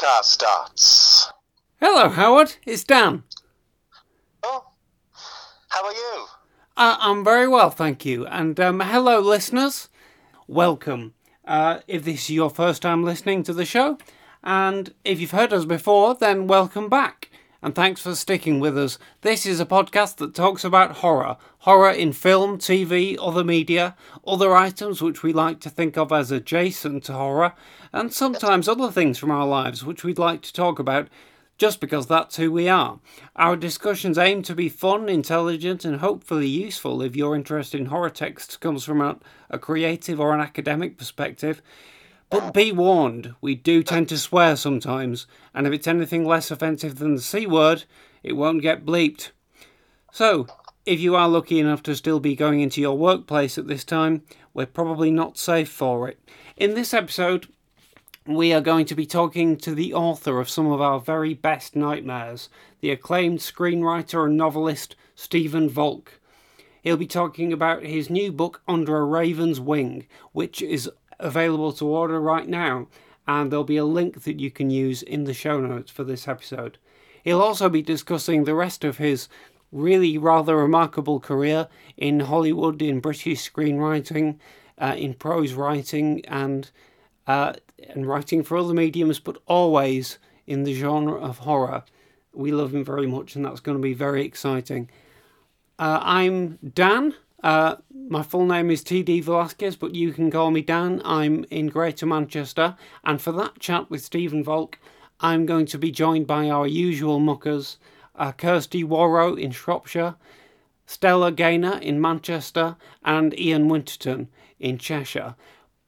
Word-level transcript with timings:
starts. 0.00 1.30
Hello, 1.78 2.08
Howard. 2.08 2.54
It's 2.64 2.84
Dan. 2.84 3.22
Oh, 4.42 4.64
how 5.68 5.84
are 5.84 5.92
you? 5.92 6.26
Uh, 6.76 6.96
I'm 6.98 7.22
very 7.22 7.46
well, 7.46 7.70
thank 7.70 8.06
you. 8.06 8.26
And 8.26 8.58
um, 8.58 8.80
hello, 8.80 9.20
listeners. 9.20 9.90
Welcome. 10.46 11.12
Uh, 11.44 11.80
if 11.86 12.04
this 12.04 12.22
is 12.22 12.30
your 12.30 12.48
first 12.48 12.80
time 12.80 13.04
listening 13.04 13.42
to 13.42 13.52
the 13.52 13.66
show, 13.66 13.98
and 14.42 14.94
if 15.04 15.20
you've 15.20 15.32
heard 15.32 15.52
us 15.52 15.66
before, 15.66 16.14
then 16.14 16.46
welcome 16.46 16.88
back. 16.88 17.30
And 17.60 17.74
thanks 17.74 18.00
for 18.00 18.14
sticking 18.14 18.58
with 18.58 18.78
us. 18.78 18.98
This 19.20 19.44
is 19.44 19.60
a 19.60 19.66
podcast 19.66 20.16
that 20.16 20.34
talks 20.34 20.64
about 20.64 20.98
horror 20.98 21.36
horror 21.60 21.90
in 21.90 22.12
film, 22.12 22.58
TV, 22.58 23.16
other 23.20 23.44
media, 23.44 23.96
other 24.26 24.54
items 24.54 25.02
which 25.02 25.22
we 25.22 25.32
like 25.32 25.60
to 25.60 25.70
think 25.70 25.96
of 25.96 26.12
as 26.12 26.30
adjacent 26.30 27.04
to 27.04 27.12
horror, 27.12 27.52
and 27.92 28.12
sometimes 28.12 28.68
other 28.68 28.90
things 28.90 29.18
from 29.18 29.30
our 29.30 29.46
lives 29.46 29.84
which 29.84 30.04
we'd 30.04 30.18
like 30.18 30.42
to 30.42 30.52
talk 30.52 30.78
about 30.78 31.08
just 31.58 31.78
because 31.78 32.06
that's 32.06 32.36
who 32.36 32.50
we 32.50 32.70
are. 32.70 32.98
Our 33.36 33.54
discussions 33.54 34.16
aim 34.16 34.42
to 34.44 34.54
be 34.54 34.70
fun, 34.70 35.10
intelligent, 35.10 35.84
and 35.84 36.00
hopefully 36.00 36.46
useful 36.46 37.02
if 37.02 37.14
your 37.14 37.36
interest 37.36 37.74
in 37.74 37.86
horror 37.86 38.08
texts 38.08 38.56
comes 38.56 38.82
from 38.82 39.02
a, 39.02 39.18
a 39.50 39.58
creative 39.58 40.18
or 40.18 40.32
an 40.32 40.40
academic 40.40 40.96
perspective. 40.96 41.60
But 42.30 42.54
be 42.54 42.72
warned, 42.72 43.34
we 43.42 43.54
do 43.54 43.82
tend 43.82 44.08
to 44.08 44.16
swear 44.16 44.56
sometimes, 44.56 45.26
and 45.52 45.66
if 45.66 45.74
it's 45.74 45.86
anything 45.86 46.24
less 46.24 46.50
offensive 46.50 46.98
than 46.98 47.16
the 47.16 47.20
C 47.20 47.46
word, 47.46 47.84
it 48.22 48.32
won't 48.32 48.62
get 48.62 48.86
bleeped. 48.86 49.32
So, 50.12 50.46
if 50.90 50.98
you 50.98 51.14
are 51.14 51.28
lucky 51.28 51.60
enough 51.60 51.84
to 51.84 51.94
still 51.94 52.18
be 52.18 52.34
going 52.34 52.58
into 52.58 52.80
your 52.80 52.98
workplace 52.98 53.56
at 53.56 53.68
this 53.68 53.84
time, 53.84 54.22
we're 54.52 54.66
probably 54.66 55.08
not 55.08 55.38
safe 55.38 55.68
for 55.68 56.08
it. 56.08 56.18
In 56.56 56.74
this 56.74 56.92
episode, 56.92 57.46
we 58.26 58.52
are 58.52 58.60
going 58.60 58.86
to 58.86 58.96
be 58.96 59.06
talking 59.06 59.56
to 59.58 59.72
the 59.72 59.94
author 59.94 60.40
of 60.40 60.50
some 60.50 60.66
of 60.66 60.80
our 60.80 60.98
very 60.98 61.32
best 61.32 61.76
nightmares, 61.76 62.48
the 62.80 62.90
acclaimed 62.90 63.38
screenwriter 63.38 64.26
and 64.26 64.36
novelist 64.36 64.96
Stephen 65.14 65.70
Volk. 65.70 66.18
He'll 66.82 66.96
be 66.96 67.06
talking 67.06 67.52
about 67.52 67.84
his 67.84 68.10
new 68.10 68.32
book, 68.32 68.60
Under 68.66 68.96
a 68.96 69.04
Raven's 69.04 69.60
Wing, 69.60 70.08
which 70.32 70.60
is 70.60 70.90
available 71.20 71.72
to 71.74 71.86
order 71.86 72.20
right 72.20 72.48
now, 72.48 72.88
and 73.28 73.52
there'll 73.52 73.62
be 73.62 73.76
a 73.76 73.84
link 73.84 74.24
that 74.24 74.40
you 74.40 74.50
can 74.50 74.70
use 74.70 75.04
in 75.04 75.22
the 75.22 75.34
show 75.34 75.60
notes 75.60 75.92
for 75.92 76.02
this 76.02 76.26
episode. 76.26 76.78
He'll 77.22 77.42
also 77.42 77.68
be 77.68 77.82
discussing 77.82 78.44
the 78.44 78.54
rest 78.54 78.82
of 78.82 78.98
his 78.98 79.28
really 79.72 80.18
rather 80.18 80.56
remarkable 80.56 81.20
career 81.20 81.68
in 81.96 82.20
Hollywood, 82.20 82.82
in 82.82 83.00
British 83.00 83.50
screenwriting, 83.50 84.36
uh, 84.78 84.94
in 84.96 85.14
prose 85.14 85.52
writing, 85.52 86.24
and 86.26 86.70
uh, 87.26 87.52
and 87.88 88.06
writing 88.06 88.42
for 88.42 88.56
other 88.56 88.74
mediums, 88.74 89.20
but 89.20 89.38
always 89.46 90.18
in 90.46 90.64
the 90.64 90.74
genre 90.74 91.14
of 91.20 91.38
horror. 91.38 91.84
We 92.32 92.50
love 92.52 92.74
him 92.74 92.84
very 92.84 93.06
much, 93.06 93.36
and 93.36 93.44
that's 93.44 93.60
going 93.60 93.76
to 93.76 93.82
be 93.82 93.94
very 93.94 94.24
exciting. 94.24 94.88
Uh, 95.78 96.00
I'm 96.02 96.58
Dan. 96.74 97.14
Uh, 97.42 97.76
my 98.08 98.22
full 98.22 98.44
name 98.44 98.70
is 98.70 98.82
TD 98.82 99.24
Velasquez, 99.24 99.76
but 99.76 99.94
you 99.94 100.12
can 100.12 100.30
call 100.30 100.50
me 100.50 100.60
Dan. 100.60 101.00
I'm 101.04 101.44
in 101.50 101.68
Greater 101.68 102.06
Manchester, 102.06 102.76
and 103.04 103.20
for 103.20 103.32
that 103.32 103.58
chat 103.58 103.90
with 103.90 104.04
Stephen 104.04 104.44
Volk, 104.44 104.78
I'm 105.20 105.46
going 105.46 105.66
to 105.66 105.78
be 105.78 105.90
joined 105.90 106.26
by 106.26 106.50
our 106.50 106.66
usual 106.66 107.18
muckers 107.18 107.78
uh, 108.20 108.32
Kirsty 108.32 108.84
Warrow 108.84 109.34
in 109.34 109.50
Shropshire, 109.50 110.14
Stella 110.86 111.32
Gaynor 111.32 111.78
in 111.78 112.00
Manchester, 112.00 112.76
and 113.02 113.36
Ian 113.38 113.68
Winterton 113.68 114.28
in 114.58 114.76
Cheshire. 114.78 115.34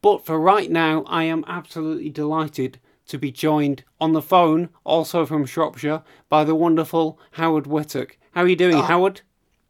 But 0.01 0.25
for 0.25 0.41
right 0.41 0.71
now, 0.71 1.05
I 1.07 1.25
am 1.25 1.45
absolutely 1.47 2.09
delighted 2.09 2.81
to 3.09 3.19
be 3.19 3.31
joined 3.31 3.85
on 4.01 4.13
the 4.15 4.23
phone, 4.23 4.71
also 4.85 5.27
from 5.27 5.45
Shropshire, 5.45 6.03
by 6.29 6.43
the 6.45 6.55
wonderful 6.55 7.19
Howard 7.33 7.67
Whittock. 7.67 8.17
How 8.33 8.43
are 8.43 8.49
you 8.49 8.57
doing, 8.57 8.77
Oh. 8.77 8.83
Howard? 8.83 9.21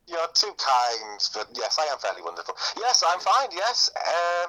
You're 0.07 0.29
too 0.35 0.53
kind, 0.59 1.21
but 1.35 1.49
yes, 1.55 1.79
I 1.81 1.87
am 1.93 1.99
fairly 1.99 2.23
wonderful. 2.23 2.55
Yes, 2.79 3.03
I'm 3.07 3.19
fine. 3.21 3.49
Yes, 3.53 3.91
uh, 3.97 4.47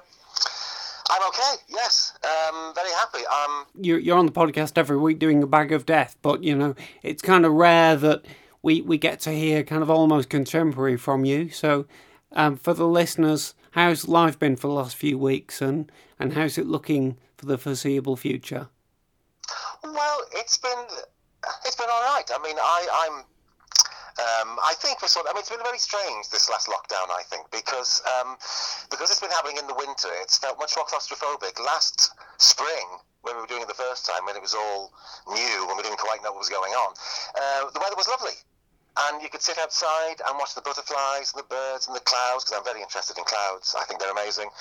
I'm 1.13 1.27
okay. 1.27 1.61
Yes, 1.69 2.13
um, 2.23 2.73
very 2.73 2.89
happy. 2.91 3.19
Um, 3.27 3.65
You're, 3.79 3.99
you're 3.99 4.17
on 4.17 4.25
the 4.25 4.31
podcast 4.31 4.77
every 4.77 4.97
week 4.97 5.19
doing 5.19 5.43
a 5.43 5.47
bag 5.47 5.71
of 5.71 5.85
death, 5.85 6.15
but 6.23 6.43
you 6.43 6.55
know, 6.55 6.73
it's 7.03 7.21
kind 7.21 7.45
of 7.45 7.53
rare 7.53 7.95
that 7.97 8.25
we, 8.63 8.81
we 8.81 8.97
get 8.97 9.19
to 9.21 9.31
hear 9.31 9.63
kind 9.63 9.83
of 9.83 9.91
almost 9.91 10.29
contemporary 10.29 10.97
from 10.97 11.23
you. 11.23 11.49
So, 11.49 11.85
um, 12.31 12.57
for 12.57 12.73
the 12.73 12.87
listeners, 12.87 13.53
how's 13.71 14.07
life 14.07 14.39
been 14.39 14.55
for 14.55 14.67
the 14.67 14.73
last 14.73 14.95
few 14.95 15.19
weeks 15.19 15.61
and, 15.61 15.91
and 16.17 16.33
how's 16.33 16.57
it 16.57 16.65
looking 16.65 17.17
for 17.37 17.45
the 17.45 17.59
foreseeable 17.59 18.15
future? 18.15 18.69
well, 19.83 20.19
it's 20.33 20.57
been 20.57 20.85
it's 21.65 21.75
been 21.75 21.89
all 21.91 22.01
right. 22.03 22.23
I 22.33 22.41
mean, 22.41 22.55
I, 22.57 23.07
I'm. 23.09 23.23
Um, 24.13 24.61
I 24.61 24.77
think 24.77 25.01
we're 25.01 25.09
sort 25.09 25.25
of, 25.25 25.31
I 25.31 25.33
mean, 25.33 25.41
it's 25.41 25.49
been 25.49 25.65
very 25.65 25.81
strange 25.81 26.29
this 26.29 26.45
last 26.49 26.69
lockdown. 26.69 27.09
I 27.09 27.23
think 27.25 27.49
because 27.49 28.01
um, 28.05 28.37
because 28.93 29.09
it's 29.09 29.19
been 29.19 29.33
happening 29.33 29.57
in 29.57 29.65
the 29.65 29.73
winter, 29.73 30.09
it's 30.21 30.37
felt 30.37 30.59
much 30.59 30.77
more 30.77 30.85
claustrophobic. 30.85 31.57
Last 31.57 32.13
spring, 32.37 32.85
when 33.25 33.35
we 33.35 33.41
were 33.41 33.49
doing 33.49 33.65
it 33.65 33.67
the 33.67 33.73
first 33.73 34.05
time, 34.05 34.21
when 34.29 34.35
it 34.35 34.41
was 34.41 34.53
all 34.53 34.93
new, 35.33 35.65
when 35.65 35.77
we 35.77 35.83
didn't 35.83 35.97
quite 35.97 36.21
know 36.21 36.29
what 36.29 36.45
was 36.45 36.53
going 36.53 36.73
on, 36.77 36.93
uh, 37.33 37.71
the 37.73 37.79
weather 37.81 37.97
was 37.97 38.07
lovely. 38.07 38.37
And 38.93 39.23
you 39.23 39.29
could 39.33 39.41
sit 39.41 39.57
outside 39.57 40.21
and 40.21 40.37
watch 40.37 40.53
the 40.53 40.61
butterflies 40.61 41.33
and 41.33 41.41
the 41.41 41.49
birds 41.49 41.87
and 41.89 41.95
the 41.97 42.05
clouds, 42.05 42.45
because 42.45 42.61
I'm 42.61 42.63
very 42.63 42.85
interested 42.85 43.17
in 43.17 43.25
clouds. 43.25 43.73
I 43.73 43.85
think 43.89 43.99
they're 43.99 44.13
amazing. 44.13 44.53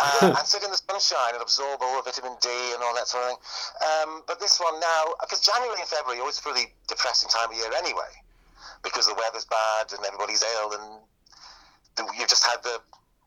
Uh, 0.00 0.32
and 0.40 0.46
sit 0.48 0.64
in 0.64 0.72
the 0.72 0.80
sunshine 0.80 1.36
and 1.36 1.42
absorb 1.44 1.84
all 1.84 2.00
the 2.00 2.08
vitamin 2.08 2.32
D 2.40 2.48
and 2.72 2.80
all 2.80 2.96
that 2.96 3.12
sort 3.12 3.28
of 3.28 3.36
thing. 3.36 3.40
Um, 3.84 4.24
but 4.24 4.40
this 4.40 4.56
one 4.56 4.80
now, 4.80 5.12
because 5.20 5.44
January 5.44 5.76
and 5.76 5.88
February 5.92 6.16
are 6.16 6.24
always 6.24 6.40
a 6.40 6.48
really 6.48 6.72
depressing 6.88 7.28
time 7.28 7.52
of 7.52 7.56
year 7.60 7.68
anyway, 7.76 8.08
because 8.84 9.08
the 9.08 9.16
weather's 9.16 9.48
bad 9.48 9.90
and 9.96 10.04
everybody's 10.04 10.44
ill 10.60 10.72
and 10.76 11.00
you've 12.18 12.28
just 12.28 12.44
had 12.46 12.62
the 12.62 12.78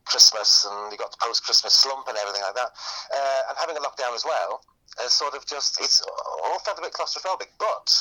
Christmas 0.06 0.64
and 0.64 0.92
you 0.92 0.96
got 0.96 1.10
the 1.10 1.20
post-Christmas 1.20 1.74
slump 1.74 2.08
and 2.08 2.16
everything 2.16 2.42
like 2.42 2.54
that. 2.54 2.72
Uh, 3.12 3.50
and 3.50 3.58
having 3.58 3.76
a 3.76 3.80
lockdown 3.80 4.14
as 4.14 4.24
well, 4.24 4.62
has 4.96 5.12
sort 5.12 5.34
of 5.34 5.44
just, 5.46 5.80
it's 5.80 6.02
all 6.44 6.58
felt 6.60 6.78
a 6.78 6.82
bit 6.82 6.92
claustrophobic, 6.92 7.52
but 7.58 7.92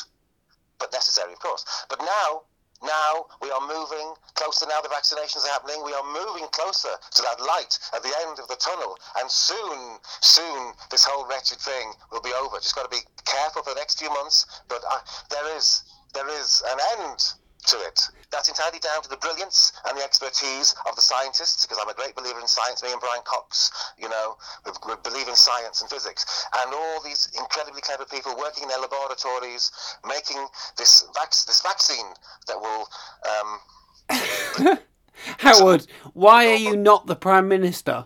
but 0.79 0.93
necessary, 0.93 1.33
of 1.33 1.39
course. 1.39 1.65
But 1.89 1.99
now, 1.99 2.43
now 2.83 3.25
we 3.41 3.49
are 3.49 3.61
moving 3.61 4.13
closer. 4.35 4.67
Now 4.69 4.81
the 4.81 4.89
vaccinations 4.89 5.43
are 5.45 5.49
happening. 5.49 5.83
We 5.83 5.93
are 5.93 6.05
moving 6.05 6.47
closer 6.51 6.93
to 7.15 7.21
that 7.23 7.41
light 7.41 7.79
at 7.95 8.03
the 8.03 8.13
end 8.27 8.37
of 8.39 8.47
the 8.47 8.55
tunnel. 8.55 8.97
And 9.17 9.29
soon, 9.29 9.97
soon, 10.21 10.73
this 10.91 11.03
whole 11.03 11.27
wretched 11.27 11.57
thing 11.57 11.93
will 12.11 12.21
be 12.21 12.33
over. 12.33 12.57
Just 12.57 12.75
got 12.75 12.83
to 12.83 12.95
be 12.95 13.01
careful 13.25 13.63
for 13.63 13.73
the 13.73 13.79
next 13.79 13.97
few 13.97 14.09
months. 14.09 14.45
But 14.69 14.83
uh, 14.89 14.99
there 15.31 15.57
is, 15.57 15.81
there 16.13 16.29
is 16.29 16.61
an 16.69 16.77
end 16.99 17.33
to 17.67 17.77
it. 17.77 18.01
That's 18.31 18.49
entirely 18.49 18.79
down 18.79 19.01
to 19.03 19.09
the 19.09 19.17
brilliance 19.17 19.73
and 19.87 19.97
the 19.97 20.03
expertise 20.03 20.75
of 20.87 20.95
the 20.95 21.01
scientists, 21.01 21.65
because 21.65 21.77
I'm 21.81 21.89
a 21.89 21.93
great 21.93 22.15
believer 22.15 22.39
in 22.39 22.47
science. 22.47 22.83
Me 22.83 22.91
and 22.91 22.99
Brian 22.99 23.21
Cox, 23.23 23.71
you 23.97 24.09
know, 24.09 24.37
we, 24.65 24.71
we 24.87 24.93
believe 25.03 25.27
in 25.27 25.35
science 25.35 25.81
and 25.81 25.89
physics, 25.89 26.45
and 26.63 26.73
all 26.73 27.01
these 27.03 27.29
incredibly 27.37 27.81
clever 27.81 28.05
people 28.05 28.35
working 28.37 28.63
in 28.63 28.69
their 28.69 28.79
laboratories, 28.79 29.71
making 30.07 30.45
this 30.77 31.05
vac- 31.15 31.45
this 31.45 31.61
vaccine 31.61 32.07
that 32.47 32.59
will. 32.59 32.87
Um, 33.29 34.77
Howard, 35.39 35.87
why 36.13 36.47
are 36.47 36.55
you 36.55 36.77
not 36.77 37.07
the 37.07 37.15
Prime 37.15 37.47
Minister? 37.47 38.05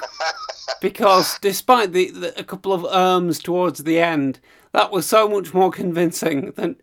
Because 0.80 1.38
despite 1.40 1.92
the, 1.92 2.10
the 2.10 2.38
a 2.38 2.44
couple 2.44 2.72
of 2.72 2.86
ums 2.86 3.38
towards 3.38 3.84
the 3.84 4.00
end, 4.00 4.40
that 4.72 4.90
was 4.90 5.04
so 5.04 5.28
much 5.28 5.52
more 5.52 5.70
convincing 5.70 6.52
than 6.52 6.76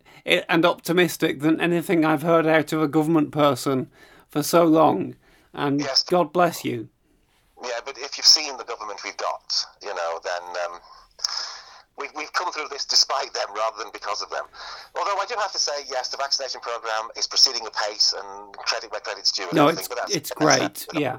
and 0.48 0.64
optimistic 0.64 1.40
than 1.40 1.60
anything 1.60 2.04
I've 2.04 2.22
heard 2.22 2.46
out 2.46 2.72
of 2.72 2.82
a 2.82 2.88
government 2.88 3.32
person 3.32 3.90
for 4.30 4.42
so 4.42 4.64
long. 4.64 5.16
And 5.52 5.80
Yes. 5.80 6.02
God 6.02 6.32
bless 6.32 6.64
you. 6.64 6.88
yeah, 7.64 7.80
but 7.84 7.98
if 7.98 8.16
you've 8.16 8.26
seen 8.26 8.56
the 8.56 8.64
government 8.64 9.00
we've 9.04 9.16
got, 9.16 9.64
you 9.82 9.94
know, 9.94 10.20
then. 10.24 10.42
Um, 10.64 10.80
we, 11.98 12.08
we've 12.14 12.32
come 12.32 12.52
through 12.52 12.68
this 12.70 12.84
despite 12.84 13.32
them 13.34 13.46
rather 13.56 13.76
than 13.78 13.90
because 13.92 14.22
of 14.22 14.30
them. 14.30 14.44
Although 14.96 15.18
I 15.18 15.24
do 15.28 15.34
have 15.38 15.52
to 15.52 15.58
say, 15.58 15.72
yes, 15.90 16.08
the 16.08 16.16
vaccination 16.16 16.60
program 16.60 17.08
is 17.16 17.26
proceeding 17.26 17.66
apace 17.66 18.14
and 18.16 18.54
credit 18.54 18.92
where 18.92 19.00
credit's 19.00 19.32
due. 19.32 19.48
No, 19.52 19.64
everything, 19.68 19.80
it's 19.80 19.88
but 19.88 19.98
that's, 19.98 20.14
it's 20.14 20.30
great. 20.30 20.86
Yeah. 20.94 21.18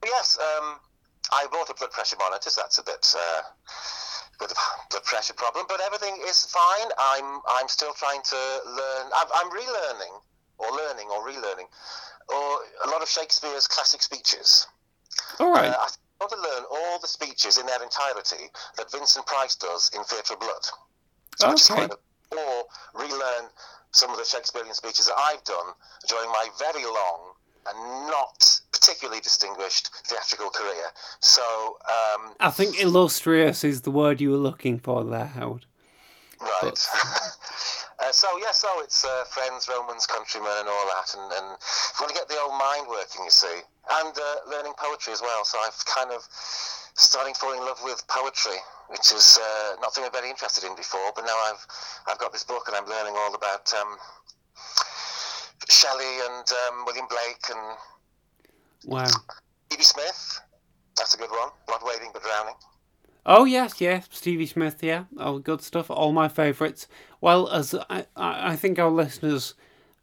But 0.00 0.10
yes, 0.10 0.36
um, 0.40 0.80
I 1.32 1.46
bought 1.50 1.70
a 1.70 1.74
blood 1.74 1.90
pressure 1.90 2.16
monitor, 2.18 2.50
so 2.50 2.60
that's 2.60 2.78
a 2.78 2.84
bit 2.84 3.14
uh, 3.16 4.44
of 4.44 4.50
a 4.50 4.54
blood 4.90 5.04
pressure 5.04 5.34
problem. 5.34 5.66
But 5.68 5.80
everything 5.80 6.16
is 6.26 6.44
fine. 6.46 6.88
I'm 6.98 7.40
I'm 7.48 7.68
still 7.68 7.92
trying 7.94 8.22
to 8.22 8.40
learn. 8.66 9.04
I'm, 9.16 9.28
I'm 9.34 9.50
relearning, 9.50 10.14
or 10.58 10.70
learning, 10.70 11.08
or 11.10 11.26
relearning, 11.26 11.66
or 12.28 12.48
a 12.84 12.90
lot 12.90 13.02
of 13.02 13.08
Shakespeare's 13.08 13.66
classic 13.66 14.02
speeches. 14.02 14.66
All 15.40 15.52
right. 15.52 15.70
Uh, 15.70 15.76
I 15.76 15.88
want 16.20 16.32
to 16.32 16.40
learn 16.40 16.64
all 16.70 16.98
the 17.00 17.06
speeches 17.08 17.58
in 17.58 17.66
their 17.66 17.82
entirety 17.82 18.48
that 18.78 18.90
Vincent 18.90 19.26
Price 19.26 19.56
does 19.56 19.90
in 19.94 20.02
Theatre 20.04 20.34
of 20.34 20.40
Blood. 20.40 20.64
which 21.52 21.60
is 21.60 21.70
Okay. 21.70 21.80
kind 21.80 21.92
of, 21.92 21.98
or 22.32 22.64
relearn 22.94 23.50
some 23.92 24.10
of 24.10 24.16
the 24.18 24.24
Shakespearean 24.24 24.72
speeches 24.74 25.06
that 25.06 25.16
I've 25.18 25.44
done 25.44 25.72
during 26.08 26.28
my 26.30 26.48
very 26.58 26.84
long 26.84 27.35
and 27.68 28.08
not 28.08 28.60
particularly 28.72 29.20
distinguished 29.20 29.90
theatrical 30.06 30.50
career. 30.50 30.88
So, 31.20 31.78
um, 31.88 32.34
I 32.40 32.50
think 32.50 32.80
illustrious 32.80 33.64
is 33.64 33.82
the 33.82 33.90
word 33.90 34.20
you 34.20 34.30
were 34.30 34.36
looking 34.36 34.78
for 34.78 35.04
there, 35.04 35.26
Howard. 35.26 35.66
Right. 36.40 36.62
uh, 37.98 38.12
so 38.12 38.28
yeah, 38.38 38.52
so 38.52 38.68
it's 38.80 39.04
uh, 39.04 39.24
friends, 39.24 39.68
Romans, 39.68 40.06
countrymen, 40.06 40.52
and 40.58 40.68
all 40.68 40.86
that, 40.86 41.16
and, 41.18 41.32
and 41.32 41.46
you 41.56 41.98
want 42.00 42.12
to 42.12 42.14
get 42.14 42.28
the 42.28 42.38
old 42.38 42.58
mind 42.58 42.86
working, 42.88 43.24
you 43.24 43.30
see, 43.30 43.60
and 44.02 44.14
uh, 44.16 44.50
learning 44.50 44.74
poetry 44.76 45.12
as 45.12 45.22
well. 45.22 45.44
So 45.44 45.58
I've 45.64 45.82
kind 45.86 46.10
of 46.10 46.22
starting 46.96 47.34
falling 47.34 47.60
in 47.60 47.66
love 47.66 47.80
with 47.84 48.06
poetry, 48.08 48.56
which 48.88 49.12
is 49.12 49.38
uh, 49.40 49.76
not 49.80 49.92
something 49.92 50.08
I've 50.08 50.16
very 50.16 50.30
interested 50.30 50.64
in 50.64 50.74
before. 50.76 51.12
But 51.14 51.24
now 51.24 51.36
I've 51.48 51.66
I've 52.08 52.18
got 52.18 52.32
this 52.32 52.44
book 52.44 52.68
and 52.68 52.76
I'm 52.76 52.86
learning 52.86 53.14
all 53.16 53.34
about 53.34 53.72
um, 53.74 53.96
Shelley 55.68 56.18
and 56.28 56.46
um, 56.68 56.84
William 56.86 57.06
Blake 57.08 57.44
and 57.50 57.76
Wow. 58.86 59.06
E.B. 59.72 59.82
Smith. 59.82 60.40
That's 60.96 61.14
a 61.14 61.18
good 61.18 61.30
one. 61.30 61.50
Not 61.68 61.84
wading 61.84 62.10
but 62.12 62.22
drowning. 62.22 62.54
Oh 63.28 63.44
yes, 63.44 63.80
yeah, 63.80 64.02
Stevie 64.08 64.46
Smith, 64.46 64.84
yeah, 64.84 65.04
all 65.18 65.40
good 65.40 65.60
stuff, 65.60 65.90
all 65.90 66.12
my 66.12 66.28
favourites. 66.28 66.86
Well, 67.20 67.48
as 67.48 67.74
I, 67.90 68.06
I 68.14 68.54
think 68.54 68.78
our 68.78 68.88
listeners 68.88 69.54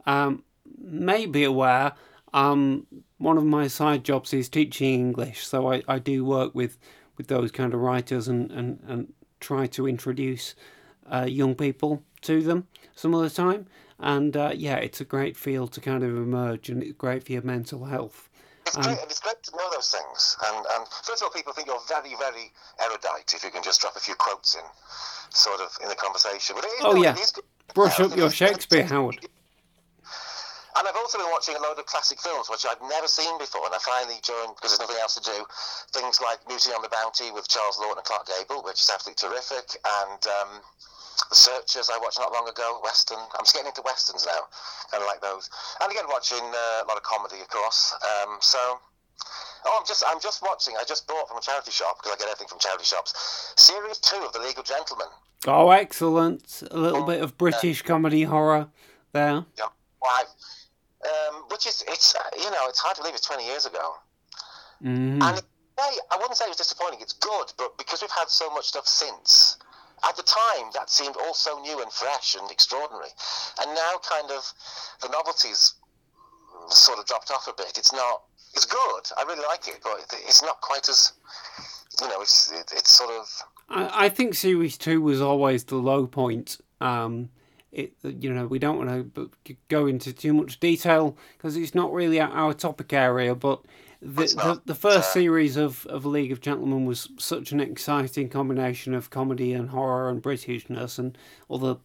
um, 0.05 0.44
may 0.77 1.25
be 1.25 1.45
aware, 1.45 1.94
um, 2.33 2.85
one 3.19 3.38
of 3.38 3.45
my 3.45 3.67
side 3.67 4.03
jobs 4.03 4.33
is 4.33 4.50
teaching 4.50 4.94
English, 4.94 5.47
so 5.47 5.71
I, 5.71 5.83
I 5.88 6.00
do 6.00 6.25
work 6.25 6.53
with, 6.53 6.77
with 7.15 7.27
those 7.27 7.50
kind 7.50 7.73
of 7.73 7.79
writers 7.79 8.27
and, 8.27 8.51
and, 8.51 8.79
and 8.85 9.13
try 9.39 9.67
to 9.67 9.88
introduce 9.88 10.53
uh, 11.09 11.25
young 11.25 11.55
people 11.55 12.03
to 12.23 12.41
them 12.41 12.67
some 12.94 13.13
of 13.13 13.21
the 13.21 13.29
time. 13.29 13.67
And 13.99 14.35
uh, 14.35 14.51
yeah, 14.55 14.75
it's 14.75 14.99
a 15.01 15.05
great 15.05 15.37
field 15.37 15.71
to 15.73 15.81
kind 15.81 16.03
of 16.03 16.09
emerge, 16.09 16.69
and 16.69 16.83
it's 16.83 16.93
great 16.93 17.23
for 17.25 17.31
your 17.31 17.41
mental 17.43 17.85
health. 17.85 18.29
It's 18.65 18.75
great, 18.75 18.87
and 18.99 19.11
it's 19.11 19.19
great 19.19 19.41
to 19.43 19.51
know 19.51 19.69
those 19.71 19.91
things. 19.91 20.37
And, 20.47 20.65
and 20.75 20.87
first 21.03 21.21
of 21.21 21.27
all, 21.27 21.31
people 21.31 21.53
think 21.53 21.67
you're 21.67 21.79
very, 21.87 22.15
very 22.17 22.51
erudite 22.81 23.33
if 23.35 23.43
you 23.43 23.51
can 23.51 23.61
just 23.63 23.81
drop 23.81 23.95
a 23.95 23.99
few 23.99 24.15
quotes 24.15 24.55
in, 24.55 24.61
sort 25.29 25.59
of, 25.59 25.69
in 25.81 25.89
the 25.89 25.95
conversation. 25.95 26.55
But 26.55 26.65
it 26.65 26.71
is, 26.79 26.85
Oh, 26.85 26.91
no, 26.93 27.03
yeah. 27.03 27.11
it 27.13 27.19
is 27.19 27.31
good. 27.31 27.43
Brush 27.73 27.99
up 27.99 28.15
your 28.17 28.29
Shakespeare, 28.29 28.85
Howard. 28.85 29.19
And 30.75 30.87
I've 30.87 30.95
also 30.95 31.19
been 31.19 31.29
watching 31.29 31.55
a 31.55 31.61
load 31.61 31.77
of 31.77 31.85
classic 31.85 32.19
films 32.19 32.49
which 32.49 32.65
I've 32.65 32.81
never 32.89 33.05
seen 33.07 33.37
before, 33.37 33.65
and 33.65 33.75
I 33.75 33.77
finally 33.77 34.17
joined 34.23 34.55
because 34.57 34.71
there's 34.73 34.81
nothing 34.81 34.97
else 35.01 35.13
to 35.15 35.21
do. 35.21 35.45
Things 35.93 36.19
like 36.19 36.39
Mutiny 36.49 36.73
on 36.73 36.81
the 36.81 36.89
Bounty 36.89 37.29
with 37.29 37.47
Charles 37.47 37.77
Laughton 37.77 37.97
and 38.01 38.05
Clark 38.05 38.25
Gable, 38.25 38.63
which 38.63 38.81
is 38.81 38.89
absolutely 38.89 39.21
terrific, 39.21 39.77
and 40.01 40.21
um, 40.41 40.49
The 41.30 41.36
Searchers 41.36 41.89
I 41.94 41.98
watched 42.00 42.19
not 42.19 42.31
long 42.33 42.48
ago, 42.48 42.80
Western. 42.83 43.19
I'm 43.19 43.45
just 43.45 43.54
getting 43.54 43.68
into 43.68 43.81
westerns 43.86 44.25
now, 44.25 44.48
kind 44.92 45.01
of 45.01 45.07
like 45.07 45.21
those. 45.21 45.50
And 45.81 45.92
again, 45.92 46.06
watching 46.10 46.44
uh, 46.44 46.83
a 46.83 46.86
lot 46.88 46.98
of 46.98 47.04
comedy, 47.04 47.42
of 47.42 47.50
course. 47.50 47.95
Um, 48.01 48.38
so. 48.42 48.80
Oh, 49.65 49.77
I'm 49.80 49.86
just 49.88 50.04
I'm 50.06 50.19
just 50.19 50.42
watching. 50.42 50.75
I 50.77 50.83
just 50.83 51.07
bought 51.07 51.30
from 51.30 51.38
a 51.38 51.42
charity 51.42 51.71
shop 51.71 51.98
because 52.00 52.12
I 52.13 52.18
get 52.18 52.27
everything 52.27 52.48
from 52.50 52.60
charity 52.60 52.83
shops. 52.83 53.54
Series 53.56 53.98
two 54.00 54.18
of 54.18 54.33
The 54.33 54.39
League 54.39 54.60
of 54.60 54.65
Gentlemen. 54.65 55.07
Oh, 55.48 55.69
excellent! 55.69 56.63
A 56.71 56.77
little 56.77 57.06
bit 57.06 57.21
of 57.21 57.38
British 57.38 57.81
comedy 57.81 58.24
horror 58.24 58.68
there. 59.13 59.45
Yeah, 59.57 59.68
why? 60.00 60.24
Um, 61.06 61.44
which 61.50 61.65
is 61.65 61.83
it's 61.88 62.15
uh, 62.15 62.19
you 62.38 62.50
know 62.51 62.68
it's 62.68 62.80
hard 62.80 62.95
to 62.98 63.01
believe 63.01 63.15
it's 63.15 63.25
20 63.25 63.45
years 63.45 63.65
ago. 63.65 63.94
hmm 64.81 65.21
And 65.21 65.42
I 65.77 66.18
wouldn't 66.18 66.38
say 66.38 66.45
it 66.45 66.50
was 66.50 66.57
disappointing. 66.57 67.00
It's 67.01 67.13
good, 67.13 67.54
but 67.57 67.77
because 67.77 68.01
we've 68.01 68.12
had 68.12 68.30
so 68.30 68.50
much 68.54 68.65
stuff 68.65 68.88
since, 68.88 69.57
at 70.07 70.15
the 70.17 70.23
time 70.23 70.69
that 70.73 70.89
seemed 70.89 71.15
all 71.17 71.33
so 71.33 71.59
new 71.61 71.81
and 71.81 71.91
fresh 71.91 72.35
and 72.35 72.50
extraordinary, 72.51 73.09
and 73.61 73.73
now 73.73 73.94
kind 74.09 74.29
of 74.31 74.44
the 75.01 75.09
novelties 75.09 75.73
sort 76.69 77.00
of 77.00 77.05
dropped 77.05 77.31
off 77.31 77.47
a 77.47 77.53
bit. 77.57 77.77
It's 77.77 77.94
not. 77.94 78.23
It's 78.55 78.65
good. 78.65 79.01
I 79.17 79.23
really 79.23 79.44
like 79.47 79.67
it, 79.67 79.79
but 79.83 80.05
it's 80.27 80.41
not 80.44 80.61
quite 80.61 80.88
as. 80.89 81.13
You 82.01 82.07
know, 82.09 82.21
it's 82.21 82.51
it, 82.51 82.71
it's 82.75 82.89
sort 82.89 83.11
of. 83.11 83.27
I, 83.69 84.05
I 84.05 84.09
think 84.09 84.33
series 84.35 84.77
two 84.77 85.01
was 85.01 85.21
always 85.21 85.63
the 85.65 85.75
low 85.77 86.05
point. 86.07 86.59
Um, 86.81 87.29
it 87.71 87.94
you 88.03 88.31
know 88.33 88.45
we 88.45 88.59
don't 88.59 88.77
want 88.77 89.15
to 89.45 89.55
go 89.69 89.88
into 89.88 90.13
too 90.13 90.33
much 90.33 90.59
detail 90.59 91.17
because 91.38 91.55
it's 91.57 91.73
not 91.73 91.91
really 91.94 92.19
our- 92.19 92.31
our 92.31 92.53
topic 92.53 92.94
area, 92.94 93.35
but. 93.35 93.61
The, 94.03 94.25
the, 94.25 94.61
the 94.65 94.75
first 94.75 95.09
Uh, 95.09 95.13
series 95.13 95.55
of, 95.55 95.85
of 95.85 96.05
League 96.05 96.33
of 96.33 96.41
Gentlemen 96.41 96.85
was 96.85 97.09
such 97.17 97.53
an 97.53 97.61
exciting 97.61 98.27
combination 98.27 98.94
of 98.94 99.09
comedy 99.09 99.53
and 99.53 99.69
horror 99.69 100.09
and 100.09 100.21
Britishness 100.21 101.00
and 101.00 101.17
other 101.50 101.77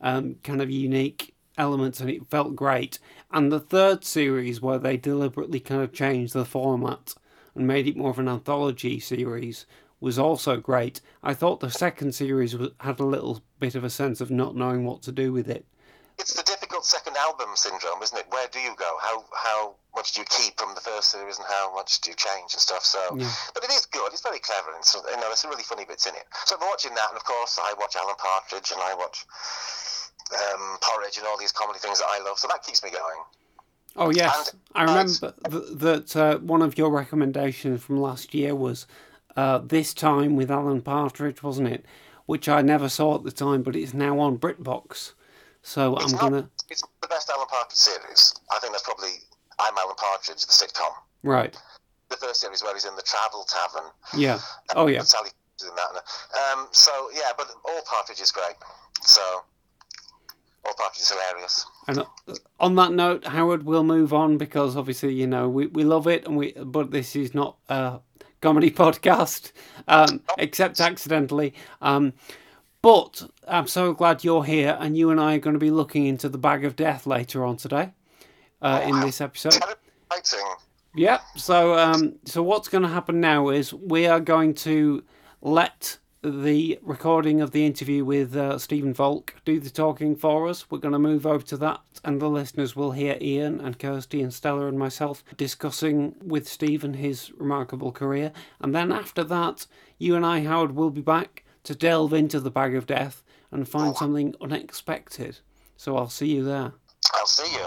um, 0.00 0.36
kind 0.42 0.62
of 0.62 0.70
unique 0.70 1.34
elements, 1.58 2.00
and 2.00 2.08
it 2.08 2.26
felt 2.30 2.56
great. 2.56 2.98
And 3.30 3.52
the 3.52 3.60
third 3.60 4.02
series, 4.04 4.62
where 4.62 4.78
they 4.78 4.96
deliberately 4.96 5.60
kind 5.60 5.82
of 5.82 5.92
changed 5.92 6.32
the 6.32 6.46
format 6.46 7.14
and 7.54 7.66
made 7.66 7.86
it 7.86 7.96
more 7.96 8.10
of 8.10 8.18
an 8.18 8.28
anthology 8.28 8.98
series, 8.98 9.66
was 10.00 10.18
also 10.18 10.56
great. 10.56 11.02
I 11.22 11.34
thought 11.34 11.60
the 11.60 11.70
second 11.70 12.14
series 12.14 12.56
was, 12.56 12.70
had 12.80 13.00
a 13.00 13.04
little 13.04 13.42
bit 13.58 13.74
of 13.74 13.84
a 13.84 13.90
sense 13.90 14.22
of 14.22 14.30
not 14.30 14.56
knowing 14.56 14.84
what 14.84 15.02
to 15.02 15.12
do 15.12 15.32
with 15.32 15.50
it. 15.50 15.66
It's 16.18 16.34
the 16.34 16.42
difficult 16.42 16.84
second 16.84 17.16
album 17.16 17.50
syndrome, 17.54 18.02
isn't 18.02 18.18
it? 18.18 18.26
Where 18.30 18.48
do 18.48 18.58
you 18.58 18.74
go? 18.76 18.96
How 19.00 19.24
how 19.34 19.74
much 19.94 20.12
do 20.14 20.20
you 20.20 20.26
keep 20.28 20.58
from 20.58 20.74
the 20.74 20.80
first 20.80 21.10
series, 21.10 21.38
and 21.38 21.46
how 21.48 21.72
much 21.74 22.00
do 22.00 22.10
you 22.10 22.16
change 22.16 22.52
and 22.54 22.60
stuff? 22.60 22.84
So, 22.84 22.98
Yeah. 23.16 23.30
but 23.54 23.62
it 23.64 23.70
is 23.70 23.86
good. 23.86 24.12
It's 24.12 24.22
very 24.22 24.38
clever, 24.40 24.74
and 24.74 24.84
so, 24.84 24.98
you 25.08 25.16
know, 25.16 25.22
there's 25.22 25.38
some 25.38 25.50
really 25.50 25.62
funny 25.62 25.84
bits 25.84 26.06
in 26.06 26.14
it. 26.14 26.26
So 26.46 26.54
I've 26.54 26.60
been 26.60 26.68
watching 26.68 26.94
that, 26.94 27.08
and 27.10 27.16
of 27.16 27.24
course, 27.24 27.58
I 27.62 27.72
watch 27.78 27.94
Alan 27.96 28.16
Partridge, 28.18 28.70
and 28.72 28.80
I 28.82 28.94
watch 28.94 29.26
um, 30.32 30.78
Porridge, 30.82 31.16
and 31.18 31.26
all 31.26 31.38
these 31.38 31.52
comedy 31.52 31.78
things 31.78 31.98
that 32.00 32.08
I 32.10 32.18
love. 32.22 32.38
So 32.38 32.48
that 32.48 32.62
keeps 32.64 32.82
me 32.82 32.90
going. 32.90 33.20
Oh 33.96 34.10
yes, 34.10 34.50
And- 34.52 34.60
I 34.74 34.82
remember 34.84 35.34
th- 35.50 35.78
that 35.78 36.16
uh, 36.16 36.38
one 36.38 36.62
of 36.62 36.76
your 36.76 36.90
recommendations 36.90 37.82
from 37.82 38.00
last 38.00 38.34
year 38.34 38.54
was 38.54 38.86
uh, 39.36 39.58
this 39.58 39.94
time 39.94 40.36
with 40.36 40.50
Alan 40.50 40.82
Partridge, 40.82 41.42
wasn't 41.42 41.68
it? 41.68 41.84
Which 42.26 42.48
I 42.48 42.60
never 42.60 42.88
saw 42.88 43.14
at 43.16 43.24
the 43.24 43.32
time, 43.32 43.62
but 43.62 43.74
it's 43.74 43.94
now 43.94 44.18
on 44.20 44.36
BritBox. 44.38 45.12
So 45.68 45.96
It's 45.96 46.04
I'm 46.06 46.10
not, 46.12 46.20
gonna 46.20 46.50
it's 46.70 46.82
the 47.02 47.08
best 47.08 47.28
Alan 47.28 47.46
Partridge 47.46 47.76
series. 47.76 48.34
I 48.50 48.58
think 48.58 48.72
that's 48.72 48.84
probably 48.84 49.10
I'm 49.58 49.76
Alan 49.76 49.96
Partridge, 49.96 50.46
the 50.46 50.52
sitcom. 50.52 50.92
right. 51.22 51.54
The 52.08 52.16
first 52.16 52.40
series 52.40 52.62
where 52.62 52.72
he's 52.72 52.86
in 52.86 52.96
the 52.96 53.02
Travel 53.02 53.44
Tavern. 53.44 53.90
Yeah. 54.16 54.38
Oh 54.74 54.86
yeah. 54.86 55.02
Sally 55.02 55.28
in 55.60 55.68
that. 55.76 56.02
Um, 56.56 56.68
so 56.70 57.10
yeah, 57.14 57.32
but 57.36 57.48
all 57.66 57.82
Partridge 57.86 58.20
is 58.22 58.32
great. 58.32 58.54
So 59.02 59.20
all 60.64 60.72
Partridge 60.78 61.02
is 61.02 61.10
hilarious. 61.10 61.66
And 61.86 61.98
uh, 61.98 62.34
on 62.58 62.74
that 62.76 62.92
note, 62.92 63.26
Howard, 63.26 63.64
we'll 63.64 63.84
move 63.84 64.14
on 64.14 64.38
because 64.38 64.74
obviously 64.74 65.12
you 65.12 65.26
know 65.26 65.50
we, 65.50 65.66
we 65.66 65.84
love 65.84 66.06
it, 66.06 66.24
and 66.26 66.38
we 66.38 66.52
but 66.52 66.92
this 66.92 67.14
is 67.14 67.34
not 67.34 67.58
a 67.68 68.00
comedy 68.40 68.70
podcast, 68.84 69.52
um, 69.86 70.22
except 70.38 70.80
accidentally. 70.80 71.52
Um, 71.82 72.14
but 72.82 73.28
I'm 73.46 73.66
so 73.66 73.92
glad 73.92 74.24
you're 74.24 74.44
here, 74.44 74.76
and 74.80 74.96
you 74.96 75.10
and 75.10 75.20
I 75.20 75.34
are 75.34 75.40
going 75.40 75.54
to 75.54 75.60
be 75.60 75.70
looking 75.70 76.06
into 76.06 76.28
the 76.28 76.38
bag 76.38 76.64
of 76.64 76.76
death 76.76 77.06
later 77.06 77.44
on 77.44 77.56
today, 77.56 77.92
uh, 78.62 78.82
in 78.84 79.00
this 79.00 79.20
episode. 79.20 79.56
Exciting. 80.16 80.46
Yeah. 80.94 81.20
So 81.36 81.78
um, 81.78 82.14
so 82.24 82.42
what's 82.42 82.68
going 82.68 82.82
to 82.82 82.88
happen 82.88 83.20
now 83.20 83.50
is 83.50 83.72
we 83.74 84.06
are 84.06 84.20
going 84.20 84.54
to 84.54 85.04
let 85.42 85.98
the 86.22 86.78
recording 86.82 87.40
of 87.40 87.52
the 87.52 87.64
interview 87.64 88.04
with 88.04 88.34
uh, 88.34 88.58
Stephen 88.58 88.92
Volk 88.92 89.36
do 89.44 89.60
the 89.60 89.70
talking 89.70 90.16
for 90.16 90.48
us. 90.48 90.68
We're 90.68 90.78
going 90.78 90.92
to 90.92 90.98
move 90.98 91.26
over 91.26 91.44
to 91.46 91.56
that, 91.58 91.80
and 92.04 92.20
the 92.20 92.28
listeners 92.28 92.74
will 92.74 92.92
hear 92.92 93.16
Ian 93.20 93.60
and 93.60 93.78
Kirsty 93.78 94.20
and 94.22 94.34
Stella 94.34 94.66
and 94.66 94.78
myself 94.78 95.22
discussing 95.36 96.16
with 96.20 96.48
Stephen 96.48 96.94
his 96.94 97.30
remarkable 97.36 97.92
career. 97.92 98.32
And 98.60 98.74
then 98.74 98.90
after 98.90 99.22
that, 99.24 99.66
you 99.98 100.16
and 100.16 100.26
I, 100.26 100.42
Howard, 100.42 100.74
will 100.74 100.90
be 100.90 101.00
back 101.02 101.44
to 101.68 101.74
delve 101.74 102.14
into 102.14 102.40
the 102.40 102.50
bag 102.50 102.74
of 102.74 102.86
death 102.86 103.22
and 103.50 103.68
find 103.68 103.94
something 103.94 104.34
unexpected. 104.40 105.38
So 105.76 105.98
I'll 105.98 106.08
see 106.08 106.34
you 106.34 106.42
there. 106.42 106.72
I'll 107.12 107.26
see 107.26 107.52
you. 107.52 107.66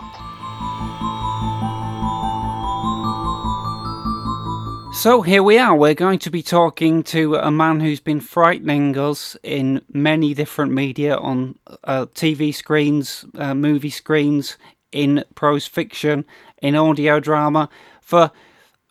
So 4.96 5.22
here 5.22 5.44
we 5.44 5.60
are. 5.60 5.76
We're 5.76 5.94
going 5.94 6.18
to 6.18 6.32
be 6.32 6.42
talking 6.42 7.04
to 7.04 7.36
a 7.36 7.52
man 7.52 7.80
who's 7.80 8.00
been 8.00 8.22
frightening 8.22 8.98
us 8.98 9.38
in 9.44 9.84
many 9.94 10.34
different 10.34 10.72
media 10.72 11.16
on 11.18 11.60
uh, 11.84 12.08
TV 12.08 12.52
screens, 12.56 13.24
uh, 13.36 13.54
movie 13.54 13.92
screens, 13.92 14.58
in 14.92 15.24
prose 15.36 15.68
fiction, 15.68 16.26
in 16.60 16.76
audio 16.76 17.20
drama 17.20 17.70
for 18.02 18.32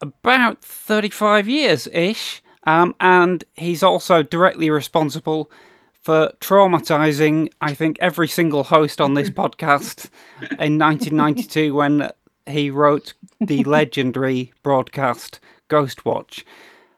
about 0.00 0.62
35 0.62 1.48
years 1.48 1.88
ish. 1.88 2.42
Um, 2.64 2.94
and 3.00 3.44
he's 3.54 3.82
also 3.82 4.22
directly 4.22 4.70
responsible 4.70 5.50
for 6.00 6.32
traumatizing, 6.40 7.50
I 7.60 7.74
think, 7.74 7.98
every 8.00 8.28
single 8.28 8.64
host 8.64 9.00
on 9.00 9.14
this 9.14 9.30
podcast 9.42 10.10
in 10.58 10.78
1992 10.78 11.74
when 11.74 12.10
he 12.46 12.70
wrote 12.70 13.14
the 13.40 13.64
legendary 13.64 14.52
broadcast 14.62 15.40
Ghostwatch. 15.68 16.44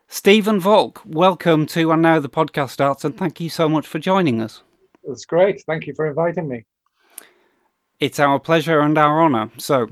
Stephen 0.09 0.61
Volk, 0.61 1.01
welcome 1.07 1.67
to 1.67 1.91
And 1.91 2.03
Now 2.03 2.21
the 2.21 2.29
Podcast 2.29 2.71
Starts, 2.71 3.05
and 3.05 3.17
thank 3.17 3.41
you 3.41 3.49
so 3.49 3.69
much 3.69 3.87
for 3.87 3.99
joining 3.99 4.43
us. 4.43 4.63
That's 5.07 5.25
great. 5.25 5.63
Thank 5.67 5.87
you 5.87 5.95
for 5.95 6.07
inviting 6.07 6.49
me. 6.49 6.65
It's 7.99 8.21
our 8.21 8.39
pleasure 8.39 8.81
and 8.81 8.99
our 8.99 9.23
honour. 9.23 9.51
So, 9.59 9.89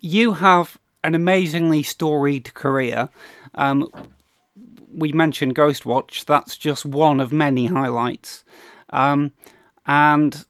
you 0.00 0.32
have 0.32 0.78
an 1.04 1.14
amazingly 1.14 1.82
storied 1.82 2.54
career. 2.54 3.08
Um, 3.54 3.90
we 4.92 5.12
mentioned 5.12 5.54
Ghostwatch, 5.54 6.24
that's 6.24 6.56
just 6.56 6.86
one 6.86 7.20
of 7.20 7.32
many 7.32 7.66
highlights. 7.66 8.44
Um, 8.90 9.32
and 9.86 10.44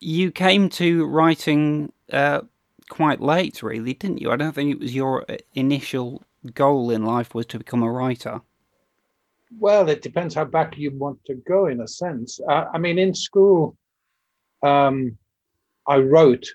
you 0.00 0.30
came 0.30 0.68
to 0.70 1.06
writing 1.06 1.92
uh, 2.12 2.42
quite 2.88 3.20
late, 3.20 3.62
really, 3.62 3.94
didn't 3.94 4.20
you? 4.20 4.30
I 4.30 4.36
don't 4.36 4.54
think 4.54 4.72
it 4.72 4.80
was 4.80 4.94
your 4.94 5.26
initial 5.54 6.22
goal 6.54 6.90
in 6.90 7.04
life 7.04 7.34
was 7.34 7.46
to 7.46 7.58
become 7.58 7.82
a 7.82 7.90
writer. 7.90 8.40
Well, 9.58 9.88
it 9.88 10.02
depends 10.02 10.34
how 10.34 10.44
back 10.44 10.76
you 10.76 10.90
want 10.96 11.24
to 11.24 11.34
go, 11.34 11.66
in 11.66 11.80
a 11.80 11.88
sense. 11.88 12.38
Uh, 12.48 12.66
I 12.72 12.78
mean, 12.78 12.98
in 12.98 13.14
school, 13.14 13.76
um, 14.62 15.16
I 15.86 15.96
wrote 15.96 16.46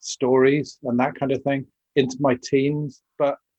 stories 0.00 0.78
and 0.84 1.00
that 1.00 1.14
kind 1.14 1.32
of 1.32 1.42
thing 1.42 1.66
into 1.96 2.16
my 2.20 2.38
teens, 2.42 3.00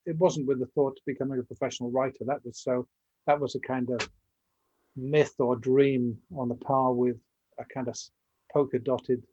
it 0.06 0.18
wasn't 0.18 0.48
with 0.48 0.60
the 0.60 0.68
thought 0.68 0.96
to 0.96 1.02
becoming 1.06 1.40
a 1.40 1.44
professional 1.44 1.92
writer. 1.92 2.20
That 2.26 2.46
was 2.46 2.60
so. 2.60 2.88
That 3.28 3.40
was 3.40 3.56
a 3.56 3.60
kind 3.60 3.90
of 3.90 4.08
myth 4.96 5.34
or 5.40 5.56
dream 5.56 6.18
on 6.38 6.48
the 6.48 6.56
par 6.56 6.94
with 6.94 7.18
a 7.58 7.66
kind 7.66 7.88
of 7.88 7.98
polka 8.54 8.80
dotted 8.80 9.24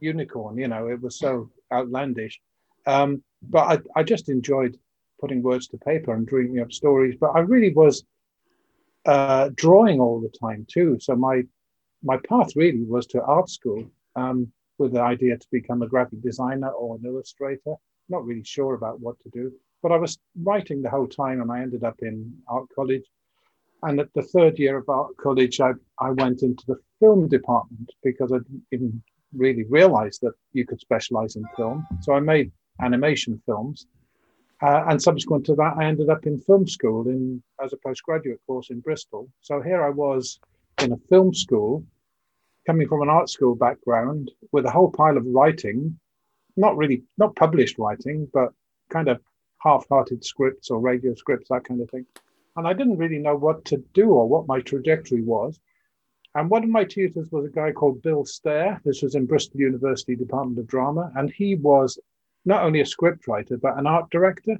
unicorn. 0.00 0.56
You 0.56 0.68
know, 0.68 0.88
it 0.88 1.00
was 1.00 1.18
so 1.18 1.50
outlandish. 1.72 2.40
Um, 2.86 3.22
but 3.42 3.84
I, 3.96 4.00
I 4.00 4.02
just 4.02 4.28
enjoyed 4.28 4.78
putting 5.20 5.42
words 5.42 5.68
to 5.68 5.78
paper 5.78 6.14
and 6.14 6.26
dreaming 6.26 6.60
up 6.60 6.72
stories. 6.72 7.16
But 7.20 7.30
I 7.36 7.40
really 7.40 7.72
was 7.72 8.04
uh, 9.06 9.50
drawing 9.54 10.00
all 10.00 10.20
the 10.20 10.36
time 10.38 10.66
too. 10.68 10.98
So 11.00 11.14
my 11.16 11.42
my 12.02 12.16
path 12.28 12.56
really 12.56 12.82
was 12.82 13.06
to 13.08 13.22
art 13.22 13.48
school 13.48 13.84
um, 14.16 14.50
with 14.78 14.92
the 14.92 15.00
idea 15.00 15.36
to 15.36 15.46
become 15.52 15.82
a 15.82 15.88
graphic 15.88 16.20
designer 16.22 16.70
or 16.70 16.96
an 16.96 17.06
illustrator. 17.06 17.74
Not 18.08 18.24
really 18.24 18.44
sure 18.44 18.74
about 18.74 19.00
what 19.00 19.18
to 19.20 19.28
do, 19.30 19.52
but 19.82 19.92
I 19.92 19.96
was 19.96 20.18
writing 20.42 20.80
the 20.80 20.90
whole 20.90 21.08
time, 21.08 21.40
and 21.40 21.50
I 21.50 21.60
ended 21.60 21.84
up 21.84 21.96
in 22.00 22.32
art 22.48 22.66
college. 22.74 23.04
And 23.82 23.98
at 23.98 24.08
the 24.14 24.22
third 24.22 24.58
year 24.58 24.78
of 24.78 24.88
art 24.88 25.16
college, 25.16 25.60
I, 25.60 25.72
I 25.98 26.10
went 26.10 26.42
into 26.42 26.64
the 26.66 26.76
film 27.00 27.28
department 27.28 27.90
because 28.04 28.32
I 28.32 28.38
didn't 28.70 29.02
really 29.36 29.64
realize 29.64 30.18
that 30.20 30.34
you 30.52 30.64
could 30.64 30.80
specialize 30.80 31.34
in 31.34 31.44
film. 31.56 31.84
So 32.00 32.12
I 32.12 32.20
made 32.20 32.52
animation 32.80 33.42
films. 33.44 33.86
Uh, 34.62 34.84
and 34.88 35.02
subsequent 35.02 35.44
to 35.46 35.56
that, 35.56 35.74
I 35.76 35.86
ended 35.86 36.08
up 36.08 36.24
in 36.26 36.38
film 36.38 36.68
school 36.68 37.08
in 37.08 37.42
as 37.62 37.72
a 37.72 37.76
postgraduate 37.78 38.38
course 38.46 38.70
in 38.70 38.78
Bristol. 38.78 39.28
So 39.40 39.60
here 39.60 39.82
I 39.82 39.90
was 39.90 40.38
in 40.80 40.92
a 40.92 40.96
film 41.08 41.34
school, 41.34 41.84
coming 42.64 42.86
from 42.86 43.02
an 43.02 43.08
art 43.08 43.28
school 43.28 43.56
background, 43.56 44.30
with 44.52 44.64
a 44.64 44.70
whole 44.70 44.92
pile 44.92 45.16
of 45.16 45.26
writing, 45.26 45.98
not 46.56 46.76
really 46.76 47.02
not 47.18 47.34
published 47.34 47.78
writing, 47.78 48.28
but 48.32 48.50
kind 48.88 49.08
of 49.08 49.20
half-hearted 49.62 50.24
scripts 50.24 50.70
or 50.70 50.80
radio 50.80 51.14
scripts, 51.14 51.48
that 51.48 51.64
kind 51.64 51.80
of 51.80 51.90
thing 51.90 52.06
and 52.56 52.66
I 52.66 52.72
didn't 52.72 52.98
really 52.98 53.18
know 53.18 53.36
what 53.36 53.64
to 53.66 53.78
do 53.94 54.10
or 54.10 54.28
what 54.28 54.46
my 54.46 54.60
trajectory 54.60 55.22
was. 55.22 55.58
And 56.34 56.48
one 56.48 56.64
of 56.64 56.70
my 56.70 56.84
tutors 56.84 57.30
was 57.30 57.44
a 57.44 57.50
guy 57.50 57.72
called 57.72 58.02
Bill 58.02 58.24
Stair. 58.24 58.80
This 58.84 59.02
was 59.02 59.14
in 59.14 59.26
Bristol 59.26 59.60
University 59.60 60.16
Department 60.16 60.58
of 60.58 60.66
Drama, 60.66 61.12
and 61.16 61.30
he 61.30 61.56
was 61.56 61.98
not 62.44 62.64
only 62.64 62.80
a 62.80 62.84
scriptwriter 62.84 63.60
but 63.60 63.78
an 63.78 63.86
art 63.86 64.10
director. 64.10 64.58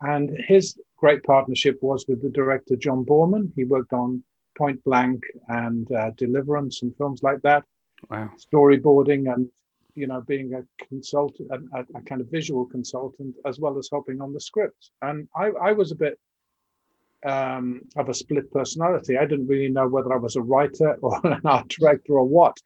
And 0.00 0.36
his 0.48 0.76
great 0.96 1.22
partnership 1.22 1.78
was 1.80 2.04
with 2.08 2.22
the 2.22 2.28
director 2.28 2.74
John 2.74 3.04
Boorman. 3.04 3.52
He 3.54 3.64
worked 3.64 3.92
on 3.92 4.24
Point 4.58 4.82
Blank 4.82 5.22
and 5.46 5.90
uh, 5.92 6.10
Deliverance 6.16 6.82
and 6.82 6.96
films 6.96 7.22
like 7.22 7.40
that. 7.42 7.64
Wow. 8.10 8.30
Storyboarding 8.36 9.32
and 9.32 9.48
you 9.94 10.06
know 10.06 10.20
being 10.22 10.54
a 10.54 10.84
consultant, 10.86 11.50
a, 11.52 11.80
a 11.96 12.02
kind 12.02 12.20
of 12.20 12.28
visual 12.30 12.66
consultant, 12.66 13.34
as 13.46 13.58
well 13.58 13.78
as 13.78 13.88
helping 13.90 14.20
on 14.20 14.32
the 14.32 14.40
scripts. 14.40 14.90
And 15.02 15.28
I, 15.36 15.50
I 15.62 15.72
was 15.72 15.92
a 15.92 15.96
bit 15.96 16.18
um, 17.24 17.82
of 17.96 18.08
a 18.08 18.14
split 18.14 18.50
personality. 18.50 19.16
I 19.16 19.26
didn't 19.26 19.46
really 19.46 19.68
know 19.68 19.88
whether 19.88 20.12
I 20.12 20.16
was 20.16 20.36
a 20.36 20.42
writer 20.42 20.94
or 21.02 21.20
an 21.24 21.40
art 21.44 21.68
director 21.68 22.14
or 22.14 22.26
what. 22.26 22.56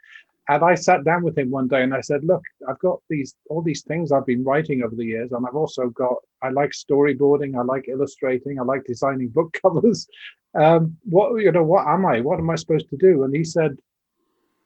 And 0.49 0.63
I 0.63 0.77
sat 0.77 1.05
down 1.05 1.25
with 1.25 1.37
him 1.37 1.51
one 1.51 1.67
day 1.67 1.83
and 1.83 1.93
I 1.93 2.01
said, 2.01 2.23
"Look, 2.23 2.43
I've 2.69 2.79
got 2.79 3.01
these 3.11 3.35
all 3.51 3.63
these 3.63 3.83
things 3.83 4.13
I've 4.13 4.27
been 4.27 4.45
writing 4.45 4.83
over 4.83 4.95
the 4.95 5.05
years, 5.05 5.33
and 5.33 5.45
I've 5.45 5.57
also 5.57 5.89
got 5.89 6.17
I 6.41 6.51
like 6.51 6.71
storyboarding, 6.71 7.59
I 7.59 7.63
like 7.63 7.89
illustrating, 7.89 8.61
I 8.61 8.63
like 8.63 8.85
designing 8.85 9.29
book 9.29 9.59
covers. 9.63 10.07
Um, 10.55 10.97
what 11.03 11.43
you 11.43 11.51
know, 11.51 11.65
what 11.65 11.89
am 11.89 12.07
I? 12.07 12.21
What 12.21 12.39
am 12.39 12.49
I 12.49 12.55
supposed 12.55 12.89
to 12.91 12.97
do?" 12.97 13.25
And 13.25 13.35
he 13.35 13.43
said, 13.43 13.77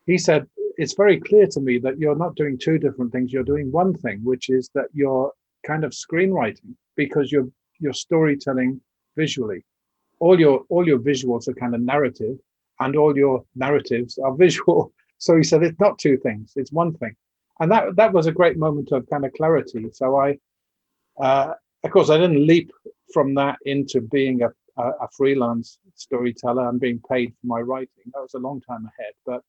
he 0.04 0.18
said, 0.18 0.46
"It's 0.76 0.94
very 0.94 1.20
clear 1.20 1.46
to 1.48 1.60
me 1.60 1.78
that 1.78 1.98
you're 1.98 2.16
not 2.16 2.36
doing 2.36 2.58
two 2.58 2.78
different 2.78 3.12
things. 3.12 3.32
You're 3.32 3.42
doing 3.42 3.70
one 3.72 3.94
thing, 3.94 4.20
which 4.24 4.48
is 4.48 4.70
that 4.74 4.88
you're 4.92 5.32
kind 5.66 5.84
of 5.84 5.92
screenwriting 5.92 6.74
because 6.96 7.30
you're 7.32 7.48
you're 7.78 7.92
storytelling 7.92 8.80
visually." 9.16 9.64
all 10.20 10.38
your 10.38 10.64
all 10.68 10.86
your 10.86 10.98
visuals 10.98 11.48
are 11.48 11.54
kind 11.54 11.74
of 11.74 11.80
narrative 11.80 12.38
and 12.78 12.94
all 12.94 13.16
your 13.16 13.44
narratives 13.56 14.18
are 14.18 14.34
visual 14.46 14.92
so 15.18 15.36
he 15.36 15.42
said 15.42 15.62
it's 15.62 15.80
not 15.80 15.98
two 15.98 16.16
things 16.18 16.52
it's 16.56 16.72
one 16.72 16.94
thing 16.94 17.14
and 17.58 17.72
that 17.72 17.96
that 17.96 18.12
was 18.12 18.26
a 18.26 18.32
great 18.32 18.56
moment 18.56 18.92
of 18.92 19.08
kind 19.10 19.24
of 19.24 19.32
clarity 19.32 19.86
so 19.92 20.16
i 20.16 20.38
uh, 21.20 21.52
of 21.84 21.90
course 21.90 22.10
i 22.10 22.16
didn't 22.16 22.46
leap 22.46 22.70
from 23.12 23.34
that 23.34 23.58
into 23.66 24.00
being 24.00 24.42
a, 24.42 24.48
a, 24.78 25.08
freelance 25.16 25.78
storyteller 25.94 26.68
and 26.68 26.80
being 26.80 27.00
paid 27.10 27.30
for 27.40 27.46
my 27.46 27.60
writing 27.60 28.06
that 28.12 28.22
was 28.22 28.34
a 28.34 28.38
long 28.38 28.60
time 28.60 28.86
ahead 28.86 29.12
but 29.26 29.42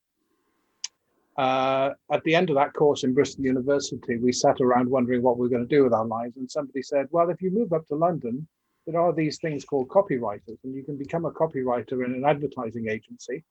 uh, 1.42 1.96
at 2.12 2.24
the 2.24 2.36
end 2.36 2.52
of 2.52 2.56
that 2.56 2.72
course 2.74 3.04
in 3.04 3.16
Bristol 3.16 3.46
University, 3.46 4.18
we 4.18 4.32
sat 4.32 4.62
around 4.62 4.88
wondering 4.88 5.24
what 5.24 5.40
we 5.40 5.42
were 5.42 5.50
going 5.50 5.68
to 5.68 5.76
do 5.76 5.84
with 5.84 5.92
our 5.92 6.06
lives. 6.06 6.38
And 6.38 6.50
somebody 6.50 6.84
said, 6.84 7.08
Well, 7.10 7.32
if 7.32 7.42
you 7.42 7.50
move 7.50 7.74
up 7.74 7.88
to 7.88 7.96
London, 7.96 8.48
there 8.86 9.02
are 9.02 9.12
these 9.12 9.40
things 9.40 9.66
called 9.66 9.88
copywriters, 9.88 10.60
and 10.64 10.76
you 10.76 10.84
can 10.84 10.98
become 10.98 11.26
a 11.26 11.32
copywriter 11.32 12.06
in 12.06 12.14
an 12.14 12.26
advertising 12.26 12.90
agency 12.90 13.44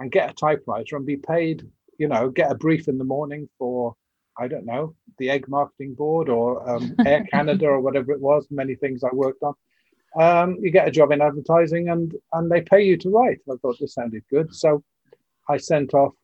and 0.00 0.10
get 0.10 0.30
a 0.30 0.34
typewriter 0.34 0.96
and 0.96 1.06
be 1.06 1.16
paid, 1.16 1.64
you 1.96 2.08
know, 2.08 2.28
get 2.28 2.50
a 2.50 2.56
brief 2.56 2.88
in 2.88 2.98
the 2.98 3.04
morning 3.04 3.48
for, 3.56 3.94
I 4.36 4.48
don't 4.48 4.66
know, 4.66 4.96
the 5.18 5.30
Egg 5.30 5.48
Marketing 5.48 5.94
Board 5.94 6.28
or 6.28 6.68
um, 6.68 6.96
Air 7.06 7.24
Canada 7.30 7.66
or 7.66 7.80
whatever 7.80 8.10
it 8.10 8.20
was, 8.20 8.48
many 8.50 8.74
things 8.74 9.04
I 9.04 9.14
worked 9.14 9.44
on. 9.44 9.54
Um, 10.20 10.56
you 10.60 10.72
get 10.72 10.88
a 10.88 10.90
job 10.90 11.12
in 11.12 11.22
advertising 11.22 11.88
and 11.90 12.12
and 12.32 12.50
they 12.50 12.62
pay 12.62 12.82
you 12.82 12.96
to 12.96 13.10
write. 13.10 13.38
I 13.48 13.54
thought 13.62 13.78
this 13.78 13.94
sounded 13.94 14.24
good. 14.28 14.52
So 14.52 14.82
I 15.48 15.56
sent 15.56 15.94
off, 15.94 16.14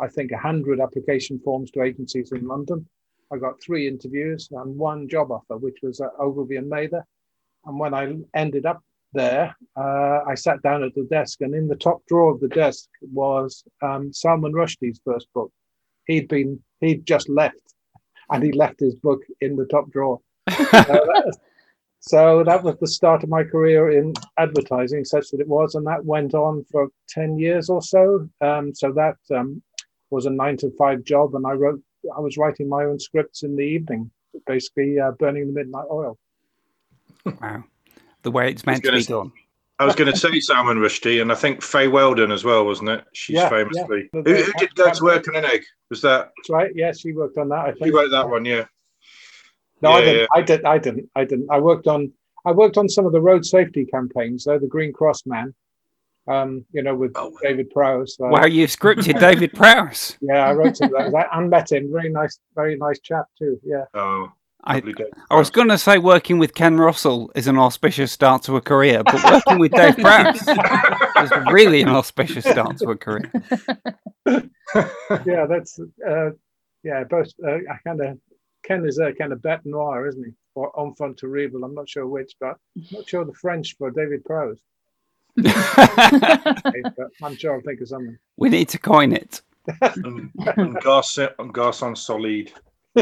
I 0.00 0.08
think, 0.08 0.32
100 0.32 0.80
application 0.80 1.38
forms 1.44 1.70
to 1.72 1.82
agencies 1.82 2.32
in 2.32 2.46
London. 2.46 2.86
I 3.32 3.38
got 3.38 3.62
three 3.62 3.86
interviews 3.86 4.48
and 4.50 4.76
one 4.76 5.08
job 5.08 5.30
offer, 5.30 5.56
which 5.56 5.78
was 5.82 6.00
at 6.00 6.10
Ogilvy 6.18 6.56
and 6.56 6.68
Mather 6.68 7.04
and 7.64 7.78
when 7.78 7.94
I 7.94 8.16
ended 8.34 8.66
up 8.66 8.82
there, 9.12 9.54
uh, 9.76 10.20
I 10.26 10.34
sat 10.34 10.62
down 10.62 10.82
at 10.82 10.94
the 10.94 11.06
desk, 11.10 11.40
and 11.40 11.54
in 11.54 11.68
the 11.68 11.76
top 11.76 12.02
drawer 12.08 12.32
of 12.32 12.40
the 12.40 12.48
desk 12.48 12.88
was 13.02 13.64
um, 13.82 14.12
Salman 14.12 14.52
Rushdie's 14.52 15.00
first 15.04 15.26
book. 15.34 15.52
He'd 16.06 16.28
been 16.28 16.60
he'd 16.80 17.06
just 17.06 17.28
left, 17.28 17.74
and 18.30 18.42
he 18.42 18.52
left 18.52 18.80
his 18.80 18.94
book 18.96 19.20
in 19.40 19.56
the 19.56 19.66
top 19.66 19.90
drawer. 19.90 20.20
so 22.00 22.44
that 22.44 22.62
was 22.62 22.76
the 22.80 22.86
start 22.86 23.22
of 23.22 23.28
my 23.28 23.42
career 23.42 23.90
in 23.90 24.14
advertising, 24.38 25.04
such 25.04 25.30
that 25.30 25.40
it 25.40 25.48
was, 25.48 25.74
and 25.74 25.86
that 25.86 26.04
went 26.04 26.34
on 26.34 26.64
for 26.70 26.88
ten 27.08 27.38
years 27.38 27.68
or 27.68 27.82
so. 27.82 28.28
Um, 28.40 28.74
so 28.74 28.92
that 28.92 29.16
um, 29.36 29.60
was 30.10 30.26
a 30.26 30.30
nine 30.30 30.56
to 30.58 30.70
five 30.76 31.04
job, 31.04 31.34
and 31.34 31.46
I 31.46 31.52
wrote 31.52 31.80
I 32.16 32.20
was 32.20 32.36
writing 32.36 32.68
my 32.68 32.84
own 32.84 32.98
scripts 32.98 33.42
in 33.42 33.56
the 33.56 33.62
evening, 33.62 34.10
basically 34.46 34.98
uh, 34.98 35.12
burning 35.12 35.46
the 35.46 35.52
midnight 35.52 35.86
oil. 35.90 36.18
Wow. 37.40 37.64
The 38.22 38.30
way 38.30 38.50
it's 38.50 38.66
meant 38.66 38.84
to 38.84 38.92
be 38.92 39.02
done. 39.02 39.32
I 39.78 39.86
was 39.86 39.94
going 39.94 40.12
to 40.12 40.18
say 40.18 40.40
Salman 40.40 40.76
Rushdie, 40.76 41.22
and 41.22 41.32
I 41.32 41.34
think 41.34 41.62
Fay 41.62 41.88
Weldon 41.88 42.30
as 42.30 42.44
well, 42.44 42.66
wasn't 42.66 42.90
it? 42.90 43.04
She's 43.14 43.36
yeah, 43.36 43.48
famously. 43.48 44.10
Yeah. 44.12 44.20
Who, 44.26 44.34
who, 44.34 44.52
did 44.58 44.74
go 44.74 44.92
to 44.92 45.04
work 45.04 45.26
on 45.28 45.36
an 45.36 45.46
egg? 45.46 45.62
Was 45.88 46.02
that? 46.02 46.30
That's 46.36 46.50
right. 46.50 46.70
Yeah, 46.74 46.92
she 46.92 47.12
worked 47.12 47.38
on 47.38 47.48
that. 47.48 47.60
I 47.60 47.72
think. 47.72 47.86
She 47.86 47.90
wrote 47.90 48.10
that 48.10 48.28
one. 48.28 48.44
Yeah. 48.44 48.66
No, 49.80 49.96
yeah, 49.96 49.96
I 49.96 50.02
didn't. 50.02 50.28
I 50.34 50.42
did. 50.42 50.64
I 50.64 50.78
didn't. 50.78 51.10
I 51.16 51.24
didn't. 51.24 51.50
I 51.50 51.58
worked 51.60 51.86
on. 51.86 52.12
I 52.44 52.52
worked 52.52 52.76
on 52.76 52.90
some 52.90 53.06
of 53.06 53.12
the 53.12 53.22
road 53.22 53.46
safety 53.46 53.86
campaigns, 53.86 54.44
though 54.44 54.58
the 54.58 54.66
Green 54.66 54.92
Cross 54.92 55.24
man. 55.24 55.54
Um, 56.30 56.64
you 56.72 56.82
know, 56.82 56.94
with 56.94 57.12
oh. 57.16 57.36
David 57.42 57.70
Prowse. 57.70 58.16
Uh, 58.22 58.28
wow, 58.28 58.46
you 58.46 58.66
scripted 58.66 59.18
David 59.18 59.52
Prowse. 59.52 60.16
Yeah, 60.22 60.46
I 60.46 60.52
wrote 60.52 60.76
some 60.76 60.94
of 60.94 61.12
those. 61.12 61.24
I, 61.32 61.40
met 61.40 61.72
him. 61.72 61.90
Very 61.92 62.08
nice, 62.08 62.38
very 62.54 62.76
nice 62.76 63.00
chap 63.00 63.26
too. 63.38 63.58
Yeah. 63.64 63.84
Oh, 63.94 64.30
I, 64.64 64.82
I 65.30 65.36
was 65.36 65.50
going 65.50 65.68
to 65.68 65.78
say 65.78 65.98
working 65.98 66.38
with 66.38 66.54
Ken 66.54 66.76
Russell 66.76 67.32
is 67.34 67.46
an 67.46 67.58
auspicious 67.58 68.12
start 68.12 68.42
to 68.44 68.56
a 68.56 68.60
career, 68.60 69.02
but 69.02 69.24
working 69.24 69.58
with 69.58 69.72
Dave 69.72 69.96
Prowse 69.96 70.46
is 71.22 71.30
really 71.50 71.82
an 71.82 71.88
auspicious 71.88 72.44
start 72.44 72.76
to 72.78 72.90
a 72.90 72.96
career. 72.96 73.30
yeah, 75.26 75.46
that's 75.46 75.80
uh, 76.06 76.30
yeah. 76.84 77.04
Both 77.04 77.32
uh, 77.44 77.54
I 77.54 77.78
kind 77.84 78.00
of 78.02 78.18
Ken 78.62 78.84
is 78.86 78.98
a 78.98 79.12
kind 79.14 79.32
of 79.32 79.40
bête 79.40 79.64
noir, 79.64 80.06
isn't 80.06 80.24
he? 80.24 80.32
Or 80.54 80.78
enfant 80.78 81.18
terrible. 81.18 81.64
I'm 81.64 81.74
not 81.74 81.88
sure 81.88 82.06
which, 82.06 82.34
but 82.40 82.56
I'm 82.76 82.86
not 82.92 83.08
sure 83.08 83.24
the 83.24 83.32
French 83.32 83.76
for 83.78 83.90
David 83.90 84.24
Prowse. 84.24 84.60
I'm 87.22 87.36
sure 87.36 87.54
I'll 87.54 87.60
think 87.60 87.80
of 87.80 87.88
something. 87.88 88.18
We 88.36 88.48
need 88.48 88.68
to 88.70 88.78
coin 88.78 89.12
it. 89.12 89.42
and, 89.80 90.30
and 90.56 90.80
gas, 90.80 91.18
gas 91.52 91.82
on 91.82 91.96
solid. 91.96 92.52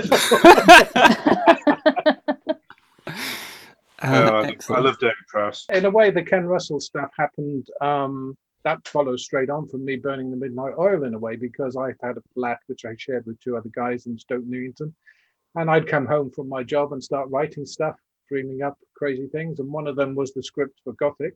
Uh, 4.01 4.53
I 4.71 4.79
love 4.79 4.99
David 5.01 5.17
Prowse. 5.27 5.67
In 5.73 5.85
a 5.85 5.91
way, 5.91 6.11
the 6.11 6.23
Ken 6.23 6.47
Russell 6.47 6.79
stuff 6.79 7.11
happened. 7.19 7.67
Um, 7.81 8.37
that 8.65 8.87
follows 8.87 9.25
straight 9.25 9.51
on 9.51 9.67
from 9.67 9.85
me 9.85 9.97
burning 9.97 10.31
the 10.31 10.37
midnight 10.37 10.75
oil 10.79 11.05
in 11.05 11.15
a 11.15 11.19
way 11.19 11.37
because 11.37 11.77
I 11.77 11.95
had 12.03 12.17
a 12.17 12.23
flat 12.35 12.59
which 12.67 12.85
I 12.85 12.95
shared 12.97 13.27
with 13.27 13.41
two 13.41 13.57
other 13.57 13.71
guys 13.75 14.07
in 14.07 14.19
Stoke 14.19 14.45
Newington, 14.45 14.95
and 15.55 15.71
I'd 15.71 15.89
come 15.89 16.07
home 16.07 16.31
from 16.31 16.49
my 16.49 16.63
job 16.63 16.93
and 16.93 17.03
start 17.03 17.29
writing 17.31 17.67
stuff, 17.67 17.97
dreaming 18.29 18.63
up 18.63 18.79
crazy 18.95 19.27
things, 19.29 19.59
and 19.59 19.73
one 19.73 19.87
of 19.87 19.97
them 19.97 20.15
was 20.15 20.33
the 20.33 20.43
script 20.43 20.79
for 20.85 20.93
Gothic. 20.95 21.35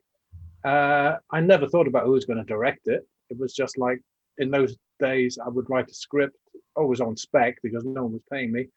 Uh, 0.64 1.16
I 1.31 1.40
never 1.40 1.69
thought 1.69 1.88
about 1.88 2.04
who 2.04 2.12
was 2.12 2.25
going 2.25 2.38
to 2.38 2.45
direct 2.45 2.87
it. 2.88 3.07
It 3.31 3.38
was 3.38 3.54
just 3.54 3.78
like 3.78 4.00
in 4.38 4.50
those 4.50 4.76
days, 5.00 5.38
I 5.45 5.49
would 5.49 5.69
write 5.69 5.90
a 5.90 5.95
script, 5.95 6.37
always 6.76 7.00
on 7.00 7.16
spec 7.16 7.57
because 7.62 7.85
no 7.85 8.04
one 8.04 8.12
was 8.12 8.23
paying 8.31 8.52
me, 8.52 8.69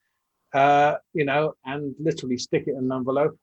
uh, 0.54 0.96
you 1.14 1.26
know, 1.26 1.54
and 1.66 1.96
literally 2.00 2.38
stick 2.38 2.64
it 2.68 2.72
in 2.72 2.86
an 2.86 2.92
envelope, 2.92 3.38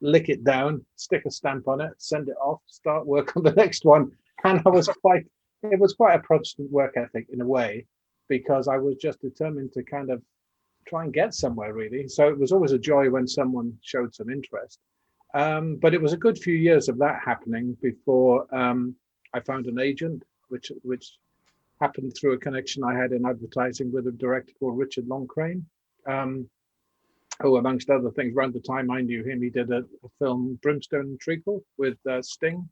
lick 0.00 0.28
it 0.28 0.44
down, 0.44 0.84
stick 0.96 1.24
a 1.26 1.30
stamp 1.30 1.68
on 1.68 1.80
it, 1.80 1.92
send 1.98 2.28
it 2.28 2.36
off, 2.40 2.60
start 2.66 3.06
work 3.06 3.32
on 3.36 3.42
the 3.42 3.52
next 3.52 3.84
one. 3.84 4.12
And 4.44 4.60
I 4.66 4.68
was 4.68 4.88
quite, 4.88 5.24
it 5.62 5.78
was 5.78 5.94
quite 5.94 6.14
a 6.14 6.22
Protestant 6.22 6.70
work 6.70 6.96
ethic 6.96 7.26
in 7.32 7.40
a 7.40 7.46
way, 7.46 7.86
because 8.28 8.68
I 8.68 8.76
was 8.76 8.96
just 8.96 9.20
determined 9.20 9.72
to 9.72 9.82
kind 9.82 10.10
of 10.10 10.22
try 10.86 11.04
and 11.04 11.12
get 11.12 11.34
somewhere 11.34 11.72
really. 11.72 12.08
So 12.08 12.28
it 12.28 12.38
was 12.38 12.52
always 12.52 12.72
a 12.72 12.78
joy 12.78 13.10
when 13.10 13.26
someone 13.26 13.76
showed 13.82 14.14
some 14.14 14.30
interest. 14.30 14.78
Um, 15.36 15.76
but 15.76 15.92
it 15.92 16.00
was 16.00 16.14
a 16.14 16.16
good 16.16 16.38
few 16.38 16.54
years 16.54 16.88
of 16.88 16.96
that 16.98 17.20
happening 17.22 17.76
before 17.82 18.46
um, 18.56 18.94
I 19.34 19.40
found 19.40 19.66
an 19.66 19.78
agent, 19.78 20.22
which 20.48 20.72
which 20.82 21.18
happened 21.78 22.14
through 22.16 22.32
a 22.32 22.38
connection 22.38 22.82
I 22.82 22.94
had 22.94 23.12
in 23.12 23.26
advertising 23.26 23.92
with 23.92 24.06
a 24.06 24.12
director 24.12 24.54
called 24.58 24.78
Richard 24.78 25.06
Loncraine, 25.06 25.66
um, 26.06 26.48
who, 27.42 27.58
amongst 27.58 27.90
other 27.90 28.10
things, 28.12 28.34
around 28.34 28.54
the 28.54 28.60
time 28.60 28.90
I 28.90 29.02
knew 29.02 29.22
him, 29.24 29.42
he 29.42 29.50
did 29.50 29.70
a, 29.70 29.80
a 29.80 30.08
film 30.18 30.58
Brimstone 30.62 31.00
and 31.00 31.20
Treacle 31.20 31.62
with 31.76 31.98
uh, 32.08 32.22
Sting. 32.22 32.66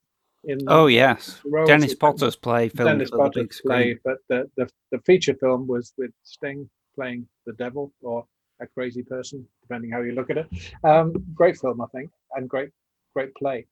In 0.44 0.58
oh 0.66 0.86
yes, 0.86 1.42
Dennis 1.66 1.94
Potter's 1.94 2.36
play 2.36 2.70
film 2.70 2.88
Dennis 2.88 3.10
Potter's 3.10 3.34
the 3.34 3.40
big 3.42 3.52
screen. 3.52 3.68
Play, 3.68 3.98
but 4.04 4.18
the, 4.30 4.50
the 4.56 4.70
the 4.90 5.00
feature 5.00 5.34
film 5.34 5.66
was 5.66 5.92
with 5.98 6.12
Sting 6.22 6.70
playing 6.94 7.26
the 7.44 7.52
devil 7.54 7.92
or 8.00 8.24
a 8.64 8.68
crazy 8.68 9.02
person, 9.02 9.46
depending 9.62 9.90
how 9.90 10.02
you 10.02 10.12
look 10.12 10.30
at 10.30 10.38
it. 10.38 10.48
Um, 10.82 11.12
great 11.34 11.56
film, 11.58 11.80
I 11.80 11.86
think, 11.94 12.10
and 12.34 12.48
great, 12.48 12.70
great 13.14 13.34
play. 13.34 13.66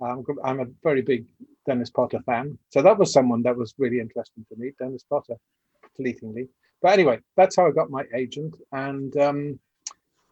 Um, 0.00 0.24
I'm 0.44 0.60
a 0.60 0.66
very 0.82 1.02
big 1.02 1.26
Dennis 1.66 1.90
Potter 1.90 2.20
fan, 2.26 2.58
so 2.70 2.82
that 2.82 2.98
was 2.98 3.12
someone 3.12 3.42
that 3.42 3.56
was 3.56 3.74
really 3.78 4.00
interesting 4.00 4.44
to 4.48 4.56
me, 4.56 4.72
Dennis 4.78 5.04
Potter, 5.08 5.36
fleetingly. 5.96 6.48
But 6.82 6.92
anyway, 6.92 7.18
that's 7.36 7.56
how 7.56 7.66
I 7.66 7.72
got 7.72 7.90
my 7.90 8.04
agent, 8.14 8.54
and 8.72 9.16
um, 9.16 9.58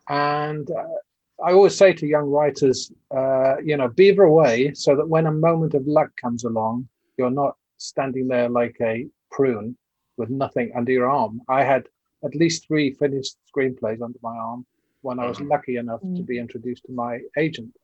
and 0.08 0.70
uh, 0.70 0.98
I 1.44 1.52
always 1.52 1.76
say 1.76 1.92
to 1.92 2.06
young 2.06 2.30
writers, 2.30 2.92
uh, 3.14 3.56
you 3.62 3.76
know, 3.76 3.88
beaver 3.88 4.24
away 4.24 4.72
so 4.74 4.96
that 4.96 5.08
when 5.08 5.26
a 5.26 5.32
moment 5.32 5.74
of 5.74 5.86
luck 5.86 6.10
comes 6.16 6.44
along, 6.44 6.88
you're 7.18 7.30
not 7.30 7.56
standing 7.76 8.28
there 8.28 8.48
like 8.48 8.76
a 8.80 9.06
prune 9.30 9.76
with 10.16 10.30
nothing 10.30 10.72
under 10.74 10.92
your 10.92 11.08
arm. 11.08 11.42
I 11.48 11.64
had 11.64 11.88
at 12.24 12.34
least 12.34 12.66
three 12.66 12.92
finished 12.92 13.36
screenplays 13.54 14.02
under 14.02 14.18
my 14.22 14.36
arm 14.36 14.66
when 15.02 15.18
I 15.18 15.26
was 15.26 15.38
mm-hmm. 15.38 15.48
lucky 15.48 15.76
enough 15.76 16.00
mm. 16.02 16.16
to 16.16 16.22
be 16.22 16.38
introduced 16.38 16.84
to 16.86 16.92
my 16.92 17.20
agent, 17.38 17.74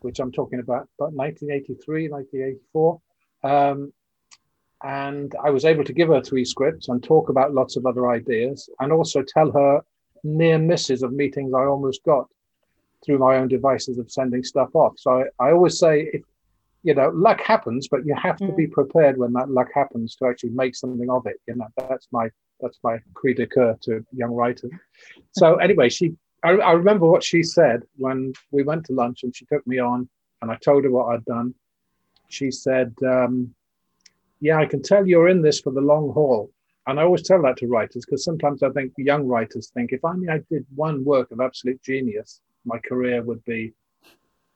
which 0.00 0.18
I'm 0.20 0.32
talking 0.32 0.60
about 0.60 0.88
about 0.98 1.12
1983, 1.12 2.08
1984. 2.08 3.00
Um, 3.44 3.92
and 4.84 5.34
I 5.44 5.50
was 5.50 5.64
able 5.64 5.84
to 5.84 5.92
give 5.92 6.08
her 6.08 6.20
three 6.20 6.44
scripts 6.44 6.88
and 6.88 7.02
talk 7.02 7.28
about 7.28 7.54
lots 7.54 7.76
of 7.76 7.86
other 7.86 8.10
ideas 8.10 8.68
and 8.80 8.92
also 8.92 9.22
tell 9.22 9.52
her 9.52 9.80
near 10.24 10.58
misses 10.58 11.02
of 11.02 11.12
meetings 11.12 11.52
I 11.54 11.64
almost 11.64 12.02
got 12.04 12.26
through 13.04 13.18
my 13.18 13.36
own 13.36 13.48
devices 13.48 13.98
of 13.98 14.10
sending 14.10 14.42
stuff 14.42 14.74
off. 14.74 14.94
So 14.96 15.24
I, 15.38 15.48
I 15.48 15.52
always 15.52 15.78
say, 15.78 16.10
if 16.12 16.22
you 16.84 16.94
know, 16.94 17.10
luck 17.14 17.40
happens, 17.40 17.86
but 17.88 18.04
you 18.04 18.14
have 18.14 18.36
to 18.38 18.46
mm. 18.46 18.56
be 18.56 18.66
prepared 18.66 19.16
when 19.16 19.32
that 19.34 19.50
luck 19.50 19.68
happens 19.72 20.16
to 20.16 20.26
actually 20.26 20.50
make 20.50 20.74
something 20.74 21.08
of 21.10 21.26
it. 21.26 21.36
You 21.46 21.56
know, 21.56 21.68
that's 21.76 22.08
my 22.10 22.28
that's 22.62 22.78
my 22.82 22.98
cri 23.14 23.34
de 23.34 23.46
coeur 23.46 23.76
to 23.82 24.04
young 24.12 24.30
writers. 24.30 24.70
So 25.32 25.56
anyway, 25.56 25.88
she 25.88 26.14
I, 26.42 26.50
I, 26.50 26.72
remember 26.72 27.06
what 27.06 27.22
she 27.22 27.42
said 27.42 27.82
when 27.96 28.32
we 28.50 28.62
went 28.64 28.86
to 28.86 28.92
lunch 28.92 29.22
and 29.22 29.34
she 29.34 29.44
took 29.44 29.64
me 29.66 29.78
on 29.78 30.08
and 30.40 30.50
I 30.50 30.56
told 30.56 30.84
her 30.84 30.90
what 30.90 31.14
I'd 31.14 31.24
done. 31.24 31.54
She 32.28 32.50
said, 32.50 32.94
um, 33.06 33.54
"Yeah, 34.40 34.58
I 34.58 34.66
can 34.66 34.82
tell 34.82 35.06
you're 35.06 35.28
in 35.28 35.42
this 35.42 35.60
for 35.60 35.72
the 35.72 35.80
long 35.80 36.12
haul." 36.12 36.50
And 36.86 36.98
I 36.98 37.04
always 37.04 37.22
tell 37.22 37.40
that 37.42 37.58
to 37.58 37.68
writers 37.68 38.04
because 38.04 38.24
sometimes 38.24 38.62
I 38.62 38.70
think 38.70 38.92
young 38.96 39.26
writers 39.26 39.70
think 39.72 39.92
if 39.92 40.04
only 40.04 40.28
I 40.28 40.38
did 40.50 40.66
one 40.74 41.04
work 41.04 41.30
of 41.30 41.40
absolute 41.40 41.80
genius, 41.82 42.40
my 42.64 42.78
career 42.78 43.22
would 43.22 43.44
be 43.44 43.72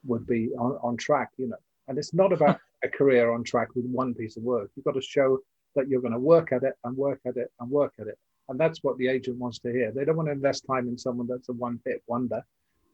would 0.05 0.27
be 0.27 0.51
on, 0.59 0.79
on 0.83 0.97
track, 0.97 1.31
you 1.37 1.49
know. 1.49 1.57
And 1.89 1.99
it's 1.99 2.15
not 2.15 2.33
about 2.33 2.59
a 2.83 2.89
career 2.89 3.31
on 3.31 3.45
track 3.45 3.69
with 3.77 3.85
one 3.85 4.15
piece 4.15 4.37
of 4.37 4.43
work. 4.43 4.71
You've 4.75 4.85
got 4.85 4.95
to 4.95 5.01
show 5.01 5.39
that 5.77 5.89
you're 5.89 6.01
going 6.01 6.13
to 6.13 6.19
work 6.19 6.53
at 6.53 6.63
it 6.63 6.75
and 6.85 6.97
work 6.97 7.21
at 7.27 7.37
it 7.37 7.51
and 7.61 7.71
work 7.71 7.95
at 8.01 8.09
it. 8.09 8.19
And 8.49 8.59
that's 8.59 8.83
what 8.83 8.97
the 8.99 9.09
agent 9.09 9.39
wants 9.39 9.59
to 9.61 9.73
hear. 9.73 9.93
They 9.93 10.05
don't 10.05 10.17
want 10.17 10.29
to 10.29 10.33
invest 10.33 10.65
time 10.67 10.89
in 10.89 10.99
someone 10.99 11.27
that's 11.29 11.49
a 11.49 11.53
one 11.53 11.81
hit 11.85 12.03
wonder 12.07 12.43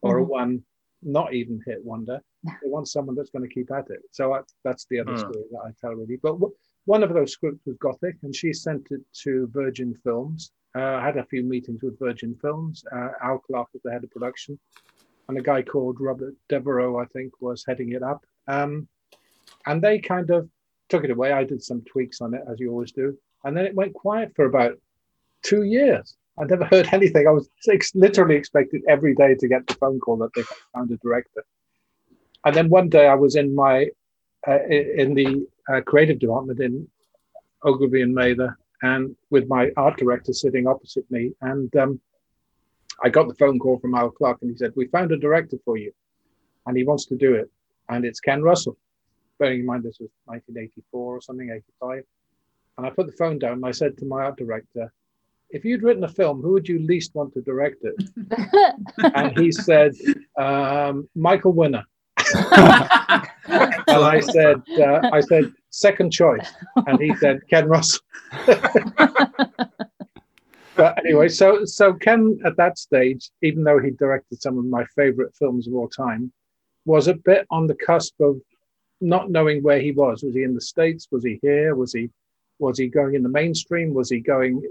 or 0.01 0.15
mm-hmm. 0.15 0.23
a 0.23 0.33
one 0.33 0.63
not 1.05 1.33
even 1.33 1.61
hit 1.65 1.83
wonder. 1.83 2.21
They 2.43 2.69
want 2.69 2.89
someone 2.89 3.15
that's 3.15 3.29
going 3.29 3.47
to 3.47 3.53
keep 3.53 3.71
at 3.71 3.89
it. 3.89 4.01
So 4.11 4.33
I, 4.33 4.41
that's 4.63 4.85
the 4.89 4.99
other 4.99 5.13
mm. 5.13 5.19
story 5.19 5.43
that 5.51 5.61
I 5.65 5.71
tell 5.79 5.93
really. 5.93 6.17
But 6.21 6.33
w- 6.33 6.53
one 6.85 7.01
of 7.01 7.13
those 7.13 7.31
scripts 7.31 7.65
was 7.65 7.77
Gothic, 7.77 8.17
and 8.23 8.35
she 8.35 8.51
sent 8.51 8.87
it 8.91 8.99
to 9.23 9.47
Virgin 9.53 9.95
Films. 10.03 10.51
Uh, 10.75 10.95
I 10.95 11.05
had 11.05 11.15
a 11.15 11.25
few 11.25 11.43
meetings 11.43 11.83
with 11.83 11.97
Virgin 11.99 12.35
Films. 12.41 12.83
Uh, 12.91 13.09
Al 13.21 13.39
Clark 13.39 13.69
was 13.71 13.81
the 13.83 13.91
head 13.91 14.03
of 14.03 14.11
production, 14.11 14.59
and 15.29 15.37
a 15.37 15.41
guy 15.41 15.61
called 15.61 16.01
Robert 16.01 16.33
Devereux, 16.49 16.97
I 16.97 17.05
think, 17.05 17.31
was 17.39 17.63
heading 17.65 17.93
it 17.93 18.03
up. 18.03 18.25
Um, 18.47 18.89
and 19.65 19.81
they 19.81 19.99
kind 19.99 20.29
of 20.29 20.49
took 20.93 21.03
it 21.03 21.09
away. 21.09 21.31
I 21.31 21.43
did 21.43 21.63
some 21.63 21.81
tweaks 21.91 22.21
on 22.21 22.35
it, 22.35 22.43
as 22.47 22.59
you 22.59 22.69
always 22.69 22.91
do. 22.91 23.17
And 23.43 23.57
then 23.57 23.65
it 23.65 23.73
went 23.73 23.95
quiet 23.95 24.31
for 24.35 24.45
about 24.45 24.77
two 25.41 25.63
years. 25.63 26.15
I 26.39 26.43
never 26.43 26.65
heard 26.71 26.87
anything. 26.91 27.27
I 27.27 27.31
was 27.31 27.49
ex- 27.67 27.95
literally 27.95 28.35
expected 28.35 28.83
every 28.87 29.15
day 29.15 29.33
to 29.33 29.47
get 29.47 29.65
the 29.65 29.73
phone 29.73 29.99
call 29.99 30.17
that 30.17 30.29
they 30.35 30.43
found 30.71 30.91
a 30.91 30.97
director. 30.97 31.43
And 32.45 32.53
then 32.53 32.69
one 32.69 32.89
day 32.89 33.07
I 33.07 33.15
was 33.15 33.35
in 33.35 33.55
my 33.55 33.87
uh, 34.47 34.59
in 34.67 35.13
the 35.15 35.47
uh, 35.71 35.81
creative 35.81 36.19
department 36.19 36.59
in 36.59 36.85
Ogilvy 37.63 38.01
and 38.01 38.13
Mather, 38.13 38.57
and 38.81 39.15
with 39.29 39.47
my 39.47 39.71
art 39.77 39.97
director 39.97 40.33
sitting 40.33 40.67
opposite 40.67 41.09
me, 41.09 41.31
and 41.41 41.73
um, 41.77 42.01
I 43.01 43.07
got 43.07 43.29
the 43.29 43.35
phone 43.35 43.57
call 43.57 43.79
from 43.79 43.95
Al 43.95 44.11
Clark, 44.11 44.39
and 44.41 44.51
he 44.51 44.57
said, 44.57 44.73
"We 44.75 44.87
found 44.87 45.13
a 45.13 45.17
director 45.17 45.57
for 45.63 45.77
you, 45.77 45.93
and 46.65 46.75
he 46.77 46.83
wants 46.83 47.05
to 47.05 47.15
do 47.15 47.33
it, 47.35 47.49
and 47.87 48.03
it's 48.03 48.19
Ken 48.19 48.43
Russell." 48.43 48.77
Bearing 49.39 49.61
in 49.61 49.65
mind 49.65 49.83
this 49.83 49.97
was 49.99 50.09
1984 50.25 51.17
or 51.17 51.21
something, 51.21 51.49
85. 51.81 52.03
And 52.77 52.87
I 52.87 52.89
put 52.89 53.05
the 53.05 53.13
phone 53.13 53.39
down 53.39 53.53
and 53.53 53.65
I 53.65 53.71
said 53.71 53.97
to 53.97 54.05
my 54.05 54.23
art 54.23 54.37
director, 54.37 54.91
if 55.49 55.63
you'd 55.63 55.83
written 55.83 56.03
a 56.03 56.07
film, 56.07 56.41
who 56.41 56.53
would 56.53 56.67
you 56.67 56.79
least 56.79 57.13
want 57.13 57.33
to 57.33 57.41
direct 57.41 57.83
it? 57.83 57.95
and 59.15 59.37
he 59.37 59.51
said, 59.51 59.93
um, 60.37 61.07
Michael 61.15 61.53
Winner. 61.53 61.83
and 62.35 63.23
I 63.87 64.19
said, 64.19 64.61
uh, 64.79 65.09
I 65.13 65.21
said, 65.21 65.53
second 65.69 66.11
choice. 66.11 66.51
And 66.87 66.99
he 66.99 67.15
said, 67.17 67.41
Ken 67.49 67.67
Russell. 67.67 68.01
but 70.75 70.97
anyway, 71.05 71.29
so 71.29 71.65
so 71.65 71.93
Ken 71.93 72.39
at 72.45 72.57
that 72.57 72.79
stage, 72.79 73.29
even 73.43 73.63
though 73.63 73.79
he 73.79 73.91
directed 73.91 74.41
some 74.41 74.57
of 74.57 74.65
my 74.65 74.85
favorite 74.95 75.35
films 75.37 75.67
of 75.67 75.75
all 75.75 75.89
time, 75.89 76.31
was 76.85 77.07
a 77.07 77.13
bit 77.13 77.45
on 77.51 77.67
the 77.67 77.75
cusp 77.75 78.19
of 78.21 78.41
not 79.03 79.29
knowing 79.29 79.61
where 79.61 79.79
he 79.79 79.91
was. 79.91 80.23
Was 80.23 80.33
he 80.33 80.43
in 80.43 80.55
the 80.55 80.61
States? 80.61 81.07
Was 81.11 81.23
he 81.23 81.39
here? 81.41 81.75
Was 81.75 81.93
he 81.93 82.09
was 82.59 82.77
he 82.77 82.87
going 82.87 83.15
in 83.15 83.23
the 83.23 83.29
mainstream? 83.29 83.93
Was 83.93 84.09
he 84.09 84.19
going 84.19 84.63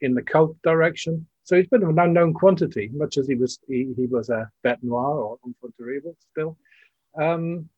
in 0.00 0.14
the 0.14 0.22
cult 0.22 0.56
direction? 0.62 1.26
So 1.42 1.56
he's 1.56 1.66
been 1.66 1.82
an 1.82 1.98
unknown 1.98 2.32
quantity, 2.32 2.90
much 2.92 3.18
as 3.18 3.26
he 3.26 3.34
was 3.34 3.58
he, 3.66 3.92
he 3.96 4.06
was 4.06 4.30
a 4.30 4.48
bête 4.64 4.82
noire 4.82 5.18
or 5.18 5.38
enfant 5.44 5.74
terrible 5.76 6.16
still. 6.30 6.56
Um, 7.20 7.68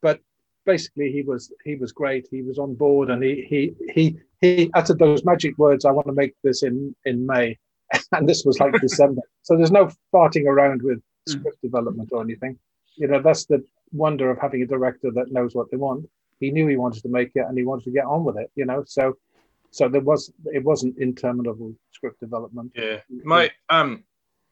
but 0.00 0.20
basically 0.64 1.10
he 1.10 1.22
was 1.22 1.52
he 1.64 1.74
was 1.74 1.92
great. 1.92 2.28
He 2.30 2.42
was 2.42 2.58
on 2.58 2.74
board 2.74 3.10
and 3.10 3.22
he 3.22 3.44
he 3.48 3.74
he 3.92 4.18
he 4.40 4.70
uttered 4.74 5.00
those 5.00 5.24
magic 5.24 5.58
words, 5.58 5.84
I 5.84 5.90
want 5.90 6.06
to 6.06 6.12
make 6.12 6.34
this 6.44 6.62
in 6.62 6.94
in 7.04 7.26
May. 7.26 7.58
and 8.12 8.28
this 8.28 8.44
was 8.44 8.60
like 8.60 8.74
December. 8.80 9.22
So 9.42 9.56
there's 9.56 9.72
no 9.72 9.90
farting 10.14 10.46
around 10.46 10.82
with 10.82 11.00
hmm. 11.26 11.32
script 11.32 11.60
development 11.62 12.10
or 12.12 12.22
anything. 12.22 12.58
You 12.96 13.08
know, 13.08 13.20
that's 13.20 13.46
the 13.46 13.64
wonder 13.92 14.30
of 14.30 14.38
having 14.38 14.62
a 14.62 14.66
director 14.66 15.10
that 15.12 15.32
knows 15.32 15.54
what 15.54 15.70
they 15.70 15.76
want. 15.76 16.08
He 16.40 16.50
knew 16.50 16.66
he 16.66 16.76
wanted 16.76 17.02
to 17.02 17.08
make 17.08 17.32
it 17.34 17.44
and 17.46 17.56
he 17.58 17.64
wanted 17.64 17.84
to 17.84 17.90
get 17.90 18.04
on 18.04 18.24
with 18.24 18.38
it, 18.38 18.50
you 18.54 18.64
know. 18.64 18.84
So 18.86 19.16
so 19.70 19.88
there 19.88 20.00
was 20.00 20.32
it 20.46 20.64
wasn't 20.64 20.98
interminable 20.98 21.74
script 21.92 22.20
development. 22.20 22.72
Yeah. 22.74 23.00
My 23.24 23.50
um 23.68 24.04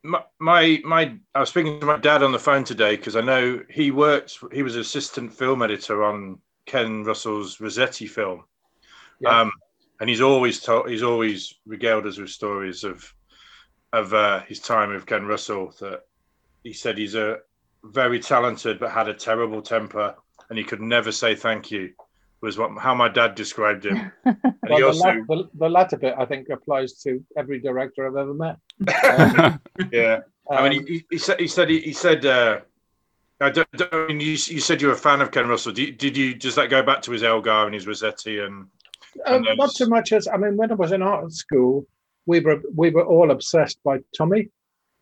my, 0.02 0.22
my 0.38 0.80
my 0.84 1.16
I 1.34 1.40
was 1.40 1.48
speaking 1.48 1.80
to 1.80 1.86
my 1.86 1.98
dad 1.98 2.22
on 2.22 2.32
the 2.32 2.38
phone 2.38 2.64
today 2.64 2.96
because 2.96 3.16
I 3.16 3.20
know 3.20 3.62
he 3.70 3.90
worked 3.90 4.38
he 4.52 4.62
was 4.62 4.76
assistant 4.76 5.32
film 5.32 5.62
editor 5.62 6.04
on 6.04 6.38
Ken 6.66 7.04
Russell's 7.04 7.60
Rossetti 7.60 8.06
film. 8.06 8.44
Yeah. 9.20 9.40
Um 9.40 9.52
and 10.00 10.10
he's 10.10 10.20
always 10.20 10.60
told 10.60 10.90
he's 10.90 11.02
always 11.02 11.54
regaled 11.66 12.06
us 12.06 12.18
with 12.18 12.30
stories 12.30 12.84
of 12.84 13.12
of 13.92 14.12
uh, 14.12 14.40
his 14.42 14.60
time 14.60 14.90
with 14.90 15.06
Ken 15.06 15.26
Russell 15.26 15.72
that 15.80 16.02
he 16.62 16.72
said 16.72 16.98
he's 16.98 17.14
a 17.14 17.38
very 17.92 18.18
talented 18.20 18.78
but 18.78 18.90
had 18.90 19.08
a 19.08 19.14
terrible 19.14 19.62
temper 19.62 20.14
and 20.48 20.58
he 20.58 20.64
could 20.64 20.80
never 20.80 21.12
say 21.12 21.34
thank 21.34 21.70
you 21.70 21.92
was 22.40 22.58
what 22.58 22.70
how 22.78 22.94
my 22.94 23.08
dad 23.08 23.34
described 23.34 23.86
him. 23.86 24.12
And 24.24 24.36
Well, 24.68 24.92
he 24.92 24.98
the, 24.98 25.04
la- 25.04 25.36
the, 25.36 25.48
the 25.54 25.68
latter 25.68 25.96
bit, 25.96 26.14
I 26.18 26.24
think, 26.24 26.48
applies 26.48 26.94
to 27.04 27.24
every 27.36 27.60
director 27.60 28.06
I've 28.06 28.16
ever 28.16 28.34
met. 28.34 28.56
Um, 29.04 29.60
yeah. 29.92 30.20
I 30.50 30.68
mean, 30.68 30.84
he, 30.86 30.92
he, 30.92 31.04
he 31.12 31.18
said 31.18 31.40
he 31.40 31.46
said 31.46 31.70
he, 31.70 31.80
he 31.80 31.92
said. 31.92 32.26
Uh, 32.26 32.60
I 33.40 33.50
don't, 33.50 33.70
don't 33.72 34.08
mean, 34.08 34.20
you, 34.20 34.30
you 34.30 34.60
said 34.60 34.80
you 34.80 34.88
were 34.88 34.94
a 34.94 34.96
fan 34.96 35.20
of 35.20 35.30
Ken 35.30 35.46
Russell. 35.46 35.72
Did, 35.72 35.98
did 35.98 36.16
you 36.16 36.34
does 36.34 36.54
that 36.56 36.70
go 36.70 36.82
back 36.82 37.02
to 37.02 37.12
his 37.12 37.22
Elgar 37.22 37.66
and 37.66 37.74
his 37.74 37.86
Rossetti 37.86 38.40
and 38.40 38.66
Um, 39.26 39.46
And 39.46 39.58
not 39.58 39.70
so 39.70 39.86
much 39.86 40.12
as 40.12 40.26
I 40.26 40.36
mean, 40.36 40.56
when 40.56 40.72
I 40.72 40.74
was 40.74 40.92
in 40.92 41.02
art 41.02 41.32
school, 41.32 41.86
we 42.26 42.40
were 42.40 42.60
we 42.74 42.90
were 42.90 43.04
all 43.04 43.30
obsessed 43.30 43.82
by 43.84 43.98
Tommy, 44.16 44.48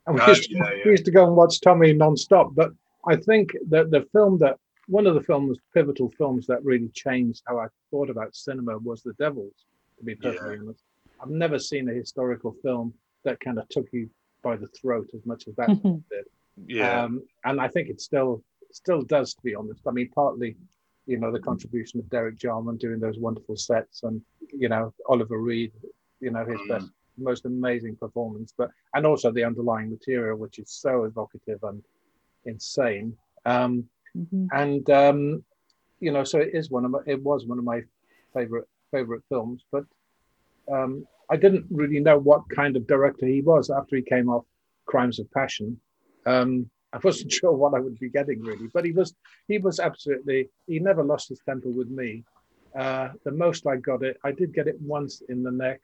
and 0.07 0.15
we, 0.17 0.21
Ah, 0.21 0.29
used, 0.29 0.45
to, 0.51 0.55
yeah, 0.57 0.71
yeah. 0.77 0.83
we 0.85 0.91
used 0.93 1.05
to 1.07 1.11
go 1.11 1.27
and 1.27 1.37
watch 1.37 1.61
Tommy 1.61 1.93
non-stop. 1.93 2.55
But 2.55 2.73
I 3.07 3.17
think 3.17 3.53
that 3.69 3.91
the 3.91 4.03
film 4.13 4.39
that 4.39 4.59
one 4.87 5.07
of 5.07 5.15
the 5.15 5.23
films, 5.23 5.59
pivotal 5.73 6.11
films 6.19 6.47
that 6.47 6.63
really 6.65 6.89
changed 6.95 7.43
how 7.47 7.59
I 7.59 7.67
thought 7.91 8.11
about 8.11 8.35
cinema 8.35 8.79
was 8.79 9.03
The 9.03 9.15
Devils. 9.15 9.55
To 9.99 10.05
be 10.05 10.15
perfectly 10.17 10.59
honest, 10.59 10.83
I've 11.23 11.31
never 11.31 11.59
seen 11.59 11.89
a 11.89 11.93
historical 11.93 12.55
film 12.63 12.93
that 13.25 13.41
kind 13.41 13.59
of 13.59 13.69
took 13.69 13.87
you 13.93 14.11
by 14.43 14.57
the 14.57 14.67
throat 14.69 15.09
as 15.15 15.25
much 15.25 15.49
as 15.49 15.55
that 15.57 15.69
did. 16.11 16.25
yeah, 16.67 17.03
Um, 17.05 17.23
and 17.45 17.61
I 17.61 17.69
think 17.69 17.89
it 17.89 18.01
still 18.01 18.43
still 18.73 19.03
does, 19.03 19.35
to 19.35 19.43
be 19.43 19.55
honest. 19.55 19.81
I 19.87 19.93
mean, 19.93 20.11
partly, 20.15 20.57
you 21.07 21.17
know, 21.19 21.31
the 21.33 21.39
contribution 21.39 22.01
of 22.01 22.11
Derek 22.11 22.37
Jarman 22.37 22.77
doing 22.77 22.99
those 22.99 23.19
wonderful 23.19 23.57
sets, 23.57 24.03
and 24.03 24.21
you 24.53 24.69
know, 24.69 24.93
Oliver 25.09 25.39
Reed, 25.39 25.73
you 26.21 26.31
know, 26.31 26.45
his 26.45 26.61
best, 26.69 26.89
most 27.19 27.45
amazing 27.47 27.97
performance, 27.97 28.53
but 28.57 28.71
and 28.95 29.07
also 29.07 29.31
the 29.31 29.45
underlying 29.45 29.91
material, 29.91 30.37
which 30.37 30.59
is 30.59 30.71
so 30.71 31.05
evocative 31.05 31.59
and 31.63 31.83
insane. 32.45 33.17
Um, 33.45 33.89
Mhm. 34.17 34.49
and 34.53 34.89
um, 34.91 35.45
you 36.01 36.13
know, 36.13 36.25
so 36.25 36.39
it 36.39 36.51
is 36.55 36.71
one 36.71 36.85
of 36.85 36.91
my, 36.91 37.01
it 37.07 37.23
was 37.23 37.47
one 37.47 37.59
of 37.59 37.65
my 37.65 37.83
favorite 38.35 38.67
favorite 38.93 39.23
films, 39.29 39.65
but 39.73 39.85
um, 40.71 41.07
I 41.31 41.37
didn't 41.37 41.67
really 41.71 42.01
know 42.01 42.19
what 42.19 42.49
kind 42.49 42.77
of 42.77 42.87
director 42.87 43.27
he 43.27 43.41
was 43.41 43.71
after 43.71 43.97
he 43.97 44.03
came 44.03 44.29
off 44.29 44.45
Crimes 44.87 45.19
of 45.19 45.31
Passion. 45.33 45.81
Um, 46.27 46.71
I 46.93 46.99
wasn't 47.03 47.33
sure 47.41 47.53
what 47.53 47.75
I 47.75 47.81
would 47.81 47.99
be 47.99 48.11
getting 48.11 48.41
really, 48.43 48.69
but 48.73 48.85
he 48.85 48.93
was 48.93 49.15
he 49.49 49.59
was 49.59 49.81
absolutely 49.81 50.51
he 50.67 50.79
never 50.79 51.03
lost 51.05 51.29
his 51.29 51.41
temper 51.47 51.69
with 51.71 51.89
me. 51.89 52.25
Uh, 52.79 53.11
the 53.25 53.31
most 53.33 53.67
I 53.67 53.77
got 53.77 54.03
it, 54.03 54.19
I 54.25 54.33
did 54.33 54.53
get 54.53 54.67
it 54.67 54.81
once 54.81 55.23
in 55.29 55.43
the 55.43 55.51
neck 55.51 55.81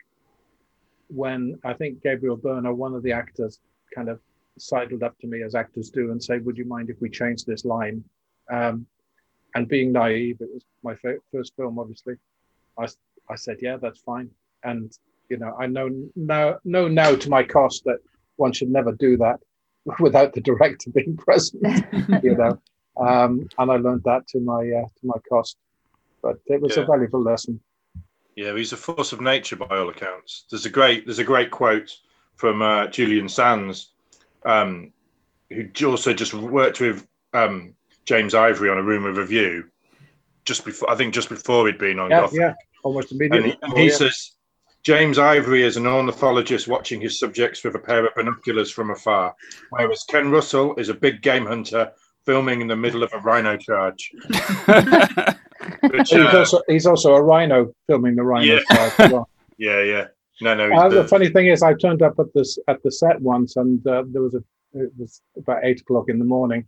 when 1.14 1.58
I 1.64 1.72
think 1.74 2.02
Gabriel 2.02 2.36
Byrne, 2.36 2.64
one 2.76 2.94
of 2.94 3.02
the 3.02 3.12
actors, 3.12 3.58
kind 3.94 4.08
of 4.08 4.20
sidled 4.58 5.02
up 5.02 5.18
to 5.20 5.26
me 5.26 5.42
as 5.42 5.54
actors 5.54 5.90
do 5.90 6.10
and 6.12 6.22
say, 6.22 6.38
"Would 6.38 6.56
you 6.58 6.64
mind 6.64 6.90
if 6.90 7.00
we 7.00 7.08
change 7.10 7.44
this 7.44 7.64
line?" 7.64 8.04
Um, 8.50 8.86
and 9.54 9.68
being 9.68 9.92
naive, 9.92 10.40
it 10.40 10.48
was 10.52 10.64
my 10.82 10.94
fir- 10.96 11.18
first 11.32 11.54
film, 11.56 11.78
obviously. 11.78 12.14
I 12.78 12.86
I 13.28 13.34
said, 13.36 13.58
"Yeah, 13.60 13.76
that's 13.76 14.00
fine." 14.00 14.30
And 14.64 14.92
you 15.28 15.36
know, 15.38 15.54
I 15.58 15.66
know 15.66 15.88
now 16.16 16.58
know 16.64 16.88
now 16.88 17.14
to 17.14 17.30
my 17.30 17.42
cost 17.42 17.84
that 17.84 17.98
one 18.36 18.52
should 18.52 18.70
never 18.70 18.92
do 18.92 19.16
that 19.18 19.40
without 20.00 20.32
the 20.34 20.40
director 20.40 20.90
being 20.94 21.16
present. 21.16 21.62
you 22.22 22.36
know, 22.36 22.60
um, 22.98 23.48
and 23.58 23.70
I 23.70 23.76
learned 23.76 24.02
that 24.04 24.26
to 24.28 24.40
my 24.40 24.60
uh, 24.60 24.86
to 24.86 25.02
my 25.04 25.18
cost. 25.28 25.56
But 26.22 26.36
it 26.46 26.60
was 26.60 26.76
Yeah. 26.76 26.82
a 26.82 26.86
valuable 26.86 27.22
lesson. 27.22 27.60
Yeah. 28.44 28.56
He's 28.56 28.72
a 28.72 28.76
force 28.76 29.12
of 29.12 29.20
nature 29.20 29.56
by 29.56 29.66
all 29.78 29.88
accounts. 29.90 30.44
There's 30.50 30.66
a 30.66 30.70
great 30.70 31.04
there's 31.06 31.18
a 31.18 31.24
great 31.24 31.50
quote 31.50 31.90
from 32.36 32.62
uh, 32.62 32.86
Julian 32.86 33.28
Sands, 33.28 33.92
um, 34.46 34.92
who 35.50 35.68
also 35.86 36.14
just 36.14 36.32
worked 36.32 36.80
with 36.80 37.06
um, 37.34 37.74
James 38.06 38.34
Ivory 38.34 38.70
on 38.70 38.78
a 38.78 38.82
Room 38.82 39.04
with 39.04 39.18
a 39.18 39.24
View, 39.26 39.64
just 40.44 40.64
before 40.64 40.90
I 40.90 40.96
think 40.96 41.12
just 41.12 41.28
before 41.28 41.66
he'd 41.66 41.78
been 41.78 41.98
on 41.98 42.10
Yeah, 42.10 42.20
Gothic. 42.20 42.38
yeah, 42.40 42.54
almost 42.82 43.12
And 43.12 43.20
immediately. 43.20 43.50
he, 43.50 43.58
and 43.62 43.72
Oh, 43.74 43.76
he 43.76 43.88
yeah. 43.88 43.94
says, 43.94 44.32
James 44.82 45.18
Ivory 45.18 45.62
is 45.62 45.76
an 45.76 45.86
ornithologist 45.86 46.66
watching 46.66 47.00
his 47.02 47.18
subjects 47.18 47.62
with 47.62 47.74
a 47.74 47.78
pair 47.78 48.06
of 48.06 48.14
binoculars 48.14 48.70
from 48.70 48.90
afar, 48.90 49.34
whereas 49.68 50.04
Ken 50.08 50.30
Russell 50.30 50.74
is 50.76 50.88
a 50.88 50.94
big 50.94 51.20
game 51.20 51.44
hunter 51.44 51.92
filming 52.24 52.62
in 52.62 52.66
the 52.68 52.76
middle 52.76 53.02
of 53.02 53.12
a 53.12 53.18
rhino 53.18 53.58
charge. 53.58 54.10
Which, 55.82 56.10
he's 56.10 56.18
uh, 56.18 56.38
also 56.38 56.62
he's 56.68 56.86
also 56.86 57.14
a 57.14 57.22
rhino 57.22 57.72
filming 57.86 58.16
the 58.16 58.22
rhino 58.22 58.60
Yeah. 58.68 58.90
well. 59.10 59.28
yeah, 59.58 59.82
yeah. 59.82 60.06
No, 60.40 60.54
no. 60.54 60.74
Uh, 60.74 60.88
the 60.88 61.02
the- 61.02 61.08
funny 61.08 61.28
thing 61.28 61.46
is, 61.46 61.62
I 61.62 61.74
turned 61.74 62.02
up 62.02 62.18
at 62.18 62.32
this 62.34 62.58
at 62.68 62.82
the 62.82 62.90
set 62.90 63.20
once, 63.20 63.56
and 63.56 63.86
uh, 63.86 64.04
there 64.06 64.22
was 64.22 64.34
a 64.34 64.42
it 64.72 64.92
was 64.96 65.20
about 65.36 65.64
eight 65.64 65.80
o'clock 65.80 66.08
in 66.08 66.18
the 66.18 66.24
morning, 66.24 66.64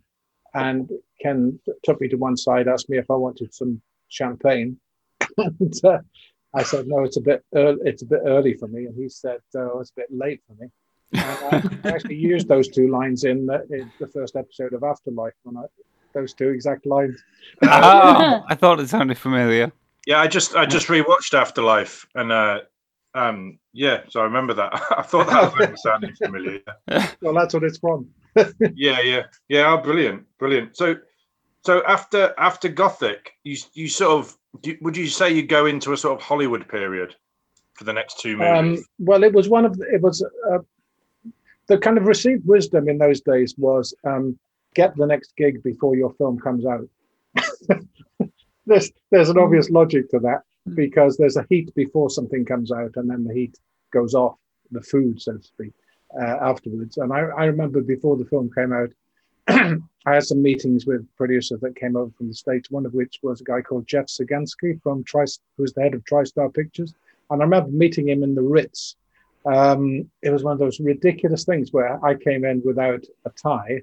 and 0.53 0.89
Ken 1.21 1.59
took 1.83 2.01
me 2.01 2.07
to 2.09 2.17
one 2.17 2.37
side, 2.37 2.67
asked 2.67 2.89
me 2.89 2.97
if 2.97 3.09
I 3.09 3.15
wanted 3.15 3.53
some 3.53 3.81
champagne, 4.09 4.77
and 5.37 5.73
uh, 5.83 5.99
I 6.53 6.63
said 6.63 6.87
no, 6.87 7.03
it's 7.03 7.17
a 7.17 7.21
bit 7.21 7.43
early, 7.55 7.79
it's 7.85 8.03
a 8.03 8.05
bit 8.05 8.21
early 8.25 8.53
for 8.55 8.67
me, 8.67 8.85
and 8.85 8.95
he 8.95 9.09
said 9.09 9.39
oh, 9.55 9.79
it's 9.79 9.91
a 9.91 10.01
bit 10.01 10.09
late 10.11 10.41
for 10.47 10.53
me. 10.61 10.69
And 11.13 11.79
I 11.83 11.89
actually 11.89 12.15
used 12.15 12.47
those 12.47 12.67
two 12.67 12.89
lines 12.89 13.23
in 13.23 13.45
the, 13.45 13.63
in 13.69 13.91
the 13.99 14.07
first 14.07 14.35
episode 14.35 14.73
of 14.73 14.83
Afterlife 14.83 15.33
when 15.43 15.57
I 15.57 15.65
those 16.13 16.33
two 16.33 16.49
exact 16.49 16.85
lines. 16.85 17.21
oh, 17.63 18.43
I 18.47 18.55
thought 18.55 18.79
it 18.79 18.89
sounded 18.89 19.17
familiar. 19.17 19.71
yeah, 20.05 20.19
I 20.19 20.27
just 20.27 20.55
I 20.55 20.65
just 20.65 20.87
rewatched 20.87 21.33
Afterlife, 21.33 22.05
and 22.15 22.31
uh, 22.31 22.59
um, 23.15 23.59
yeah, 23.73 24.01
so 24.09 24.21
I 24.21 24.23
remember 24.23 24.53
that. 24.55 24.73
I 24.97 25.01
thought 25.01 25.27
that 25.27 25.59
line 25.59 25.77
sounded 25.77 26.17
familiar. 26.17 26.61
Well, 27.21 27.33
that's 27.33 27.53
what 27.53 27.63
it's 27.63 27.77
from. 27.77 28.09
Yeah, 28.75 28.99
yeah, 29.01 29.23
yeah. 29.47 29.71
Oh, 29.71 29.77
brilliant, 29.77 30.25
brilliant. 30.39 30.75
So, 30.75 30.95
so 31.63 31.83
after 31.85 32.33
after 32.37 32.67
Gothic, 32.67 33.33
you 33.43 33.57
you 33.73 33.87
sort 33.87 34.25
of 34.25 34.37
do, 34.61 34.75
would 34.81 34.97
you 34.97 35.07
say 35.07 35.31
you 35.31 35.43
go 35.43 35.65
into 35.65 35.93
a 35.93 35.97
sort 35.97 36.19
of 36.19 36.25
Hollywood 36.25 36.67
period 36.67 37.15
for 37.75 37.83
the 37.83 37.93
next 37.93 38.19
two 38.19 38.37
movies? 38.37 38.79
Um, 38.79 38.85
well, 38.99 39.23
it 39.23 39.33
was 39.33 39.49
one 39.49 39.65
of 39.65 39.77
the, 39.77 39.85
it 39.93 40.01
was 40.01 40.25
uh, 40.51 40.59
the 41.67 41.77
kind 41.77 41.97
of 41.97 42.05
received 42.05 42.45
wisdom 42.47 42.89
in 42.89 42.97
those 42.97 43.21
days 43.21 43.55
was 43.57 43.93
um, 44.03 44.37
get 44.73 44.95
the 44.95 45.05
next 45.05 45.35
gig 45.35 45.63
before 45.63 45.95
your 45.95 46.13
film 46.13 46.39
comes 46.39 46.65
out. 46.65 46.87
there's 48.65 48.91
there's 49.11 49.29
an 49.29 49.37
obvious 49.37 49.69
logic 49.69 50.09
to 50.09 50.19
that 50.19 50.41
because 50.75 51.17
there's 51.17 51.37
a 51.37 51.45
heat 51.49 51.73
before 51.75 52.09
something 52.09 52.45
comes 52.45 52.71
out, 52.71 52.91
and 52.95 53.09
then 53.09 53.23
the 53.23 53.33
heat 53.33 53.57
goes 53.91 54.13
off 54.13 54.37
the 54.71 54.81
food, 54.81 55.21
so 55.21 55.37
to 55.37 55.43
speak, 55.43 55.73
uh, 56.19 56.37
afterwards. 56.41 56.97
And 56.97 57.11
I, 57.11 57.19
I 57.19 57.45
remember 57.45 57.81
before 57.81 58.17
the 58.17 58.25
film 58.25 58.49
came 58.55 58.73
out, 58.73 58.89
I 60.05 60.13
had 60.15 60.23
some 60.23 60.41
meetings 60.41 60.85
with 60.85 61.05
producers 61.15 61.59
that 61.61 61.75
came 61.75 61.95
over 61.95 62.11
from 62.17 62.29
the 62.29 62.33
states. 62.33 62.71
One 62.71 62.85
of 62.85 62.93
which 62.93 63.19
was 63.23 63.41
a 63.41 63.45
guy 63.45 63.61
called 63.61 63.87
Jeff 63.87 64.05
Sagansky 64.05 64.81
from 64.81 65.03
Tri, 65.03 65.25
who's 65.57 65.73
the 65.73 65.81
head 65.81 65.93
of 65.93 66.03
TriStar 66.05 66.53
Pictures. 66.53 66.93
And 67.29 67.41
I 67.41 67.45
remember 67.45 67.71
meeting 67.71 68.07
him 68.09 68.23
in 68.23 68.35
the 68.35 68.41
Ritz. 68.41 68.95
Um, 69.45 70.09
it 70.21 70.29
was 70.29 70.43
one 70.43 70.53
of 70.53 70.59
those 70.59 70.79
ridiculous 70.79 71.43
things 71.43 71.73
where 71.73 72.03
I 72.05 72.15
came 72.15 72.45
in 72.45 72.61
without 72.63 73.03
a 73.25 73.29
tie, 73.31 73.81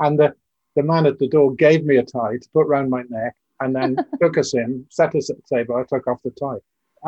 and 0.00 0.18
the, 0.18 0.34
the 0.76 0.82
man 0.82 1.06
at 1.06 1.18
the 1.18 1.28
door 1.28 1.54
gave 1.54 1.84
me 1.84 1.96
a 1.96 2.02
tie 2.02 2.36
to 2.36 2.48
put 2.52 2.66
around 2.66 2.90
my 2.90 3.02
neck, 3.08 3.34
and 3.60 3.74
then 3.74 3.96
took 4.22 4.38
us 4.38 4.54
in, 4.54 4.84
set 4.90 5.14
us 5.14 5.30
at 5.30 5.36
the 5.36 5.56
table. 5.56 5.76
I 5.76 5.84
took 5.84 6.06
off 6.06 6.22
the 6.22 6.30
tie. 6.30 6.58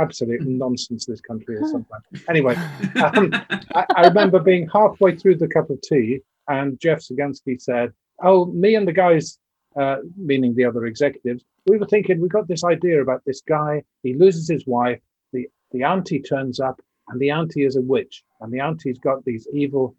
Absolute 0.00 0.42
nonsense 0.42 1.06
this 1.06 1.20
country 1.20 1.56
is 1.56 1.70
sometimes. 1.70 2.04
Anyway, 2.28 2.54
um, 3.02 3.32
I, 3.74 3.84
I 3.96 4.06
remember 4.06 4.38
being 4.38 4.68
halfway 4.72 5.16
through 5.16 5.36
the 5.36 5.48
cup 5.48 5.68
of 5.68 5.80
tea, 5.82 6.20
and 6.48 6.78
Jeff 6.80 7.00
Sagansky 7.00 7.60
said, 7.60 7.92
"Oh, 8.22 8.46
me 8.46 8.76
and 8.76 8.86
the 8.86 8.92
guys, 8.92 9.38
uh, 9.76 9.96
meaning 10.16 10.54
the 10.54 10.64
other 10.64 10.86
executives, 10.86 11.44
we 11.66 11.76
were 11.76 11.86
thinking 11.86 12.20
we 12.20 12.28
got 12.28 12.46
this 12.46 12.64
idea 12.64 13.02
about 13.02 13.22
this 13.26 13.42
guy. 13.46 13.82
He 14.02 14.14
loses 14.14 14.48
his 14.48 14.64
wife. 14.66 15.00
The 15.32 15.48
the 15.72 15.82
auntie 15.82 16.20
turns 16.20 16.60
up, 16.60 16.80
and 17.08 17.20
the 17.20 17.30
auntie 17.30 17.64
is 17.64 17.76
a 17.76 17.82
witch, 17.82 18.22
and 18.40 18.52
the 18.52 18.60
auntie's 18.60 18.98
got 18.98 19.24
these 19.24 19.46
evil, 19.52 19.96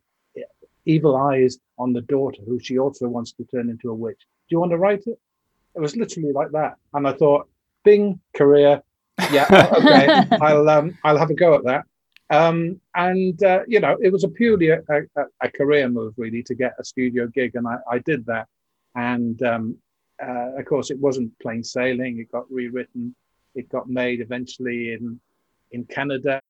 evil 0.86 1.16
eyes 1.16 1.60
on 1.78 1.94
the 1.94 2.02
daughter, 2.02 2.42
who 2.46 2.60
she 2.60 2.78
also 2.80 3.08
wants 3.08 3.32
to 3.34 3.46
turn 3.46 3.70
into 3.70 3.90
a 3.90 3.96
witch. 3.96 4.20
Do 4.20 4.56
you 4.56 4.60
want 4.60 4.72
to 4.72 4.78
write 4.78 5.04
it?" 5.08 5.20
It 5.76 5.80
was 5.80 5.96
literally 5.96 6.34
like 6.34 6.52
that, 6.52 6.76
and 6.94 7.08
I 7.08 7.14
thought, 7.14 7.48
"Bing, 7.84 8.20
career, 8.36 8.82
yeah, 9.32 9.48
okay, 9.78 10.38
I'll 10.42 10.70
um, 10.70 10.98
I'll 11.04 11.18
have 11.18 11.30
a 11.30 11.36
go 11.36 11.56
at 11.56 11.64
that." 11.66 11.86
Um, 12.32 12.80
and 12.96 13.42
uh, 13.44 13.62
you 13.68 13.80
know, 13.82 13.98
it 14.02 14.12
was 14.12 14.24
a 14.24 14.30
purely 14.30 14.70
a, 14.70 14.80
a, 14.90 15.24
a 15.42 15.52
career 15.52 15.90
move, 15.90 16.14
really, 16.18 16.42
to 16.44 16.56
get 16.56 16.74
a 16.80 16.84
studio 16.84 17.28
gig, 17.28 17.56
and 17.56 17.68
I, 17.68 17.78
I 17.90 18.00
did 18.00 18.26
that. 18.28 18.48
And 18.96 19.42
um, 19.44 19.78
uh, 20.22 20.58
of 20.58 20.66
course, 20.66 20.92
it 20.92 21.00
wasn't 21.00 21.38
plain 21.40 21.64
sailing. 21.64 22.20
It 22.20 22.32
got 22.32 22.50
rewritten. 22.52 23.16
It 23.54 23.70
got 23.70 23.90
made 23.90 24.22
eventually 24.22 24.94
in 24.94 25.20
in 25.72 25.84
Canada. 25.86 26.41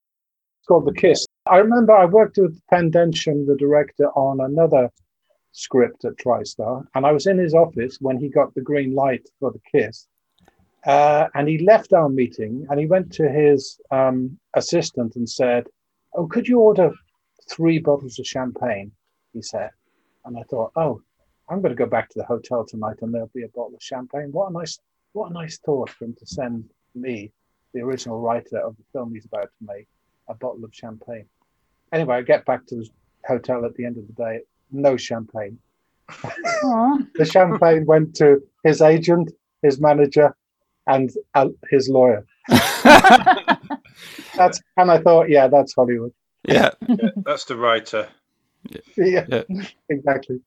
It's 0.61 0.67
called 0.67 0.85
The 0.85 0.93
Kiss. 0.93 1.25
I 1.47 1.57
remember 1.57 1.91
I 1.91 2.05
worked 2.05 2.37
with 2.37 2.61
Pen 2.69 2.91
Densham, 2.91 3.47
the 3.47 3.55
director, 3.55 4.09
on 4.09 4.41
another 4.41 4.91
script 5.53 6.05
at 6.05 6.17
TriStar, 6.17 6.85
and 6.93 7.03
I 7.03 7.11
was 7.11 7.25
in 7.25 7.39
his 7.39 7.55
office 7.55 7.97
when 7.99 8.19
he 8.19 8.29
got 8.29 8.53
the 8.53 8.61
green 8.61 8.93
light 8.93 9.27
for 9.39 9.51
The 9.51 9.61
Kiss. 9.71 10.07
Uh, 10.85 11.29
and 11.33 11.47
he 11.47 11.57
left 11.65 11.93
our 11.93 12.09
meeting 12.09 12.67
and 12.69 12.79
he 12.79 12.85
went 12.85 13.11
to 13.13 13.27
his 13.27 13.81
um, 13.89 14.37
assistant 14.53 15.15
and 15.15 15.27
said, 15.27 15.65
"Oh, 16.13 16.27
could 16.27 16.47
you 16.47 16.59
order 16.59 16.91
three 17.49 17.79
bottles 17.79 18.19
of 18.19 18.27
champagne?" 18.27 18.91
He 19.33 19.41
said, 19.41 19.71
and 20.25 20.37
I 20.37 20.43
thought, 20.43 20.73
"Oh, 20.75 21.01
I'm 21.49 21.61
going 21.61 21.75
to 21.75 21.83
go 21.83 21.89
back 21.89 22.09
to 22.09 22.19
the 22.19 22.25
hotel 22.25 22.67
tonight 22.67 22.97
and 23.01 23.11
there'll 23.11 23.31
be 23.33 23.45
a 23.45 23.47
bottle 23.47 23.73
of 23.73 23.81
champagne. 23.81 24.31
What 24.31 24.51
a 24.51 24.53
nice 24.53 24.77
what 25.13 25.31
a 25.31 25.33
nice 25.33 25.57
thought 25.57 25.89
for 25.89 26.05
him 26.05 26.13
to 26.19 26.25
send 26.27 26.69
me, 26.93 27.31
the 27.73 27.81
original 27.81 28.19
writer 28.19 28.59
of 28.59 28.77
the 28.77 28.83
film 28.93 29.15
he's 29.15 29.25
about 29.25 29.49
to 29.57 29.65
make, 29.65 29.87
a 30.31 30.35
bottle 30.35 30.63
of 30.63 30.73
champagne. 30.73 31.25
Anyway, 31.91 32.15
I 32.15 32.21
get 32.21 32.45
back 32.45 32.65
to 32.67 32.75
the 32.75 32.89
hotel 33.27 33.65
at 33.65 33.75
the 33.75 33.85
end 33.85 33.97
of 33.97 34.07
the 34.07 34.13
day, 34.13 34.39
no 34.71 34.97
champagne. 34.97 35.59
the 36.09 37.29
champagne 37.29 37.85
went 37.85 38.15
to 38.15 38.41
his 38.63 38.81
agent, 38.81 39.31
his 39.61 39.79
manager, 39.79 40.35
and 40.87 41.11
uh, 41.35 41.49
his 41.69 41.89
lawyer. 41.89 42.25
that's 44.35 44.61
and 44.77 44.91
I 44.91 44.97
thought, 44.99 45.29
yeah, 45.29 45.47
that's 45.47 45.73
Hollywood. 45.73 46.13
Yeah, 46.47 46.71
yeah 46.87 47.09
that's 47.25 47.45
the 47.45 47.55
writer. 47.55 48.09
Yeah, 48.97 49.25
yeah, 49.27 49.43
exactly. 49.89 50.39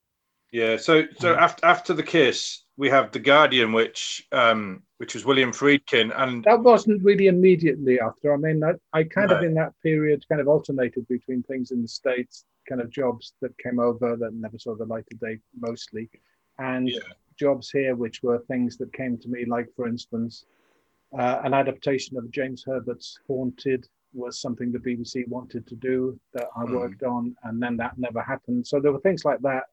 Yeah. 0.53 0.77
So 0.77 1.05
so 1.18 1.35
after 1.35 1.66
after 1.66 1.94
the 1.94 2.03
kiss, 2.03 2.62
we 2.77 2.88
have 2.90 3.12
the 3.12 3.18
Guardian, 3.18 3.73
which 3.73 4.27
um, 4.33 4.83
which 4.98 5.14
was 5.14 5.24
William 5.24 5.52
Friedkin, 5.52 6.12
and 6.16 6.44
that 6.44 6.62
wasn't 6.62 7.02
really 7.02 7.26
immediately 7.26 7.98
after. 8.00 8.33
I 8.33 8.37
mean, 8.37 8.62
I, 8.62 8.74
I 8.92 9.04
kind 9.04 9.30
no. 9.30 9.37
of 9.37 9.42
in 9.42 9.54
that 9.54 9.72
period 9.83 10.24
kind 10.28 10.40
of 10.40 10.48
alternated 10.48 11.07
between 11.09 11.42
things 11.42 11.72
in 11.72 11.83
the 11.83 11.88
states, 11.88 12.44
kind 12.68 12.80
of 12.80 12.90
jobs 12.90 13.35
that 13.40 13.57
came 13.59 13.78
over 13.78 14.16
that 14.16 14.35
never 14.35 14.59
saw 14.59 14.76
the 14.76 14.85
light 14.85 15.07
of 15.12 15.20
day, 15.20 15.38
mostly, 15.59 16.09
and 16.59 16.88
yeah. 16.88 17.00
jobs 17.38 17.70
here, 17.70 17.96
which 17.96 18.22
were 18.22 18.38
things 18.46 18.76
that 18.78 18.92
came 18.92 19.18
to 19.18 19.28
me, 19.28 19.44
like 19.44 19.68
for 19.74 19.88
instance, 19.88 20.46
uh, 21.18 21.40
an 21.44 21.54
adaptation 21.54 22.16
of 22.16 22.30
James 22.30 22.64
Herbert's 22.64 23.18
Haunted 23.26 23.88
was 24.12 24.40
something 24.40 24.70
the 24.70 24.78
BBC 24.78 25.26
wanted 25.26 25.66
to 25.66 25.74
do 25.74 26.18
that 26.35 26.46
I 26.57 26.64
mm. 26.64 26.74
worked 26.74 27.02
on, 27.02 27.35
and 27.42 27.61
then 27.61 27.76
that 27.78 27.98
never 27.98 28.22
happened. 28.22 28.66
So 28.66 28.78
there 28.78 28.92
were 28.92 29.00
things 29.00 29.24
like 29.24 29.40
that 29.40 29.64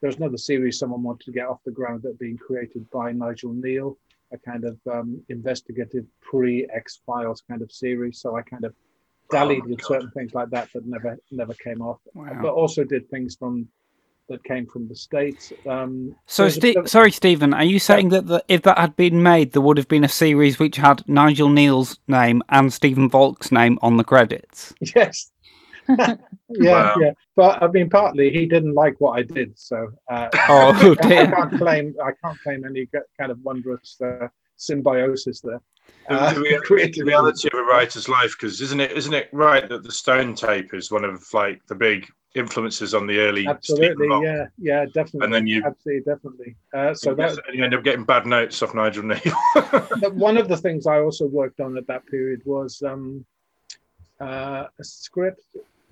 There 0.00 0.08
was 0.08 0.16
another 0.16 0.36
series 0.36 0.78
someone 0.78 1.02
wanted 1.02 1.24
to 1.26 1.32
get 1.32 1.46
off 1.46 1.64
the 1.64 1.70
ground 1.70 2.02
that 2.02 2.18
being 2.18 2.36
created 2.36 2.88
by 2.90 3.12
Nigel 3.12 3.54
Kneale, 3.54 3.96
a 4.36 4.50
kind 4.50 4.64
of 4.64 4.78
um, 4.90 5.22
investigative 5.28 6.04
pre 6.20 6.68
X 6.74 7.00
Files 7.06 7.42
kind 7.48 7.62
of 7.62 7.72
series. 7.72 8.20
So 8.20 8.36
I 8.36 8.42
kind 8.42 8.64
of 8.64 8.74
dallied 9.30 9.62
oh 9.64 9.68
with 9.68 9.78
God. 9.78 9.88
certain 9.88 10.10
things 10.12 10.34
like 10.34 10.50
that 10.50 10.68
that 10.74 10.86
never 10.86 11.18
never 11.30 11.54
came 11.54 11.80
off. 11.82 12.00
Wow. 12.14 12.38
But 12.42 12.52
also 12.52 12.84
did 12.84 13.08
things 13.10 13.36
from 13.36 13.68
that 14.28 14.42
came 14.44 14.66
from 14.66 14.88
the 14.88 14.94
states. 14.94 15.52
Um, 15.68 16.14
so, 16.26 16.48
St- 16.48 16.88
sorry, 16.88 17.12
Stephen, 17.12 17.54
are 17.54 17.64
you 17.64 17.78
saying 17.78 18.08
that 18.10 18.26
the, 18.26 18.44
if 18.48 18.62
that 18.62 18.78
had 18.78 18.96
been 18.96 19.22
made, 19.22 19.52
there 19.52 19.62
would 19.62 19.76
have 19.76 19.88
been 19.88 20.04
a 20.04 20.08
series 20.08 20.58
which 20.58 20.76
had 20.76 21.06
Nigel 21.08 21.48
Kneale's 21.48 21.98
name 22.08 22.42
and 22.48 22.72
Stephen 22.72 23.08
Volk's 23.08 23.52
name 23.52 23.78
on 23.82 23.96
the 23.96 24.04
credits? 24.04 24.74
Yes, 24.96 25.30
yeah, 26.48 26.72
wow. 26.72 26.94
yeah. 27.00 27.12
But 27.34 27.62
I 27.62 27.68
mean, 27.68 27.90
partly 27.90 28.30
he 28.30 28.46
didn't 28.46 28.74
like 28.74 29.00
what 29.00 29.18
I 29.18 29.22
did, 29.22 29.58
so 29.58 29.88
uh, 30.10 30.28
oh, 30.48 30.96
I, 31.02 31.06
I 31.22 31.26
can't 31.26 31.58
claim 31.58 31.94
I 32.02 32.10
can't 32.22 32.40
claim 32.40 32.64
any 32.64 32.88
kind 33.18 33.30
of 33.30 33.38
wondrous 33.42 34.00
uh, 34.00 34.28
symbiosis 34.56 35.40
there. 35.40 35.60
Uh, 36.08 36.32
the, 36.32 36.40
reality, 36.40 37.00
the 37.00 37.04
reality 37.04 37.48
of 37.52 37.58
a 37.58 37.62
writer's 37.62 38.08
life, 38.08 38.34
because 38.38 38.60
isn't 38.60 38.80
it 38.80 38.92
isn't 38.92 39.14
it 39.14 39.28
right 39.32 39.68
that 39.68 39.82
the 39.82 39.92
Stone 39.92 40.34
Tape 40.34 40.74
is 40.74 40.90
one 40.90 41.04
of 41.04 41.22
like 41.32 41.64
the 41.66 41.74
big 41.74 42.06
influences 42.36 42.92
on 42.92 43.06
the 43.06 43.18
early 43.18 43.46
absolutely 43.48 44.06
yeah 44.22 44.44
yeah 44.58 44.84
definitely 44.84 45.24
and 45.24 45.32
then 45.32 45.46
you 45.46 45.64
absolutely 45.64 46.02
definitely 46.02 46.54
uh, 46.74 46.92
so 46.92 47.14
that 47.14 47.34
you 47.52 47.64
end 47.64 47.74
up 47.74 47.82
getting 47.82 48.04
bad 48.04 48.26
notes 48.26 48.62
off 48.62 48.74
Nigel 48.74 49.04
Kneale. 49.04 50.12
one 50.12 50.36
of 50.36 50.46
the 50.46 50.56
things 50.56 50.86
I 50.86 50.98
also 50.98 51.26
worked 51.26 51.60
on 51.60 51.78
at 51.78 51.86
that 51.86 52.06
period 52.06 52.42
was 52.44 52.82
um, 52.82 53.24
uh, 54.20 54.64
a 54.78 54.84
script 54.84 55.40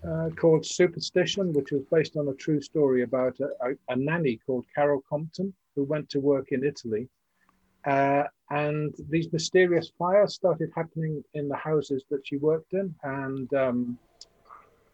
uh, 0.09 0.31
called 0.37 0.65
Superstition, 0.65 1.53
which 1.53 1.73
was 1.73 1.83
based 1.91 2.17
on 2.17 2.29
a 2.29 2.35
true 2.35 2.61
story 2.61 3.03
about 3.03 3.39
a, 3.41 3.49
a, 3.67 3.75
a 3.89 3.97
nanny 3.97 4.39
called 4.47 4.67
Carol 4.75 5.03
Compton 5.09 5.53
who 5.75 5.85
went 5.85 6.09
to 6.11 6.21
work 6.21 6.53
in 6.53 6.65
Italy. 6.65 7.09
Uh, 7.85 8.25
and 8.51 8.95
these 9.09 9.33
mysterious 9.33 9.93
fires 9.99 10.35
started 10.35 10.71
happening 10.75 11.23
in 11.35 11.49
the 11.49 11.57
houses 11.57 12.05
that 12.11 12.27
she 12.27 12.37
worked 12.37 12.73
in. 12.73 12.95
And 13.03 13.53
um, 13.55 13.99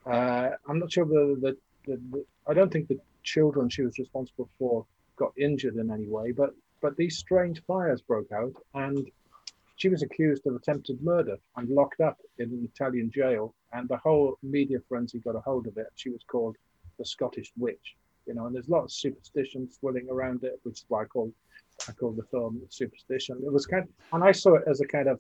uh, 0.07 0.51
I'm 0.69 0.79
not 0.79 0.93
sure 0.93 1.05
whether 1.05 1.35
the, 1.35 1.57
the, 1.87 2.01
the, 2.11 2.25
I 2.49 2.55
don't 2.55 2.73
think 2.73 2.89
the 2.89 3.01
children 3.23 3.69
she 3.69 3.83
was 3.83 3.99
responsible 3.99 4.49
for 4.59 4.87
got 5.17 5.33
injured 5.37 5.77
in 5.77 5.91
any 5.91 6.09
way, 6.09 6.33
but 6.33 6.55
but 6.81 6.97
these 6.97 7.19
strange 7.19 7.63
fires 7.67 8.01
broke 8.01 8.33
out, 8.33 8.55
and 8.73 9.07
she 9.81 9.89
was 9.89 10.03
accused 10.03 10.47
of 10.47 10.55
attempted 10.55 11.03
murder 11.03 11.39
and 11.57 11.71
locked 11.71 12.03
up 12.03 12.19
in 12.39 12.51
an 12.51 12.69
Italian 12.71 13.11
jail. 13.11 13.55
And 13.73 13.89
the 13.89 13.97
whole 13.97 14.37
media 14.43 14.79
frenzy 14.87 15.21
got 15.21 15.37
a 15.37 15.41
hold 15.41 15.67
of 15.67 15.79
it. 15.79 15.87
She 15.95 16.11
was 16.11 16.23
called 16.27 16.57
the 16.99 17.07
Scottish 17.07 17.51
Witch, 17.57 17.97
you 18.27 18.35
know. 18.35 18.45
And 18.45 18.55
there's 18.55 18.69
a 18.69 18.73
lot 18.73 18.85
of 18.85 18.93
superstition 18.93 19.71
swirling 19.71 20.09
around 20.11 20.45
it, 20.45 20.61
which 20.65 20.81
is 20.81 20.85
why 20.89 21.03
I 21.03 21.05
called 21.07 21.33
I 21.89 21.93
called 21.93 22.17
the 22.19 22.25
film 22.25 22.61
Superstition. 22.69 23.41
It 23.43 23.51
was 23.51 23.65
kind, 23.65 23.85
of, 23.85 23.89
and 24.13 24.23
I 24.23 24.33
saw 24.33 24.57
it 24.57 24.65
as 24.69 24.83
a 24.83 24.87
kind 24.87 25.09
of 25.09 25.19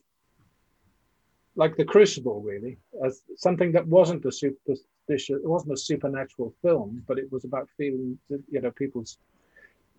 like 1.56 1.74
the 1.78 1.84
Crucible, 1.86 2.42
really, 2.42 2.76
as 3.02 3.22
something 3.36 3.72
that 3.72 3.86
wasn't 3.86 4.26
a 4.26 4.32
superstition. 4.32 5.40
It 5.42 5.48
wasn't 5.48 5.72
a 5.72 5.78
supernatural 5.78 6.52
film, 6.60 7.02
but 7.08 7.18
it 7.18 7.32
was 7.32 7.44
about 7.46 7.66
feeling, 7.78 8.18
you 8.28 8.60
know, 8.60 8.72
people's 8.72 9.16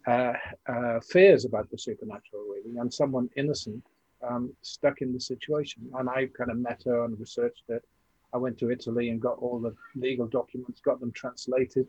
uh, 0.06 0.34
uh, 0.68 1.00
fears 1.00 1.46
about 1.46 1.68
the 1.72 1.80
supernatural, 1.80 2.44
really, 2.44 2.78
and 2.78 2.94
someone 2.94 3.28
innocent 3.36 3.84
um, 4.28 4.54
stuck 4.62 5.02
in 5.02 5.14
the 5.14 5.20
situation. 5.20 5.90
And 5.96 6.10
I 6.10 6.28
kind 6.38 6.52
of 6.52 6.58
met 6.58 6.84
her 6.86 7.06
and 7.06 7.20
researched 7.20 7.64
it. 7.70 7.84
I 8.34 8.38
went 8.38 8.58
to 8.60 8.72
Italy 8.72 9.10
and 9.10 9.22
got 9.22 9.38
all 9.40 9.60
the 9.60 9.76
legal 9.96 10.28
documents, 10.28 10.80
got 10.80 11.00
them 11.00 11.12
translated, 11.12 11.88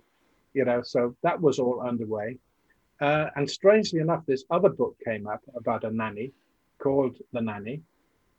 you 0.55 0.65
know, 0.65 0.83
so 0.83 1.15
that 1.23 1.41
was 1.41 1.59
all 1.59 1.81
underway. 1.81 2.39
Uh, 3.01 3.27
and 3.37 3.49
strangely 3.49 4.01
enough, 4.01 4.25
this 4.27 4.45
other 4.51 4.69
book 4.69 4.97
came 5.05 5.27
up 5.27 5.43
about 5.57 5.85
a 5.85 5.91
nanny 5.91 6.33
called 6.79 7.17
The 7.33 7.41
Nanny 7.41 7.83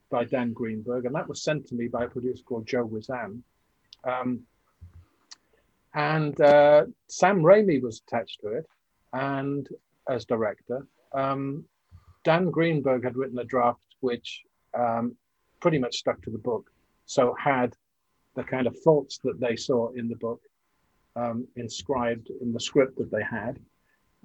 by 0.09 0.25
Dan 0.25 0.53
Greenberg, 0.53 1.05
and 1.05 1.15
that 1.15 1.27
was 1.27 1.41
sent 1.41 1.67
to 1.67 1.75
me 1.75 1.87
by 1.87 2.03
a 2.03 2.07
producer 2.07 2.43
called 2.43 2.67
Joe 2.67 2.87
Wizan. 2.87 3.41
Um, 4.03 4.41
and 5.93 6.39
uh, 6.41 6.85
Sam 7.07 7.41
Raimi 7.41 7.81
was 7.81 8.01
attached 8.05 8.41
to 8.41 8.49
it 8.49 8.67
and 9.13 9.67
as 10.09 10.25
director. 10.25 10.85
Um, 11.13 11.65
Dan 12.23 12.49
Greenberg 12.49 13.03
had 13.03 13.15
written 13.15 13.39
a 13.39 13.43
draft 13.43 13.82
which 14.03 14.43
um, 14.77 15.15
pretty 15.59 15.79
much 15.79 15.95
stuck 15.97 16.21
to 16.23 16.29
the 16.29 16.37
book, 16.37 16.69
so 17.05 17.35
had 17.39 17.75
the 18.35 18.43
kind 18.43 18.67
of 18.67 18.77
faults 18.83 19.19
that 19.23 19.39
they 19.39 19.55
saw 19.55 19.89
in 19.93 20.07
the 20.09 20.15
book 20.15 20.41
um, 21.15 21.47
inscribed 21.55 22.29
in 22.41 22.51
the 22.51 22.59
script 22.59 22.97
that 22.97 23.11
they 23.11 23.23
had. 23.23 23.59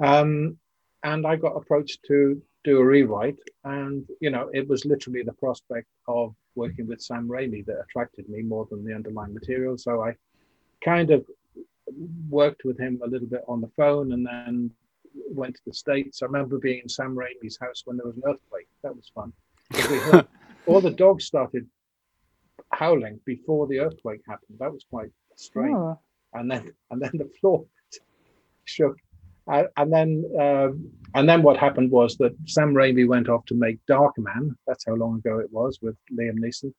Um, 0.03 0.57
and 1.03 1.27
I 1.27 1.37
got 1.37 1.57
approached 1.57 2.03
to 2.09 2.41
do 2.65 2.79
a 2.79 2.85
rewrite, 2.85 3.39
and 3.65 4.05
you 4.21 4.31
know, 4.31 4.51
it 4.53 4.69
was 4.69 4.85
literally 4.85 5.23
the 5.23 5.33
prospect 5.33 5.89
of 6.09 6.35
working 6.55 6.87
with 6.89 7.01
Sam 7.01 7.29
Raimi 7.29 7.65
that 7.67 7.81
attracted 7.81 8.29
me 8.29 8.43
more 8.43 8.67
than 8.71 8.85
the 8.85 8.95
underlying 8.95 9.35
material. 9.35 9.79
So 9.79 10.03
I 10.03 10.15
kind 10.85 11.11
of 11.11 11.25
worked 12.29 12.65
with 12.65 12.79
him 12.79 13.01
a 13.05 13.09
little 13.09 13.29
bit 13.29 13.45
on 13.47 13.61
the 13.61 13.71
phone, 13.77 14.13
and 14.13 14.27
then 14.27 14.71
went 15.31 15.55
to 15.57 15.63
the 15.67 15.75
States. 15.75 16.23
I 16.23 16.27
remember 16.27 16.59
being 16.59 16.81
in 16.83 16.89
Sam 16.89 17.15
Raimi's 17.15 17.59
house 17.59 17.83
when 17.85 17.97
there 17.97 18.07
was 18.07 18.17
an 18.17 18.23
earthquake. 18.27 18.69
That 18.83 18.95
was 18.95 19.11
fun. 19.15 19.33
Heard, 19.73 20.27
all 20.67 20.81
the 20.81 20.91
dogs 20.91 21.25
started 21.25 21.67
howling 22.73 23.21
before 23.25 23.67
the 23.67 23.81
earthquake 23.81 24.21
happened. 24.29 24.59
That 24.59 24.73
was 24.73 24.85
quite 24.91 25.11
strange. 25.37 25.75
Oh. 25.77 25.99
And 26.35 26.51
then 26.51 26.73
and 26.91 27.01
then 27.01 27.13
the 27.15 27.31
floor 27.41 27.65
shook. 28.65 28.97
Uh, 29.51 29.65
and 29.79 29.93
then 29.93 30.25
um, 30.39 30.91
and 31.15 31.29
then 31.29 31.43
what 31.43 31.57
happened 31.57 31.91
was 31.91 32.17
that 32.19 32.37
Sam 32.47 32.75
Raimi 32.75 33.09
went 33.09 33.29
off 33.29 33.47
to 33.47 33.55
make 33.55 33.79
Darkman. 33.91 34.55
That's 34.67 34.85
how 34.87 34.95
long 34.95 35.17
ago 35.17 35.39
it 35.39 35.51
was 35.51 35.79
with 35.81 35.97
Liam 36.13 36.39
Neeson. 36.39 36.73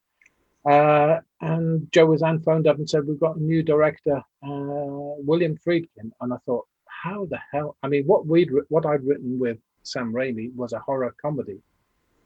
Uh, 0.65 1.21
and 1.41 1.91
Joe 1.91 2.07
Wizan 2.07 2.43
phoned 2.43 2.67
up 2.67 2.77
and 2.77 2.87
said, 2.87 3.07
"We've 3.07 3.19
got 3.19 3.37
a 3.37 3.43
new 3.43 3.63
director, 3.63 4.17
uh, 4.17 5.15
William 5.25 5.57
Friedkin." 5.65 6.11
And 6.21 6.31
I 6.31 6.37
thought, 6.45 6.67
how 7.01 7.25
the 7.25 7.39
hell? 7.51 7.77
I 7.83 7.87
mean, 7.87 8.05
what 8.05 8.25
we'd 8.27 8.49
what 8.69 8.85
I'd 8.85 9.03
written 9.03 9.39
with 9.39 9.57
Sam 9.83 10.13
Raimi 10.13 10.53
was 10.55 10.73
a 10.73 10.79
horror 10.79 11.15
comedy, 11.21 11.61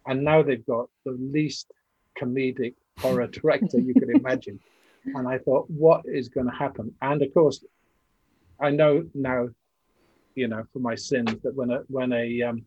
and 0.08 0.24
now 0.24 0.42
they've 0.42 0.66
got 0.66 0.90
the 1.06 1.12
least 1.12 1.72
comedic 2.20 2.76
horror 3.00 3.28
director 3.28 3.80
you 3.80 3.94
could 3.94 4.10
imagine. 4.10 4.60
And 5.06 5.28
I 5.28 5.38
thought, 5.38 5.70
what 5.70 6.04
is 6.06 6.30
going 6.30 6.46
to 6.46 6.54
happen? 6.54 6.96
And 7.02 7.22
of 7.22 7.34
course, 7.34 7.62
I 8.58 8.70
know 8.70 9.06
now, 9.14 9.50
you 10.34 10.48
know, 10.48 10.64
for 10.72 10.80
my 10.80 10.96
sins 10.96 11.42
that 11.44 11.54
when 11.54 11.72
a 11.72 11.80
when 11.90 12.14
a 12.14 12.42
um, 12.42 12.66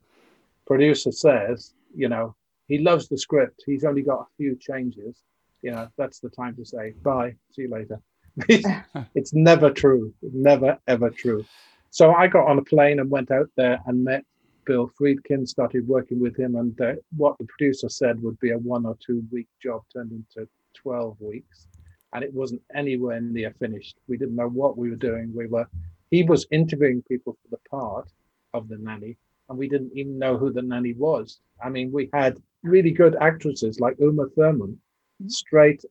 producer 0.66 1.12
says, 1.12 1.72
you 1.94 2.10
know, 2.10 2.36
he 2.68 2.76
loves 2.76 3.08
the 3.08 3.16
script, 3.16 3.62
he's 3.64 3.84
only 3.84 4.02
got 4.02 4.20
a 4.20 4.26
few 4.36 4.54
changes. 4.54 5.22
You 5.62 5.70
know, 5.70 5.88
that's 5.96 6.18
the 6.20 6.28
time 6.28 6.54
to 6.56 6.64
say 6.66 6.92
bye. 7.02 7.34
See 7.52 7.62
you 7.62 7.70
later. 7.70 8.02
it's 9.14 9.32
never 9.32 9.70
true. 9.70 10.12
Never 10.20 10.78
ever 10.86 11.08
true. 11.08 11.42
So 11.88 12.12
I 12.12 12.26
got 12.26 12.48
on 12.48 12.58
a 12.58 12.62
plane 12.64 13.00
and 13.00 13.08
went 13.10 13.30
out 13.30 13.48
there 13.56 13.80
and 13.86 14.04
met 14.04 14.26
Bill 14.66 14.90
Friedkin, 15.00 15.46
started 15.46 15.86
working 15.86 16.20
with 16.20 16.36
him, 16.38 16.56
and 16.56 16.78
uh, 16.80 16.94
what 17.16 17.38
the 17.38 17.46
producer 17.46 17.88
said 17.88 18.22
would 18.22 18.38
be 18.40 18.50
a 18.50 18.58
one 18.58 18.84
or 18.84 18.96
two 19.04 19.22
week 19.32 19.48
job 19.62 19.82
turned 19.92 20.12
into 20.12 20.48
12 20.74 21.16
weeks. 21.20 21.68
And 22.12 22.22
it 22.22 22.32
wasn't 22.32 22.62
anywhere 22.74 23.20
near 23.20 23.52
finished. 23.58 23.96
We 24.08 24.16
didn't 24.16 24.36
know 24.36 24.48
what 24.48 24.76
we 24.76 24.90
were 24.90 24.96
doing. 24.96 25.32
We 25.34 25.46
were, 25.46 25.66
he 26.10 26.22
was 26.22 26.46
interviewing 26.50 27.02
people 27.08 27.36
for 27.42 27.48
the 27.50 27.68
part 27.70 28.10
of 28.54 28.68
the 28.68 28.78
nanny, 28.78 29.16
and 29.48 29.58
we 29.58 29.68
didn't 29.68 29.92
even 29.94 30.18
know 30.18 30.36
who 30.36 30.52
the 30.52 30.62
nanny 30.62 30.94
was. 30.94 31.40
I 31.62 31.68
mean, 31.68 31.92
we 31.92 32.10
had 32.12 32.36
really 32.62 32.90
good 32.90 33.16
actresses 33.20 33.80
like 33.80 33.96
Uma 33.98 34.28
Thurman 34.36 34.78
straight 35.26 35.84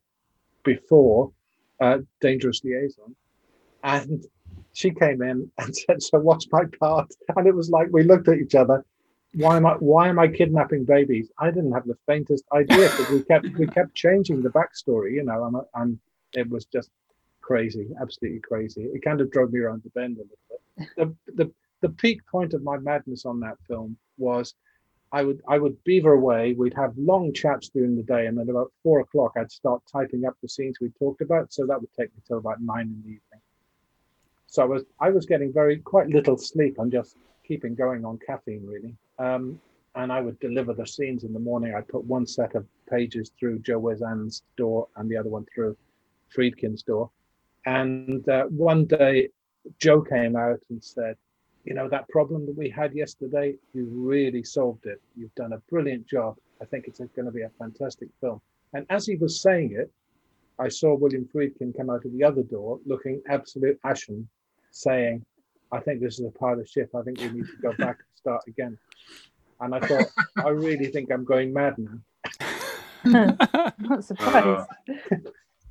before 0.63 1.31
uh, 1.79 1.99
Dangerous 2.21 2.61
Liaison, 2.63 3.15
and 3.83 4.25
she 4.75 4.91
came 4.91 5.21
in 5.21 5.49
and 5.57 5.75
said, 5.75 6.03
"So 6.03 6.19
what's 6.19 6.51
my 6.51 6.65
part?" 6.79 7.11
And 7.35 7.47
it 7.47 7.55
was 7.55 7.69
like 7.69 7.88
we 7.91 8.03
looked 8.03 8.27
at 8.27 8.38
each 8.38 8.55
other. 8.55 8.85
Why 9.33 9.57
am 9.57 9.65
I? 9.65 9.73
Why 9.73 10.09
am 10.09 10.19
I 10.19 10.27
kidnapping 10.27 10.85
babies? 10.85 11.31
I 11.39 11.49
didn't 11.51 11.71
have 11.71 11.85
the 11.88 11.97
faintest 12.05 12.43
idea 12.53 12.89
we 13.11 13.23
kept 13.23 13.47
we 13.57 13.67
kept 13.67 13.95
changing 13.95 14.41
the 14.41 14.49
backstory, 14.49 15.13
you 15.13 15.23
know, 15.23 15.45
and, 15.45 15.57
and 15.75 15.99
it 16.33 16.49
was 16.49 16.65
just 16.65 16.89
crazy, 17.41 17.88
absolutely 18.01 18.41
crazy. 18.41 18.83
It 18.83 19.03
kind 19.03 19.21
of 19.21 19.31
drove 19.31 19.51
me 19.51 19.59
around 19.59 19.83
the 19.83 19.89
bend 19.91 20.17
a 20.17 20.21
little 20.21 20.38
bit. 20.49 20.89
The 20.97 21.33
the 21.33 21.51
the 21.81 21.89
peak 21.89 22.25
point 22.27 22.53
of 22.53 22.63
my 22.63 22.77
madness 22.77 23.25
on 23.25 23.39
that 23.41 23.57
film 23.67 23.97
was 24.17 24.55
I 25.11 25.23
would 25.23 25.41
I 25.47 25.57
would 25.57 25.81
beaver 25.85 26.13
away. 26.13 26.53
We'd 26.53 26.73
have 26.75 26.97
long 26.97 27.33
chats 27.33 27.69
during 27.69 27.95
the 27.95 28.03
day, 28.03 28.27
and 28.27 28.38
then 28.38 28.49
about 28.49 28.71
four 28.83 28.99
o'clock, 29.01 29.33
I'd 29.38 29.51
start 29.51 29.81
typing 29.91 30.25
up 30.25 30.35
the 30.41 30.49
scenes 30.49 30.77
we 30.81 30.89
talked 30.99 31.21
about. 31.21 31.53
So 31.53 31.65
that 31.65 31.79
would 31.79 31.93
take 31.97 32.13
me 32.15 32.21
till 32.27 32.39
about 32.39 32.61
nine 32.61 32.88
in 32.88 33.01
the 33.03 33.09
evening. 33.09 33.35
So 34.47 34.62
I 34.63 34.65
was 34.65 34.84
I 34.99 35.10
was 35.10 35.25
getting 35.25 35.51
very 35.51 35.77
quite 35.77 36.08
little 36.08 36.38
sleep 36.38 36.77
and 36.77 36.91
just 36.91 37.17
keeping 37.45 37.75
going 37.75 38.05
on 38.05 38.19
caffeine 38.25 38.65
really. 38.65 38.95
Um, 39.19 39.60
and 39.95 40.12
I 40.12 40.21
would 40.21 40.39
deliver 40.39 40.73
the 40.73 40.86
scenes 40.86 41.23
in 41.23 41.34
the 41.34 41.39
morning. 41.39 41.73
I'd 41.73 41.88
put 41.88 42.03
one 42.03 42.27
set 42.27 42.55
of 42.55 42.65
pages 42.89 43.31
through 43.39 43.60
Joe 43.60 43.79
Wizan's 43.79 44.43
door 44.58 44.88
and 44.97 45.10
the 45.10 45.17
other 45.17 45.29
one 45.29 45.45
through 45.53 45.77
Friedkin's 46.36 46.84
door. 46.84 47.10
And 47.65 48.27
uh, 48.27 48.45
one 48.45 48.86
day, 48.86 49.29
Joe 49.79 50.01
came 50.01 50.36
out 50.36 50.60
and 50.69 50.84
said, 50.84 51.15
"You 51.63 51.73
know 51.73 51.88
that 51.89 52.10
problem 52.10 52.45
that 52.45 52.58
we 52.58 52.69
had 52.69 52.93
yesterday. 52.93 53.55
You 53.73 53.86
really 53.91 54.43
solved 54.43 54.86
it. 54.86 55.01
You've 55.15 55.36
done 55.36 55.53
a 55.53 55.63
brilliant 55.69 56.08
job. 56.08 56.38
I 56.62 56.65
think 56.65 56.86
it's 56.88 56.99
going 56.99 57.25
to 57.25 57.31
be 57.31 57.43
a 57.43 57.51
fantastic 57.58 58.10
film." 58.21 58.41
And 58.73 58.86
as 58.89 59.05
he 59.05 59.15
was 59.15 59.41
saying 59.41 59.71
it, 59.71 59.91
I 60.60 60.67
saw 60.69 60.95
William 60.95 61.27
Friedkin 61.34 61.75
come 61.75 61.89
out 61.89 62.05
of 62.05 62.12
the 62.13 62.23
other 62.23 62.43
door, 62.43 62.79
looking 62.86 63.21
absolute 63.27 63.79
ashen, 63.84 64.27
saying, 64.75 65.25
I 65.71 65.79
think 65.79 66.01
this 66.01 66.19
is 66.19 66.25
a 66.25 66.31
pile 66.31 66.59
of 66.59 66.67
shit. 66.67 66.89
I 66.93 67.01
think 67.01 67.19
we 67.19 67.29
need 67.29 67.45
to 67.45 67.57
go 67.61 67.71
back 67.73 67.97
and 67.97 68.07
start 68.15 68.43
again. 68.47 68.77
And 69.61 69.73
I 69.73 69.79
thought, 69.79 70.07
I 70.38 70.49
really 70.49 70.88
think 70.88 71.11
I'm 71.11 71.23
going 71.23 71.53
mad 71.53 71.75
now. 71.77 73.38
Not 73.79 74.03
surprised. 74.03 74.69
Uh, 74.89 75.15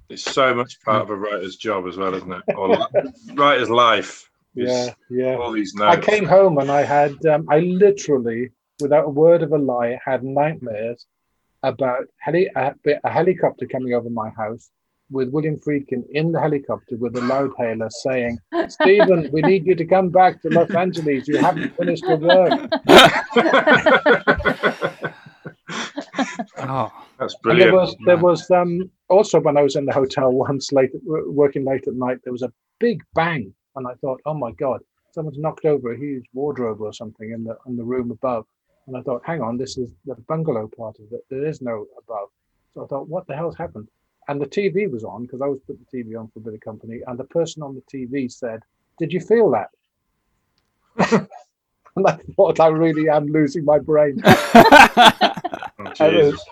it's 0.08 0.22
so 0.22 0.54
much 0.54 0.80
part 0.80 1.02
of 1.02 1.10
a 1.10 1.16
writer's 1.16 1.56
job 1.56 1.86
as 1.86 1.96
well, 1.96 2.14
isn't 2.14 2.32
it? 2.32 2.42
Or 2.56 2.88
writer's 3.34 3.70
life. 3.70 4.30
Yeah, 4.54 4.94
yeah. 5.10 5.36
All 5.36 5.52
these 5.52 5.74
notes. 5.74 5.96
I 5.96 6.00
came 6.00 6.24
home 6.24 6.58
and 6.58 6.70
I 6.70 6.82
had, 6.82 7.24
um, 7.26 7.46
I 7.50 7.58
literally, 7.60 8.52
without 8.80 9.04
a 9.06 9.10
word 9.10 9.42
of 9.42 9.52
a 9.52 9.58
lie, 9.58 9.98
had 10.02 10.24
nightmares 10.24 11.06
about 11.62 12.06
heli- 12.18 12.50
a, 12.56 12.74
a 13.04 13.10
helicopter 13.10 13.66
coming 13.66 13.92
over 13.92 14.08
my 14.08 14.30
house 14.30 14.70
with 15.10 15.30
William 15.30 15.58
Friedkin 15.58 16.04
in 16.10 16.32
the 16.32 16.40
helicopter 16.40 16.96
with 16.96 17.16
a 17.16 17.20
loudhailer 17.20 17.90
saying, 17.90 18.38
Stephen, 18.68 19.30
we 19.32 19.42
need 19.42 19.66
you 19.66 19.74
to 19.74 19.84
come 19.84 20.08
back 20.10 20.40
to 20.42 20.48
Los 20.48 20.70
Angeles. 20.74 21.28
You 21.28 21.38
haven't 21.38 21.76
finished 21.76 22.04
your 22.04 22.16
work. 22.16 22.70
oh, 26.58 26.90
that's 27.18 27.34
brilliant. 27.36 27.44
And 27.44 27.58
there 27.60 27.72
was, 27.72 27.96
there 28.06 28.16
was 28.16 28.50
um, 28.50 28.90
also 29.08 29.40
when 29.40 29.56
I 29.56 29.62
was 29.62 29.76
in 29.76 29.84
the 29.84 29.92
hotel 29.92 30.32
once 30.48 30.72
late, 30.72 30.90
working 31.04 31.64
late 31.64 31.86
at 31.86 31.94
night, 31.94 32.18
there 32.24 32.32
was 32.32 32.42
a 32.42 32.52
big 32.80 33.02
bang. 33.14 33.52
And 33.76 33.86
I 33.86 33.94
thought, 34.00 34.20
oh 34.26 34.34
my 34.34 34.52
God, 34.52 34.80
someone's 35.12 35.38
knocked 35.38 35.64
over 35.64 35.92
a 35.92 35.98
huge 35.98 36.24
wardrobe 36.32 36.80
or 36.80 36.92
something 36.92 37.30
in 37.32 37.44
the, 37.44 37.56
in 37.66 37.76
the 37.76 37.84
room 37.84 38.10
above. 38.10 38.46
And 38.86 38.96
I 38.96 39.00
thought, 39.02 39.22
hang 39.24 39.40
on, 39.40 39.56
this 39.56 39.78
is 39.78 39.94
the 40.04 40.14
bungalow 40.28 40.68
part 40.76 40.98
of 40.98 41.12
it. 41.12 41.24
There 41.30 41.46
is 41.46 41.60
no 41.62 41.86
above. 41.98 42.28
So 42.72 42.84
I 42.84 42.86
thought, 42.86 43.08
what 43.08 43.26
the 43.26 43.34
hell's 43.34 43.56
happened? 43.56 43.88
And 44.28 44.40
the 44.40 44.46
TV 44.46 44.90
was 44.90 45.04
on 45.04 45.22
because 45.22 45.40
I 45.40 45.46
was 45.46 45.60
put 45.60 45.78
the 45.78 45.98
TV 45.98 46.18
on 46.18 46.28
for 46.28 46.38
a 46.38 46.42
bit 46.42 46.54
of 46.54 46.60
company, 46.60 47.00
and 47.06 47.18
the 47.18 47.24
person 47.24 47.62
on 47.62 47.74
the 47.74 47.82
TV 47.82 48.30
said, 48.30 48.62
"Did 48.98 49.12
you 49.12 49.20
feel 49.20 49.50
that?" 49.50 49.70
and 51.96 52.06
I 52.06 52.16
thought 52.36 52.60
I 52.60 52.68
really 52.68 53.08
am 53.08 53.26
losing 53.26 53.64
my 53.64 53.78
brain. 53.78 54.20
oh, 54.24 54.32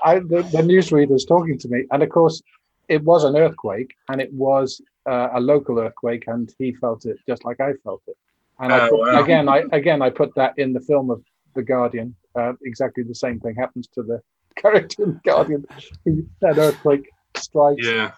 I, 0.04 0.18
the, 0.18 0.46
the 0.52 0.62
newsreader's 0.62 1.24
talking 1.24 1.58
to 1.58 1.68
me, 1.68 1.84
and 1.90 2.02
of 2.02 2.08
course, 2.10 2.42
it 2.88 3.02
was 3.04 3.24
an 3.24 3.36
earthquake, 3.36 3.94
and 4.08 4.20
it 4.20 4.32
was 4.32 4.80
uh, 5.06 5.28
a 5.34 5.40
local 5.40 5.78
earthquake, 5.78 6.24
and 6.26 6.54
he 6.58 6.72
felt 6.74 7.06
it 7.06 7.18
just 7.26 7.44
like 7.44 7.60
I 7.60 7.72
felt 7.84 8.02
it. 8.06 8.16
And 8.60 8.72
I 8.72 8.86
oh, 8.86 8.90
put, 8.90 9.00
wow. 9.00 9.22
again, 9.22 9.48
I 9.48 9.64
again 9.72 10.02
I 10.02 10.10
put 10.10 10.34
that 10.36 10.54
in 10.58 10.72
the 10.72 10.80
film 10.80 11.10
of 11.10 11.22
The 11.54 11.62
Guardian. 11.62 12.14
Uh, 12.34 12.54
exactly 12.62 13.02
the 13.02 13.14
same 13.14 13.40
thing 13.40 13.54
happens 13.54 13.88
to 13.94 14.02
the 14.02 14.20
character 14.56 15.04
in 15.04 15.14
The 15.14 15.20
Guardian. 15.24 15.66
that 16.40 16.58
earthquake 16.58 17.08
strikes. 17.42 17.86
Yeah. 17.86 18.12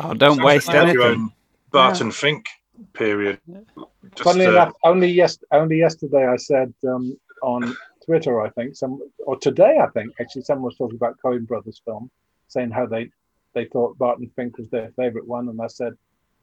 Oh, 0.00 0.14
don't 0.14 0.36
Sounds 0.36 0.44
waste 0.44 0.68
like 0.68 0.76
anything. 0.76 1.32
Barton 1.70 2.08
yeah. 2.08 2.12
Fink 2.12 2.46
period. 2.92 3.40
Just, 3.46 4.24
Funnily 4.24 4.46
uh, 4.46 4.50
enough, 4.50 4.72
only 4.84 5.08
yes, 5.08 5.38
only 5.52 5.78
yesterday 5.78 6.26
I 6.26 6.36
said 6.36 6.72
um, 6.86 7.16
on 7.42 7.74
Twitter, 8.04 8.40
I 8.40 8.50
think 8.50 8.76
some, 8.76 9.00
or 9.18 9.38
today 9.38 9.78
I 9.82 9.86
think 9.88 10.12
actually, 10.20 10.42
someone 10.42 10.64
was 10.64 10.76
talking 10.76 10.96
about 10.96 11.16
Coen 11.24 11.46
Brothers 11.46 11.80
film, 11.84 12.10
saying 12.48 12.70
how 12.70 12.86
they 12.86 13.10
they 13.54 13.66
thought 13.66 13.98
Barton 13.98 14.30
Fink 14.34 14.58
was 14.58 14.68
their 14.70 14.92
favorite 14.96 15.26
one, 15.26 15.48
and 15.48 15.60
I 15.60 15.68
said. 15.68 15.94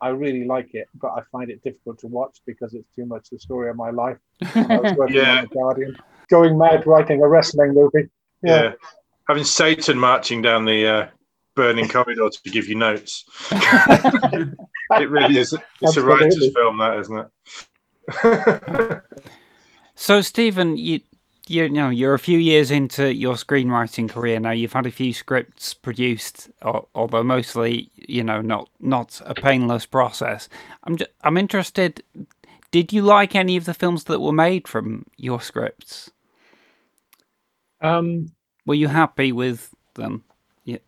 I 0.02 0.12
really 0.12 0.46
like 0.46 0.76
it, 0.76 0.88
but 0.96 1.10
I 1.10 1.24
find 1.30 1.52
it 1.52 1.62
difficult 1.62 2.00
to 2.00 2.08
watch 2.08 2.38
because 2.46 2.74
it's 2.74 2.88
too 2.96 3.06
much 3.06 3.32
the 3.32 3.38
story 3.38 3.70
of 3.70 3.76
my 3.76 3.90
life. 3.90 4.16
I 4.56 4.78
was 4.78 4.94
working 4.94 5.18
yeah. 5.18 5.40
on 5.40 5.42
the 5.42 5.54
Guardian, 5.54 5.98
going 6.30 6.58
mad 6.58 6.88
writing 6.88 7.22
a 7.22 7.28
wrestling 7.28 7.74
movie. 7.74 8.08
Yeah. 8.42 8.64
yeah. 8.64 8.72
Having 9.28 9.44
Satan 9.44 10.00
marching 10.00 10.42
down 10.42 10.64
the 10.64 10.88
uh, 10.88 11.08
burning 11.60 11.90
corridor 11.90 12.30
to 12.30 12.50
give 12.50 12.70
you 12.70 12.76
notes. 12.76 13.26
it 13.52 15.10
really 15.10 15.38
is. 15.38 15.52
It's 15.52 15.64
Absolutely. 15.84 16.14
a 16.14 16.16
writer's 16.16 16.54
film, 16.54 16.78
that 16.78 17.00
isn't 17.00 17.28
it? 18.94 19.02
so, 19.96 20.22
Stephen, 20.22 20.78
you 20.78 21.02
you 21.48 21.68
know 21.68 21.90
you're 21.90 22.14
a 22.14 22.20
few 22.20 22.40
years 22.40 22.72
into 22.72 23.14
your 23.14 23.34
screenwriting 23.34 24.10
career 24.10 24.40
now. 24.40 24.52
You've 24.52 24.72
had 24.72 24.86
a 24.86 24.92
few 24.92 25.12
scripts 25.12 25.74
produced, 25.74 26.50
although 26.96 27.24
mostly 27.24 27.92
you 27.98 28.24
know 28.24 28.40
not 28.40 28.70
not 28.80 29.22
a 29.26 29.34
painless 29.34 29.86
process. 29.86 30.48
I'm 30.86 30.96
just, 30.96 31.12
I'm 31.24 31.36
interested. 31.36 32.02
Did 32.72 32.94
you 32.94 33.02
like 33.02 33.36
any 33.36 33.58
of 33.58 33.66
the 33.66 33.74
films 33.74 34.06
that 34.06 34.22
were 34.22 34.32
made 34.32 34.66
from 34.66 35.06
your 35.18 35.42
scripts? 35.42 36.10
Um, 37.82 38.32
were 38.66 38.76
you 38.76 38.88
happy 38.88 39.34
with 39.34 39.74
them? 39.96 40.24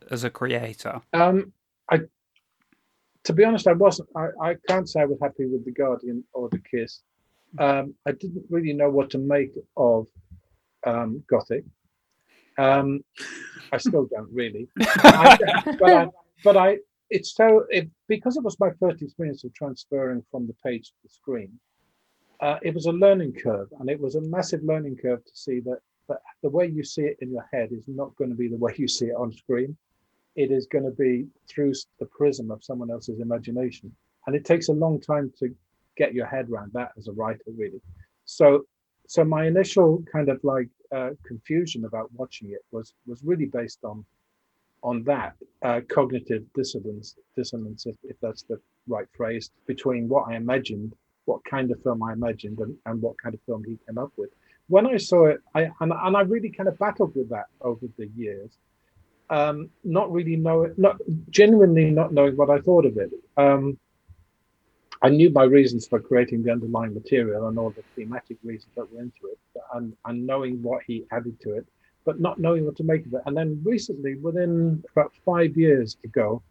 As 0.10 0.24
a 0.24 0.30
creator? 0.30 1.02
Um, 1.14 1.54
I, 1.90 2.02
to 3.24 3.34
be 3.34 3.44
honest, 3.44 3.68
I 3.68 3.74
wasn't. 3.74 4.10
I, 4.16 4.28
I 4.42 4.56
can't 4.68 4.90
say 4.90 5.02
I 5.02 5.06
was 5.06 5.20
happy 5.22 5.46
with 5.46 5.66
the 5.66 5.72
Guardian 5.72 6.24
or 6.34 6.50
the 6.50 6.60
Kiss. 6.60 7.02
Um, 7.60 7.94
I 8.06 8.12
didn't 8.14 8.46
really 8.50 8.74
know 8.74 8.90
what 8.90 9.10
to 9.12 9.18
make 9.18 9.52
of 9.78 10.08
um, 10.86 11.24
Gothic. 11.28 11.64
Um, 12.58 13.02
I 13.72 13.78
still 13.78 14.08
don't 14.14 14.30
really. 14.32 14.68
I, 14.80 15.38
but, 15.80 15.92
I, 15.92 16.08
but 16.44 16.58
I, 16.58 16.78
it's 17.10 17.36
so 17.36 17.66
it, 17.70 17.90
because 18.08 18.38
it 18.38 18.44
was 18.44 18.60
my 18.60 18.72
first 18.80 19.02
experience 19.02 19.44
of 19.44 19.54
transferring 19.54 20.24
from 20.32 20.48
the 20.48 20.56
page 20.66 20.90
to 20.90 20.96
the 21.04 21.10
screen. 21.10 21.52
Uh, 22.40 22.58
it 22.64 22.74
was 22.74 22.88
a 22.88 22.92
learning 22.92 23.34
curve, 23.34 23.68
and 23.80 23.90
it 23.90 24.00
was 24.00 24.16
a 24.16 24.22
massive 24.22 24.64
learning 24.64 24.98
curve 24.98 25.24
to 25.24 25.32
see 25.36 25.60
that 25.60 25.80
but 26.12 26.22
the 26.44 26.50
way 26.50 26.68
you 26.68 26.84
see 26.84 27.04
it 27.04 27.18
in 27.22 27.32
your 27.32 27.48
head 27.54 27.70
is 27.72 27.86
not 27.88 28.14
going 28.18 28.30
to 28.30 28.36
be 28.36 28.50
the 28.50 28.58
way 28.58 28.74
you 28.76 28.86
see 28.86 29.06
it 29.06 29.16
on 29.16 29.32
screen. 29.32 29.78
It 30.36 30.52
is 30.52 30.66
going 30.66 30.84
to 30.84 30.92
be 30.92 31.28
through 31.48 31.74
the 32.02 32.06
prism 32.06 32.52
of 32.52 32.62
someone 32.62 32.92
else's 32.92 33.22
imagination. 33.22 33.96
And 34.28 34.36
it 34.36 34.44
takes 34.44 34.68
a 34.68 34.74
long 34.74 35.00
time 35.00 35.32
to 35.40 35.56
get 35.96 36.14
your 36.14 36.26
head 36.26 36.50
around 36.50 36.72
that 36.74 36.92
as 36.98 37.08
a 37.08 37.14
writer, 37.14 37.40
really. 37.58 37.80
So, 38.26 38.66
so 39.08 39.24
my 39.24 39.46
initial 39.48 40.04
kind 40.12 40.28
of 40.28 40.44
like 40.44 40.68
uh, 40.94 41.12
confusion 41.26 41.86
about 41.86 42.12
watching 42.12 42.50
it 42.50 42.64
was 42.72 42.94
was 43.08 43.24
really 43.24 43.46
based 43.46 43.80
on 43.86 44.04
on 44.84 45.04
that 45.04 45.36
uh, 45.62 45.80
cognitive 45.88 46.44
dissonance, 46.54 47.16
dissonance, 47.38 47.86
if, 47.86 47.96
if 48.04 48.18
that's 48.22 48.44
the 48.44 48.60
right 48.86 49.08
phrase, 49.16 49.52
between 49.66 50.10
what 50.10 50.28
I 50.28 50.36
imagined, 50.36 50.94
what 51.24 51.42
kind 51.46 51.72
of 51.72 51.82
film 51.84 52.04
I 52.04 52.12
imagined, 52.12 52.60
and, 52.60 52.76
and 52.86 53.02
what 53.02 53.16
kind 53.22 53.34
of 53.34 53.42
film 53.46 53.64
he 53.64 53.78
came 53.88 53.98
up 53.98 54.12
with 54.18 54.32
when 54.72 54.88
I 54.88 54.98
saw 54.98 55.26
it, 55.26 55.42
I 55.54 55.64
and, 55.82 55.92
and 55.92 56.16
I 56.16 56.22
really 56.22 56.50
kind 56.50 56.70
of 56.70 56.80
battled 56.80 57.14
with 57.16 57.30
that 57.30 57.48
over 57.60 57.86
the 57.98 58.08
years, 58.16 58.52
um, 59.30 59.70
not 59.84 60.12
really 60.12 60.38
knowing, 60.38 60.74
not 60.78 60.96
genuinely 61.30 61.92
not 61.92 62.14
knowing 62.14 62.38
what 62.38 62.50
I 62.50 62.60
thought 62.60 62.86
of 62.86 62.98
it. 62.98 63.12
Um, 63.36 63.78
I 65.02 65.10
knew 65.10 65.30
my 65.32 65.44
reasons 65.44 65.88
for 65.88 66.00
creating 66.00 66.44
the 66.44 66.52
underlying 66.52 66.94
material 66.94 67.48
and 67.48 67.60
all 67.60 67.72
the 67.72 67.84
thematic 67.96 68.38
reasons 68.44 68.72
that 68.76 68.90
were 68.92 69.02
into 69.02 69.28
it, 69.34 69.40
and, 69.74 69.94
and 70.06 70.26
knowing 70.26 70.62
what 70.62 70.84
he 70.88 71.06
added 71.12 71.40
to 71.42 71.56
it, 71.56 71.66
but 72.06 72.22
not 72.22 72.40
knowing 72.40 72.66
what 72.66 72.78
to 72.78 72.84
make 72.84 73.06
of 73.06 73.14
it. 73.16 73.22
And 73.26 73.36
then 73.36 73.62
recently, 73.66 74.16
within 74.16 74.84
about 74.92 75.12
five 75.26 75.58
years 75.58 75.98
ago, 76.06 76.42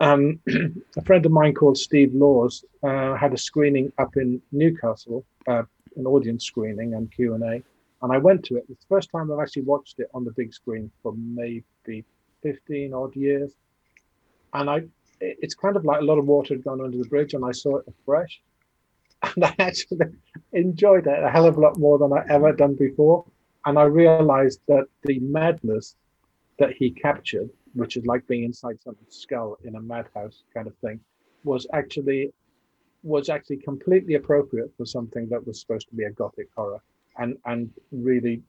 um, 0.00 0.40
a 0.96 1.02
friend 1.02 1.24
of 1.24 1.30
mine 1.30 1.54
called 1.54 1.78
Steve 1.78 2.12
Laws 2.12 2.64
uh, 2.82 3.14
had 3.14 3.32
a 3.32 3.38
screening 3.38 3.92
up 3.98 4.16
in 4.16 4.42
Newcastle, 4.50 5.24
uh, 5.46 5.62
an 5.96 6.06
audience 6.06 6.44
screening 6.44 6.94
and 6.94 7.10
Q 7.10 7.34
and 7.34 7.44
A, 7.44 7.62
And 8.02 8.12
I 8.12 8.18
went 8.18 8.44
to 8.46 8.56
it. 8.56 8.64
It's 8.68 8.84
the 8.84 8.94
first 8.94 9.10
time 9.10 9.30
I've 9.30 9.40
actually 9.40 9.62
watched 9.62 9.98
it 10.00 10.10
on 10.14 10.24
the 10.24 10.32
big 10.32 10.52
screen 10.52 10.90
for 11.02 11.14
maybe 11.16 12.04
15 12.42 12.94
odd 12.94 13.14
years. 13.16 13.52
And 14.54 14.68
I 14.68 14.84
it's 15.22 15.54
kind 15.54 15.76
of 15.76 15.84
like 15.84 16.00
a 16.00 16.04
lot 16.04 16.18
of 16.18 16.26
water 16.26 16.54
had 16.54 16.64
gone 16.64 16.80
under 16.80 16.98
the 16.98 17.08
bridge, 17.08 17.34
and 17.34 17.44
I 17.44 17.52
saw 17.52 17.76
it 17.76 17.86
afresh. 17.88 18.40
And 19.36 19.44
I 19.44 19.54
actually 19.60 20.06
enjoyed 20.52 21.06
it 21.06 21.22
a 21.22 21.30
hell 21.30 21.46
of 21.46 21.56
a 21.56 21.60
lot 21.60 21.78
more 21.78 21.96
than 21.96 22.12
I 22.12 22.24
ever 22.28 22.52
done 22.52 22.74
before. 22.74 23.24
And 23.64 23.78
I 23.78 23.84
realized 23.84 24.60
that 24.66 24.86
the 25.04 25.20
madness 25.20 25.94
that 26.58 26.72
he 26.72 26.90
captured, 26.90 27.48
which 27.74 27.96
is 27.96 28.04
like 28.04 28.26
being 28.26 28.42
inside 28.42 28.80
someone's 28.82 29.16
skull 29.16 29.58
in 29.62 29.76
a 29.76 29.80
madhouse 29.80 30.42
kind 30.52 30.66
of 30.66 30.74
thing, 30.78 30.98
was 31.44 31.68
actually 31.72 32.32
was 33.02 33.28
actually 33.28 33.56
completely 33.56 34.14
appropriate 34.14 34.72
for 34.76 34.86
something 34.86 35.28
that 35.28 35.46
was 35.46 35.60
supposed 35.60 35.88
to 35.88 35.94
be 35.94 36.04
a 36.04 36.10
gothic 36.10 36.48
horror. 36.56 36.80
And 37.18 37.36
and 37.44 37.70
really 37.90 38.42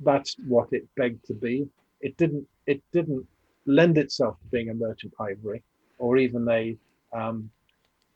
that's 0.00 0.36
what 0.46 0.68
it 0.72 0.86
begged 0.96 1.24
to 1.26 1.34
be. 1.34 1.68
It 2.00 2.16
didn't 2.16 2.46
it 2.66 2.82
didn't 2.92 3.26
lend 3.66 3.98
itself 3.98 4.38
to 4.40 4.46
being 4.48 4.70
a 4.70 4.74
merchant 4.74 5.12
ivory 5.18 5.62
or 5.98 6.16
even 6.18 6.48
a 6.48 6.76
um 7.12 7.50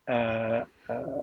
uh, 0.09 0.64
uh 0.89 1.20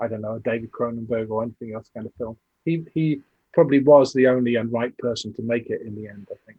i 0.00 0.08
don't 0.08 0.20
know 0.20 0.34
a 0.34 0.40
david 0.40 0.70
cronenberg 0.70 1.30
or 1.30 1.42
anything 1.42 1.74
else 1.74 1.90
kind 1.94 2.06
of 2.06 2.12
film. 2.14 2.36
He 2.64 2.84
he 2.92 3.20
probably 3.52 3.80
was 3.80 4.12
the 4.12 4.26
only 4.26 4.56
and 4.56 4.72
right 4.72 4.96
person 4.98 5.32
to 5.34 5.42
make 5.42 5.70
it 5.70 5.80
in 5.82 5.94
the 5.94 6.08
end 6.08 6.26
i 6.30 6.34
think 6.44 6.58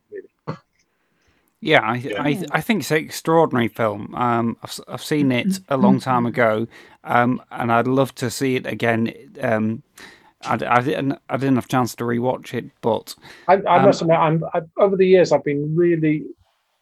Yeah, 1.65 1.81
I, 1.81 1.95
I, 2.19 2.45
I 2.51 2.61
think 2.61 2.81
it's 2.81 2.91
an 2.91 2.97
extraordinary 2.97 3.69
film. 3.69 4.13
Um, 4.13 4.55
I've, 4.61 4.69
s- 4.69 4.81
I've 4.87 5.03
seen 5.03 5.31
it 5.31 5.59
a 5.67 5.77
long 5.77 5.99
time 5.99 6.27
ago, 6.27 6.67
um, 7.03 7.41
and 7.49 7.71
I'd 7.71 7.87
love 7.87 8.13
to 8.15 8.29
see 8.29 8.55
it 8.55 8.67
again. 8.67 9.11
Um, 9.41 9.81
I, 10.43 10.53
I 10.67 10.81
didn't 10.81 11.19
I 11.27 11.37
didn't 11.37 11.55
have 11.55 11.65
a 11.65 11.69
chance 11.69 11.95
to 11.95 12.03
rewatch 12.03 12.53
it, 12.53 12.65
but 12.81 13.15
I, 13.47 13.53
I 13.67 13.79
Um, 13.79 13.85
must 13.85 14.01
admit, 14.01 14.17
I'm 14.17 14.43
I, 14.53 14.61
over 14.77 14.95
the 14.95 15.07
years 15.07 15.31
I've 15.31 15.43
been 15.43 15.75
really 15.75 16.25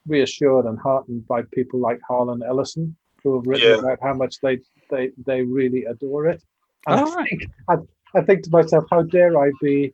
reassured 0.08 0.66
and 0.66 0.78
heartened 0.80 1.28
by 1.28 1.44
people 1.54 1.80
like 1.80 2.00
Harlan 2.08 2.44
Ellison, 2.44 2.96
who 3.24 3.36
have 3.36 3.48
written 3.48 3.70
Yeah. 3.70 3.78
about 3.80 4.00
how 4.02 4.14
much 4.14 4.42
they 4.42 4.60
they 4.90 5.12
they 5.26 5.44
really 5.44 5.86
adore 5.86 6.28
it. 6.28 6.44
And 6.88 7.00
Oh, 7.00 7.06
I 7.12 7.16
right. 7.16 7.30
think 7.30 7.44
I, 7.70 7.76
I 8.16 8.22
think 8.22 8.44
to 8.44 8.50
myself, 8.52 8.86
how 8.92 9.04
dare 9.04 9.38
I 9.42 9.52
be 9.62 9.94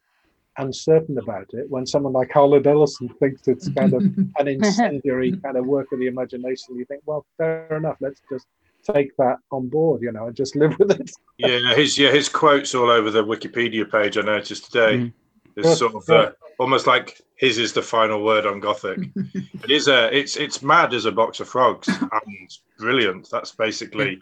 uncertain 0.58 1.18
about 1.18 1.48
it 1.54 1.70
when 1.70 1.86
someone 1.86 2.14
like 2.14 2.32
Harlan 2.32 2.68
Ellison 2.68 3.10
thinks 3.20 3.48
it's 3.48 3.70
kind 3.70 3.94
of 3.94 4.04
an 4.40 4.48
incendiary 4.48 5.32
kind 5.38 5.58
of 5.58 5.66
work 5.66 5.88
of 5.92 6.00
the 6.00 6.08
imagination. 6.08 6.76
You 6.78 6.86
think, 6.86 7.02
well, 7.06 7.26
fair 7.38 7.76
enough. 7.78 7.98
Let's 8.02 8.22
just 8.30 8.46
take 8.84 9.16
that 9.18 9.38
on 9.52 9.68
board, 9.70 10.02
you 10.02 10.12
know, 10.12 10.28
and 10.28 10.36
just 10.36 10.56
live 10.56 10.78
with 10.80 10.92
it. 10.92 11.12
Yeah, 11.38 11.74
his 11.74 11.98
yeah 11.98 12.12
his 12.12 12.28
quotes 12.28 12.76
all 12.76 12.90
over 12.90 13.10
the 13.10 13.24
Wikipedia 13.24 13.90
page. 13.90 14.18
I 14.18 14.22
noticed 14.22 14.66
today. 14.66 14.98
Mm. 14.98 15.14
It's 15.56 15.78
sort 15.80 15.96
of 15.96 16.10
uh, 16.10 16.32
almost 16.60 16.86
like 16.86 17.22
his 17.38 17.58
is 17.58 17.72
the 17.72 17.82
final 17.82 18.24
word 18.26 18.46
on 18.46 18.60
Gothic. 18.60 19.00
it 19.16 19.72
is 19.72 19.88
a 19.88 20.14
it's 20.18 20.36
it's 20.36 20.62
mad 20.62 20.94
as 20.94 21.06
a 21.06 21.12
box 21.14 21.40
of 21.40 21.48
frogs 21.48 21.88
and 21.88 22.50
brilliant. 22.78 23.30
That's 23.32 23.54
basically. 23.54 24.20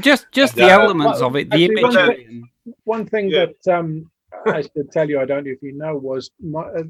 just 0.00 0.26
just 0.32 0.54
the 0.56 0.66
Yeah. 0.66 0.82
elements 0.82 1.20
of 1.20 1.36
it, 1.36 1.50
the 1.50 1.64
Actually, 1.64 1.82
one 1.82 1.94
thing- 1.94 2.48
One 2.84 3.06
thing 3.06 3.28
Yeah. 3.30 3.46
that 3.64 3.78
um, 3.78 4.10
I 4.46 4.62
should 4.62 4.90
tell 4.92 5.08
you, 5.08 5.20
I 5.20 5.24
don't 5.24 5.44
know 5.44 5.52
if 5.52 5.62
you 5.62 5.72
know, 5.72 5.96
was 5.96 6.30
my, 6.40 6.62
uh, 6.62 6.82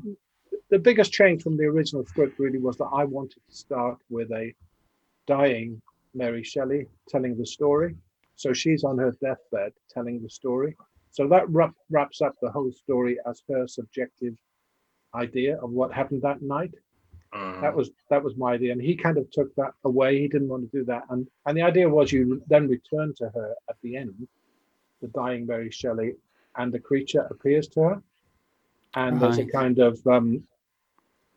the 0.71 0.79
biggest 0.79 1.13
change 1.13 1.43
from 1.43 1.57
the 1.57 1.65
original 1.65 2.05
script 2.05 2.39
really 2.39 2.59
was 2.59 2.77
that 2.79 2.91
I 2.93 3.05
wanted 3.05 3.41
to 3.49 3.57
start 3.57 3.99
with 4.11 4.31
a 4.33 4.53
dying 5.27 5.81
Mary 6.15 6.43
Shelley 6.43 6.87
telling 7.09 7.37
the 7.37 7.47
story. 7.47 7.95
So 8.37 8.53
she's 8.53 8.85
on 8.85 8.99
her 8.99 9.17
deathbed 9.23 9.73
telling 9.91 10.23
the 10.23 10.31
story. 10.31 10.77
So 11.11 11.27
that 11.29 11.49
wrap, 11.49 11.75
wraps 11.91 12.21
up 12.21 12.35
the 12.41 12.51
whole 12.51 12.73
story 12.73 13.19
as 13.29 13.43
her 13.49 13.67
subjective 13.67 14.35
idea 15.15 15.59
of 15.59 15.71
what 15.71 15.93
happened 15.93 16.23
that 16.23 16.43
night 16.43 16.73
Mm. 17.35 17.61
that 17.61 17.77
was 17.77 17.91
that 18.09 18.25
was 18.25 18.37
my 18.39 18.55
idea 18.55 18.73
and 18.73 18.81
he 18.81 18.97
kind 18.97 19.19
of 19.19 19.31
took 19.31 19.55
that 19.57 19.73
away 19.85 20.19
he 20.19 20.29
didn't 20.29 20.49
want 20.49 20.63
to 20.63 20.79
do 20.79 20.83
that 20.87 21.03
and 21.11 21.29
and 21.45 21.59
the 21.59 21.61
idea 21.61 21.87
was 21.87 22.11
you 22.11 22.43
then 22.49 22.67
return 22.67 23.13
to 23.19 23.29
her 23.29 23.55
at 23.69 23.77
the 23.83 23.97
end 23.97 24.27
the 25.03 25.09
dying 25.09 25.45
mary 25.45 25.71
shelley 25.71 26.15
and 26.57 26.73
the 26.73 26.79
creature 26.79 27.27
appears 27.31 27.69
to 27.69 27.81
her 27.81 28.03
and 28.95 29.21
there's 29.21 29.39
a 29.39 29.47
kind 29.47 29.79
of 29.79 29.99
um 30.07 30.43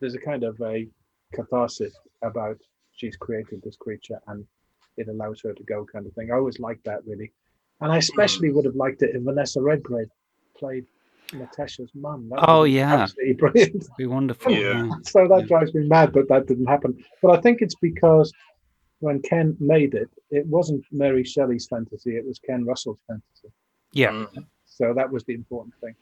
there's 0.00 0.14
a 0.14 0.18
kind 0.18 0.42
of 0.42 0.60
a 0.62 0.88
catharsis 1.32 1.94
about 2.22 2.58
she's 2.92 3.16
created 3.16 3.60
this 3.62 3.76
creature 3.76 4.18
and 4.28 4.44
it 4.96 5.08
allows 5.08 5.40
her 5.42 5.52
to 5.52 5.62
go 5.64 5.84
kind 5.92 6.06
of 6.06 6.12
thing 6.14 6.30
i 6.32 6.34
always 6.36 6.58
liked 6.58 6.84
that 6.84 7.00
really 7.06 7.30
and 7.80 7.92
i 7.92 7.96
especially 7.98 8.50
would 8.50 8.64
have 8.64 8.74
liked 8.76 9.02
it 9.02 9.14
if 9.14 9.22
vanessa 9.22 9.60
redgrave 9.60 10.08
played 10.56 10.84
natasha's 11.34 11.90
mum 11.94 12.30
Oh, 12.48 12.64
yeah. 12.64 12.94
absolutely 12.94 13.34
brilliant 13.34 13.86
Be 13.96 14.06
wonderful. 14.06 14.52
Yeah. 14.52 14.84
yeah. 14.86 14.90
so 15.02 15.26
that 15.28 15.40
Yeah. 15.40 15.46
drives 15.46 15.74
me 15.74 15.86
mad 15.86 16.12
but 16.12 16.28
that 16.28 16.46
didn't 16.46 16.66
happen. 16.66 17.02
But 17.22 17.38
I 17.38 17.40
think 17.40 17.62
it's 17.62 17.74
because 17.76 18.30
when 19.00 19.20
Ken 19.22 19.56
made 19.58 19.94
it, 19.94 20.10
it 20.30 20.46
wasn't 20.46 20.84
Mary 20.92 21.24
Shelley's 21.24 21.66
fantasy; 21.66 22.16
it 22.16 22.24
was 22.26 22.38
Ken 22.38 22.64
Russell's 22.64 23.00
fantasy. 23.08 23.48
Yeah. 23.92 24.26
So 24.76 24.92
that 24.94 25.10
was 25.10 25.24
the 25.24 25.34
important 25.34 25.74
thing. 25.80 25.94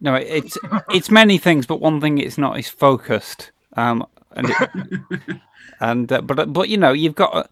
No, 0.00 0.14
it's 0.14 0.56
it's 0.90 1.10
many 1.10 1.38
things, 1.38 1.66
but 1.66 1.80
one 1.80 2.00
thing 2.00 2.18
it's 2.18 2.38
not 2.38 2.58
is 2.58 2.68
focused. 2.68 3.52
Um, 3.76 4.06
and 4.32 4.50
it, 4.50 5.40
and 5.80 6.10
uh, 6.10 6.22
but 6.22 6.52
but 6.52 6.68
you 6.68 6.76
know 6.78 6.92
you've 6.92 7.14
got 7.14 7.50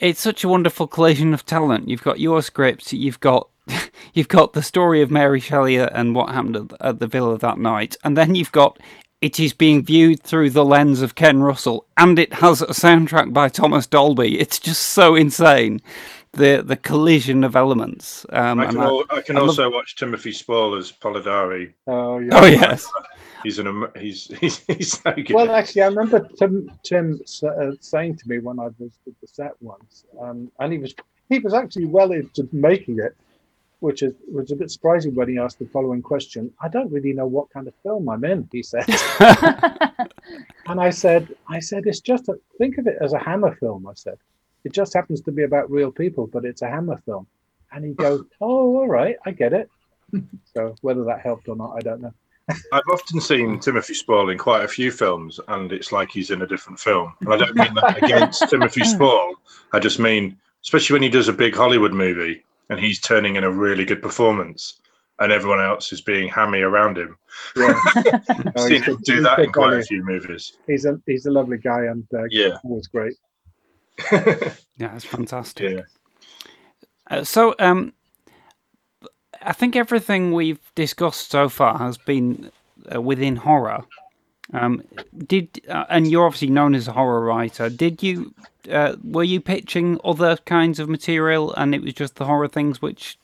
it's 0.00 0.20
such 0.20 0.44
a 0.44 0.48
wonderful 0.48 0.86
collision 0.86 1.34
of 1.34 1.44
talent. 1.44 1.88
You've 1.88 2.02
got 2.02 2.20
your 2.20 2.42
scripts. 2.42 2.92
you've 2.92 3.20
got 3.20 3.48
you've 4.14 4.28
got 4.28 4.52
the 4.52 4.62
story 4.62 5.02
of 5.02 5.10
Mary 5.10 5.40
Shelley 5.40 5.76
and 5.76 6.14
what 6.14 6.30
happened 6.30 6.56
at, 6.56 6.72
at 6.80 6.98
the 7.00 7.06
villa 7.06 7.38
that 7.38 7.58
night, 7.58 7.96
and 8.04 8.16
then 8.16 8.34
you've 8.34 8.52
got 8.52 8.78
it 9.20 9.40
is 9.40 9.54
being 9.54 9.82
viewed 9.82 10.22
through 10.22 10.50
the 10.50 10.64
lens 10.64 11.00
of 11.00 11.14
Ken 11.14 11.42
Russell, 11.42 11.86
and 11.96 12.18
it 12.18 12.34
has 12.34 12.60
a 12.60 12.66
soundtrack 12.66 13.32
by 13.32 13.48
Thomas 13.48 13.86
Dolby. 13.86 14.38
It's 14.38 14.58
just 14.58 14.82
so 14.82 15.14
insane. 15.14 15.80
The 16.34 16.62
the 16.64 16.76
collision 16.76 17.44
of 17.44 17.56
elements. 17.56 18.26
Um, 18.30 18.60
I 18.60 18.64
and 18.64 18.72
can, 18.72 18.80
I- 18.82 19.02
I 19.10 19.20
can 19.20 19.36
I 19.36 19.40
love- 19.40 19.50
also 19.50 19.70
watch 19.70 19.96
Timothy 19.96 20.32
Spall 20.32 20.74
as 20.76 20.90
Polidori. 20.92 21.72
Oh 21.86 22.18
yeah. 22.18 22.30
oh 22.40 22.46
yes. 22.46 22.90
He's 23.42 23.58
an 23.58 23.86
he's 23.98 24.26
he's, 24.40 24.58
he's 24.66 25.00
so 25.00 25.12
good. 25.12 25.30
Well, 25.30 25.50
actually, 25.50 25.82
I 25.82 25.86
remember 25.86 26.26
Tim 26.38 26.70
Tim 26.82 27.20
uh, 27.44 27.72
saying 27.80 28.16
to 28.16 28.28
me 28.28 28.38
when 28.38 28.58
I 28.58 28.68
visited 28.78 29.14
the 29.20 29.26
set 29.26 29.52
once, 29.60 30.04
um, 30.20 30.50
and 30.60 30.72
he 30.72 30.78
was 30.78 30.94
he 31.28 31.38
was 31.38 31.54
actually 31.54 31.84
well 31.86 32.12
into 32.12 32.48
making 32.52 32.98
it, 33.00 33.14
which 33.80 34.02
is 34.02 34.14
was 34.32 34.50
a 34.50 34.56
bit 34.56 34.70
surprising 34.70 35.14
when 35.14 35.28
he 35.28 35.38
asked 35.38 35.58
the 35.58 35.66
following 35.66 36.02
question. 36.02 36.52
I 36.60 36.68
don't 36.68 36.90
really 36.90 37.12
know 37.12 37.26
what 37.26 37.50
kind 37.50 37.68
of 37.68 37.74
film 37.82 38.08
I'm 38.08 38.24
in, 38.24 38.48
he 38.50 38.62
said. 38.62 38.86
And 40.66 40.80
I 40.80 40.88
said, 40.88 41.34
I 41.48 41.60
said, 41.60 41.82
it's 41.86 42.00
just 42.00 42.28
a, 42.30 42.38
think 42.56 42.78
of 42.78 42.86
it 42.86 42.96
as 43.00 43.12
a 43.12 43.18
Hammer 43.18 43.54
film. 43.56 43.86
I 43.86 43.92
said, 43.94 44.16
it 44.64 44.72
just 44.72 44.94
happens 44.94 45.20
to 45.22 45.32
be 45.32 45.42
about 45.44 45.70
real 45.70 45.90
people, 45.92 46.26
but 46.26 46.44
it's 46.44 46.62
a 46.62 46.68
Hammer 46.68 46.96
film. 47.04 47.26
And 47.72 47.84
he 47.84 47.92
goes, 47.92 48.24
oh, 48.40 48.76
all 48.76 48.88
right, 48.88 49.16
I 49.26 49.30
get 49.32 49.52
it. 49.52 49.68
So 50.54 50.74
whether 50.82 51.02
that 51.04 51.20
helped 51.20 51.48
or 51.48 51.56
not, 51.56 51.74
I 51.76 51.80
don't 51.80 52.00
know. 52.00 52.12
I've 52.72 52.82
often 52.92 53.20
seen 53.20 53.58
Timothy 53.58 53.94
Spall 53.94 54.28
in 54.30 54.38
quite 54.38 54.64
a 54.64 54.68
few 54.68 54.92
films, 54.92 55.40
and 55.48 55.72
it's 55.72 55.90
like 55.90 56.10
he's 56.12 56.30
in 56.30 56.42
a 56.42 56.46
different 56.46 56.78
film. 56.78 57.12
And 57.22 57.32
I 57.34 57.36
don't 57.36 57.56
mean 57.56 57.74
that 57.74 58.02
against 58.02 58.48
Timothy 58.50 58.84
Spall. 58.84 59.34
I 59.72 59.80
just 59.80 59.98
mean, 59.98 60.36
especially 60.62 60.94
when 60.94 61.02
he 61.02 61.08
does 61.08 61.26
a 61.26 61.32
big 61.32 61.56
Hollywood 61.56 61.92
movie 61.92 62.44
and 62.70 62.78
he's 62.78 63.00
turning 63.00 63.34
in 63.36 63.42
a 63.44 63.50
really 63.50 63.84
good 63.84 64.00
performance, 64.02 64.80
and 65.18 65.32
everyone 65.32 65.60
else 65.60 65.92
is 65.92 66.00
being 66.00 66.28
hammy 66.28 66.60
around 66.60 66.96
him. 66.98 67.16
Yeah. 67.56 67.80
I've 67.96 68.52
Oh, 68.56 68.68
seen 68.68 68.76
he's 68.76 68.84
him 68.84 68.94
good- 68.96 69.04
do 69.04 69.20
that 69.22 69.38
in 69.40 69.44
good 69.46 69.54
quite 69.54 69.74
a 69.74 69.82
few 69.82 70.04
movies. 70.04 70.52
He's 70.68 70.84
a 70.84 71.00
he's 71.06 71.26
a 71.26 71.30
lovely 71.32 71.58
guy 71.58 71.86
and 71.86 72.06
uh, 72.14 72.24
Yeah. 72.30 72.58
always 72.62 72.86
great. 72.86 73.14
Yeah, 74.76 74.96
it's 74.96 75.04
fantastic. 75.04 75.72
yeah. 75.72 75.82
Uh, 77.08 77.22
so, 77.22 77.54
um, 77.60 77.92
I 79.40 79.52
think 79.52 79.76
everything 79.76 80.32
we've 80.32 80.58
discussed 80.74 81.30
so 81.30 81.48
far 81.48 81.78
has 81.78 81.96
been 81.96 82.50
uh, 82.92 83.00
within 83.00 83.36
horror. 83.36 83.84
Um, 84.52 84.82
did 85.26 85.60
uh, 85.68 85.84
and 85.88 86.10
you're 86.10 86.26
obviously 86.26 86.50
known 86.50 86.74
as 86.74 86.88
a 86.88 86.92
horror 86.92 87.20
writer. 87.20 87.70
Did 87.70 88.02
you 88.02 88.34
uh, 88.70 88.96
were 89.02 89.24
you 89.24 89.40
pitching 89.40 90.00
other 90.04 90.36
kinds 90.38 90.80
of 90.80 90.88
material, 90.88 91.54
and 91.54 91.74
it 91.74 91.82
was 91.82 91.94
just 91.94 92.16
the 92.16 92.24
horror 92.24 92.48
things 92.48 92.82
which 92.82 93.16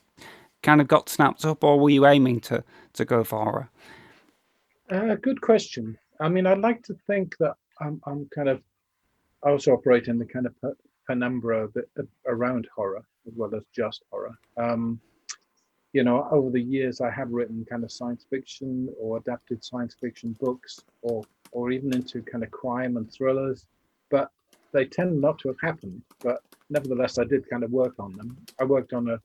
kind 0.63 0.79
of 0.79 0.87
got 0.87 1.09
snapped 1.09 1.43
up, 1.43 1.63
or 1.63 1.79
were 1.79 1.89
you 1.89 2.05
aiming 2.05 2.39
to 2.41 2.63
to 2.93 3.05
go 3.05 3.23
for 3.23 3.43
horror? 3.43 3.69
Uh, 4.89 5.15
good 5.15 5.41
question. 5.41 5.97
I 6.19 6.29
mean, 6.29 6.45
I'd 6.45 6.59
like 6.59 6.83
to 6.83 6.95
think 7.07 7.37
that 7.39 7.55
I'm, 7.79 8.01
I'm 8.05 8.29
kind 8.35 8.49
of, 8.49 8.61
I 9.43 9.49
also 9.49 9.71
operate 9.73 10.07
in 10.07 10.17
the 10.17 10.25
kind 10.25 10.45
of 10.45 10.59
pe- 10.61 10.69
penumbra 11.07 11.69
around 12.27 12.67
horror 12.75 13.03
as 13.27 13.33
well 13.35 13.53
as 13.55 13.63
just 13.75 14.03
horror. 14.11 14.33
Um, 14.57 14.99
you 15.93 16.03
know, 16.03 16.27
over 16.31 16.49
the 16.49 16.61
years, 16.61 17.01
I 17.01 17.11
have 17.11 17.31
written 17.31 17.65
kind 17.69 17.83
of 17.83 17.91
science 17.91 18.25
fiction 18.29 18.89
or 18.97 19.17
adapted 19.17 19.63
science 19.63 19.95
fiction 19.99 20.35
books, 20.39 20.79
or 21.01 21.23
or 21.51 21.71
even 21.71 21.93
into 21.93 22.21
kind 22.21 22.43
of 22.43 22.51
crime 22.51 22.95
and 22.95 23.11
thrillers, 23.11 23.65
but 24.09 24.31
they 24.71 24.85
tend 24.85 25.19
not 25.19 25.37
to 25.39 25.49
have 25.49 25.59
happened. 25.61 26.01
But 26.21 26.41
nevertheless, 26.69 27.17
I 27.17 27.25
did 27.25 27.49
kind 27.49 27.63
of 27.63 27.71
work 27.71 27.95
on 27.99 28.13
them. 28.13 28.37
I 28.59 28.63
worked 28.63 28.93
on 28.93 29.09
a 29.09 29.19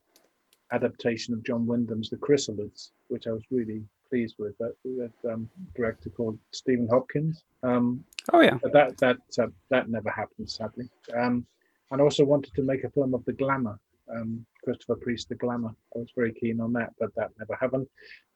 adaptation 0.72 1.32
of 1.34 1.44
John 1.44 1.66
Wyndham's 1.66 2.10
The 2.10 2.16
Chrysalids, 2.16 2.90
which 3.08 3.28
I 3.28 3.30
was 3.30 3.44
really 3.52 3.84
pleased 4.08 4.34
with. 4.38 4.58
That, 4.58 4.74
that 4.84 5.32
um, 5.32 5.48
director 5.76 6.10
called 6.10 6.36
Stephen 6.50 6.88
Hopkins. 6.88 7.44
Um, 7.62 8.04
Oh 8.32 8.40
yeah. 8.40 8.58
but 8.62 8.72
that 8.72 8.96
that 8.98 9.18
uh, 9.38 9.48
that 9.70 9.88
never 9.88 10.10
happened, 10.10 10.50
sadly. 10.50 10.88
Um, 11.16 11.46
and 11.90 12.00
also 12.00 12.24
wanted 12.24 12.54
to 12.54 12.62
make 12.62 12.84
a 12.84 12.90
film 12.90 13.14
of 13.14 13.24
the 13.24 13.32
Glamour, 13.32 13.78
um, 14.12 14.44
Christopher 14.64 14.96
Priest, 14.96 15.28
the 15.28 15.36
Glamour. 15.36 15.74
I 15.94 15.98
was 15.98 16.12
very 16.16 16.32
keen 16.32 16.60
on 16.60 16.72
that, 16.72 16.92
but 16.98 17.14
that 17.14 17.30
never 17.38 17.54
happened. 17.54 17.86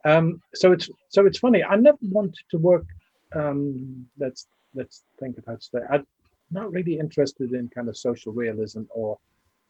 Um, 0.05 0.41
so 0.55 0.72
it's 0.72 0.88
so 1.09 1.26
it's 1.26 1.38
funny. 1.38 1.64
I 1.64 1.76
never 1.76 1.99
wanted 2.03 2.45
to 2.51 2.59
work. 2.59 2.86
Um, 3.34 4.07
let's 4.18 4.47
let's 4.74 5.05
think 5.18 5.38
about 5.38 5.66
that. 5.72 5.86
I'm 5.91 6.07
not 6.51 6.72
really 6.72 6.99
interested 6.99 7.53
in 7.53 7.68
kind 7.68 7.88
of 7.88 7.97
social 7.97 8.32
realism 8.32 8.82
or 8.91 9.18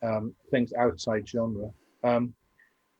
um, 0.03 0.35
things 0.51 0.73
outside 0.75 1.29
genre. 1.29 1.71
Um, 2.05 2.35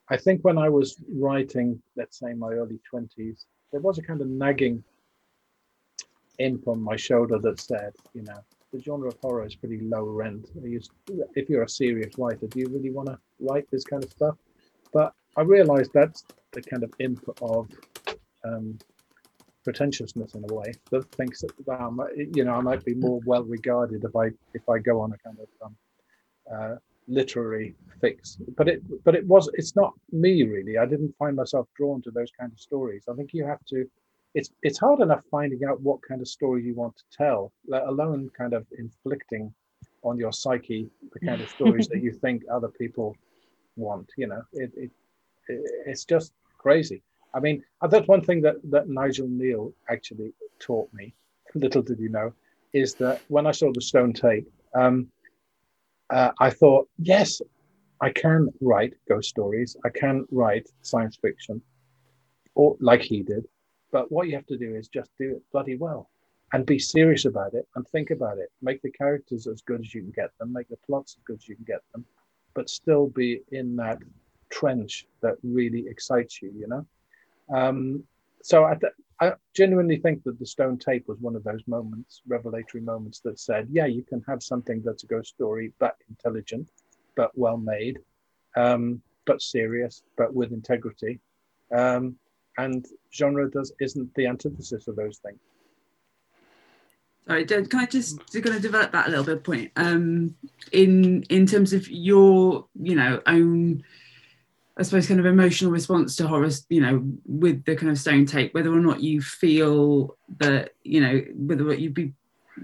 I 0.09 0.17
think 0.17 0.41
when 0.43 0.57
I 0.57 0.69
was 0.69 1.01
writing, 1.09 1.81
let's 1.95 2.19
say 2.19 2.33
my 2.33 2.49
early 2.53 2.79
twenties, 2.89 3.45
there 3.71 3.81
was 3.81 3.97
a 3.97 4.01
kind 4.01 4.21
of 4.21 4.27
nagging 4.27 4.83
imp 6.39 6.67
on 6.67 6.81
my 6.81 6.95
shoulder 6.95 7.39
that 7.39 7.59
said, 7.59 7.93
you 8.13 8.23
know, 8.23 8.39
the 8.71 8.81
genre 8.81 9.09
of 9.09 9.17
horror 9.21 9.45
is 9.45 9.55
pretty 9.55 9.79
low 9.81 10.03
rent. 10.03 10.49
You, 10.61 10.79
if 11.35 11.49
you're 11.49 11.63
a 11.63 11.69
serious 11.69 12.17
writer, 12.17 12.47
do 12.47 12.59
you 12.59 12.67
really 12.69 12.89
want 12.89 13.09
to 13.09 13.19
write 13.39 13.69
this 13.69 13.83
kind 13.83 14.03
of 14.03 14.09
stuff? 14.09 14.35
But 14.93 15.13
I 15.37 15.41
realized 15.41 15.91
that's 15.93 16.23
the 16.51 16.61
kind 16.61 16.83
of 16.83 16.93
imp 16.99 17.23
of 17.41 17.69
um, 18.45 18.77
pretentiousness 19.63 20.35
in 20.35 20.43
a 20.49 20.53
way 20.53 20.73
that 20.89 21.09
thinks 21.11 21.41
that 21.41 22.29
you 22.35 22.43
know 22.43 22.53
I 22.53 22.61
might 22.61 22.83
be 22.83 22.95
more 22.95 23.19
well 23.25 23.43
regarded 23.43 24.03
if 24.03 24.15
I 24.15 24.27
if 24.53 24.67
I 24.69 24.79
go 24.79 24.99
on 25.01 25.13
a 25.13 25.17
kind 25.17 25.37
of 25.39 25.65
um, 25.65 25.75
uh, 26.51 26.75
literary 27.07 27.75
fix. 27.99 28.37
But 28.57 28.67
it 28.67 29.03
but 29.03 29.15
it 29.15 29.25
was 29.27 29.49
it's 29.53 29.75
not 29.75 29.93
me 30.11 30.43
really. 30.43 30.77
I 30.77 30.85
didn't 30.85 31.15
find 31.17 31.35
myself 31.35 31.67
drawn 31.75 32.01
to 32.03 32.11
those 32.11 32.31
kind 32.37 32.51
of 32.51 32.59
stories. 32.59 33.03
I 33.09 33.13
think 33.15 33.33
you 33.33 33.45
have 33.45 33.63
to 33.65 33.87
it's 34.33 34.51
it's 34.63 34.79
hard 34.79 35.01
enough 35.01 35.23
finding 35.29 35.63
out 35.65 35.81
what 35.81 36.01
kind 36.01 36.21
of 36.21 36.27
story 36.27 36.63
you 36.63 36.73
want 36.73 36.95
to 36.97 37.03
tell, 37.11 37.51
let 37.67 37.83
alone 37.83 38.29
kind 38.37 38.53
of 38.53 38.65
inflicting 38.77 39.53
on 40.03 40.17
your 40.17 40.31
psyche 40.31 40.89
the 41.13 41.19
kind 41.19 41.41
of 41.41 41.49
stories 41.49 41.87
that 41.89 42.01
you 42.03 42.11
think 42.11 42.43
other 42.51 42.69
people 42.69 43.15
want. 43.75 44.09
You 44.17 44.27
know, 44.27 44.41
it, 44.53 44.71
it, 44.75 44.91
it 45.47 45.61
it's 45.85 46.05
just 46.05 46.33
crazy. 46.57 47.03
I 47.33 47.39
mean, 47.39 47.63
uh, 47.81 47.87
that's 47.87 48.07
one 48.07 48.21
thing 48.21 48.41
that 48.41 48.55
that 48.71 48.87
Nigel 48.89 49.27
Kneale 49.27 49.73
actually 49.89 50.33
taught 50.59 50.89
me. 50.93 51.13
Little 51.55 51.81
did 51.81 51.99
you 51.99 52.09
know, 52.09 52.33
is 52.73 52.95
that 52.95 53.21
when 53.27 53.45
I 53.45 53.51
saw 53.51 53.71
the 53.73 53.81
Stone 53.81 54.13
Tape, 54.13 54.47
um, 54.73 55.07
uh, 56.09 56.31
I 56.39 56.49
thought, 56.49 56.87
yes, 56.97 57.41
I 57.99 58.09
can 58.11 58.47
write 58.61 58.93
ghost 59.07 59.29
stories. 59.29 59.75
I 59.85 59.89
can 59.89 60.25
write 60.31 60.69
science 60.81 61.17
fiction, 61.21 61.61
or 62.55 62.77
like 62.79 63.01
he 63.01 63.23
did 63.23 63.45
but 63.91 64.11
what 64.11 64.27
you 64.27 64.35
have 64.35 64.47
to 64.47 64.57
do 64.57 64.75
is 64.75 64.87
just 64.87 65.11
do 65.19 65.35
it 65.35 65.43
bloody 65.51 65.75
well 65.75 66.09
and 66.53 66.65
be 66.65 66.79
serious 66.79 67.25
about 67.25 67.53
it 67.53 67.67
and 67.75 67.87
think 67.87 68.09
about 68.09 68.37
it. 68.37 68.51
Make 68.61 68.81
the 68.81 68.91
characters 68.91 69.47
as 69.47 69.61
good 69.61 69.81
as 69.81 69.93
you 69.93 70.01
can 70.01 70.11
get 70.11 70.31
them, 70.39 70.51
make 70.51 70.69
the 70.69 70.77
plots 70.77 71.15
as 71.17 71.23
good 71.23 71.37
as 71.37 71.47
you 71.47 71.55
can 71.55 71.65
get 71.65 71.81
them, 71.93 72.05
but 72.53 72.69
still 72.69 73.07
be 73.07 73.41
in 73.51 73.75
that 73.77 73.99
trench 74.49 75.07
that 75.21 75.35
really 75.43 75.87
excites 75.87 76.41
you, 76.41 76.51
you 76.55 76.67
know? 76.67 76.85
Um, 77.53 78.03
so 78.43 78.65
I, 78.65 78.75
th- 78.75 78.93
I 79.19 79.33
genuinely 79.55 79.97
think 79.97 80.23
that 80.23 80.39
the 80.39 80.45
stone 80.45 80.77
tape 80.77 81.07
was 81.07 81.19
one 81.19 81.35
of 81.35 81.43
those 81.43 81.61
moments, 81.67 82.21
revelatory 82.27 82.81
moments 82.81 83.19
that 83.19 83.39
said, 83.39 83.67
yeah, 83.71 83.85
you 83.85 84.03
can 84.03 84.23
have 84.27 84.43
something 84.43 84.81
that's 84.83 85.03
a 85.03 85.07
ghost 85.07 85.29
story, 85.29 85.71
but 85.79 85.95
intelligent, 86.09 86.69
but 87.15 87.31
well 87.35 87.57
made, 87.57 87.99
um, 88.57 89.01
but 89.25 89.41
serious, 89.41 90.03
but 90.17 90.33
with 90.33 90.51
integrity. 90.51 91.19
Um, 91.73 92.17
and 92.57 92.85
genre 93.13 93.49
does 93.49 93.71
isn't 93.79 94.13
the 94.15 94.27
antithesis 94.27 94.87
of 94.87 94.95
those 94.95 95.17
things. 95.17 95.39
Sorry, 97.27 97.45
can 97.45 97.67
I 97.79 97.85
just 97.85 98.17
going 98.33 98.55
to 98.55 98.59
develop 98.59 98.91
that 98.91 99.07
a 99.07 99.09
little 99.09 99.23
bit 99.23 99.43
point 99.43 99.71
um, 99.75 100.35
in 100.71 101.23
in 101.29 101.45
terms 101.45 101.71
of 101.71 101.89
your 101.89 102.65
you 102.81 102.95
know 102.95 103.21
own 103.27 103.83
I 104.77 104.83
suppose 104.83 105.07
kind 105.07 105.19
of 105.19 105.25
emotional 105.25 105.71
response 105.71 106.15
to 106.15 106.27
horror 106.27 106.49
you 106.69 106.81
know 106.81 107.03
with 107.25 107.63
the 107.65 107.75
kind 107.75 107.91
of 107.91 107.99
stone 107.99 108.25
tape 108.25 108.53
whether 108.53 108.71
or 108.71 108.79
not 108.79 109.01
you 109.01 109.21
feel 109.21 110.17
that 110.39 110.71
you 110.83 110.99
know 110.99 111.21
whether 111.35 111.73
you'd 111.73 111.93
be 111.93 112.13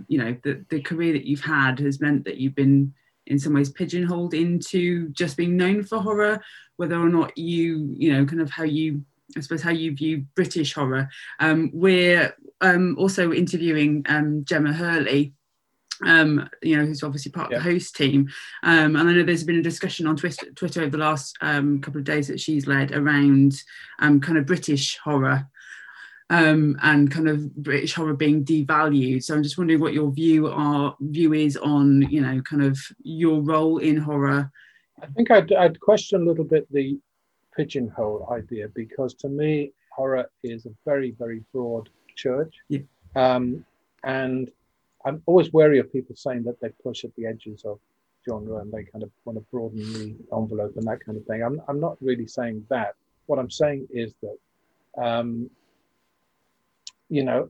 you 0.07 0.17
know 0.17 0.35
the, 0.43 0.65
the 0.69 0.81
career 0.81 1.13
that 1.13 1.25
you've 1.25 1.41
had 1.41 1.79
has 1.79 2.01
meant 2.01 2.25
that 2.25 2.37
you've 2.37 2.55
been 2.55 2.93
in 3.27 3.37
some 3.37 3.53
ways 3.53 3.69
pigeonholed 3.69 4.33
into 4.33 5.09
just 5.09 5.37
being 5.37 5.55
known 5.55 5.83
for 5.83 5.99
horror 5.99 6.41
whether 6.77 6.95
or 6.95 7.09
not 7.09 7.37
you 7.37 7.93
you 7.95 8.11
know 8.11 8.25
kind 8.25 8.41
of 8.41 8.49
how 8.49 8.63
you 8.63 9.03
I 9.35 9.41
suppose 9.41 9.61
how 9.61 9.71
you 9.71 9.95
view 9.95 10.25
British 10.35 10.73
horror. 10.73 11.09
Um, 11.39 11.69
we're 11.73 12.33
um, 12.61 12.95
also 12.97 13.33
interviewing 13.33 14.05
um, 14.07 14.45
Gemma 14.45 14.71
Hurley, 14.71 15.33
um, 16.05 16.49
you 16.61 16.77
know, 16.77 16.85
who's 16.85 17.03
obviously 17.03 17.31
part 17.31 17.51
Yeah. 17.51 17.57
of 17.57 17.63
the 17.63 17.71
host 17.71 17.95
team. 17.95 18.29
Um, 18.63 18.95
and 18.95 19.09
I 19.09 19.13
know 19.13 19.23
there's 19.23 19.43
been 19.43 19.59
a 19.59 19.63
discussion 19.63 20.07
on 20.07 20.15
Twitter, 20.15 20.51
Twitter 20.51 20.81
over 20.81 20.91
the 20.91 20.97
last 20.97 21.35
um, 21.41 21.81
couple 21.81 21.99
of 21.99 22.05
days 22.05 22.27
that 22.27 22.39
she's 22.39 22.67
led 22.67 22.91
around 22.93 23.61
um, 23.99 24.21
kind 24.21 24.37
of 24.37 24.45
British 24.45 24.97
horror. 24.97 25.47
Um, 26.29 26.77
and 26.83 27.09
kind 27.09 27.29
of 27.29 27.55
British 27.55 27.93
horror 27.93 28.13
being 28.13 28.43
devalued. 28.43 29.23
So 29.23 29.33
I'm 29.33 29.43
just 29.43 29.57
wondering 29.57 29.79
what 29.79 29.93
your 29.93 30.11
view 30.11 30.47
are 30.47 30.93
view 30.99 31.31
is 31.31 31.55
on 31.55 32.01
you 32.09 32.19
know 32.19 32.41
kind 32.41 32.63
of 32.63 32.77
your 33.01 33.41
role 33.41 33.77
in 33.77 33.95
horror. 33.95 34.51
I 35.01 35.05
think 35.05 35.31
I'd, 35.31 35.53
I'd 35.53 35.79
question 35.79 36.21
a 36.21 36.25
little 36.25 36.43
bit 36.43 36.67
the 36.69 36.99
pigeonhole 37.57 38.27
idea 38.31 38.67
because 38.75 39.13
to 39.15 39.27
me, 39.29 39.71
horror 39.91 40.29
is 40.43 40.65
a 40.65 40.71
very, 40.85 41.11
very 41.11 41.41
broad 41.53 41.89
church. 42.15 42.53
Yeah. 42.69 42.81
Um, 43.15 43.65
and 44.03 44.49
I'm 45.05 45.21
always 45.25 45.51
wary 45.53 45.79
of 45.79 45.91
people 45.91 46.15
saying 46.15 46.43
that 46.43 46.59
they 46.61 46.69
push 46.83 47.03
at 47.03 47.15
the 47.15 47.25
edges 47.25 47.63
of 47.65 47.79
genre 48.27 48.57
and 48.61 48.71
they 48.71 48.83
kind 48.83 49.03
of 49.03 49.11
want 49.25 49.37
to 49.39 49.45
broaden 49.51 49.79
the 49.93 50.15
envelope 50.35 50.73
and 50.77 50.85
that 50.87 51.03
kind 51.03 51.17
of 51.17 51.25
thing. 51.25 51.41
I'm, 51.43 51.61
I'm 51.67 51.79
not 51.79 51.97
really 52.01 52.27
saying 52.27 52.65
that. 52.69 52.93
What 53.25 53.39
I'm 53.39 53.49
saying 53.49 53.87
is 53.89 54.13
that, 54.21 54.37
um, 55.07 55.49
you 57.09 57.23
know, 57.23 57.49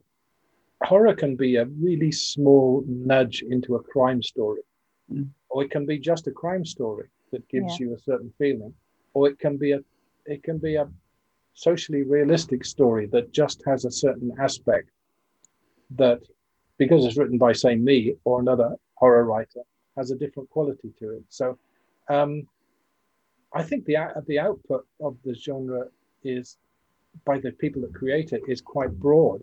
horror 0.84 1.14
can 1.14 1.34
be 1.36 1.56
a 1.56 1.64
really 1.64 2.12
small 2.12 2.84
nudge 2.86 3.42
into 3.42 3.76
a 3.76 3.82
crime 3.82 4.22
story, 4.22 4.62
Mm. 5.10 5.28
or 5.48 5.64
it 5.64 5.70
can 5.70 5.86
be 5.86 5.98
just 5.98 6.26
a 6.26 6.30
crime 6.42 6.66
story 6.66 7.08
that 7.32 7.48
gives 7.48 7.72
Yeah. 7.80 7.86
you 7.86 7.94
a 7.94 7.98
certain 7.98 8.30
feeling, 8.36 8.74
or 9.14 9.26
it 9.30 9.38
can 9.38 9.56
be 9.56 9.72
a 9.72 9.80
it 10.28 10.42
can 10.42 10.58
be 10.58 10.76
a 10.76 10.88
socially 11.54 12.02
realistic 12.02 12.64
story 12.64 13.06
that 13.06 13.32
just 13.32 13.62
has 13.66 13.84
a 13.84 13.90
certain 13.90 14.30
aspect 14.38 14.90
that, 15.96 16.20
because 16.76 17.04
it's 17.04 17.16
written 17.16 17.38
by 17.38 17.52
say 17.52 17.74
me 17.74 18.14
or 18.24 18.40
another 18.40 18.76
horror 18.94 19.24
writer, 19.24 19.62
has 19.96 20.10
a 20.10 20.16
different 20.16 20.48
quality 20.50 20.90
to 21.00 21.06
it. 21.16 21.24
So, 21.28 21.58
um, 22.08 22.46
I 23.52 23.62
think 23.62 23.84
the 23.86 23.96
the 24.26 24.38
output 24.38 24.86
of 25.00 25.16
the 25.24 25.34
genre 25.34 25.86
is 26.22 26.58
by 27.24 27.38
the 27.38 27.52
people 27.52 27.80
that 27.82 27.94
create 27.94 28.32
it 28.32 28.42
is 28.46 28.60
quite 28.60 28.92
broad. 29.06 29.40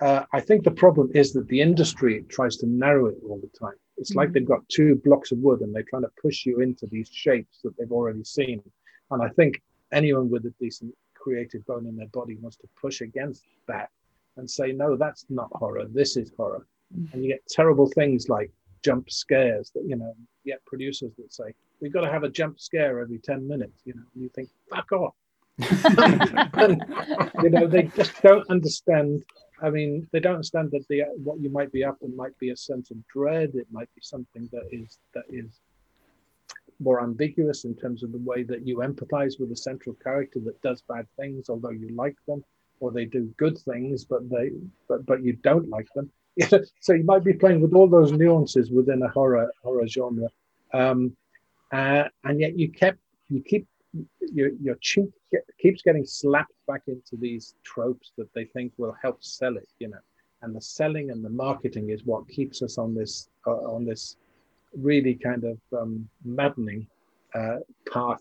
Uh, 0.00 0.24
I 0.32 0.40
think 0.40 0.64
the 0.64 0.70
problem 0.84 1.10
is 1.14 1.32
that 1.32 1.48
the 1.48 1.60
industry 1.60 2.24
tries 2.28 2.56
to 2.58 2.66
narrow 2.66 3.06
it 3.06 3.18
all 3.26 3.40
the 3.40 3.58
time. 3.58 3.78
It's 3.96 4.14
like 4.14 4.28
Mhm. 4.28 4.32
they've 4.32 4.52
got 4.54 4.68
two 4.68 4.96
blocks 4.96 5.32
of 5.32 5.38
wood 5.38 5.60
and 5.60 5.74
they're 5.74 5.90
trying 5.92 6.02
to 6.02 6.12
push 6.20 6.44
you 6.44 6.60
into 6.60 6.86
these 6.86 7.08
shapes 7.08 7.60
that 7.62 7.76
they've 7.76 7.92
already 7.92 8.24
seen. 8.24 8.62
And 9.10 9.22
I 9.22 9.28
think 9.30 9.62
anyone 9.92 10.30
with 10.30 10.44
a 10.46 10.54
decent 10.60 10.94
creative 11.14 11.64
bone 11.66 11.86
in 11.86 11.96
their 11.96 12.08
body 12.08 12.36
wants 12.40 12.56
to 12.58 12.68
push 12.80 13.00
against 13.00 13.44
that 13.68 13.90
and 14.36 14.50
say, 14.50 14.72
no, 14.72 14.96
that's 14.96 15.26
not 15.28 15.48
horror. 15.52 15.86
This 15.92 16.16
is 16.16 16.32
horror. 16.36 16.66
Mm. 16.96 17.12
And 17.12 17.24
you 17.24 17.30
get 17.30 17.46
terrible 17.48 17.86
things 17.88 18.28
like 18.28 18.50
jump 18.82 19.10
scares 19.10 19.70
that, 19.74 19.84
you 19.86 19.96
know, 19.96 20.14
you 20.44 20.52
get 20.52 20.64
producers 20.64 21.12
that 21.18 21.32
say, 21.32 21.54
we've 21.80 21.92
got 21.92 22.02
to 22.02 22.10
have 22.10 22.24
a 22.24 22.28
jump 22.28 22.58
scare 22.58 23.00
every 23.00 23.18
10 23.18 23.46
minutes, 23.46 23.82
you 23.84 23.94
know, 23.94 24.02
and 24.14 24.22
you 24.22 24.30
think, 24.34 24.48
fuck 24.70 24.90
off. 24.92 25.14
And, 26.54 26.84
you 27.42 27.50
know, 27.50 27.66
they 27.66 27.84
just 27.94 28.20
don't 28.22 28.48
understand. 28.50 29.22
I 29.62 29.70
mean, 29.70 30.08
they 30.12 30.20
don't 30.20 30.34
understand 30.34 30.70
that 30.72 30.86
the 30.88 31.04
what 31.22 31.40
you 31.40 31.50
might 31.50 31.70
be 31.70 31.84
after 31.84 32.08
might 32.08 32.36
be 32.38 32.50
a 32.50 32.56
sense 32.56 32.90
of 32.90 32.96
dread. 33.06 33.52
It 33.54 33.66
might 33.70 33.88
be 33.94 34.00
something 34.02 34.48
that 34.52 34.66
is 34.72 34.98
that 35.14 35.24
is 35.28 35.60
more 36.82 37.02
ambiguous 37.02 37.64
in 37.64 37.74
terms 37.74 38.02
of 38.02 38.12
the 38.12 38.18
way 38.18 38.42
that 38.42 38.66
you 38.66 38.78
empathize 38.78 39.38
with 39.38 39.52
a 39.52 39.56
central 39.56 39.94
character 40.02 40.40
that 40.40 40.60
does 40.62 40.82
bad 40.82 41.06
things, 41.16 41.48
although 41.48 41.70
you 41.70 41.88
like 41.94 42.16
them, 42.26 42.44
or 42.80 42.90
they 42.90 43.04
do 43.04 43.32
good 43.36 43.58
things, 43.58 44.04
but 44.04 44.28
they 44.28 44.50
but 44.88 45.06
but 45.06 45.22
you 45.22 45.34
don't 45.34 45.68
like 45.68 45.88
them. 45.94 46.10
so 46.80 46.92
you 46.92 47.04
might 47.04 47.24
be 47.24 47.32
playing 47.32 47.60
with 47.60 47.74
all 47.74 47.88
those 47.88 48.12
nuances 48.12 48.70
within 48.70 49.02
a 49.02 49.08
horror 49.08 49.50
horror 49.62 49.86
genre, 49.86 50.28
um, 50.72 51.16
uh, 51.72 52.04
and 52.24 52.40
yet 52.40 52.58
you 52.58 52.70
kept 52.70 52.98
you 53.28 53.42
keep 53.42 53.66
your 54.20 54.50
your 54.60 54.76
cheek 54.80 55.10
keeps 55.58 55.82
getting 55.82 56.04
slapped 56.04 56.52
back 56.66 56.82
into 56.86 57.16
these 57.16 57.54
tropes 57.62 58.12
that 58.16 58.32
they 58.34 58.44
think 58.46 58.72
will 58.76 58.96
help 59.02 59.22
sell 59.22 59.56
it, 59.56 59.68
you 59.78 59.88
know. 59.88 59.98
And 60.42 60.56
the 60.56 60.60
selling 60.60 61.10
and 61.10 61.24
the 61.24 61.30
marketing 61.30 61.90
is 61.90 62.04
what 62.04 62.28
keeps 62.28 62.62
us 62.62 62.78
on 62.78 62.94
this 62.94 63.28
uh, 63.46 63.50
on 63.50 63.84
this 63.84 64.16
really 64.76 65.14
kind 65.14 65.44
of 65.44 65.58
um, 65.78 66.08
maddening 66.24 66.86
uh, 67.34 67.58
path 67.90 68.20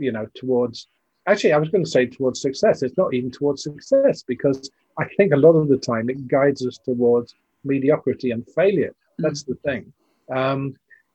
you 0.00 0.10
know, 0.10 0.26
towards 0.34 0.88
actually, 1.26 1.52
I 1.52 1.58
was 1.58 1.68
going 1.68 1.84
to 1.84 1.90
say 1.90 2.06
towards 2.06 2.40
success. 2.40 2.82
It's 2.82 2.96
not 2.96 3.14
even 3.14 3.30
towards 3.30 3.62
success 3.62 4.24
because 4.26 4.70
I 4.98 5.04
think 5.16 5.32
a 5.32 5.36
lot 5.36 5.52
of 5.52 5.68
the 5.68 5.76
time 5.76 6.10
it 6.10 6.26
guides 6.26 6.66
us 6.66 6.78
towards 6.78 7.34
mediocrity 7.62 8.32
and 8.32 8.44
failure. 8.54 8.94
That's 9.18 9.44
the 9.44 9.54
thing. 9.56 9.92
Um, 10.34 10.74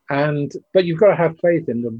and 0.10 0.52
but 0.74 0.86
you've 0.86 1.00
got 1.00 1.08
to 1.08 1.16
have 1.16 1.40
faith 1.40 1.68
in 1.68 1.82
the 1.82 2.00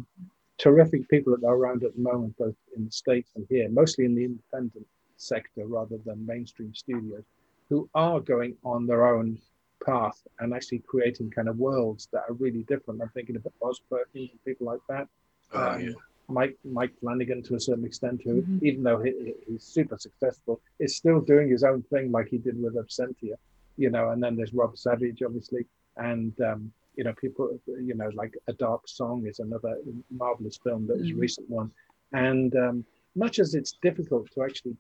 terrific 0.58 1.10
people 1.10 1.36
that 1.36 1.46
are 1.46 1.56
around 1.56 1.84
at 1.84 1.96
the 1.96 2.02
moment, 2.02 2.38
both 2.38 2.56
in 2.78 2.86
the 2.86 2.92
states 2.92 3.32
and 3.36 3.46
here, 3.50 3.68
mostly 3.70 4.06
in 4.06 4.16
the 4.16 4.24
independent 4.24 4.86
sector 5.18 5.66
rather 5.66 5.98
than 6.06 6.26
mainstream 6.26 6.74
studios, 6.76 7.24
who 7.70 7.90
are 7.96 8.20
going 8.20 8.56
on 8.64 8.86
their 8.86 9.08
own 9.08 9.40
path 9.84 10.20
and 10.40 10.54
actually 10.54 10.80
creating 10.80 11.30
kind 11.32 11.48
of 11.50 11.58
worlds 11.58 12.08
that 12.14 12.24
are 12.30 12.34
really 12.34 12.64
different. 12.64 13.02
I'm 13.02 13.10
thinking 13.10 13.36
about 13.36 13.54
Oz 13.62 13.80
Perkins 13.90 14.30
and 14.32 14.44
people 14.46 14.68
like 14.68 14.80
that. 14.90 15.08
Oh, 15.54 15.60
Um, 15.72 15.82
yeah. 15.82 15.92
Mike 16.28 16.58
Mike 16.64 16.92
Flanagan 17.00 17.44
to 17.44 17.56
a 17.56 17.60
certain 17.60 17.86
extent, 17.86 18.22
who 18.24 18.42
Mhm. 18.42 18.64
even 18.64 18.82
though 18.84 19.00
he, 19.00 19.12
he- 19.12 19.36
he's 19.48 19.64
super 19.64 19.98
successful, 19.98 20.60
is 20.80 20.96
still 20.96 21.22
doing 21.22 21.50
his 21.50 21.64
own 21.64 21.84
thing 21.84 22.12
like 22.12 22.28
he 22.30 22.40
did 22.40 22.60
with 22.62 22.76
Absentia, 22.76 23.36
you 23.78 23.92
know. 23.92 24.10
And 24.10 24.24
then 24.24 24.36
there's 24.36 24.54
Rob 24.54 24.76
Savage, 24.76 25.22
obviously, 25.22 25.68
and 25.98 26.34
um, 26.42 26.74
you 26.96 27.04
know 27.04 27.14
people, 27.14 27.60
you 27.68 27.94
know, 27.94 28.10
like 28.16 28.34
A 28.48 28.54
Dark 28.54 28.88
Song 28.88 29.28
is 29.28 29.38
another 29.40 29.78
marvelous 30.10 30.58
film 30.58 30.88
that 30.88 30.98
was 30.98 31.12
a 31.12 31.14
Mhm. 31.14 31.20
recent 31.20 31.48
one. 31.50 31.72
And 32.12 32.56
um, 32.56 32.86
much 33.16 33.38
as 33.38 33.54
it's 33.54 33.74
difficult 33.84 34.32
to 34.32 34.42
actually, 34.42 34.76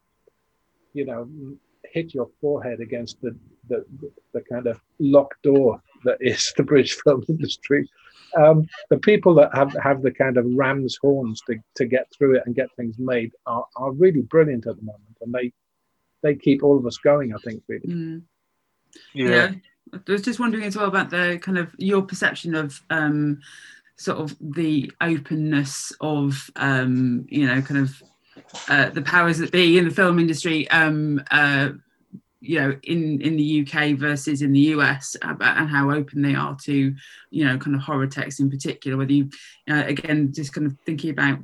you 0.94 1.06
know, 1.06 1.30
hit 1.84 2.14
your 2.16 2.28
forehead 2.42 2.80
against 2.80 3.22
the 3.22 3.38
the, 3.70 3.86
the 4.34 4.42
kind 4.42 4.68
of 4.68 4.80
locked 5.00 5.42
door 5.44 5.82
that 6.04 6.18
is 6.22 6.54
the 6.58 6.64
British 6.64 6.96
film 7.02 7.24
industry, 7.30 7.90
um, 8.38 8.68
the 8.90 8.98
people 8.98 9.34
that 9.36 9.56
have, 9.56 9.74
have 9.82 10.02
the 10.02 10.12
kind 10.12 10.38
of 10.38 10.46
ram's 10.48 10.98
horns 11.02 11.42
to, 11.48 11.58
to 11.76 11.86
get 11.86 12.08
through 12.12 12.36
it 12.36 12.44
and 12.46 12.56
get 12.56 12.68
things 12.76 12.98
made 13.00 13.32
are, 13.46 13.66
are 13.76 13.92
really 13.92 14.22
brilliant 14.22 14.68
at 14.68 14.76
the 14.76 14.84
moment 14.84 15.18
and 15.22 15.34
they 15.34 15.52
they 16.22 16.34
keep 16.34 16.64
all 16.64 16.78
of 16.78 16.86
us 16.88 16.98
going 16.98 17.34
i 17.36 17.38
think 17.38 17.62
really 17.68 17.88
Mm. 17.88 18.24
Yeah. 19.14 19.30
Yeah. 19.30 19.52
I 19.94 20.12
was 20.12 20.22
just 20.22 20.40
wondering 20.40 20.64
as 20.64 20.76
well 20.76 20.88
about 20.88 21.10
the 21.10 21.40
kind 21.42 21.58
of 21.58 21.74
your 21.78 22.02
perception 22.02 22.56
of 22.56 22.82
um, 22.90 23.40
sort 23.98 24.18
of 24.18 24.36
the 24.42 24.92
openness 25.02 25.94
of 26.02 26.50
um, 26.56 27.26
you 27.30 27.46
know 27.46 27.62
kind 27.62 27.82
of 27.82 28.04
uh, 28.68 28.90
the 28.90 29.02
powers 29.02 29.38
that 29.38 29.52
be 29.52 29.78
in 29.78 29.86
the 29.86 29.94
film 29.94 30.20
industry. 30.20 30.70
Um, 30.70 31.24
uh, 31.32 31.70
you 32.42 32.60
know, 32.60 32.78
in 32.84 33.22
in 33.22 33.38
the 33.38 33.66
UK 33.66 33.98
versus 33.98 34.42
in 34.42 34.54
the 34.54 34.60
US, 34.60 35.16
and 35.22 35.70
how 35.70 35.92
open 35.92 36.22
they 36.22 36.36
are 36.36 36.56
to, 36.64 36.96
you 37.32 37.46
know, 37.46 37.58
kind 37.58 37.76
of 37.76 37.82
horror 37.82 38.08
text 38.08 38.40
in 38.40 38.50
particular. 38.50 38.98
Whether 38.98 39.14
you, 39.14 39.30
uh, 39.70 39.84
again, 39.86 40.32
just 40.34 40.54
kind 40.54 40.68
of 40.68 40.78
thinking 40.86 41.10
about, 41.10 41.40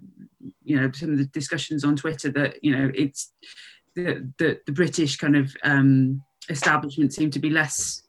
you 0.63 0.79
know, 0.79 0.91
some 0.91 1.11
of 1.11 1.17
the 1.17 1.25
discussions 1.25 1.83
on 1.83 1.95
Twitter 1.95 2.29
that 2.31 2.63
you 2.63 2.75
know 2.75 2.91
it's 2.93 3.33
the 3.95 4.29
the, 4.37 4.59
the 4.65 4.71
British 4.71 5.17
kind 5.17 5.35
of 5.35 5.55
um, 5.63 6.21
establishment 6.49 7.13
seem 7.13 7.31
to 7.31 7.39
be 7.39 7.49
less 7.49 8.03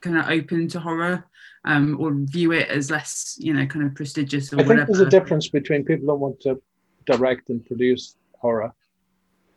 kind 0.00 0.18
of 0.18 0.28
open 0.28 0.68
to 0.68 0.80
horror 0.80 1.24
um, 1.64 1.96
or 2.00 2.12
view 2.14 2.52
it 2.52 2.68
as 2.68 2.90
less, 2.90 3.36
you 3.38 3.52
know, 3.52 3.66
kind 3.66 3.84
of 3.84 3.94
prestigious 3.94 4.52
or 4.52 4.56
i 4.56 4.58
think 4.58 4.68
whatever. 4.68 4.92
there's 4.92 5.00
a 5.00 5.10
difference 5.10 5.48
between 5.48 5.84
people 5.84 6.06
that 6.06 6.14
want 6.14 6.40
to 6.40 6.60
direct 7.06 7.50
and 7.50 7.64
produce 7.66 8.16
horror 8.40 8.72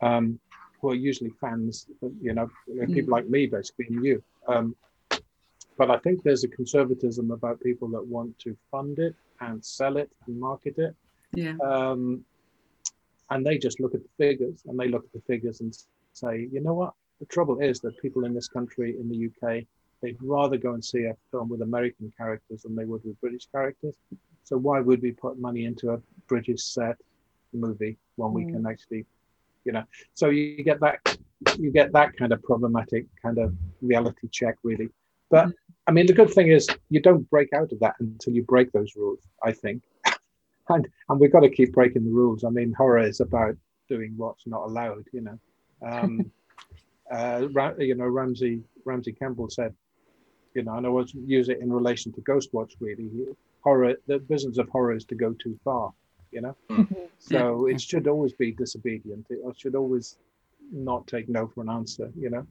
um, 0.02 0.40
who 0.82 0.90
are 0.92 0.96
usually 0.96 1.32
fans 1.42 1.88
you 2.22 2.34
know 2.34 2.50
people 2.88 3.12
like 3.12 3.28
me 3.30 3.46
basically 3.46 3.86
and 3.90 4.06
you 4.06 4.24
um, 4.48 4.76
but 5.78 5.90
i 5.92 5.98
think 5.98 6.22
there's 6.24 6.44
a 6.44 6.48
conservatism 6.48 7.32
about 7.32 7.60
people 7.62 7.88
that 7.88 8.06
want 8.06 8.38
to 8.40 8.56
fund 8.72 9.00
it 9.00 9.16
and 9.42 9.64
sell 9.64 9.98
it 9.98 10.10
and 10.28 10.40
market 10.40 10.78
it 10.78 10.96
yeah. 11.34 11.56
um, 11.64 12.24
and 13.30 13.46
they 13.46 13.58
just 13.58 13.80
look 13.80 13.94
at 13.94 14.02
the 14.02 14.10
figures 14.18 14.64
and 14.66 14.80
they 14.80 14.88
look 14.88 15.06
at 15.06 15.14
the 15.14 15.22
figures 15.28 15.62
and 15.62 15.78
say, 16.14 16.48
you 16.52 16.62
know 16.62 16.74
what? 16.74 16.94
The 17.20 17.26
trouble 17.26 17.60
is 17.60 17.80
that 17.82 18.00
people 18.02 18.26
in 18.26 18.34
this 18.34 18.48
country, 18.48 18.96
in 19.00 19.10
the 19.10 19.28
UK, 19.28 19.66
they'd 20.02 20.18
rather 20.22 20.58
go 20.58 20.74
and 20.74 20.84
see 20.84 21.04
a 21.04 21.16
film 21.32 21.50
with 21.50 21.62
American 21.62 22.12
characters 22.18 22.64
than 22.64 22.76
they 22.76 22.86
would 22.86 23.04
with 23.04 23.20
British 23.22 23.46
characters. 23.52 23.96
So 24.44 24.58
why 24.58 24.80
would 24.80 25.02
we 25.02 25.12
put 25.12 25.38
money 25.38 25.66
into 25.66 25.92
a 25.92 26.02
British 26.28 26.64
set 26.64 26.98
movie 27.54 27.98
when 28.16 28.34
we 28.34 28.46
Mm. 28.46 28.52
can 28.54 28.66
actually, 28.66 29.06
you 29.66 29.72
know? 29.72 29.84
So 30.14 30.30
you 30.30 30.64
get 30.64 30.80
that, 30.82 31.18
you 31.58 31.72
get 31.72 31.92
that 31.94 32.16
kind 32.18 32.32
of 32.32 32.42
problematic 32.44 33.06
kind 33.22 33.38
of 33.38 33.54
reality 33.82 34.28
check, 34.32 34.56
really. 34.64 34.90
But 35.30 35.50
I 35.88 35.92
mean, 35.92 36.06
the 36.06 36.14
good 36.14 36.32
thing 36.32 36.50
is 36.50 36.68
you 36.90 37.02
don't 37.02 37.30
break 37.30 37.54
out 37.54 37.72
of 37.72 37.80
that 37.80 37.96
until 38.00 38.34
you 38.34 38.44
break 38.44 38.72
those 38.72 38.96
rules. 38.96 39.20
I 39.44 39.52
think 39.52 39.84
and 40.70 40.88
and 41.10 41.20
we've 41.20 41.32
got 41.32 41.42
to 41.42 41.50
keep 41.50 41.74
breaking 41.74 42.06
the 42.06 42.12
rules. 42.12 42.44
I 42.44 42.50
mean, 42.50 42.74
horror 42.74 43.00
is 43.00 43.20
about 43.20 43.56
doing 43.88 44.14
what's 44.18 44.46
not 44.48 44.64
allowed. 44.64 45.06
You 45.12 45.22
know, 45.22 45.40
um, 45.86 46.32
uh, 47.12 47.48
you 47.78 47.96
know 47.96 48.08
Ramsey 48.08 48.62
Ramsey 48.86 49.14
Campbell 49.14 49.50
said, 49.50 49.74
you 50.54 50.64
know, 50.64 50.76
and 50.76 50.86
I 50.86 50.90
was 50.90 51.14
use 51.14 51.50
it 51.50 51.60
in 51.60 51.72
relation 51.72 52.12
to 52.14 52.22
Ghostwatch. 52.22 52.72
Really, 52.80 53.10
horror. 53.62 53.96
The 54.08 54.20
business 54.20 54.58
of 54.58 54.70
horror 54.70 54.96
is 54.96 55.06
to 55.06 55.16
go 55.16 55.34
too 55.34 55.60
far. 55.64 55.92
You 56.32 56.42
know, 56.42 56.88
so 57.18 57.68
it 57.68 57.82
should 57.82 58.08
always 58.08 58.34
be 58.34 58.52
disobedient. 58.52 59.26
It 59.30 59.40
should 59.58 59.76
always 59.76 60.18
not 60.72 61.08
take 61.08 61.28
no 61.28 61.48
for 61.48 61.62
an 61.62 61.70
answer. 61.70 62.12
You 62.18 62.30
know. 62.30 62.48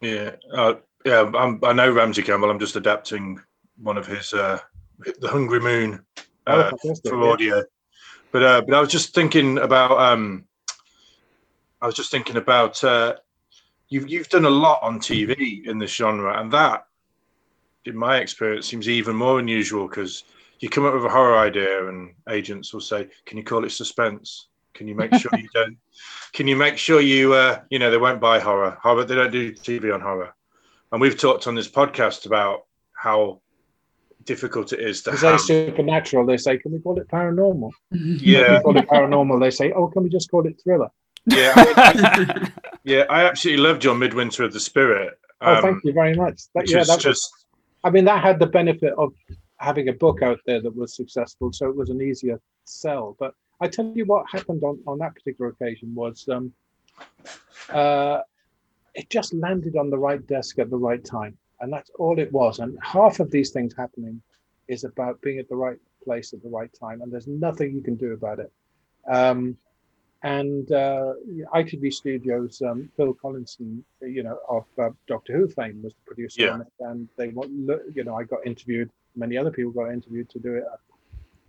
Yeah, 0.00 0.36
uh, 0.52 0.74
yeah. 1.04 1.30
I'm, 1.34 1.60
I 1.62 1.72
know 1.74 1.90
Ramsey 1.90 2.22
Campbell. 2.22 2.50
I'm 2.50 2.58
just 2.58 2.76
adapting 2.76 3.38
one 3.82 3.98
of 3.98 4.06
his, 4.06 4.32
uh, 4.32 4.58
the 5.20 5.28
Hungry 5.28 5.60
Moon, 5.60 6.02
Oh, 6.46 6.60
uh, 6.60 6.70
fantastic, 6.70 7.10
for 7.10 7.22
yeah. 7.22 7.30
audio. 7.30 7.62
But 8.32 8.42
uh, 8.42 8.60
but 8.62 8.74
I 8.74 8.80
was 8.80 8.90
just 8.90 9.14
thinking 9.14 9.58
about. 9.58 9.98
Um, 9.98 10.44
I 11.82 11.86
was 11.86 11.94
just 11.94 12.10
thinking 12.10 12.36
about. 12.36 12.82
Uh, 12.82 13.16
you've 13.88 14.08
you've 14.08 14.28
done 14.28 14.44
a 14.44 14.50
lot 14.50 14.80
on 14.82 14.98
TV 14.98 15.66
in 15.66 15.78
this 15.78 15.92
genre, 15.92 16.40
and 16.40 16.50
that, 16.52 16.86
in 17.84 17.96
my 17.96 18.18
experience, 18.18 18.66
seems 18.66 18.88
even 18.88 19.16
more 19.16 19.38
unusual 19.38 19.88
because 19.88 20.24
you 20.60 20.68
come 20.68 20.86
up 20.86 20.94
with 20.94 21.04
a 21.04 21.08
horror 21.08 21.38
idea, 21.38 21.88
and 21.88 22.14
agents 22.28 22.72
will 22.72 22.80
say, 22.80 23.08
"Can 23.26 23.36
you 23.38 23.44
call 23.44 23.64
it 23.64 23.70
suspense? 23.72 24.48
Can 24.74 24.86
you 24.86 24.94
make 24.94 25.12
sure 25.14 25.30
you 25.36 25.48
don't? 25.54 25.76
Can 26.32 26.46
you 26.46 26.56
make 26.56 26.78
sure 26.78 27.00
you 27.00 27.34
uh, 27.34 27.60
you 27.70 27.78
know 27.78 27.90
they 27.90 27.98
won't 27.98 28.20
buy 28.20 28.38
horror? 28.38 28.78
Horror 28.82 29.04
they 29.04 29.14
don't 29.14 29.32
do 29.32 29.52
TV 29.52 29.92
on 29.92 30.00
horror." 30.00 30.34
And 30.92 31.00
we've 31.00 31.18
talked 31.18 31.46
on 31.46 31.54
this 31.54 31.68
podcast 31.68 32.26
about 32.26 32.66
how 32.92 33.40
difficult 34.24 34.72
it 34.72 34.80
is 34.80 35.02
to 35.02 35.12
They 35.12 35.16
say 35.16 35.36
supernatural. 35.36 36.26
They 36.26 36.36
say, 36.36 36.58
can 36.58 36.72
we 36.72 36.80
call 36.80 36.98
it 36.98 37.08
paranormal? 37.08 37.70
Yeah, 37.92 38.58
We 38.58 38.62
call 38.64 38.76
it 38.76 38.88
paranormal. 38.88 39.40
They 39.40 39.50
say, 39.50 39.72
oh, 39.72 39.88
can 39.88 40.02
we 40.02 40.08
just 40.08 40.30
call 40.30 40.46
it 40.46 40.60
thriller? 40.62 40.88
yeah, 41.26 41.52
I- 41.56 42.50
yeah. 42.84 43.04
I 43.08 43.24
absolutely 43.24 43.62
loved 43.62 43.84
your 43.84 43.94
Midwinter 43.94 44.44
of 44.44 44.52
the 44.52 44.60
Spirit. 44.60 45.18
Oh, 45.40 45.62
thank 45.62 45.82
you 45.84 45.92
very 45.92 46.14
much. 46.14 46.42
That, 46.54 46.68
yeah, 46.68 46.80
is 46.80 46.88
that 46.88 46.96
was, 46.96 47.04
just 47.04 47.30
I 47.84 47.90
mean, 47.90 48.04
that 48.04 48.22
had 48.22 48.38
the 48.38 48.46
benefit 48.46 48.92
of 48.98 49.14
having 49.60 49.88
a 49.88 49.92
book 49.92 50.22
out 50.22 50.40
there 50.46 50.60
that 50.60 50.74
was 50.74 50.94
successful, 50.94 51.52
so 51.52 51.68
it 51.68 51.76
was 51.76 51.90
an 51.90 52.00
easier 52.00 52.40
sell. 52.64 53.16
But 53.18 53.34
I 53.60 53.68
tell 53.68 53.92
you 53.94 54.06
what 54.06 54.24
happened 54.30 54.62
on, 54.64 54.80
on 54.86 54.98
that 54.98 55.14
particular 55.14 55.50
occasion 55.50 55.94
was 55.94 56.26
um, 56.28 56.52
uh, 57.70 58.20
it 58.94 59.08
just 59.10 59.34
landed 59.34 59.76
on 59.76 59.90
the 59.90 59.98
right 59.98 60.26
desk 60.26 60.58
at 60.58 60.70
the 60.70 60.76
right 60.76 61.04
time, 61.04 61.36
and 61.60 61.72
that's 61.72 61.90
all 61.98 62.18
it 62.18 62.32
was. 62.32 62.58
And 62.58 62.78
half 62.82 63.20
of 63.20 63.30
these 63.30 63.50
things 63.50 63.74
happening 63.76 64.20
is 64.68 64.84
about 64.84 65.20
being 65.20 65.38
at 65.38 65.48
the 65.48 65.56
right 65.56 65.78
place 66.04 66.32
at 66.32 66.42
the 66.42 66.48
right 66.48 66.72
time, 66.72 67.02
and 67.02 67.12
there's 67.12 67.26
nothing 67.28 67.74
you 67.74 67.82
can 67.82 67.96
do 67.96 68.12
about 68.14 68.38
it. 68.38 68.50
Um, 69.08 69.56
and 70.22 70.70
uh, 70.72 71.14
ITV 71.54 71.92
Studios, 71.92 72.62
um, 72.62 72.90
Phil 72.96 73.14
Collinson, 73.14 73.82
you 74.02 74.22
know, 74.22 74.38
of 74.48 74.64
uh, 74.78 74.90
Doctor 75.06 75.34
Who 75.34 75.48
fame, 75.48 75.82
was 75.82 75.94
the 75.94 76.00
producer 76.06 76.42
Yeah. 76.42 76.50
on 76.52 76.60
it, 76.62 76.72
and 76.80 77.08
they 77.16 77.28
want, 77.28 77.50
you 77.94 78.04
know, 78.04 78.16
I 78.16 78.24
got 78.24 78.46
interviewed. 78.46 78.90
Many 79.16 79.36
other 79.36 79.50
people 79.50 79.72
got 79.72 79.92
interviewed 79.92 80.30
to 80.30 80.38
do 80.38 80.54
it. 80.54 80.64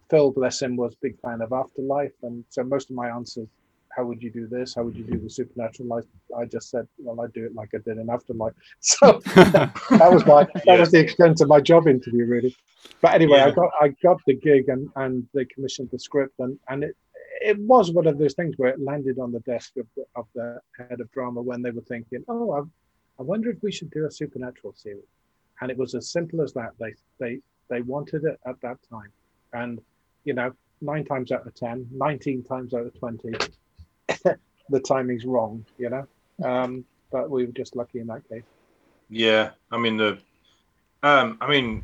Phil, 0.09 0.31
bless 0.31 0.61
him, 0.61 0.75
was 0.75 0.93
a 0.93 0.97
big 1.01 1.19
fan 1.21 1.41
of 1.41 1.53
Afterlife, 1.53 2.11
and 2.23 2.43
so 2.49 2.63
most 2.63 2.89
of 2.89 2.95
my 2.95 3.09
answers, 3.09 3.47
how 3.95 4.05
would 4.05 4.21
you 4.21 4.31
do 4.31 4.47
this? 4.47 4.75
How 4.75 4.83
would 4.83 4.95
you 4.95 5.03
do 5.05 5.19
the 5.19 5.29
supernatural 5.29 5.87
life? 5.87 6.05
I 6.37 6.45
just 6.45 6.69
said, 6.69 6.87
well, 6.97 7.21
I'd 7.21 7.33
do 7.33 7.45
it 7.45 7.55
like 7.55 7.69
I 7.73 7.77
did 7.85 7.97
in 7.97 8.09
Afterlife. 8.09 8.53
So 8.79 9.21
that 9.35 10.11
was 10.11 10.25
my 10.25 10.43
that 10.43 10.63
Yeah. 10.65 10.79
was 10.79 10.91
the 10.91 10.99
extent 10.99 11.41
of 11.41 11.47
my 11.47 11.59
job 11.61 11.87
interview, 11.87 12.25
really. 12.25 12.55
But 13.01 13.13
anyway, 13.13 13.39
I 13.39 13.51
got 13.51 13.69
I 13.79 13.89
got 14.03 14.19
the 14.27 14.35
gig 14.35 14.69
and 14.69 14.89
and 14.95 15.27
they 15.33 15.45
commissioned 15.45 15.89
the 15.91 15.99
script 15.99 16.35
and 16.39 16.57
and 16.69 16.83
it 16.83 16.95
it 17.43 17.57
was 17.59 17.91
one 17.91 18.07
of 18.07 18.17
those 18.17 18.33
things 18.35 18.53
where 18.57 18.69
it 18.69 18.79
landed 18.79 19.17
on 19.17 19.31
the 19.31 19.39
desk 19.41 19.71
of 19.77 19.87
the, 19.95 20.03
of 20.15 20.27
the 20.35 20.59
head 20.77 21.01
of 21.01 21.11
drama 21.11 21.41
when 21.41 21.61
they 21.63 21.71
were 21.71 21.81
thinking, 21.81 22.23
oh, 22.27 22.51
I, 22.51 22.59
I 23.19 23.23
wonder 23.23 23.49
if 23.49 23.57
we 23.63 23.71
should 23.71 23.89
do 23.91 24.05
a 24.05 24.11
supernatural 24.11 24.73
series, 24.75 25.09
and 25.59 25.71
it 25.71 25.77
was 25.77 25.95
as 25.95 26.11
simple 26.11 26.41
as 26.41 26.53
that. 26.53 26.71
They 26.79 26.93
they 27.19 27.39
they 27.71 27.81
wanted 27.81 28.25
it 28.25 28.39
at 28.45 28.61
that 28.61 28.77
time, 28.87 29.11
and 29.53 29.81
you 30.25 30.33
know, 30.33 30.53
nine 30.81 31.05
times 31.05 31.31
out 31.31 31.47
of 31.47 31.55
10, 31.55 31.87
19 31.91 32.43
times 32.43 32.73
out 32.75 32.85
of 32.85 32.99
twenty, 32.99 33.31
the 34.69 34.79
timing's 34.81 35.25
wrong. 35.25 35.65
You 35.79 35.89
know, 35.89 36.07
um, 36.47 36.85
but 37.11 37.31
we 37.31 37.45
were 37.45 37.51
just 37.51 37.75
lucky 37.75 37.99
in 37.99 38.07
that 38.07 38.27
case. 38.29 38.43
yeah. 39.09 39.51
I 39.71 39.77
mean 39.77 39.97
the, 39.97 40.19
um, 41.01 41.37
I 41.41 41.49
mean, 41.49 41.83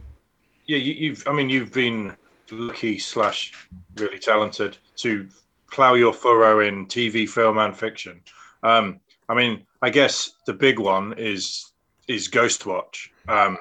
yeah. 0.67 0.77
You, 0.77 0.93
you've 0.93 1.27
I 1.27 1.33
mean 1.33 1.49
you've 1.49 1.73
been 1.73 2.15
lucky 2.51 2.99
slash 2.99 3.53
really 3.95 4.19
talented 4.19 4.77
to 4.97 5.27
plow 5.71 5.93
your 5.95 6.13
furrow 6.13 6.59
in 6.59 6.85
TV, 6.85 7.27
film, 7.27 7.57
and 7.57 7.75
fiction. 7.75 8.21
Um, 8.63 8.99
I 9.29 9.33
mean, 9.33 9.65
I 9.81 9.89
guess 9.89 10.31
the 10.45 10.53
big 10.53 10.79
one 10.79 11.13
is 11.17 11.71
is 12.07 12.29
Ghostwatch, 12.29 13.09
um, 13.27 13.57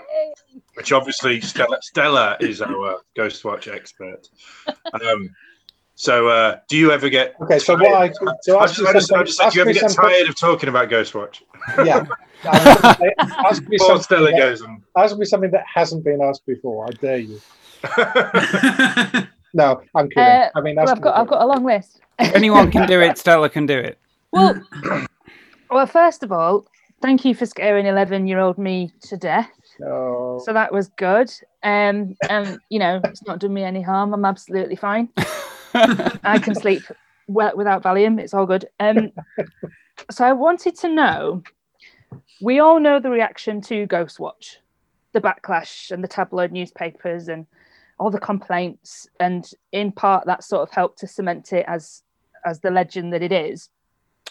which 0.75 0.93
obviously 0.93 1.41
Stella, 1.41 1.79
Stella 1.83 2.37
is 2.41 2.61
our 2.63 3.01
Ghostwatch 3.17 3.73
expert. 3.73 4.29
Um, 5.03 5.31
so, 5.95 6.29
uh, 6.29 6.59
do 6.69 6.77
you 6.77 6.93
ever 6.93 7.09
get 7.09 7.35
Okay, 7.41 7.59
so 7.59 7.75
what 7.75 7.87
I 7.95 8.13
so 8.43 8.59
I 8.59 8.65
ask 8.65 8.75
just, 8.77 8.83
me 8.83 8.89
I 8.89 8.93
just, 8.93 9.13
I 9.13 9.23
just 9.25 9.39
said, 9.39 9.51
do 9.51 9.57
you 9.57 9.63
ever 9.63 9.73
get 9.73 9.91
something- 9.91 10.11
tired 10.11 10.29
of 10.29 10.39
talking 10.39 10.69
about 10.69 10.91
Ghostwatch? 10.91 11.41
Yeah. 11.85 12.05
I 12.45 12.59
was 12.85 12.97
say, 12.99 13.15
ask 13.19 13.63
me 13.63 13.69
Before 13.71 13.87
something 13.89 14.03
Stella 14.03 14.31
that- 14.33 14.39
goes 14.39 14.61
on. 14.63 14.83
ask 14.97 15.17
me 15.17 15.25
something 15.25 15.51
that 15.53 15.65
hasn't 15.73 16.05
been 16.05 16.21
asked 16.23 16.45
before. 16.47 16.87
I 16.87 16.91
dare 17.01 17.19
you. 17.19 17.41
No, 19.55 19.81
I'm 19.95 20.11
kidding. 20.11 20.23
Uh, 20.23 20.51
I 20.55 20.61
mean, 20.61 20.77
well, 20.77 20.91
I've 20.91 21.01
got 21.01 21.17
I've 21.17 21.29
got 21.29 21.41
a 21.41 21.47
long 21.47 21.65
list. 21.65 22.01
Anyone 22.19 22.71
can 22.71 22.87
do 22.87 23.01
it, 23.01 23.17
Stella 23.17 23.49
can 23.49 23.65
do 23.65 23.79
it. 23.79 23.97
Well, 24.31 24.61
well, 25.71 25.87
first 25.87 26.23
of 26.23 26.31
all, 26.31 26.67
thank 27.01 27.25
you 27.25 27.35
for 27.35 27.47
scaring 27.47 27.87
eleven-year-old 27.87 28.59
me 28.59 28.93
to 29.03 29.17
death. 29.17 29.51
No. 29.79 30.41
So 30.45 30.53
that 30.53 30.73
was 30.73 30.89
good. 30.97 31.31
Um, 31.63 32.17
and 32.29 32.59
you 32.71 32.79
know, 32.79 33.01
it's 33.05 33.27
not 33.27 33.39
done 33.39 33.55
me 33.55 33.63
any 33.63 33.83
harm. 33.83 34.15
I'm 34.15 34.25
absolutely 34.25 34.77
fine. 34.77 35.09
I 35.75 36.39
can 36.43 36.55
sleep 36.61 36.83
well 37.27 37.53
without 37.57 37.83
Valium. 37.83 38.21
It's 38.21 38.35
all 38.35 38.47
good. 38.47 38.67
Um, 38.81 39.13
so 40.11 40.25
I 40.25 40.33
wanted 40.33 40.77
to 40.77 40.89
know. 40.89 41.43
We 42.41 42.59
all 42.59 42.81
know 42.81 43.01
the 43.01 43.11
reaction 43.11 43.61
to 43.63 43.87
Ghostwatch, 43.87 44.57
the 45.13 45.21
backlash 45.21 45.91
and 45.91 46.05
the 46.05 46.09
tabloid 46.09 46.53
newspapers 46.53 47.29
and 47.29 47.47
all 47.99 48.11
the 48.11 48.21
complaints, 48.21 49.09
and 49.21 49.51
in 49.73 49.91
part 49.91 50.27
that 50.27 50.45
sort 50.45 50.63
of 50.63 50.71
helped 50.71 50.99
to 50.99 51.07
cement 51.07 51.53
it 51.53 51.65
as 51.67 52.03
as 52.45 52.61
the 52.61 52.71
legend 52.71 53.13
that 53.13 53.23
it 53.23 53.33
is. 53.33 53.69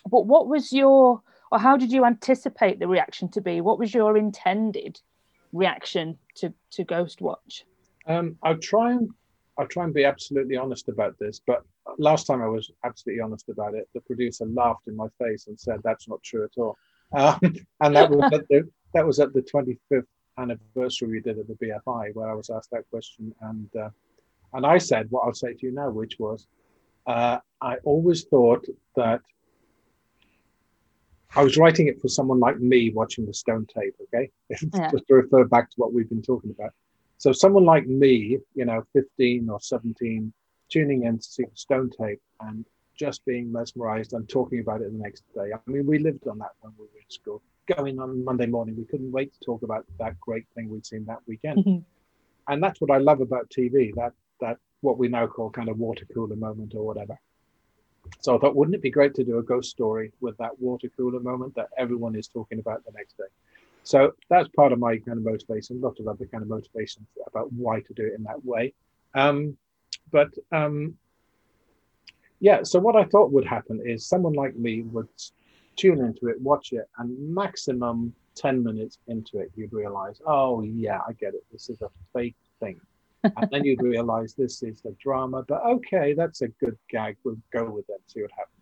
But 0.09 0.25
what 0.25 0.47
was 0.47 0.71
your, 0.71 1.21
or 1.51 1.59
how 1.59 1.77
did 1.77 1.91
you 1.91 2.05
anticipate 2.05 2.79
the 2.79 2.87
reaction 2.87 3.29
to 3.29 3.41
be? 3.41 3.61
What 3.61 3.79
was 3.79 3.93
your 3.93 4.17
intended 4.17 4.99
reaction 5.55 6.17
to 6.35 6.53
to 6.71 6.85
Ghostwatch? 6.85 7.63
Um, 8.07 8.37
I'll 8.43 8.57
try 8.57 8.91
and 8.91 9.09
I'll 9.57 9.67
try 9.67 9.85
and 9.85 9.93
be 9.93 10.03
absolutely 10.03 10.57
honest 10.57 10.89
about 10.89 11.17
this. 11.17 11.41
But 11.45 11.63
last 11.97 12.27
time 12.27 12.41
I 12.41 12.47
was 12.47 12.71
absolutely 12.83 13.21
honest 13.21 13.49
about 13.49 13.73
it, 13.73 13.87
the 13.93 14.01
producer 14.01 14.45
laughed 14.45 14.87
in 14.87 14.95
my 14.95 15.07
face 15.17 15.47
and 15.47 15.59
said 15.59 15.79
that's 15.83 16.07
not 16.07 16.21
true 16.23 16.43
at 16.43 16.57
all. 16.57 16.77
Um, 17.13 17.39
and 17.81 17.95
that 17.95 18.09
was 18.09 18.31
at 18.33 18.47
the 18.49 18.69
that 18.93 19.05
was 19.05 19.19
at 19.19 19.33
the 19.33 19.41
25th 19.41 20.05
anniversary 20.37 21.09
we 21.09 21.21
did 21.21 21.39
at 21.39 21.47
the 21.47 21.53
BFI 21.55 22.13
where 22.13 22.29
I 22.29 22.33
was 22.33 22.49
asked 22.49 22.71
that 22.71 22.89
question 22.89 23.33
and 23.41 23.69
uh, 23.75 23.89
and 24.53 24.65
I 24.65 24.77
said 24.77 25.07
what 25.09 25.25
I'll 25.25 25.33
say 25.33 25.53
to 25.53 25.65
you 25.65 25.71
now, 25.71 25.89
which 25.89 26.17
was 26.19 26.47
uh, 27.07 27.39
I 27.61 27.77
always 27.83 28.23
thought 28.23 28.65
that 28.95 29.21
I 31.35 31.43
was 31.43 31.57
writing 31.57 31.87
it 31.87 31.99
for 32.01 32.07
someone 32.07 32.39
like 32.39 32.59
me 32.59 32.91
watching 32.91 33.25
the 33.25 33.33
Stone 33.33 33.67
tape. 33.67 33.95
Okay, 34.03 34.31
Yeah. 34.73 34.91
just 34.91 35.07
to 35.07 35.15
refer 35.15 35.45
back 35.45 35.69
to 35.71 35.75
what 35.77 35.93
we've 35.93 36.09
been 36.09 36.21
talking 36.21 36.51
about. 36.51 36.71
So 37.17 37.31
someone 37.31 37.65
like 37.65 37.87
me, 37.87 38.39
you 38.55 38.65
know, 38.65 38.83
15 38.93 39.49
or 39.49 39.59
17, 39.61 40.33
tuning 40.69 41.03
in 41.03 41.17
to 41.17 41.23
see 41.23 41.43
the 41.43 41.55
Stone 41.55 41.91
tape 41.99 42.21
and 42.41 42.65
just 42.95 43.25
being 43.25 43.51
mesmerized 43.51 44.13
and 44.13 44.27
talking 44.29 44.59
about 44.59 44.81
it 44.81 44.91
the 44.91 44.97
next 44.97 45.23
day. 45.33 45.51
I 45.53 45.69
mean, 45.69 45.85
we 45.85 45.99
lived 45.99 46.27
on 46.27 46.37
that 46.39 46.51
when 46.61 46.73
we 46.77 46.85
were 46.85 46.99
in 46.99 47.09
school. 47.09 47.41
Going 47.75 47.99
on 47.99 48.23
Monday 48.23 48.45
morning, 48.45 48.75
we 48.77 48.85
couldn't 48.85 49.11
wait 49.11 49.33
to 49.33 49.39
talk 49.45 49.63
about 49.63 49.85
that 49.99 50.19
great 50.19 50.45
thing 50.55 50.69
we'd 50.69 50.85
seen 50.85 51.05
that 51.05 51.19
weekend. 51.27 51.59
Mm-hmm. 51.59 51.79
and 52.51 52.63
that's 52.63 52.79
what 52.79 52.91
I 52.91 52.97
love 52.97 53.21
about 53.21 53.49
TV. 53.49 53.93
That 53.95 54.13
that 54.39 54.57
what 54.81 54.97
we 54.97 55.07
now 55.07 55.25
call 55.27 55.49
kind 55.49 55.69
of 55.69 55.77
water 55.79 56.05
cooler 56.13 56.35
moment 56.35 56.73
or 56.75 56.85
whatever. 56.85 57.17
So 58.19 58.35
I 58.35 58.39
thought, 58.39 58.55
wouldn't 58.55 58.75
it 58.75 58.81
be 58.81 58.91
great 58.91 59.13
to 59.15 59.23
do 59.23 59.37
a 59.37 59.43
ghost 59.43 59.69
story 59.69 60.11
with 60.21 60.37
that 60.37 60.59
water 60.59 60.89
cooler 60.95 61.19
moment 61.19 61.55
that 61.55 61.69
everyone 61.77 62.15
is 62.15 62.27
talking 62.27 62.59
about 62.59 62.83
the 62.85 62.91
next 62.91 63.17
day? 63.17 63.25
So 63.83 64.13
that's 64.29 64.49
part 64.49 64.71
of 64.71 64.79
my 64.79 64.97
kind 64.97 65.17
of 65.17 65.23
motivation. 65.23 65.79
Lots 65.79 65.99
of 65.99 66.07
other 66.07 66.25
kind 66.25 66.41
of 66.41 66.49
motivations 66.49 67.07
about 67.27 67.51
why 67.53 67.81
to 67.81 67.93
do 67.93 68.05
it 68.05 68.13
in 68.17 68.23
that 68.23 68.43
way. 68.43 68.73
Um, 69.13 69.57
but 70.11 70.29
um, 70.51 70.95
yeah, 72.39 72.63
so 72.63 72.79
what 72.79 72.95
I 72.95 73.03
thought 73.05 73.31
would 73.31 73.45
happen 73.45 73.81
is 73.85 74.07
someone 74.07 74.33
like 74.33 74.55
me 74.55 74.81
would 74.81 75.07
tune 75.75 75.99
into 75.99 76.27
it, 76.27 76.41
watch 76.41 76.73
it, 76.73 76.89
and 76.97 77.33
maximum 77.33 78.13
10 78.35 78.63
minutes 78.63 78.99
into 79.07 79.39
it, 79.39 79.51
you'd 79.55 79.73
realize, 79.73 80.21
oh, 80.25 80.61
yeah, 80.61 80.99
I 81.07 81.13
get 81.13 81.33
it. 81.33 81.43
This 81.51 81.69
is 81.69 81.81
a 81.81 81.89
fake 82.13 82.35
thing. 82.59 82.79
And 83.37 83.49
then 83.51 83.63
you'd 83.63 83.81
realize 83.81 84.33
this 84.33 84.63
is 84.63 84.81
a 84.85 84.91
drama, 85.01 85.43
but 85.47 85.63
okay, 85.65 86.13
that's 86.13 86.41
a 86.41 86.47
good 86.47 86.77
gag. 86.89 87.17
We'll 87.23 87.37
go 87.51 87.69
with 87.69 87.89
it, 87.89 88.01
see 88.07 88.21
what 88.21 88.31
happens. 88.31 88.55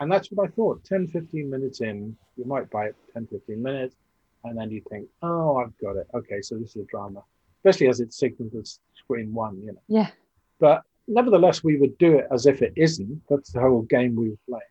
And 0.00 0.12
that's 0.12 0.30
what 0.30 0.48
I 0.48 0.50
thought. 0.52 0.84
10, 0.84 1.08
15 1.08 1.48
minutes 1.48 1.80
in, 1.80 2.16
you 2.36 2.44
might 2.44 2.70
buy 2.70 2.86
it 2.86 2.96
10, 3.14 3.26
15 3.28 3.62
minutes, 3.62 3.96
and 4.44 4.56
then 4.56 4.70
you 4.70 4.82
think, 4.90 5.08
oh, 5.22 5.56
I've 5.56 5.76
got 5.78 5.96
it. 5.96 6.06
Okay, 6.14 6.40
so 6.42 6.56
this 6.56 6.76
is 6.76 6.82
a 6.82 6.86
drama, 6.86 7.22
especially 7.58 7.88
as 7.88 8.00
it's 8.00 8.18
signaled 8.18 8.54
as 8.54 8.80
screen 8.94 9.32
one, 9.32 9.60
you 9.64 9.72
know. 9.72 9.82
Yeah. 9.88 10.10
But 10.58 10.82
nevertheless, 11.08 11.64
we 11.64 11.76
would 11.76 11.96
do 11.98 12.18
it 12.18 12.26
as 12.30 12.46
if 12.46 12.62
it 12.62 12.72
isn't. 12.76 13.22
That's 13.28 13.52
the 13.52 13.60
whole 13.60 13.82
game 13.82 14.14
we 14.16 14.30
were 14.30 14.38
playing. 14.48 14.62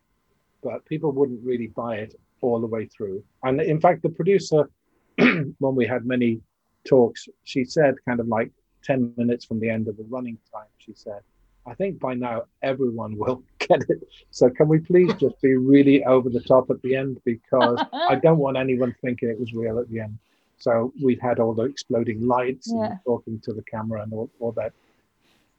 But 0.62 0.84
people 0.84 1.12
wouldn't 1.12 1.44
really 1.44 1.68
buy 1.68 1.96
it 1.96 2.14
all 2.40 2.60
the 2.60 2.66
way 2.66 2.86
through. 2.86 3.22
And 3.42 3.60
in 3.60 3.80
fact, 3.80 4.02
the 4.02 4.08
producer, 4.08 4.68
when 5.16 5.74
we 5.74 5.86
had 5.86 6.06
many 6.06 6.40
talks, 6.84 7.28
she 7.44 7.64
said, 7.64 7.94
kind 8.06 8.20
of 8.20 8.28
like 8.28 8.50
10 8.84 9.14
minutes 9.16 9.44
from 9.44 9.60
the 9.60 9.68
end 9.68 9.88
of 9.88 9.96
the 9.96 10.04
running 10.04 10.38
time, 10.52 10.66
she 10.78 10.92
said, 10.94 11.20
I 11.66 11.74
think 11.74 11.98
by 11.98 12.14
now 12.14 12.44
everyone 12.62 13.16
will 13.16 13.42
get 13.58 13.82
it. 13.88 14.06
So 14.30 14.48
can 14.50 14.68
we 14.68 14.78
please 14.78 15.12
just 15.20 15.40
be 15.40 15.56
really 15.56 16.04
over 16.04 16.28
the 16.30 16.40
top 16.40 16.70
at 16.70 16.80
the 16.82 16.94
end? 16.96 17.20
Because 17.24 17.84
I 17.92 18.14
don't 18.22 18.38
want 18.38 18.56
anyone 18.56 18.94
thinking 19.02 19.28
it 19.28 19.40
was 19.40 19.52
real 19.52 19.78
at 19.78 19.90
the 19.90 20.00
end. 20.00 20.18
So 20.58 20.92
we'd 21.02 21.20
had 21.20 21.38
all 21.38 21.52
the 21.54 21.64
exploding 21.64 22.26
lights 22.26 22.72
Yeah. 22.74 22.86
and 22.92 22.98
talking 23.04 23.40
to 23.40 23.52
the 23.52 23.62
camera 23.64 24.02
and 24.02 24.12
all, 24.12 24.30
all 24.40 24.52
that 24.52 24.72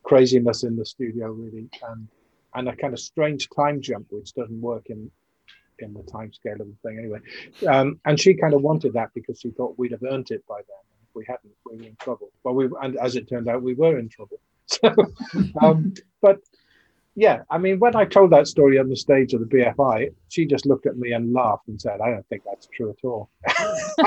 craziness 0.04 0.64
in 0.64 0.76
the 0.78 0.86
studio 0.86 1.28
really 1.32 1.68
and 1.90 2.08
and 2.56 2.70
a 2.70 2.76
kind 2.78 2.94
of 2.94 3.00
strange 3.00 3.50
time 3.54 3.82
jump 3.82 4.08
which 4.10 4.34
doesn't 4.34 4.62
work 4.62 4.86
in 4.90 5.12
in 5.80 5.94
the 5.94 6.02
time 6.04 6.32
scale 6.32 6.54
of 6.62 6.68
the 6.68 6.76
thing 6.82 6.98
anyway 6.98 7.20
um, 7.68 8.00
and 8.06 8.18
she 8.18 8.34
kind 8.34 8.54
of 8.54 8.62
wanted 8.62 8.94
that 8.94 9.10
because 9.14 9.40
she 9.42 9.50
thought 9.52 9.78
we'd 9.78 9.92
have 9.92 10.04
earned 10.10 10.32
it 10.32 10.42
by 10.48 10.56
then 10.56 10.86
we 11.18 11.26
hadn't 11.28 11.54
we 11.66 11.78
were 11.78 11.84
in 11.84 11.96
trouble. 12.06 12.30
Well 12.44 12.56
we 12.56 12.70
and 12.82 12.98
as 12.98 13.16
it 13.16 13.28
turned 13.28 13.50
out 13.50 13.62
we 13.62 13.74
were 13.74 13.98
in 14.00 14.10
trouble. 14.10 14.40
So 14.70 14.94
um, 15.62 15.94
but 16.22 16.40
yeah 17.18 17.42
i 17.50 17.58
mean 17.58 17.80
when 17.80 17.96
i 17.96 18.06
told 18.06 18.30
that 18.32 18.48
story 18.48 18.78
on 18.78 18.90
the 18.90 18.96
stage 18.96 19.34
of 19.34 19.40
the 19.42 19.48
bfi 19.48 20.14
she 20.30 20.46
just 20.46 20.68
looked 20.68 20.86
at 20.86 20.98
me 20.98 21.14
and 21.14 21.34
laughed 21.34 21.68
and 21.68 21.82
said 21.82 22.00
i 22.00 22.12
don't 22.12 22.28
think 22.28 22.44
that's 22.46 22.68
true 22.68 22.92
at 22.92 23.04
all. 23.04 23.30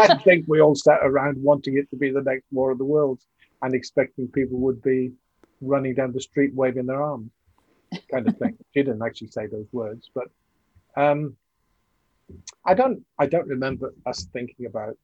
I 0.05 0.17
think 0.23 0.45
we 0.47 0.61
all 0.61 0.77
sat 0.77 1.01
around 1.03 1.43
wanting 1.43 1.77
it 1.77 1.91
to 1.91 1.97
be 1.97 2.11
the 2.11 2.23
next 2.23 2.47
war 2.53 2.71
of 2.71 2.79
the 2.79 2.85
worlds 2.85 3.27
and 3.63 3.75
expecting 3.75 4.29
people 4.29 4.59
would 4.59 4.81
be 4.81 5.13
running 5.61 5.95
down 5.95 6.13
the 6.13 6.21
street 6.21 6.55
waving 6.55 6.87
their 6.87 7.03
arms 7.03 7.33
kind 8.13 8.29
of 8.29 8.37
thing. 8.37 8.57
She 8.73 8.83
didn't 8.85 9.03
actually 9.03 9.33
say 9.37 9.47
those 9.47 9.67
words 9.73 10.09
but 10.15 10.29
um 10.97 11.37
i 12.65 12.75
don't 12.75 13.01
i 13.19 13.27
don't 13.27 13.49
remember 13.49 13.93
us 14.07 14.29
thinking 14.33 14.67
about 14.67 14.97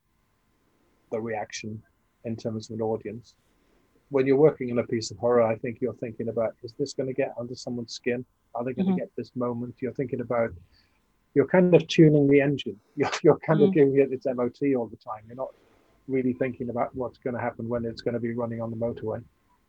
the 1.11 1.21
reaction 1.21 1.83
in 2.27 2.37
terms 2.37 2.63
of 2.71 2.75
an 2.79 2.83
audience 2.93 3.35
when 4.15 4.25
you're 4.27 4.37
working 4.49 4.69
in 4.73 4.79
a 4.79 4.87
piece 4.95 5.11
of 5.11 5.17
horror 5.19 5.43
i 5.53 5.57
think 5.63 5.79
you're 5.81 6.01
thinking 6.05 6.29
about 6.35 6.53
is 6.65 6.73
this 6.79 6.93
going 6.99 7.09
to 7.13 7.21
get 7.23 7.33
under 7.41 7.55
someone's 7.55 7.95
skin 8.01 8.21
are 8.55 8.65
they 8.65 8.73
going 8.79 8.87
to 8.87 8.93
Mhm. 8.93 9.03
get 9.03 9.11
this 9.17 9.33
moment 9.45 9.75
you're 9.83 9.99
thinking 10.01 10.21
about 10.29 10.51
you're 11.35 11.53
kind 11.57 11.75
of 11.75 11.87
tuning 11.95 12.27
the 12.29 12.41
engine 12.49 12.79
you're, 13.01 13.11
you're 13.25 13.39
kind 13.49 13.63
of 13.63 13.71
Mm. 13.71 13.75
giving 13.79 13.97
it 14.03 14.13
its 14.17 14.27
mot 14.27 14.59
all 14.79 14.89
the 14.95 15.03
time 15.11 15.23
you're 15.27 15.43
not 15.45 15.53
really 16.15 16.35
thinking 16.43 16.69
about 16.75 16.91
what's 17.01 17.19
going 17.25 17.35
to 17.39 17.41
happen 17.49 17.65
when 17.73 17.85
it's 17.85 18.03
going 18.07 18.15
to 18.19 18.21
be 18.29 18.33
running 18.43 18.61
on 18.63 18.71
the 18.71 18.77
motorway 18.87 19.23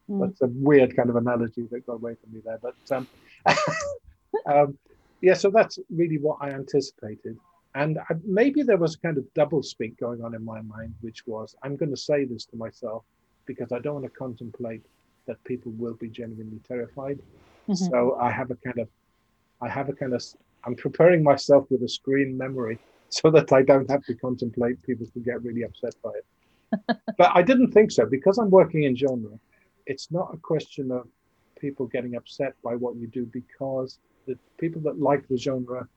Mm. 0.09 0.19
that's 0.21 0.41
a 0.41 0.47
weird 0.69 0.95
kind 0.95 1.09
of 1.09 1.17
analogy 1.17 1.63
that 1.71 1.85
got 1.85 1.99
away 2.01 2.13
from 2.21 2.29
me 2.33 2.39
there, 2.47 2.59
but 2.67 2.75
um, 2.95 3.05
um, 4.45 4.77
yeah. 5.21 5.33
So 5.33 5.49
that's 5.57 5.77
really 5.89 6.17
what 6.17 6.37
I 6.39 6.51
anticipated, 6.51 7.35
and 7.75 7.99
I, 7.99 8.15
maybe 8.25 8.63
there 8.63 8.77
was 8.77 8.95
a 8.95 8.99
kind 8.99 9.17
of 9.17 9.33
double 9.33 9.63
speak 9.63 9.97
going 9.99 10.23
on 10.23 10.35
in 10.35 10.43
my 10.43 10.61
mind, 10.61 10.95
which 11.01 11.25
was 11.27 11.55
I'm 11.63 11.75
going 11.75 11.91
to 11.91 11.97
say 11.97 12.25
this 12.25 12.45
to 12.47 12.57
myself 12.57 13.03
because 13.45 13.71
I 13.71 13.79
don't 13.79 13.95
want 13.95 14.05
to 14.05 14.19
contemplate 14.19 14.83
that 15.27 15.43
people 15.43 15.71
will 15.77 15.95
be 15.95 16.09
genuinely 16.09 16.59
terrified. 16.67 17.19
Mhm. 17.67 17.77
So 17.77 18.15
I 18.15 18.31
have 18.31 18.51
a 18.51 18.55
kind 18.55 18.79
of, 18.79 18.89
I 19.61 19.69
have 19.69 19.89
a 19.89 19.93
kind 19.93 20.13
of, 20.13 20.23
I'm 20.63 20.75
preparing 20.75 21.23
myself 21.23 21.69
with 21.69 21.83
a 21.83 21.89
screen 21.89 22.37
memory 22.37 22.79
so 23.09 23.31
that 23.31 23.51
I 23.51 23.61
don't 23.61 23.89
have 23.89 24.03
to 24.05 24.15
contemplate 24.15 24.81
people 24.83 25.05
to 25.07 25.19
get 25.19 25.43
really 25.43 25.63
upset 25.63 25.95
by 26.03 26.11
it. 26.11 26.25
but 27.17 27.31
I 27.33 27.41
didn't 27.41 27.71
think 27.71 27.91
so 27.91 28.05
because 28.05 28.37
I'm 28.37 28.49
working 28.49 28.83
in 28.83 28.95
genre. 28.95 29.39
It's 29.85 30.11
not 30.11 30.33
a 30.33 30.37
question 30.37 30.91
of 30.91 31.07
people 31.59 31.87
getting 31.87 32.15
upset 32.15 32.53
by 32.63 32.75
what 32.75 32.95
you 32.97 33.07
do 33.07 33.25
because 33.25 33.99
the 34.27 34.37
people 34.59 34.81
that 34.81 34.99
like 34.99 35.27
the 35.27 35.37
genre 35.37 35.87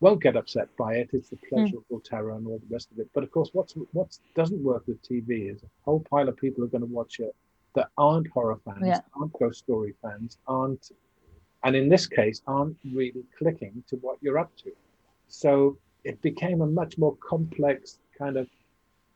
won't 0.00 0.22
get 0.22 0.36
upset 0.36 0.68
by 0.76 0.94
it. 0.94 1.10
It's 1.12 1.30
the 1.30 1.36
hmm. 1.36 1.56
pleasurable 1.56 2.00
terror 2.00 2.32
and 2.32 2.46
all 2.46 2.58
the 2.58 2.74
rest 2.74 2.90
of 2.90 2.98
it. 2.98 3.08
But 3.14 3.24
of 3.24 3.30
course, 3.30 3.50
what's 3.52 3.74
what 3.92 4.16
doesn't 4.34 4.62
work 4.62 4.84
with 4.86 5.02
TV 5.02 5.54
is 5.54 5.62
a 5.62 5.66
whole 5.84 6.00
pile 6.10 6.28
of 6.28 6.36
people 6.36 6.64
are 6.64 6.68
going 6.68 6.82
to 6.82 6.86
watch 6.86 7.20
it 7.20 7.34
that 7.74 7.88
aren't 7.96 8.28
horror 8.28 8.58
fans, 8.64 8.82
Yeah. 8.82 9.00
aren't 9.18 9.32
ghost 9.34 9.60
story 9.60 9.94
fans, 10.02 10.38
aren't 10.46 10.90
and 11.62 11.76
in 11.76 11.88
this 11.88 12.06
case 12.06 12.40
aren't 12.46 12.76
really 12.94 13.24
clicking 13.36 13.84
to 13.88 13.96
what 13.96 14.16
you're 14.22 14.38
up 14.38 14.54
to. 14.56 14.72
So 15.28 15.78
it 16.04 16.20
became 16.22 16.62
a 16.62 16.66
much 16.66 16.96
more 16.96 17.16
complex 17.16 17.98
kind 18.16 18.36
of 18.38 18.48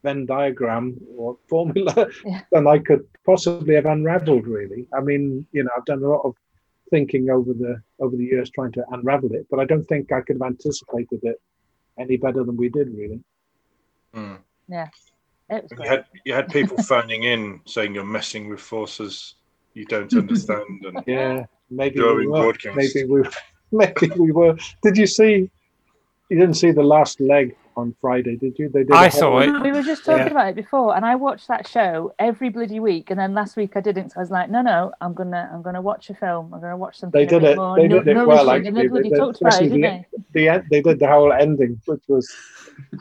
Venn 0.02 0.26
diagram 0.26 1.00
or 1.16 1.38
formula 1.48 2.08
Yeah. 2.24 2.42
than 2.52 2.66
I 2.66 2.78
could 2.78 3.06
possibly 3.24 3.74
have 3.74 3.86
unraveled. 3.86 4.46
Really, 4.46 4.86
I 4.92 5.00
mean, 5.00 5.46
you 5.52 5.64
know, 5.64 5.70
I've 5.76 5.86
done 5.86 6.02
a 6.02 6.08
lot 6.08 6.22
of 6.24 6.36
thinking 6.94 7.24
over 7.36 7.52
the 7.62 7.72
over 8.04 8.14
the 8.20 8.28
years 8.32 8.48
trying 8.50 8.72
to 8.78 8.82
unravel 8.94 9.32
it, 9.38 9.44
but 9.50 9.58
I 9.62 9.64
don't 9.70 9.86
think 9.90 10.12
I 10.12 10.20
could 10.24 10.36
have 10.38 10.48
anticipated 10.52 11.20
it 11.30 11.38
any 11.98 12.16
better 12.24 12.42
than 12.44 12.56
we 12.62 12.68
did. 12.78 12.88
Really, 13.00 13.20
Mm. 14.14 14.38
Yeah. 14.68 14.88
It 15.50 15.62
You 15.78 15.88
had 15.92 16.04
you 16.26 16.32
had 16.38 16.46
people 16.58 16.78
phoning 16.92 17.22
in 17.32 17.42
saying 17.74 17.90
you're 17.96 18.12
messing 18.18 18.48
with 18.50 18.60
forces 18.60 19.34
you 19.78 19.84
don't 19.94 20.12
understand, 20.22 20.76
and 20.88 20.96
yeah, 21.06 21.46
maybe 21.80 21.98
we 22.00 22.26
were. 22.28 22.42
broadcast. 22.42 22.76
Maybe 22.80 23.00
we, 23.12 23.20
maybe 23.80 24.06
we 24.22 24.30
were. 24.38 24.54
Did 24.84 24.96
you 25.02 25.08
see? 25.18 25.34
You 26.30 26.36
didn't 26.40 26.58
see 26.62 26.72
the 26.80 26.88
last 26.96 27.20
leg 27.20 27.46
on 27.76 27.94
Friday, 28.00 28.36
did 28.36 28.58
you? 28.58 28.68
They 28.68 28.84
did. 28.84 28.92
I 28.92 29.08
saw 29.08 29.38
it. 29.40 29.50
We 29.62 29.72
were 29.72 29.82
just 29.82 30.04
talking 30.04 30.26
Yeah. 30.26 30.30
about 30.32 30.48
it 30.48 30.54
before, 30.56 30.94
and 30.96 31.04
I 31.04 31.14
watched 31.16 31.48
that 31.48 31.66
show 31.66 32.12
every 32.18 32.48
bloody 32.48 32.80
week. 32.80 33.10
And 33.10 33.18
then 33.18 33.34
last 33.34 33.56
week 33.56 33.72
I 33.76 33.80
didn't. 33.80 34.10
So 34.10 34.18
I 34.18 34.20
was 34.20 34.30
like, 34.30 34.50
no, 34.50 34.62
no, 34.62 34.92
I'm 35.00 35.14
gonna, 35.14 35.50
I'm 35.52 35.62
gonna 35.62 35.82
watch 35.82 36.10
a 36.10 36.14
film. 36.14 36.52
I'm 36.54 36.60
gonna 36.60 36.76
watch 36.76 36.98
something. 36.98 37.18
They 37.18 37.26
a 37.26 37.28
did 37.28 37.42
bit 37.42 37.50
it- 37.52 37.56
More 37.56 37.76
they 37.76 37.88
nu- 37.88 38.02
did 38.02 38.16
it 38.16 38.26
well, 38.26 38.44
nourishing. 38.46 38.66
And 38.68 38.76
they 38.76 38.80
actually. 38.80 38.88
bloody 38.88 39.08
They- 39.08 39.14
they- 39.14 39.18
talked 39.20 39.40
about 39.40 39.48
it, 39.48 39.54
especially 39.54 39.80
didn't 39.82 40.06
they? 40.32 40.46
the 40.46 40.64
they 40.70 40.80
did 40.82 40.98
the 41.00 41.08
whole 41.08 41.32
ending, 41.32 41.80
which 41.86 42.02
was 42.08 42.26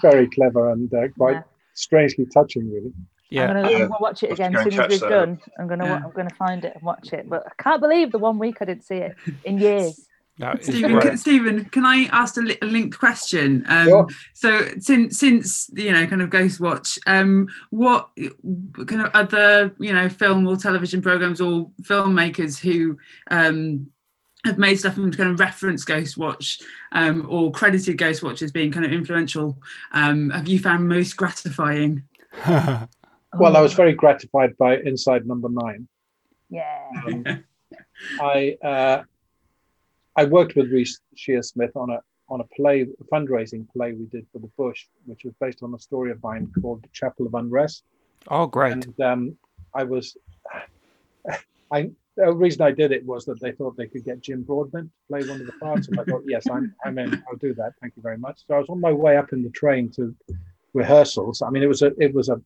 very 0.01 0.27
clever 0.29 0.71
and 0.71 0.93
uh, 0.93 1.07
quite 1.17 1.33
Yeah. 1.33 1.41
strangely 1.73 2.25
touching, 2.33 2.71
really. 2.71 2.93
Yeah. 3.29 3.43
I'm 3.43 3.47
gonna, 3.55 3.69
Yeah. 3.71 3.75
I'm 3.77 3.87
gonna 3.87 3.97
watch 3.99 4.23
it 4.23 4.31
again 4.31 4.55
as 4.55 4.63
soon 4.63 4.73
as 4.73 4.79
catch 4.79 4.89
we've 4.89 4.99
done. 5.01 5.39
I'm 5.59 5.67
gonna, 5.67 5.85
Yeah. 5.85 6.01
I'm 6.05 6.11
gonna 6.11 6.29
find 6.31 6.63
it 6.65 6.73
and 6.75 6.83
watch 6.83 7.13
it. 7.13 7.27
But 7.29 7.45
I 7.47 7.51
can't 7.63 7.81
believe 7.81 8.11
the 8.11 8.19
one 8.19 8.37
week 8.37 8.57
I 8.61 8.65
didn't 8.65 8.83
see 8.83 8.97
it 8.97 9.15
in 9.43 9.57
years. 9.57 10.07
That 10.39 10.61
is 10.61 10.65
Stephen, 10.65 10.99
can, 10.99 11.17
Stephen, 11.17 11.65
can 11.65 11.85
I 11.85 12.09
ask 12.11 12.37
a, 12.37 12.41
li- 12.41 12.57
a 12.61 12.65
linked 12.65 12.97
question? 12.97 13.63
Um, 13.67 13.87
Sure. 13.87 14.07
So, 14.33 14.67
since 14.79 15.19
since 15.19 15.69
you 15.75 15.91
know, 15.91 16.07
kind 16.07 16.21
of 16.21 16.29
Ghost 16.31 16.59
Watch, 16.59 16.97
um, 17.05 17.47
what 17.69 18.09
kind 18.87 19.01
of 19.01 19.11
other 19.13 19.75
you 19.79 19.93
know 19.93 20.09
film 20.09 20.47
or 20.47 20.57
television 20.57 21.01
programs 21.01 21.39
or 21.39 21.69
filmmakers 21.83 22.57
who 22.57 22.97
um, 23.29 23.87
have 24.43 24.57
made 24.57 24.77
stuff 24.77 24.97
and 24.97 25.15
kind 25.15 25.29
of 25.29 25.39
reference 25.39 25.85
Ghost 25.85 26.17
Watch 26.17 26.59
um, 26.93 27.27
or 27.29 27.51
credited 27.51 27.97
Ghost 27.97 28.23
Watch 28.23 28.41
as 28.41 28.51
being 28.51 28.71
kind 28.71 28.85
of 28.85 28.91
influential, 28.91 29.57
um, 29.91 30.31
have 30.31 30.47
you 30.47 30.59
found 30.59 30.87
most 30.87 31.15
gratifying? 31.15 32.03
Well, 33.35 33.57
I 33.57 33.61
was 33.61 33.73
very 33.73 33.93
gratified 33.93 34.55
by 34.57 34.77
Inside 34.77 35.25
Number 35.25 35.49
Nine. 35.49 35.87
Yeah. 36.49 36.87
Um, 37.07 37.43
I 38.21 38.57
uh, 38.63 39.03
I 40.15 40.25
worked 40.25 40.55
with 40.55 40.71
Reece 40.71 40.99
Shearsmith 41.15 41.75
on 41.75 41.89
a 41.89 41.99
on 42.29 42.41
a 42.41 42.43
play, 42.55 42.81
a 42.81 43.03
fundraising 43.13 43.67
play 43.71 43.93
we 43.93 44.05
did 44.05 44.25
for 44.31 44.39
the 44.39 44.49
Bush, 44.57 44.85
which 45.05 45.23
was 45.23 45.33
based 45.39 45.61
on 45.61 45.73
a 45.73 45.79
story 45.79 46.09
of 46.09 46.23
mine 46.23 46.51
called 46.61 46.81
The 46.81 46.87
Chapel 46.93 47.27
of 47.27 47.33
Unrest. 47.33 47.83
oh, 48.29 48.47
great. 48.47 48.71
And 48.71 49.01
um, 49.01 49.37
I 49.75 49.83
was, 49.83 50.17
I 51.71 51.91
the 52.15 52.31
reason 52.31 52.61
I 52.61 52.71
did 52.71 52.91
it 52.91 53.05
was 53.05 53.25
that 53.25 53.39
they 53.41 53.51
thought 53.51 53.75
they 53.75 53.87
could 53.87 54.05
get 54.05 54.21
Jim 54.21 54.43
Broadbent 54.43 54.89
to 54.89 55.07
play 55.09 55.27
one 55.27 55.41
of 55.41 55.47
the 55.47 55.53
parts, 55.53 55.87
and 55.87 55.99
I 55.99 56.03
thought, 56.03 56.23
yes, 56.27 56.47
I'm 56.49 56.73
I'm 56.85 56.97
in. 56.97 57.23
I'll 57.27 57.37
do 57.37 57.53
that. 57.55 57.73
Thank 57.81 57.95
you 57.95 58.03
very 58.03 58.17
much. 58.17 58.43
So 58.47 58.55
I 58.55 58.59
was 58.59 58.69
on 58.69 58.79
my 58.79 58.91
way 58.91 59.17
up 59.17 59.33
in 59.33 59.43
the 59.43 59.49
train 59.49 59.89
to 59.91 60.15
rehearsals. 60.73 61.41
I 61.41 61.49
mean, 61.49 61.63
it 61.63 61.67
was 61.67 61.81
a 61.81 61.91
it 61.99 62.13
was 62.13 62.29
a 62.29 62.39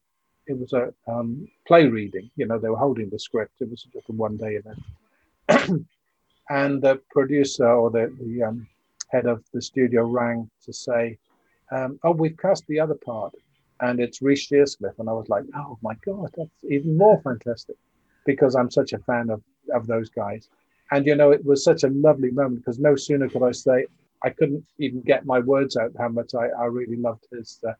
it 0.48 0.58
was 0.58 0.72
a 0.74 0.94
um, 1.08 1.48
play 1.68 1.88
reading. 1.88 2.30
You 2.38 2.48
know, 2.48 2.58
they 2.58 2.70
were 2.70 2.78
holding 2.78 3.10
the 3.10 3.20
script. 3.20 3.56
It 3.60 3.70
was 3.70 3.86
just 3.94 4.10
a 4.10 4.14
one 4.14 4.38
day 4.38 4.56
event. 4.56 5.86
and 6.50 6.82
the 6.82 7.02
producer 7.10 7.68
or 7.68 7.90
the, 7.90 8.14
the 8.20 8.44
um, 8.44 8.68
head 9.10 9.26
of 9.26 9.44
the 9.54 9.62
studio 9.62 10.06
rang 10.06 10.50
to 10.66 10.74
say, 10.74 11.18
um, 11.72 12.00
"Oh, 12.04 12.12
we've 12.12 12.38
cast 12.38 12.66
the 12.68 12.80
other 12.80 12.96
part, 12.96 13.34
and 13.82 14.00
it's 14.00 14.22
Reece 14.22 14.50
Shearsmith." 14.50 15.00
And 15.00 15.10
I 15.10 15.14
was 15.14 15.30
like, 15.30 15.44
"Oh 15.56 15.78
my 15.82 15.96
god, 16.06 16.30
that's 16.36 16.50
even 16.70 16.98
more 16.98 17.20
fantastic," 17.22 17.76
because 18.26 18.56
I'm 18.56 18.72
such 18.72 18.94
a 18.94 19.00
fan 19.00 19.30
of 19.30 19.42
of 19.74 19.88
those 19.88 20.10
guys. 20.10 20.50
And 20.92 21.06
you 21.06 21.16
know, 21.16 21.32
it 21.32 21.44
was 21.44 21.64
such 21.64 21.84
a 21.84 21.90
lovely 21.90 22.32
moment 22.32 22.62
because 22.62 22.80
no 22.80 22.96
sooner 22.96 23.28
could 23.28 23.44
I 23.44 23.52
say, 23.52 23.88
I 24.24 24.30
couldn't 24.30 24.66
even 24.80 25.02
get 25.02 25.26
my 25.26 25.40
words 25.40 25.76
out 25.76 25.92
how 25.98 26.08
much 26.08 26.34
I, 26.34 26.48
I 26.48 26.66
really 26.66 26.96
loved 26.96 27.28
his 27.32 27.60
uh, 27.68 27.74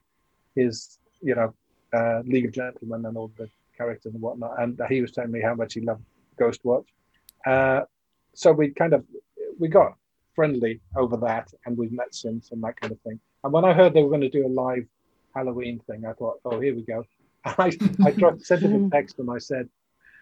his 0.56 1.00
you 1.22 1.36
know 1.36 1.54
uh, 1.94 2.22
League 2.26 2.46
of 2.46 2.52
Gentlemen 2.52 3.06
and 3.06 3.18
all 3.18 3.32
the 3.38 3.50
characters 3.78 4.14
and 4.14 4.22
whatnot. 4.22 4.62
And 4.62 4.80
he 4.90 5.02
was 5.02 5.12
telling 5.12 5.32
me 5.32 5.42
how 5.42 5.56
much 5.56 5.76
he 5.76 5.82
loved 5.82 6.04
Ghost 6.38 6.62
Watch. 6.64 6.88
Uh, 7.46 7.82
so 8.38 8.52
we 8.52 8.70
kind 8.70 8.94
of 8.94 9.04
we 9.58 9.68
got 9.68 9.96
friendly 10.36 10.80
over 10.96 11.18
that, 11.18 11.52
and 11.66 11.76
we've 11.76 11.92
met 11.92 12.14
since 12.14 12.52
and 12.52 12.64
that 12.64 12.80
kind 12.80 12.94
of 12.94 13.02
thing. 13.02 13.20
And 13.44 13.52
when 13.52 13.66
I 13.66 13.74
heard 13.74 13.94
they 13.94 14.04
were 14.04 14.10
going 14.10 14.22
to 14.22 14.30
do 14.30 14.46
a 14.46 14.48
live 14.48 14.86
Halloween 15.34 15.82
thing, 15.90 16.06
I 16.06 16.14
thought, 16.14 16.40
oh, 16.46 16.60
here 16.60 16.76
we 16.76 16.84
go. 16.84 17.04
I 17.46 17.72
I 18.06 18.12
dropped, 18.12 18.46
sent 18.46 18.62
him 18.62 18.86
a 18.86 18.90
text 18.96 19.18
and 19.18 19.32
I 19.32 19.40
said, 19.40 19.68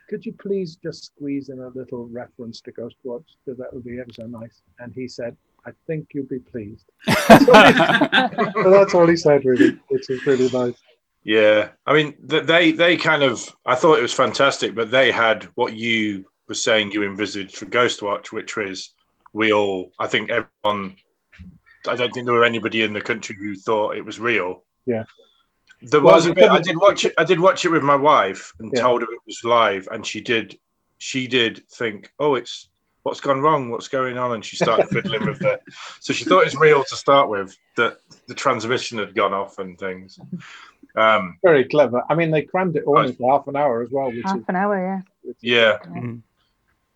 could 0.07 0.26
you 0.26 0.32
please 0.32 0.78
just 0.78 1.03
squeeze 1.03 1.49
in 1.49 1.59
a 1.59 1.68
little 1.70 2.07
reference 2.07 2.61
to 2.61 2.72
Ghost 2.72 2.95
Watch 3.03 3.28
because 3.43 3.57
that 3.59 3.74
would 3.74 3.84
be 3.84 3.99
ever 3.99 4.13
so 4.13 4.28
nice. 4.28 4.61
And 4.80 4.93
he 4.93 5.09
said, 5.09 5.36
I 5.66 5.72
think 5.86 6.07
you'll 6.13 6.26
be 6.26 6.39
pleased. 6.39 6.86
so 7.28 8.72
that's 8.72 8.93
all 8.93 9.07
he 9.07 9.18
said, 9.18 9.43
really, 9.43 9.78
which 9.89 10.09
is 10.09 10.26
really 10.26 10.49
nice. 10.49 10.80
Yeah, 11.24 11.70
I 11.86 11.93
mean, 11.93 12.13
th- 12.30 12.45
they 12.45 12.72
they 12.72 12.95
kind 12.95 13.24
of. 13.24 13.53
I 13.66 13.76
thought 13.76 13.97
it 13.97 14.03
was 14.03 14.13
fantastic, 14.13 14.76
but 14.76 14.91
they 14.91 15.11
had 15.11 15.45
what 15.55 15.74
you 15.74 16.26
were 16.47 16.53
saying 16.55 16.91
you 16.91 17.03
envisaged 17.03 17.55
for 17.57 17.65
Ghostwatch, 17.65 18.31
which 18.31 18.55
was 18.55 18.91
we 19.33 19.51
all. 19.53 19.91
I 19.99 20.07
think 20.07 20.29
everyone. 20.29 20.95
I 21.87 21.95
don't 21.95 22.11
think 22.13 22.25
there 22.25 22.33
were 22.33 22.43
anybody 22.45 22.81
in 22.81 22.93
the 22.93 23.01
country 23.01 23.35
who 23.37 23.55
thought 23.55 23.95
it 23.95 24.03
was 24.05 24.19
real. 24.19 24.63
Yeah. 24.85 25.03
There 25.81 26.01
Well, 26.01 26.15
was 26.15 26.25
a 26.25 26.33
bit. 26.33 26.49
I 26.49 26.59
did 26.59 26.77
watch 26.77 27.05
it. 27.05 27.13
I 27.17 27.23
did 27.23 27.39
watch 27.39 27.63
it 27.65 27.69
with 27.69 27.83
my 27.83 27.95
wife 27.95 28.53
and 28.59 28.71
Yeah. 28.73 28.81
told 28.81 29.01
her 29.01 29.07
it 29.11 29.19
was 29.27 29.43
live, 29.43 29.87
and 29.91 30.05
she 30.05 30.21
did. 30.21 30.57
She 30.97 31.27
did 31.27 31.63
think, 31.69 32.11
"Oh, 32.17 32.35
it's 32.35 32.69
what's 33.03 33.19
gone 33.19 33.41
wrong? 33.41 33.69
What's 33.69 33.87
going 33.89 34.17
on?" 34.17 34.31
And 34.33 34.43
she 34.43 34.55
started 34.55 34.87
fiddling 34.89 35.25
with 35.27 35.41
it. 35.43 35.61
So 35.99 36.13
she 36.13 36.23
thought 36.25 36.41
it 36.41 36.45
was 36.45 36.55
real 36.55 36.83
to 36.83 36.95
start 36.95 37.29
with. 37.29 37.55
That 37.77 37.97
the 38.27 38.33
transmission 38.33 38.97
had 38.97 39.13
gone 39.13 39.33
off 39.33 39.59
and 39.59 39.77
things. 39.77 40.17
Um, 40.95 41.37
Very 41.43 41.65
clever. 41.65 42.01
I 42.09 42.15
mean, 42.15 42.31
they 42.31 42.41
crammed 42.43 42.77
it 42.77 42.85
all 42.85 42.95
Right. 42.95 43.09
into 43.09 43.27
half 43.29 43.47
an 43.47 43.57
hour 43.57 43.83
as 43.83 43.91
well, 43.91 44.07
which 44.07 44.23
is 44.25 44.31
Half 44.31 44.47
an 44.47 44.55
hour, 44.55 44.77
yeah. 44.79 45.01
which 45.23 45.35
is- 45.37 45.43
yeah. 45.43 45.77
Mm. 45.85 46.21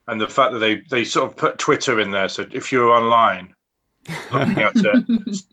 And 0.09 0.19
the 0.19 0.27
fact 0.27 0.53
that 0.53 0.59
they 0.59 0.81
they 0.89 1.03
sort 1.03 1.29
of 1.29 1.37
put 1.37 1.57
Twitter 1.57 1.99
in 1.99 2.11
there, 2.11 2.29
so 2.29 2.45
if 2.51 2.71
you're 2.71 2.89
online 2.89 3.53
looking 4.31 4.59
at 4.59 4.75
it, 4.75 5.45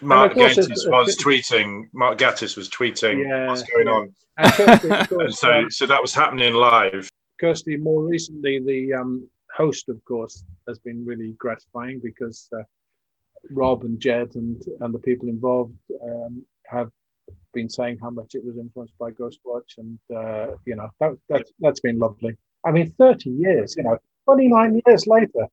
Mark 0.00 0.34
course 0.34 0.56
Gatiss 0.56 0.90
was 0.90 1.16
tweeting. 1.16 1.88
Mark 1.92 2.18
Gatiss 2.18 2.56
was 2.56 2.68
tweeting 2.68 3.24
Yeah, 3.24 3.48
what's 3.48 3.62
going 3.62 3.86
yeah. 3.86 3.92
on, 3.92 4.14
And 4.38 4.84
of 4.84 5.10
and 5.20 5.34
so 5.34 5.52
um, 5.52 5.70
so 5.70 5.86
that 5.86 6.00
was 6.00 6.14
happening 6.14 6.54
live. 6.54 7.08
Kirsty, 7.40 7.76
more 7.76 8.04
recently, 8.04 8.60
the 8.60 8.94
um, 8.94 9.28
host, 9.56 9.88
of 9.88 10.02
course, 10.04 10.44
has 10.68 10.78
been 10.78 11.04
really 11.04 11.34
gratifying 11.38 12.00
because 12.02 12.48
uh, 12.56 12.62
Rob 13.50 13.84
and 13.84 14.00
Jed 14.00 14.34
and 14.34 14.62
and 14.80 14.94
the 14.94 14.98
people 14.98 15.28
involved 15.28 15.74
um, 16.04 16.44
have 16.66 16.90
been 17.54 17.68
saying 17.68 17.98
how 18.00 18.10
much 18.10 18.34
it 18.34 18.44
was 18.44 18.56
influenced 18.58 18.96
by 18.98 19.10
Ghostwatch, 19.10 19.78
and 19.78 19.98
uh, 20.14 20.56
you 20.66 20.76
know 20.76 20.88
that, 21.00 21.16
that 21.28 21.46
that's 21.60 21.80
been 21.80 21.98
lovely. 21.98 22.36
I 22.64 22.70
mean, 22.70 22.90
thirty 22.98 23.30
years, 23.30 23.74
you 23.76 23.84
know, 23.84 23.98
twenty 24.24 24.48
nine 24.48 24.80
years 24.86 25.06
later. 25.06 25.48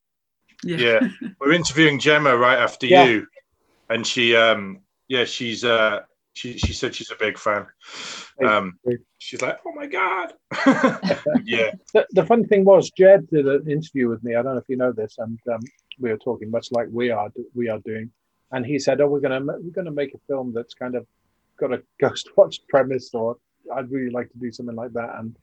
Yeah, 0.64 1.00
we're 1.40 1.54
interviewing 1.54 2.00
Gemma 2.00 2.36
right 2.38 2.58
after 2.60 2.86
Yeah. 2.88 3.06
you, 3.06 3.28
and 3.90 4.06
she 4.06 4.36
um 4.36 4.80
yeah 5.08 5.26
she's 5.26 5.64
uh 5.64 6.02
she 6.34 6.58
she 6.58 6.74
said 6.74 6.94
she's 6.96 7.12
a 7.12 7.16
big 7.16 7.38
fan. 7.38 7.66
Um, 8.46 8.80
she's 9.18 9.42
like, 9.42 9.58
oh 9.66 9.74
my 9.74 9.88
god, 9.88 10.34
yeah, 11.44 11.72
The, 11.94 12.06
the 12.12 12.26
fun 12.26 12.46
thing 12.48 12.64
was, 12.64 12.90
Jed 12.92 13.28
did 13.30 13.46
an 13.48 13.70
interview 13.70 14.08
with 14.08 14.24
me. 14.24 14.36
I 14.36 14.42
don't 14.42 14.54
know 14.54 14.60
if 14.60 14.70
you 14.70 14.78
know 14.78 14.92
this, 14.94 15.16
and 15.18 15.38
um, 15.52 15.60
we 16.00 16.10
were 16.12 16.18
talking 16.18 16.50
much 16.50 16.72
like 16.72 16.88
we 16.92 17.10
are 17.10 17.30
we 17.54 17.68
are 17.68 17.80
doing. 17.80 18.12
And 18.52 18.66
he 18.66 18.80
said, 18.80 19.02
"Oh, 19.02 19.08
we're 19.08 19.20
gonna 19.20 19.42
we're 19.42 19.72
gonna 19.74 19.92
make 19.92 20.14
a 20.14 20.20
film 20.28 20.54
that's 20.54 20.74
kind 20.74 20.96
of 20.96 21.06
got 21.60 21.74
a 21.74 21.82
ghost 22.00 22.30
watch 22.38 22.60
premise, 22.70 23.14
or 23.14 23.38
I'd 23.76 23.92
really 23.92 24.12
like 24.12 24.32
to 24.32 24.38
do 24.40 24.52
something 24.52 24.76
like 24.76 24.94
that." 24.94 25.16
And, 25.20 25.36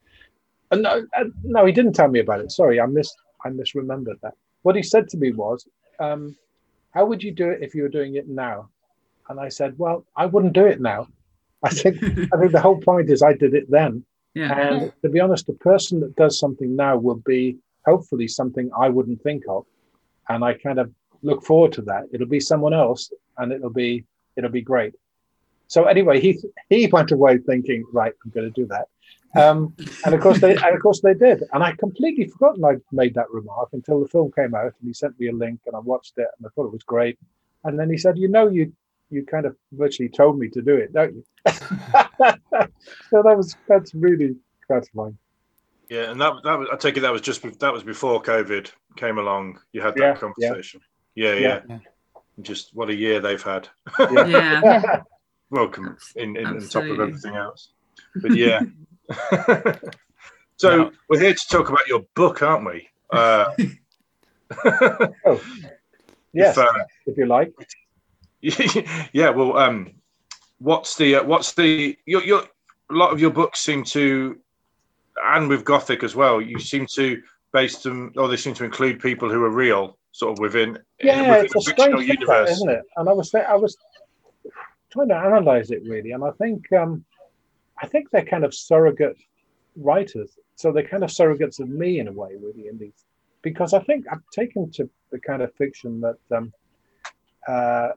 and 0.71 0.83
no, 0.83 1.07
uh, 1.17 1.25
no, 1.43 1.67
he 1.67 1.73
didn't 1.73 1.95
tell 1.95 2.09
me 2.09 2.21
about 2.21 2.41
it. 2.41 2.53
Sorry, 2.53 2.81
I 2.81 2.87
mis 2.87 3.14
I 3.45 3.51
misremembered 3.51 4.21
that. 4.23 4.35
What 4.62 4.77
he 4.77 4.83
said 4.83 5.09
to 5.11 5.17
me 5.17 5.33
was, 5.33 5.67
um, 6.01 6.37
"How 6.91 7.05
would 7.07 7.23
you 7.23 7.33
do 7.33 7.51
it 7.51 7.62
if 7.62 7.75
you 7.75 7.83
were 7.83 7.89
doing 7.89 8.17
it 8.17 8.29
now?" 8.29 8.69
And 9.29 9.41
I 9.41 9.49
said, 9.49 9.79
"Well, 9.79 10.05
I 10.17 10.27
wouldn't 10.27 10.53
do 10.53 10.67
it 10.67 10.81
now. 10.81 11.09
I 11.62 11.71
think 11.71 11.97
I 12.33 12.39
think 12.39 12.53
the 12.53 12.61
whole 12.61 12.81
point 12.81 13.11
is 13.11 13.23
I 13.23 13.33
did 13.33 13.55
it 13.55 13.71
then." 13.71 14.05
yeah. 14.37 14.53
And 14.53 14.93
to 15.03 15.09
be 15.09 15.19
honest, 15.19 15.47
the 15.47 15.55
person 15.55 15.99
that 16.01 16.14
does 16.14 16.39
something 16.39 16.77
now 16.77 16.99
will 16.99 17.23
be 17.25 17.57
hopefully 17.87 18.29
something 18.29 18.71
I 18.79 18.91
wouldn't 18.91 19.23
think 19.23 19.45
of. 19.49 19.64
And 20.29 20.45
I 20.45 20.53
kind 20.55 20.79
of 20.79 20.93
look 21.23 21.43
forward 21.43 21.73
to 21.73 21.83
that. 21.83 22.05
It'll 22.12 22.27
be 22.27 22.41
someone 22.41 22.75
else 22.75 23.11
and 23.39 23.51
it'll 23.51 23.71
be 23.71 24.05
it'll 24.37 24.51
be 24.51 24.61
great. 24.61 24.95
So 25.69 25.85
anyway, 25.85 26.21
he 26.21 26.39
he 26.71 26.87
went 26.87 27.11
away 27.11 27.39
thinking, 27.39 27.85
right, 27.93 28.12
I'm 28.25 28.31
going 28.31 28.53
to 28.53 28.61
do 28.61 28.67
that. 28.69 28.87
Um, 29.37 29.75
and 30.05 30.14
of 30.14 30.21
course 30.21 30.41
they 30.41 30.55
and 30.55 30.75
of 30.75 30.81
course 30.81 31.01
they 31.01 31.14
did. 31.14 31.43
And 31.53 31.62
I 31.62 31.73
completely 31.73 32.27
forgotten 32.27 32.64
I 32.64 32.77
made 32.93 33.14
that 33.14 33.31
remark 33.31 33.71
until 33.73 34.01
the 34.01 34.09
film 34.09 34.31
came 34.33 34.55
out 34.55 34.73
and 34.81 34.89
he 34.89 34.95
sent 34.95 35.19
me 35.21 35.29
a 35.29 35.33
link 35.33 35.61
and 35.67 35.77
I 35.77 35.81
watched 35.81 36.14
it 36.17 36.29
and 36.39 36.47
I 36.47 36.51
thought 36.55 36.67
it 36.67 36.73
was 36.73 36.85
great. 36.85 37.19
And 37.64 37.79
then 37.79 37.91
he 37.91 37.99
said, 37.99 38.17
you 38.17 38.29
know, 38.29 38.49
you 38.49 38.73
you 39.11 39.25
kind 39.25 39.47
of 39.47 39.57
virtually 39.73 40.09
told 40.09 40.39
me 40.39 40.49
to 40.51 40.62
do 40.62 40.77
it, 40.77 40.93
don't 40.93 41.14
you? 41.14 41.25
so 41.47 43.23
that 43.23 43.37
was 43.37 43.57
that's 43.69 43.95
really 43.95 44.37
gratifying. 44.67 45.19
Yeah, 45.89 46.11
and 46.11 46.21
that 46.21 46.35
that 46.45 46.59
was, 46.59 46.69
I 46.73 46.77
take 46.77 46.97
it 46.97 47.01
that 47.01 47.12
was 47.12 47.21
just 47.23 47.43
that 47.61 47.73
was 47.73 47.83
before 47.83 48.23
COVID 48.23 48.71
came 48.97 49.19
along. 49.19 49.61
You 49.73 49.83
had 49.83 49.95
that 49.97 50.01
Yeah, 50.01 50.14
conversation. 50.14 50.81
Yeah, 51.14 51.35
yeah. 51.35 51.61
Yeah. 51.69 51.79
Just 52.43 52.71
what 52.75 52.91
a 52.91 52.95
year 52.95 53.21
they've 53.21 53.43
had. 53.43 53.69
Yeah. 53.99 55.03
Welcome 55.51 55.97
in, 56.16 56.36
in, 56.36 56.47
on 56.47 56.61
top 56.68 56.84
of 56.84 56.99
everything 57.01 57.36
else. 57.36 57.70
But 58.16 58.34
yeah. 58.34 58.61
so 60.57 60.76
No. 60.76 60.90
we're 61.09 61.20
here 61.20 61.34
to 61.34 61.49
talk 61.49 61.68
about 61.68 61.86
your 61.86 62.03
book, 62.14 62.42
aren't 62.42 62.66
we? 62.66 62.88
Uh, 63.11 63.53
Oh, 65.24 65.42
yes, 66.32 66.57
if, 66.57 66.59
uh, 66.59 66.72
if 67.07 67.16
you 67.16 67.26
like. 67.26 67.53
yeah. 69.12 69.30
Well, 69.30 69.57
um, 69.57 69.92
what's 70.59 70.97
the 70.97 71.16
uh, 71.16 71.24
what's 71.24 71.53
the 71.55 71.97
your 72.07 72.22
your 72.24 72.40
a 72.90 72.94
lot 72.94 73.12
of 73.12 73.20
your 73.20 73.30
books 73.30 73.61
seem 73.61 73.82
to, 73.84 74.38
and 75.24 75.49
with 75.49 75.64
Gothic 75.64 76.03
as 76.05 76.14
well, 76.14 76.40
you 76.40 76.59
seem 76.61 76.86
to 76.94 77.20
base 77.53 77.78
them, 77.78 78.12
or 78.16 78.28
they 78.28 78.36
seem 78.36 78.55
to 78.55 78.64
include 78.64 79.01
people 79.01 79.28
who 79.30 79.42
are 79.42 79.51
real, 79.51 79.99
sort 80.12 80.32
of 80.32 80.38
within 80.38 80.78
Yeah, 81.03 81.22
within 81.30 81.44
it's 81.47 81.55
a 81.55 81.61
fictional 81.70 82.01
strange 82.03 82.18
thing, 82.18 82.26
that, 82.28 82.49
isn't 82.49 82.70
it? 82.70 82.82
And 82.97 83.09
I 83.09 83.12
was 83.12 83.30
th- 83.30 83.44
I 83.49 83.55
was 83.57 83.76
trying 84.97 85.09
to 85.09 85.16
analyze 85.16 85.70
it 85.70 85.82
really, 85.86 86.12
and 86.12 86.24
I 86.24 86.32
think 86.32 86.72
um, 86.72 87.05
I 87.80 87.86
think 87.86 88.11
they're 88.11 88.24
kind 88.24 88.44
of 88.44 88.55
surrogate 88.55 89.18
writers, 89.76 90.38
so 90.57 90.72
they're 90.72 90.88
kind 90.88 91.05
of 91.05 91.11
surrogates 91.11 91.61
of 91.61 91.68
me 91.68 92.01
in 92.01 92.09
a 92.09 92.12
way, 92.12 92.32
really, 92.40 92.68
in 92.68 92.78
these 92.78 93.05
because 93.47 93.74
I 93.74 93.78
think 93.78 94.07
I've 94.11 94.28
taken 94.32 94.72
to 94.72 94.90
the 95.12 95.20
kind 95.20 95.40
of 95.40 95.55
fiction 95.55 96.01
that 96.01 96.18
um, 96.36 96.53
uh, 97.47 97.90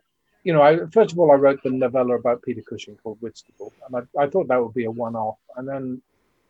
you 0.44 0.54
know. 0.54 0.62
I 0.62 0.86
first 0.92 1.12
of 1.12 1.18
all 1.18 1.32
I 1.32 1.36
wrote 1.36 1.64
the 1.64 1.72
novella 1.72 2.16
about 2.16 2.44
Peter 2.44 2.62
Cushing 2.62 2.98
called 2.98 3.18
Whitstable, 3.20 3.74
and 3.88 3.96
I, 3.96 4.24
I 4.24 4.28
thought 4.28 4.48
that 4.50 4.62
would 4.62 4.76
be 4.76 4.86
a 4.86 4.92
one-off, 4.92 5.40
and 5.58 5.68
then 5.68 6.02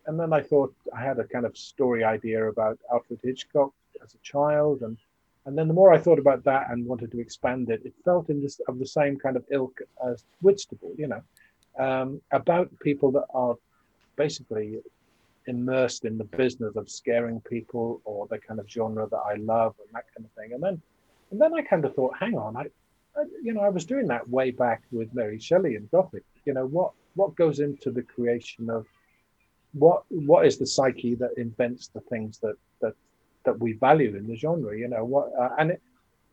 and 0.06 0.20
then 0.20 0.34
I 0.34 0.42
thought 0.42 0.76
I 0.94 1.02
had 1.02 1.18
a 1.18 1.24
kind 1.24 1.46
of 1.46 1.58
story 1.58 2.04
idea 2.04 2.50
about 2.50 2.78
Alfred 2.92 3.22
Hitchcock 3.24 3.72
as 4.04 4.16
a 4.16 4.18
child, 4.18 4.82
and 4.82 4.98
and 5.46 5.58
then 5.58 5.68
the 5.68 5.74
more 5.74 5.94
I 5.94 5.98
thought 5.98 6.20
about 6.20 6.44
that 6.44 6.68
and 6.70 6.86
wanted 6.86 7.12
to 7.12 7.20
expand 7.20 7.70
it, 7.70 7.82
it 7.86 7.94
felt 8.04 8.30
in 8.30 8.42
this 8.42 8.60
of 8.68 8.78
the 8.80 8.86
same 8.86 9.18
kind 9.18 9.36
of 9.36 9.46
ilk 9.52 9.80
as 10.06 10.26
Whitstable, 10.42 10.94
you 10.98 11.08
know, 11.08 11.22
um, 11.78 12.22
about 12.32 12.70
people 12.80 13.12
that 13.14 13.26
are 13.34 13.56
basically 14.16 14.80
immersed 15.48 16.06
in 16.06 16.18
the 16.18 16.26
business 16.26 16.76
of 16.76 16.90
scaring 16.90 17.42
people 17.42 18.02
or 18.04 18.28
the 18.28 18.38
kind 18.38 18.60
of 18.60 18.70
genre 18.70 19.08
that 19.10 19.18
I 19.18 19.36
love 19.36 19.76
and 19.80 19.88
that 19.94 20.06
kind 20.16 20.26
of 20.26 20.32
thing. 20.34 20.54
And 20.54 20.62
then, 20.62 20.82
and 21.32 21.42
then 21.42 21.54
I 21.54 21.62
kind 21.62 21.86
of 21.86 21.96
thought, 21.96 22.16
hang 22.20 22.38
on, 22.38 22.58
I, 22.58 22.66
I 23.18 23.24
you 23.42 23.54
know, 23.54 23.62
I 23.62 23.70
was 23.70 23.86
doing 23.86 24.08
that 24.08 24.30
way 24.30 24.52
back 24.52 24.84
with 24.92 25.14
Mary 25.14 25.40
Shelley 25.40 25.76
and 25.76 25.90
Gothic. 25.90 26.24
You 26.46 26.54
know, 26.54 26.66
what 26.66 26.92
what 27.16 27.36
goes 27.36 27.60
into 27.60 27.92
the 27.92 28.04
creation 28.04 28.70
of 28.70 28.86
what 29.74 30.04
what 30.10 30.46
is 30.46 30.58
the 30.58 30.68
psyche 30.68 31.16
that 31.16 31.32
invents 31.38 31.88
the 31.88 32.02
things 32.02 32.40
that 32.40 32.56
that 33.46 33.60
we 33.60 33.74
value 33.74 34.16
in 34.16 34.28
the 34.28 34.36
genre? 34.36 34.78
You 34.78 34.88
know, 34.88 35.06
what 35.06 35.32
uh, 35.40 35.50
and 35.58 35.72
it, 35.72 35.82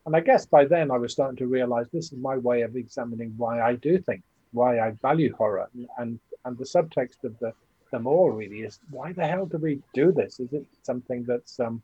and 0.06 0.14
I 0.14 0.20
guess 0.20 0.46
by 0.46 0.64
then 0.64 0.90
I 0.90 0.98
was 0.98 1.12
starting 1.12 1.36
to 1.38 1.46
realize 1.46 1.86
this 1.92 2.12
is 2.12 2.18
my 2.18 2.36
way 2.36 2.62
of 2.62 2.76
examining 2.76 3.34
why 3.36 3.60
I 3.60 3.74
do 3.74 3.98
things, 3.98 4.22
why 4.52 4.80
I 4.80 4.92
value 5.02 5.34
horror, 5.34 5.68
and 5.74 5.88
and, 5.98 6.20
and 6.44 6.58
the 6.58 6.64
subtext 6.64 7.24
of 7.24 7.38
the 7.40 7.52
them 7.92 8.06
all 8.06 8.30
really 8.30 8.60
is 8.60 8.80
why 8.90 9.12
the 9.12 9.26
hell 9.26 9.46
do 9.46 9.58
we 9.58 9.80
do 9.94 10.12
this? 10.12 10.40
Is 10.40 10.52
it 10.52 10.66
something 10.82 11.24
that's 11.24 11.60
um, 11.60 11.82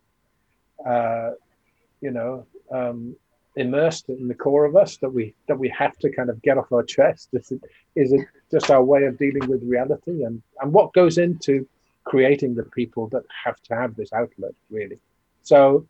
uh, 0.85 1.31
you 2.01 2.11
know, 2.11 2.47
um, 2.71 3.17
immersed 3.57 4.09
in 4.09 4.29
the 4.29 4.35
core 4.35 4.65
of 4.65 4.77
us 4.77 4.97
that 4.99 5.11
we 5.11 5.35
that 5.47 5.59
we 5.59 5.69
have 5.69 5.97
to 5.99 6.11
kind 6.11 6.31
of 6.31 6.43
get 6.43 6.59
off 6.59 6.73
our 6.73 6.83
chest? 6.83 7.29
Is 7.33 7.53
it 7.53 7.63
is 7.97 8.13
it 8.13 8.27
just 8.51 8.71
our 8.71 8.83
way 8.83 9.05
of 9.05 9.19
dealing 9.19 9.49
with 9.49 9.63
reality 9.63 10.25
and 10.25 10.43
and 10.61 10.73
what 10.73 10.93
goes 10.93 11.19
into 11.19 11.67
creating 12.05 12.55
the 12.55 12.65
people 12.65 13.09
that 13.09 13.23
have 13.45 13.61
to 13.63 13.75
have 13.75 13.95
this 13.95 14.13
outlet 14.13 14.53
really? 14.71 14.99
So, 15.43 15.87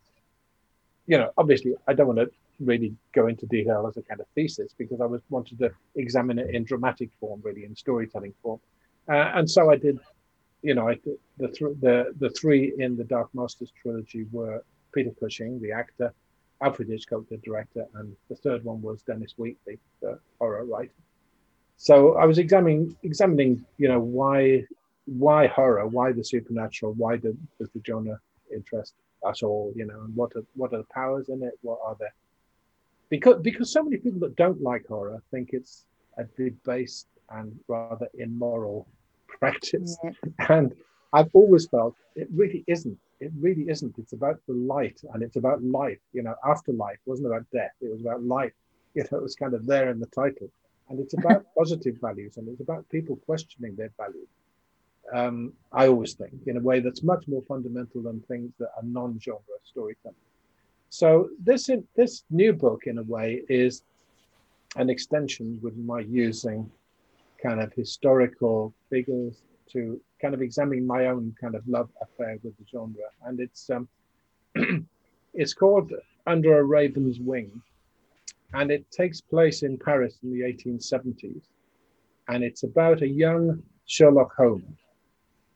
you 1.06 1.18
know, 1.18 1.30
obviously 1.36 1.74
I 1.86 1.94
don't 1.94 2.06
want 2.06 2.18
to 2.18 2.30
really 2.60 2.94
go 3.12 3.26
into 3.26 3.46
detail 3.46 3.86
as 3.88 3.96
a 3.96 4.02
kind 4.02 4.20
of 4.20 4.26
thesis 4.34 4.74
because 4.76 5.00
I 5.00 5.06
was 5.06 5.20
wanted 5.30 5.58
to 5.58 5.70
examine 5.96 6.38
it 6.38 6.54
in 6.54 6.64
dramatic 6.64 7.10
form, 7.18 7.40
really 7.44 7.64
in 7.64 7.74
storytelling 7.74 8.34
form, 8.42 8.60
uh, 9.08 9.32
and 9.34 9.50
so 9.50 9.70
I 9.70 9.76
did. 9.76 9.98
You 10.62 10.74
know, 10.74 10.88
I 10.88 10.94
the 11.38 11.48
th- 11.48 11.76
the 11.80 12.14
the 12.18 12.30
three 12.30 12.72
in 12.78 12.96
the 12.96 13.04
Dark 13.04 13.30
Masters 13.34 13.72
trilogy 13.82 14.26
were 14.30 14.62
Peter 14.94 15.10
Cushing, 15.18 15.60
the 15.60 15.72
actor, 15.72 16.14
Alfred 16.60 16.88
Hitchcock, 16.88 17.28
the 17.28 17.38
director, 17.38 17.84
and 17.94 18.14
the 18.28 18.36
third 18.36 18.62
one 18.62 18.80
was 18.80 19.02
Dennis 19.02 19.34
Wheatley, 19.36 19.78
the 20.00 20.20
horror 20.38 20.64
writer. 20.64 20.92
So 21.76 22.14
I 22.14 22.26
was 22.26 22.38
examining 22.38 22.96
examining, 23.02 23.66
you 23.76 23.88
know, 23.88 23.98
why 23.98 24.64
why 25.06 25.48
horror, 25.48 25.86
why 25.88 26.12
the 26.12 26.22
supernatural, 26.22 26.92
why 26.92 27.16
do, 27.16 27.36
does 27.58 27.70
the 27.70 27.82
genre 27.84 28.20
interest 28.54 28.94
us 29.24 29.42
all, 29.42 29.72
you 29.76 29.86
know, 29.86 30.00
and 30.02 30.14
what 30.14 30.32
are 30.36 30.44
what 30.54 30.72
are 30.72 30.78
the 30.78 30.92
powers 30.94 31.28
in 31.28 31.42
it? 31.42 31.58
What 31.62 31.78
are 31.84 31.96
there? 31.98 32.14
Because 33.08 33.40
because 33.42 33.72
so 33.72 33.82
many 33.82 33.98
people 33.98 34.20
that 34.20 34.36
don't 34.36 34.62
like 34.62 34.86
horror 34.86 35.22
think 35.30 35.50
it's 35.52 35.84
a 36.18 36.24
debased 36.24 37.06
and 37.30 37.58
rather 37.68 38.08
immoral 38.14 38.86
practice. 39.26 39.96
And 40.48 40.74
I've 41.12 41.30
always 41.32 41.66
felt 41.66 41.96
it 42.16 42.28
really 42.34 42.64
isn't. 42.66 42.98
It 43.20 43.32
really 43.38 43.68
isn't. 43.68 43.98
It's 43.98 44.12
about 44.12 44.40
the 44.48 44.54
light 44.54 45.00
and 45.12 45.22
it's 45.22 45.36
about 45.36 45.62
life. 45.62 46.00
You 46.12 46.22
know, 46.22 46.34
afterlife 46.44 46.98
It 47.06 47.10
wasn't 47.10 47.28
about 47.28 47.46
death. 47.52 47.72
It 47.80 47.90
was 47.90 48.00
about 48.00 48.22
life. 48.22 48.52
You 48.94 49.04
know, 49.10 49.16
it 49.16 49.22
was 49.22 49.36
kind 49.36 49.54
of 49.54 49.64
there 49.64 49.88
in 49.88 49.98
the 50.00 50.06
title. 50.08 50.50
And 50.90 51.00
it's 51.00 51.14
about 51.14 51.46
positive 51.58 51.96
values 51.98 52.36
and 52.36 52.46
it's 52.46 52.60
about 52.60 52.86
people 52.90 53.16
questioning 53.24 53.74
their 53.74 53.90
values. 53.96 54.28
Um, 55.12 55.52
I 55.72 55.88
always 55.88 56.14
think 56.14 56.32
in 56.46 56.56
a 56.56 56.60
way 56.60 56.80
that's 56.80 57.02
much 57.02 57.28
more 57.28 57.42
fundamental 57.46 58.02
than 58.02 58.20
things 58.22 58.52
that 58.58 58.70
are 58.76 58.82
non-genre 58.82 59.40
storytelling. 59.62 60.16
So 60.88 61.28
this 61.42 61.68
in, 61.68 61.86
this 61.96 62.24
new 62.30 62.52
book, 62.52 62.82
in 62.86 62.98
a 62.98 63.02
way, 63.02 63.42
is 63.48 63.82
an 64.76 64.88
extension 64.88 65.58
with 65.62 65.76
my 65.76 66.00
using 66.00 66.70
kind 67.42 67.60
of 67.60 67.72
historical 67.74 68.72
figures 68.88 69.42
to 69.72 70.00
kind 70.20 70.34
of 70.34 70.40
examine 70.40 70.86
my 70.86 71.06
own 71.06 71.34
kind 71.40 71.54
of 71.54 71.66
love 71.66 71.90
affair 72.00 72.38
with 72.42 72.56
the 72.56 72.64
genre. 72.70 73.08
And 73.24 73.40
it's 73.40 73.68
um, 73.70 73.88
it's 75.34 75.54
called 75.54 75.92
Under 76.26 76.58
a 76.58 76.64
Raven's 76.64 77.20
Wing, 77.20 77.50
and 78.54 78.70
it 78.70 78.90
takes 78.90 79.20
place 79.20 79.62
in 79.62 79.78
Paris 79.78 80.18
in 80.22 80.30
the 80.30 80.40
1870s, 80.40 81.42
and 82.28 82.42
it's 82.42 82.62
about 82.62 83.02
a 83.02 83.08
young 83.08 83.62
Sherlock 83.86 84.34
Holmes 84.36 84.81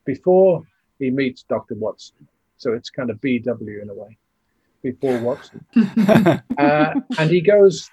before 0.07 0.63
he 0.99 1.11
meets 1.11 1.43
Dr. 1.43 1.75
Watson. 1.75 2.17
So 2.57 2.73
it's 2.73 2.89
kind 2.89 3.11
of 3.11 3.21
BW 3.21 3.83
in 3.83 3.91
a 3.91 3.95
way, 3.95 4.17
before 4.83 5.19
Watson 5.19 5.65
uh, 6.59 6.95
and 7.19 7.31
he 7.31 7.41
goes 7.43 7.91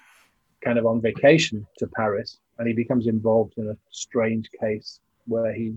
kind 0.64 0.78
of 0.78 0.86
on 0.86 1.02
vacation 1.02 1.66
to 1.78 1.86
Paris, 1.88 2.38
and 2.58 2.66
he 2.66 2.72
becomes 2.72 3.06
involved 3.06 3.54
in 3.58 3.68
a 3.68 3.76
strange 3.90 4.48
case 4.58 5.00
where 5.26 5.52
he 5.52 5.76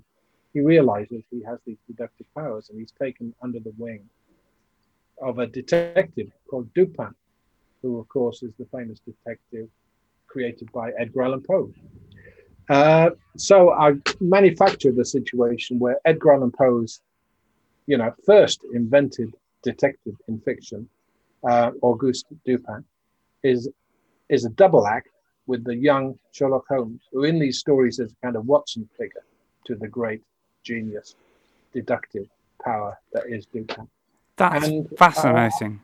he 0.54 0.62
realizes 0.62 1.24
he 1.30 1.44
has 1.44 1.60
these 1.66 1.78
deductive 1.88 2.26
powers, 2.34 2.70
and 2.70 2.80
he's 2.80 2.92
taken 2.92 3.34
under 3.44 3.60
the 3.60 3.74
wing 3.78 4.10
of 5.22 5.40
a 5.40 5.48
detective 5.48 6.32
called 6.50 6.74
Dupin, 6.74 7.14
who 7.82 8.00
of 8.00 8.08
course 8.08 8.42
is 8.44 8.54
the 8.58 8.66
famous 8.72 9.00
detective 9.00 9.68
created 10.28 10.72
by 10.72 10.92
Edgar 11.00 11.24
Allan 11.24 11.42
Poe. 11.42 11.72
Uh, 12.70 13.12
so 13.38 13.72
I 13.72 13.94
manufactured 14.20 14.98
a 14.98 15.06
situation 15.06 15.80
where 15.80 16.00
Edgar 16.06 16.34
Allan 16.34 16.52
Poe's, 16.52 17.02
you 17.86 17.98
know, 17.98 18.14
first 18.26 18.62
invented 18.74 19.34
detective 19.64 20.16
in 20.28 20.40
fiction, 20.42 20.90
uh, 21.50 21.72
Auguste 21.82 22.26
Dupin, 22.46 22.84
is 23.44 23.70
is 24.30 24.46
a 24.46 24.50
double 24.50 24.86
act 24.86 25.10
with 25.46 25.64
the 25.64 25.76
young 25.76 26.20
Sherlock 26.34 26.66
Holmes, 26.68 27.02
who 27.12 27.24
in 27.24 27.40
these 27.40 27.60
stories 27.60 28.00
is 28.00 28.12
a 28.12 28.26
kind 28.26 28.36
of 28.36 28.46
Watson 28.46 28.90
figure 28.98 29.24
to 29.66 29.76
the 29.76 29.88
great 29.88 30.22
genius, 30.64 31.16
deductive 31.74 32.28
power 32.62 32.98
that 33.14 33.24
is 33.28 33.46
Dupin. 33.46 33.88
That's 34.36 34.68
And, 34.68 34.90
fascinating. 34.98 35.80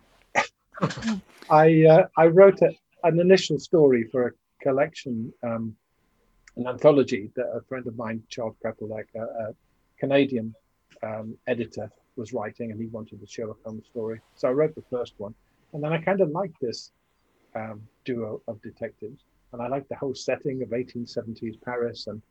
I 1.50 1.86
uh, 1.86 2.08
I 2.18 2.28
wrote 2.28 2.62
a, 2.62 2.72
an 3.04 3.20
initial 3.20 3.60
story 3.60 4.04
for 4.12 4.28
a 4.28 4.32
collection, 4.62 5.34
um, 5.44 5.76
an 6.56 6.68
anthology 6.68 7.32
that 7.36 7.48
a 7.54 7.62
friend 7.62 7.88
of 7.88 7.98
mine, 7.98 8.24
Charles 8.30 8.56
Prepolec, 8.64 9.06
a, 9.16 9.22
a 9.22 9.56
Canadian 9.98 10.54
um, 11.02 11.38
editor, 11.48 11.92
was 12.16 12.34
writing, 12.34 12.72
and 12.72 12.80
he 12.80 12.88
wanted 12.88 13.20
the 13.20 13.28
Sherlock 13.28 13.58
Holmes 13.66 13.86
story. 13.88 14.20
So 14.36 14.48
I 14.48 14.52
wrote 14.52 14.76
the 14.76 14.84
first 14.90 15.14
one, 15.18 15.34
and 15.74 15.84
then 15.84 15.92
I 15.92 16.00
kind 16.00 16.22
of 16.22 16.30
liked 16.30 16.60
this 16.62 16.92
um, 17.56 17.82
duo 18.06 18.42
of 18.48 18.62
detectives, 18.62 19.24
and 19.52 19.62
I 19.62 19.68
liked 19.68 19.90
the 19.90 19.96
whole 19.96 20.14
setting 20.14 20.62
of 20.62 20.70
1870s 20.70 21.60
Paris, 21.62 22.08
and 22.08 22.22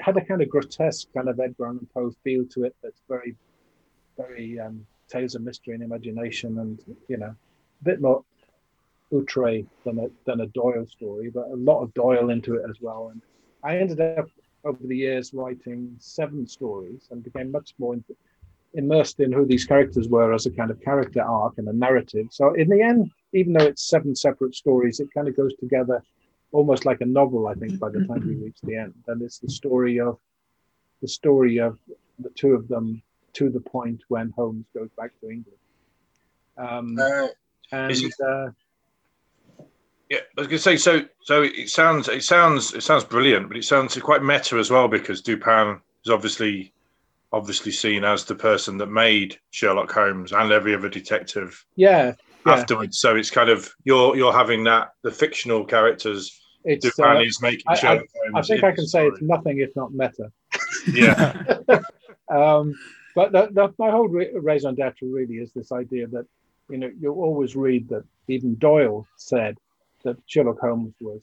had 0.00 0.16
a 0.16 0.24
kind 0.24 0.42
of 0.42 0.48
grotesque 0.48 1.08
kind 1.14 1.28
of 1.28 1.38
Edgar 1.38 1.66
Allan 1.66 1.88
Poe 1.94 2.12
feel 2.24 2.44
to 2.46 2.64
it 2.64 2.74
that's 2.82 3.02
very, 3.08 3.36
very 4.16 4.58
um, 4.58 4.84
tales 5.08 5.34
of 5.34 5.42
mystery 5.42 5.74
and 5.74 5.82
imagination, 5.82 6.58
and 6.58 6.80
you 7.08 7.16
know, 7.16 7.34
a 7.80 7.84
bit 7.84 8.00
more 8.00 8.24
outre 9.12 9.64
than 9.84 9.98
a 9.98 10.08
than 10.24 10.40
a 10.40 10.46
Doyle 10.46 10.86
story, 10.86 11.30
but 11.30 11.48
a 11.48 11.56
lot 11.56 11.82
of 11.82 11.92
Doyle 11.94 12.30
into 12.30 12.56
it 12.56 12.64
as 12.68 12.80
well. 12.80 13.10
And 13.12 13.22
I 13.62 13.78
ended 13.78 14.00
up 14.00 14.28
over 14.64 14.78
the 14.86 14.96
years 14.96 15.34
writing 15.34 15.94
seven 15.98 16.46
stories 16.46 17.08
and 17.10 17.22
became 17.22 17.50
much 17.50 17.74
more 17.78 17.94
in, 17.94 18.04
immersed 18.74 19.20
in 19.20 19.32
who 19.32 19.44
these 19.44 19.64
characters 19.64 20.08
were 20.08 20.32
as 20.32 20.46
a 20.46 20.50
kind 20.50 20.70
of 20.70 20.80
character 20.80 21.22
arc 21.22 21.58
and 21.58 21.68
a 21.68 21.72
narrative. 21.72 22.28
So 22.30 22.54
in 22.54 22.68
the 22.68 22.80
end, 22.80 23.10
even 23.32 23.52
though 23.52 23.64
it's 23.64 23.88
seven 23.88 24.14
separate 24.14 24.54
stories, 24.54 25.00
it 25.00 25.12
kind 25.12 25.28
of 25.28 25.36
goes 25.36 25.54
together 25.56 26.02
almost 26.52 26.84
like 26.84 27.00
a 27.00 27.06
novel. 27.06 27.48
I 27.48 27.54
think 27.54 27.78
by 27.78 27.90
the 27.90 28.04
time 28.06 28.26
we 28.26 28.36
reach 28.36 28.58
the 28.62 28.76
end, 28.76 28.94
and 29.08 29.20
it's 29.22 29.38
the 29.38 29.50
story 29.50 29.98
of 30.00 30.18
the 31.00 31.08
story 31.08 31.58
of 31.58 31.78
the 32.18 32.30
two 32.30 32.54
of 32.54 32.68
them 32.68 33.02
to 33.34 33.50
the 33.50 33.60
point 33.60 34.02
when 34.08 34.30
Holmes 34.36 34.66
goes 34.74 34.90
back 34.96 35.10
to 35.20 35.30
England. 35.30 35.58
Um, 36.56 36.98
Uh, 36.98 37.28
and 37.72 38.12
uh, 38.20 38.50
Yeah, 40.12 40.18
I 40.36 40.40
was 40.42 40.46
going 40.46 40.58
to 40.58 40.62
say. 40.62 40.76
So, 40.76 41.00
so 41.24 41.42
it 41.42 41.70
sounds, 41.70 42.06
it 42.08 42.22
sounds, 42.22 42.74
it 42.74 42.82
sounds 42.82 43.02
brilliant, 43.02 43.48
but 43.48 43.56
it 43.56 43.64
sounds 43.64 43.96
quite 43.98 44.22
meta 44.22 44.56
as 44.58 44.70
well 44.70 44.86
because 44.86 45.22
Dupin 45.22 45.80
is 46.04 46.10
obviously, 46.10 46.74
obviously 47.32 47.72
seen 47.72 48.04
as 48.04 48.26
the 48.26 48.34
person 48.34 48.76
that 48.76 48.88
made 48.88 49.38
Sherlock 49.52 49.90
Holmes 49.90 50.32
and 50.32 50.52
every 50.52 50.74
other 50.74 50.90
detective 50.90 51.64
yeah, 51.76 52.12
yeah, 52.44 52.52
afterwards. 52.52 52.98
So 52.98 53.16
it's 53.16 53.30
kind 53.30 53.48
of 53.48 53.72
you're 53.84 54.14
you're 54.14 54.34
having 54.34 54.64
that 54.64 54.90
the 55.02 55.10
fictional 55.10 55.64
characters. 55.64 56.38
it's. 56.66 56.84
Dupin 56.84 57.16
Uh, 57.16 57.20
is 57.20 57.40
making 57.40 57.64
I- 57.68 57.74
Sherlock 57.76 58.04
I 58.04 58.30
Holmes. 58.32 58.48
think 58.48 58.64
I 58.64 58.72
can 58.72 58.86
say 58.86 59.06
it's 59.06 59.22
nothing 59.22 59.60
if 59.60 59.74
not 59.74 59.94
meta. 59.94 60.30
yeah, 60.92 61.42
Um, 62.28 62.74
but 63.14 63.32
the, 63.32 63.48
the, 63.52 63.72
my 63.78 63.90
whole 63.90 64.08
ra- 64.08 64.24
raison 64.34 64.74
d'etre 64.74 65.08
really 65.08 65.36
is 65.36 65.52
this 65.52 65.72
idea 65.72 66.06
that 66.08 66.26
you 66.68 66.76
know 66.76 66.90
you 67.00 67.12
always 67.12 67.56
read 67.56 67.88
that 67.88 68.04
even 68.28 68.56
Doyle 68.56 69.06
said 69.16 69.56
that 70.04 70.16
Sherlock 70.26 70.60
Holmes 70.60 70.94
was 71.00 71.20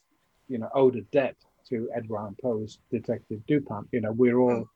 you 0.48 0.58
know 0.58 0.70
owed 0.74 0.96
a 0.96 1.02
debt 1.02 1.36
to 1.70 1.90
Edgar 1.96 2.18
Allan 2.18 2.36
Poe's 2.42 2.80
Detective 2.92 3.46
Dupin. 3.48 3.88
You 3.92 4.02
know 4.02 4.12
we're 4.12 4.40
all 4.40 4.68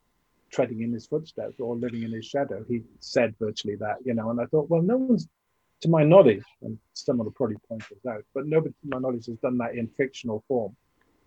treading 0.51 0.81
in 0.81 0.93
his 0.93 1.07
footsteps 1.07 1.59
or 1.59 1.75
living 1.75 2.03
in 2.03 2.11
his 2.11 2.25
shadow. 2.25 2.63
He 2.67 2.83
said 2.99 3.35
virtually 3.39 3.75
that. 3.77 3.97
You 4.05 4.13
know, 4.13 4.29
and 4.29 4.39
I 4.39 4.45
thought, 4.45 4.69
well, 4.69 4.81
no 4.81 4.97
one's 4.97 5.27
to 5.81 5.89
my 5.89 6.03
knowledge, 6.03 6.43
and 6.61 6.77
someone 6.93 7.25
will 7.25 7.33
probably 7.33 7.57
point 7.67 7.83
this 7.89 8.05
out, 8.09 8.23
but 8.33 8.47
nobody 8.47 8.73
to 8.73 8.87
my 8.87 8.99
knowledge 8.99 9.25
has 9.25 9.37
done 9.37 9.57
that 9.57 9.75
in 9.75 9.87
fictional 9.97 10.43
form. 10.47 10.75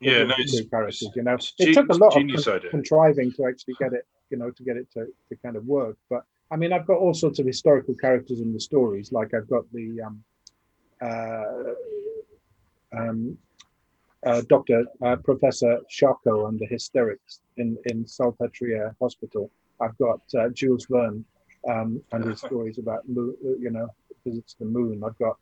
yeah. 0.01 0.25
No, 0.25 0.35
it's, 0.39 0.59
characters, 0.71 1.11
you 1.15 1.23
know, 1.23 1.35
it's 1.35 1.53
it 1.59 1.73
ge- 1.73 1.75
took 1.75 1.89
a 1.91 1.95
lot 1.95 2.17
of 2.17 2.45
con- 2.45 2.61
contriving 2.71 3.33
to 3.33 3.47
actually 3.47 3.75
get 3.79 3.93
it, 3.93 4.07
you 4.31 4.39
know, 4.39 4.51
to 4.51 4.63
get 4.63 4.77
it 4.77 4.91
to, 4.95 5.07
to 5.29 5.37
kind 5.43 5.57
of 5.57 5.67
work. 5.67 5.99
But 6.09 6.23
I 6.51 6.57
mean, 6.57 6.73
I've 6.73 6.87
got 6.87 6.97
all 6.97 7.13
sorts 7.13 7.39
of 7.39 7.47
historical 7.47 7.95
characters 7.95 8.41
in 8.41 8.53
the 8.55 8.61
stories. 8.61 9.13
Like 9.13 9.35
I've 9.35 9.49
got 9.49 9.71
the 9.73 10.01
um, 10.01 10.25
uh, 11.03 11.75
um, 12.97 13.39
uh, 14.27 14.43
Doctor 14.49 14.85
uh, 15.05 15.17
Professor 15.17 15.79
Charcot 15.89 16.49
and 16.49 16.59
the 16.59 16.67
hysterics 16.67 17.41
in 17.57 17.77
in 17.87 18.05
Salpêtrière 18.05 18.95
Hospital. 19.01 19.51
I've 19.81 19.97
got 19.99 20.21
uh, 20.39 20.49
Jules 20.51 20.87
Verne 20.87 21.25
um, 21.69 22.03
and 22.13 22.25
his 22.25 22.41
stories 22.47 22.79
about 22.79 23.03
you 23.07 23.71
know 23.71 23.89
visits 24.25 24.55
to 24.55 24.61
the 24.61 24.71
moon. 24.71 25.03
I've 25.05 25.19
got 25.19 25.37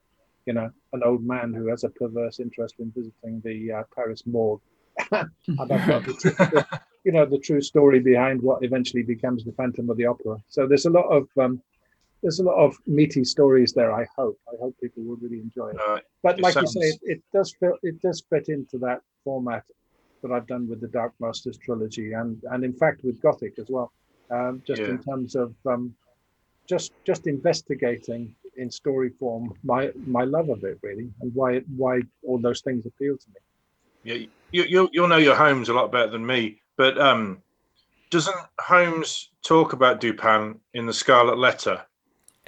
you 0.47 0.53
know 0.53 0.71
an 0.93 1.03
old 1.05 1.25
man 1.25 1.53
who 1.53 1.69
has 1.69 1.85
a 1.85 1.89
perverse 1.89 2.41
interest 2.41 2.77
in 2.79 2.93
visiting 2.93 3.41
the 3.45 3.73
uh, 3.73 3.83
Paris 3.95 4.25
morgue. 4.27 4.61
and 5.11 5.31
I've 5.59 5.89
got 5.89 6.05
the, 6.05 6.13
the, 6.13 6.81
you 7.05 7.13
know 7.13 7.27
the 7.27 7.39
true 7.39 7.61
story 7.61 8.01
behind 8.01 8.41
what 8.43 8.63
eventually 8.63 9.03
becomes 9.03 9.45
the 9.45 9.53
Phantom 9.53 9.91
of 9.91 9.97
the 9.97 10.07
Opera. 10.07 10.37
So 10.49 10.67
there's 10.67 10.87
a 10.87 10.91
lot 10.91 11.09
of 11.09 11.29
um, 11.39 11.63
there's 12.25 12.41
a 12.41 12.43
lot 12.43 12.57
of 12.57 12.75
meaty 12.87 13.23
stories 13.23 13.75
there. 13.75 13.93
I 13.93 14.07
hope 14.17 14.37
I 14.49 14.55
hope 14.59 14.75
people 14.83 15.03
will 15.05 15.17
really 15.17 15.41
enjoy 15.41 15.69
it. 15.69 15.79
Uh, 15.79 16.01
But 16.23 16.39
It 16.39 16.43
like 16.43 16.55
sounds- 16.55 16.75
you 16.75 16.83
say, 16.83 16.89
it, 16.89 17.01
it 17.03 17.23
does 17.35 17.55
fit. 17.61 17.75
It 17.83 18.01
does 18.01 18.23
fit 18.31 18.49
into 18.49 18.79
that 18.79 19.03
format 19.23 19.65
that 20.23 20.33
I've 20.33 20.47
done 20.47 20.67
with 20.67 20.81
the 20.81 20.89
Dark 20.89 21.13
Masters 21.21 21.59
trilogy, 21.59 22.15
and 22.15 22.43
and 22.51 22.65
in 22.65 22.73
fact 22.73 23.05
with 23.05 23.21
Gothic 23.21 23.59
as 23.59 23.69
well. 23.69 23.93
Um, 24.31 24.63
just 24.67 24.81
in 24.93 24.99
terms 25.03 25.35
of 25.37 25.55
um, 25.67 25.95
just 26.67 26.93
just 27.05 27.27
investigating 27.27 28.35
in 28.57 28.71
story 28.71 29.11
form 29.21 29.53
my 29.63 29.93
my 30.19 30.25
love 30.25 30.49
of 30.49 30.65
it 30.65 30.79
really, 30.83 31.11
and 31.21 31.35
why 31.35 31.59
why 31.77 32.01
all 32.27 32.39
those 32.39 32.63
things 32.63 32.87
appeal 32.87 33.19
to 33.19 33.29
me. 33.35 33.41
Yeah, 34.09 34.27
you, 34.51 34.63
you 34.75 34.89
you'll 34.95 35.09
know 35.09 35.19
your 35.29 35.37
Holmes 35.37 35.69
a 35.69 35.75
lot 35.75 35.93
better 35.93 36.11
than 36.11 36.25
me. 36.25 36.41
But 36.77 36.97
um, 36.99 37.43
doesn't 38.09 38.43
Holmes 38.59 39.31
talk 39.43 39.75
about 39.75 40.01
Dupin 40.01 40.59
in 40.73 40.87
the 40.87 40.93
Scarlet 40.95 41.37
Letter? 41.37 41.85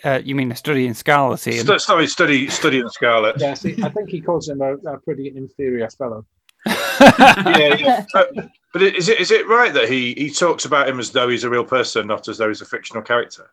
Uh, 0.05 0.21
you 0.25 0.35
mean 0.35 0.53
a 0.53 0.57
study 0.57 0.87
in 0.87 0.95
Scarlet, 0.95 1.47
Ian? 1.47 1.65
Stu- 1.65 1.79
sorry, 1.79 2.07
study 2.07 2.49
study 2.49 2.81
in 2.81 2.89
Scarlet. 2.91 3.37
Yeah, 3.41 3.55
see, 3.55 3.77
I 3.83 3.89
think 3.89 4.11
he 4.11 4.21
calls 4.21 4.49
him 4.49 4.61
a, 4.61 4.75
a 4.75 4.99
pretty 4.99 5.33
inferior 5.35 5.89
fellow. 5.91 6.27
yeah, 6.67 7.75
yeah. 7.77 8.05
But, 8.13 8.31
but 8.73 8.83
is 8.83 9.09
it 9.09 9.21
is 9.21 9.31
it 9.31 9.47
right 9.47 9.73
that 9.73 9.89
he 9.89 10.13
he 10.15 10.31
talks 10.31 10.65
about 10.67 10.89
him 10.89 10.99
as 10.99 11.11
though 11.11 11.29
he's 11.29 11.45
a 11.45 11.51
real 11.51 11.65
person, 11.65 12.07
not 12.07 12.29
as 12.29 12.37
though 12.39 12.49
he's 12.49 12.61
a 12.61 12.67
fictional 12.67 13.03
character? 13.03 13.51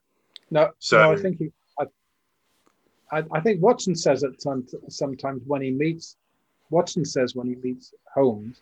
No, 0.52 0.72
So- 0.80 0.98
no, 1.02 1.12
I 1.14 1.16
think 1.16 1.38
he. 1.38 1.52
I, 1.80 1.86
I, 3.20 3.24
I 3.32 3.40
think 3.40 3.62
Watson 3.62 3.96
says 3.96 4.24
it 4.24 4.42
some, 4.42 4.66
sometimes 4.90 5.44
when 5.46 5.62
he 5.62 5.72
meets. 5.72 6.18
Watson 6.70 7.06
says 7.06 7.36
when 7.36 7.48
he 7.48 7.56
meets 7.56 7.94
Holmes 8.14 8.62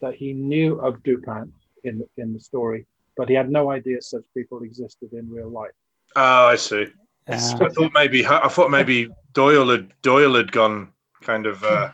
that 0.00 0.14
he 0.14 0.32
knew 0.32 0.76
of 0.80 1.02
Dupin 1.02 1.52
in 1.82 2.02
in 2.16 2.32
the 2.32 2.40
story, 2.40 2.86
but 3.16 3.28
he 3.28 3.34
had 3.34 3.50
no 3.50 3.70
idea 3.70 4.00
such 4.00 4.22
people 4.34 4.62
existed 4.62 5.12
in 5.12 5.28
real 5.30 5.48
life. 5.50 5.72
Oh, 6.16 6.46
I 6.46 6.54
see. 6.56 6.86
Uh, 7.26 7.58
I 7.60 7.68
thought 7.68 7.92
maybe 7.94 8.26
I 8.26 8.48
thought 8.48 8.70
maybe 8.70 9.08
Doyle 9.32 9.70
had 9.70 9.92
Doyle 10.02 10.34
had 10.34 10.52
gone 10.52 10.88
kind 11.22 11.46
of 11.46 11.62
uh, 11.64 11.90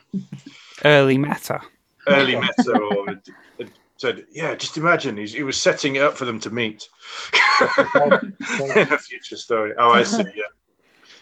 early 0.85 1.19
meta. 1.19 1.61
early 2.09 2.35
meta 2.35 2.79
or 2.79 3.07
had, 3.07 3.23
had 3.59 3.71
said, 3.97 4.25
yeah, 4.33 4.55
just 4.55 4.77
imagine 4.77 5.17
he's, 5.17 5.33
he 5.33 5.43
was 5.43 5.61
setting 5.61 5.97
it 5.97 6.03
up 6.03 6.17
for 6.17 6.25
them 6.25 6.41
to 6.41 6.51
meet 6.51 6.89
in 7.61 7.61
a 8.93 8.99
future 8.99 9.37
story. 9.37 9.73
Oh, 9.79 9.91
I 9.91 10.03
see. 10.03 10.25
Yeah, 10.35 10.43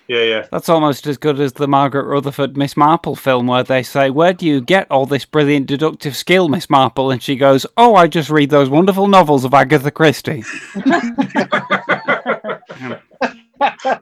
yeah, 0.08 0.22
yeah. 0.22 0.46
That's 0.50 0.70
almost 0.70 1.06
as 1.06 1.18
good 1.18 1.38
as 1.38 1.52
the 1.52 1.68
Margaret 1.68 2.06
Rutherford 2.06 2.56
Miss 2.56 2.78
Marple 2.78 3.14
film, 3.14 3.46
where 3.46 3.62
they 3.62 3.82
say, 3.82 4.08
Where 4.08 4.32
do 4.32 4.46
you 4.46 4.62
get 4.62 4.90
all 4.90 5.04
this 5.04 5.26
brilliant 5.26 5.66
deductive 5.66 6.16
skill, 6.16 6.48
Miss 6.48 6.70
Marple? 6.70 7.10
And 7.10 7.22
she 7.22 7.36
goes, 7.36 7.66
Oh, 7.76 7.94
I 7.94 8.06
just 8.06 8.30
read 8.30 8.48
those 8.48 8.70
wonderful 8.70 9.06
novels 9.06 9.44
of 9.44 9.52
Agatha 9.52 9.90
Christie. 9.90 10.44
Uh, 13.60 13.98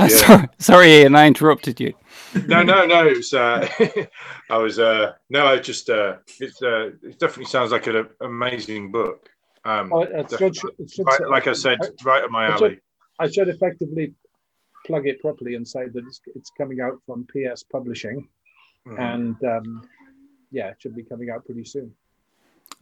Yeah. 0.00 0.08
sorry, 0.08 0.48
sorry, 0.58 0.92
Ian, 0.94 1.14
I 1.14 1.26
interrupted 1.28 1.78
you. 1.78 1.94
No, 2.48 2.62
no, 2.62 2.86
no. 2.86 3.06
It 3.06 3.16
was. 3.18 3.32
Uh, 3.32 3.68
I 4.50 4.56
was. 4.58 4.78
Uh, 4.80 5.12
no, 5.28 5.46
I 5.46 5.58
just. 5.58 5.88
Uh, 5.88 6.16
it's. 6.40 6.60
Uh, 6.60 6.90
it 7.04 7.18
definitely 7.20 7.44
sounds 7.44 7.70
like 7.70 7.86
an 7.86 8.08
amazing 8.20 8.90
book. 8.90 9.28
Um, 9.64 9.92
Oh, 9.92 10.02
it 10.02 10.28
should, 10.30 10.56
it 10.78 10.90
should 10.90 11.06
right- 11.06 11.28
like 11.28 11.46
I 11.46 11.52
said, 11.52 11.78
right 12.04 12.24
up 12.24 12.30
my 12.30 12.46
I 12.48 12.56
should- 12.56 12.62
alley. 12.64 12.80
I 13.20 13.28
should 13.30 13.48
effectively 13.48 14.14
plug 14.86 15.06
it 15.06 15.20
properly 15.20 15.54
and 15.54 15.68
say 15.68 15.86
that 15.86 16.04
it's, 16.06 16.20
it's 16.34 16.50
coming 16.56 16.80
out 16.80 16.98
from 17.06 17.26
PS 17.26 17.62
Publishing, 17.62 18.26
Mhm. 18.88 18.98
and 18.98 19.36
um, 19.44 19.86
yeah, 20.50 20.68
it 20.70 20.76
should 20.80 20.96
be 20.96 21.02
coming 21.04 21.28
out 21.30 21.44
pretty 21.44 21.64
soon. 21.66 21.92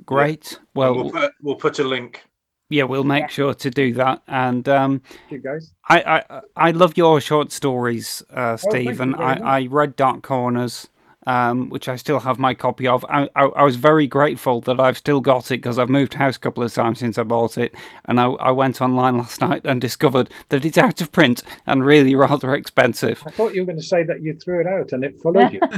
Great. 0.07 0.59
we'll 0.75 0.95
Well, 0.95 1.11
put, 1.11 1.33
we'll 1.43 1.57
put 1.57 1.79
a 1.81 1.85
link. 1.85 2.25
Yeah, 2.69 2.85
we'll 2.85 3.05
make 3.05 3.31
sure 3.31 3.55
to 3.55 3.71
do 3.71 3.93
that. 3.95 4.23
And 4.29 4.69
um, 4.69 5.03
You 5.31 5.39
guys, 5.39 5.73
I, 5.89 6.23
I 6.29 6.41
I 6.57 6.71
love 6.73 6.97
your 6.97 7.21
short 7.21 7.53
stories, 7.53 8.23
uh, 8.31 8.57
Steve, 8.57 8.97
you 8.97 9.03
and. 9.03 9.17
I, 9.17 9.41
I 9.43 9.67
read 9.71 9.97
Dark 9.97 10.23
Corners, 10.23 10.89
um, 11.27 11.71
which 11.71 11.89
I 11.89 11.97
still 11.97 12.21
have 12.21 12.39
my 12.39 12.55
copy 12.55 12.87
of. 12.87 13.05
I, 13.09 13.29
I, 13.35 13.45
I 13.45 13.63
was 13.65 13.77
very 13.77 14.07
grateful 14.07 14.61
that 14.63 14.81
I've 14.81 14.99
still 14.99 15.21
got 15.21 15.51
it 15.51 15.59
because 15.59 15.79
I've 15.79 15.89
moved 15.89 16.15
house 16.15 16.37
a 16.37 16.41
couple 16.41 16.63
of 16.63 16.73
times 16.73 16.99
since 16.99 17.17
I 17.19 17.23
bought 17.23 17.57
it, 17.59 17.75
and 18.05 18.21
I, 18.21 18.27
I 18.27 18.51
went 18.51 18.81
online 18.81 19.17
last 19.19 19.41
night 19.41 19.63
and 19.65 19.81
discovered 19.81 20.31
that 20.51 20.65
it's 20.65 20.79
out 20.79 21.01
of 21.01 21.11
print 21.13 21.43
and 21.67 21.85
really 21.85 22.15
rather 22.15 22.55
expensive. 22.55 23.23
I 23.27 23.31
thought 23.31 23.55
you 23.55 23.63
were 23.63 23.67
going 23.67 23.79
to 23.79 23.83
say 23.83 24.05
that 24.05 24.23
you 24.23 24.35
threw 24.35 24.61
it 24.61 24.67
out 24.67 24.93
and 24.93 25.05
it 25.05 25.19
followed 25.21 25.53
you. 25.53 25.61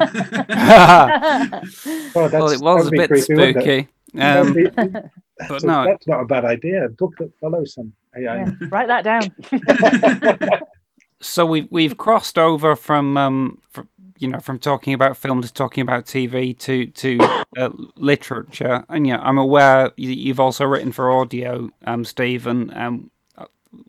Oh, 2.12 2.28
that's, 2.28 2.32
well, 2.32 2.50
it 2.50 2.60
was 2.60 2.88
a 2.88 2.90
bit 2.90 3.08
creepy, 3.08 3.22
spooky, 3.22 3.88
um, 4.18 4.56
but 5.48 5.60
so 5.62 5.66
no, 5.66 5.84
that's 5.84 6.06
not 6.06 6.20
a 6.20 6.24
bad 6.24 6.44
idea. 6.44 6.84
A 6.86 6.88
book 6.88 7.14
that 7.18 7.30
follows 7.40 7.74
some 7.74 7.92
AI. 8.16 8.38
Yeah, 8.38 8.50
write 8.70 8.88
that 8.88 9.04
down. 9.04 10.60
so 11.20 11.44
we've 11.46 11.68
we've 11.70 11.96
crossed 11.96 12.38
over 12.38 12.74
from 12.76 13.16
um 13.16 13.58
fr 13.70 13.82
you 14.18 14.28
know 14.28 14.38
from 14.40 14.58
talking 14.58 14.94
about 14.94 15.16
film 15.16 15.42
to 15.42 15.52
talking 15.52 15.82
about 15.82 16.04
TV 16.06 16.56
to 16.58 16.86
to 16.86 17.18
uh, 17.56 17.70
literature, 17.96 18.84
and 18.88 19.06
yeah, 19.06 19.18
I'm 19.20 19.38
aware 19.38 19.92
you, 19.96 20.10
you've 20.10 20.40
also 20.40 20.64
written 20.66 20.92
for 20.92 21.10
audio, 21.10 21.70
um, 21.86 22.04
Steve, 22.04 22.46
and 22.46 22.72
um, 22.74 23.10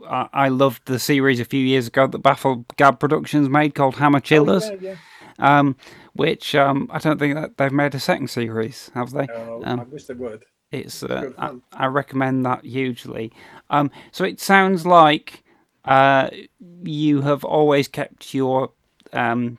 I, 0.08 0.30
I 0.34 0.48
loved 0.50 0.86
the 0.86 1.00
series 1.00 1.40
a 1.42 1.46
few 1.46 1.60
years 1.64 1.88
ago 1.88 2.08
that 2.08 2.20
Baffle 2.20 2.66
Gab 2.78 3.00
Productions 3.00 3.50
made 3.50 3.76
called 3.76 3.96
Hammer 3.96 4.22
Chillers. 4.22 4.70
Oh, 4.70 4.78
yeah, 4.80 4.96
um, 5.40 5.76
which 6.14 6.56
um, 6.56 6.88
I 6.92 7.00
don't 7.00 7.20
think 7.20 7.36
that 7.36 7.58
they've 7.58 7.72
made 7.72 7.94
a 7.96 8.00
second 8.00 8.30
series, 8.30 8.90
have 8.94 9.12
they? 9.12 9.24
yeah. 9.24 9.36
Oh, 9.36 9.62
Um, 9.66 9.80
I 9.82 9.84
wish 9.84 10.06
they 10.06 10.14
would. 10.14 10.46
It's 10.72 11.04
uh, 11.04 11.32
I. 11.38 11.56
I 11.74 11.86
recommend 11.88 12.46
that 12.46 12.64
hugely. 12.64 13.32
Um, 13.70 13.92
so 14.12 14.24
it 14.24 14.40
sounds 14.40 14.86
like 14.86 15.44
uh, 15.86 16.30
you 16.84 17.22
have 17.22 17.44
always 17.44 17.88
kept 17.88 18.34
your 18.34 18.72
um, 19.14 19.58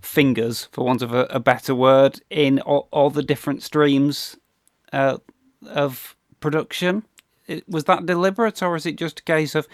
fingers, 0.00 0.68
for 0.72 0.84
want 0.84 1.02
of 1.02 1.12
a, 1.12 1.24
a 1.24 1.40
better 1.40 1.74
word, 1.74 2.20
in 2.30 2.60
all, 2.60 2.88
all 2.90 3.10
the 3.10 3.22
different 3.22 3.62
streams 3.62 4.36
uh, 4.92 5.18
of 5.66 6.16
production. 6.40 7.04
It, 7.46 7.68
was 7.68 7.84
that 7.84 8.06
deliberate, 8.06 8.62
or 8.62 8.76
is 8.76 8.86
it 8.86 8.96
just 8.96 9.20
a 9.20 9.22
case 9.22 9.54
of, 9.54 9.66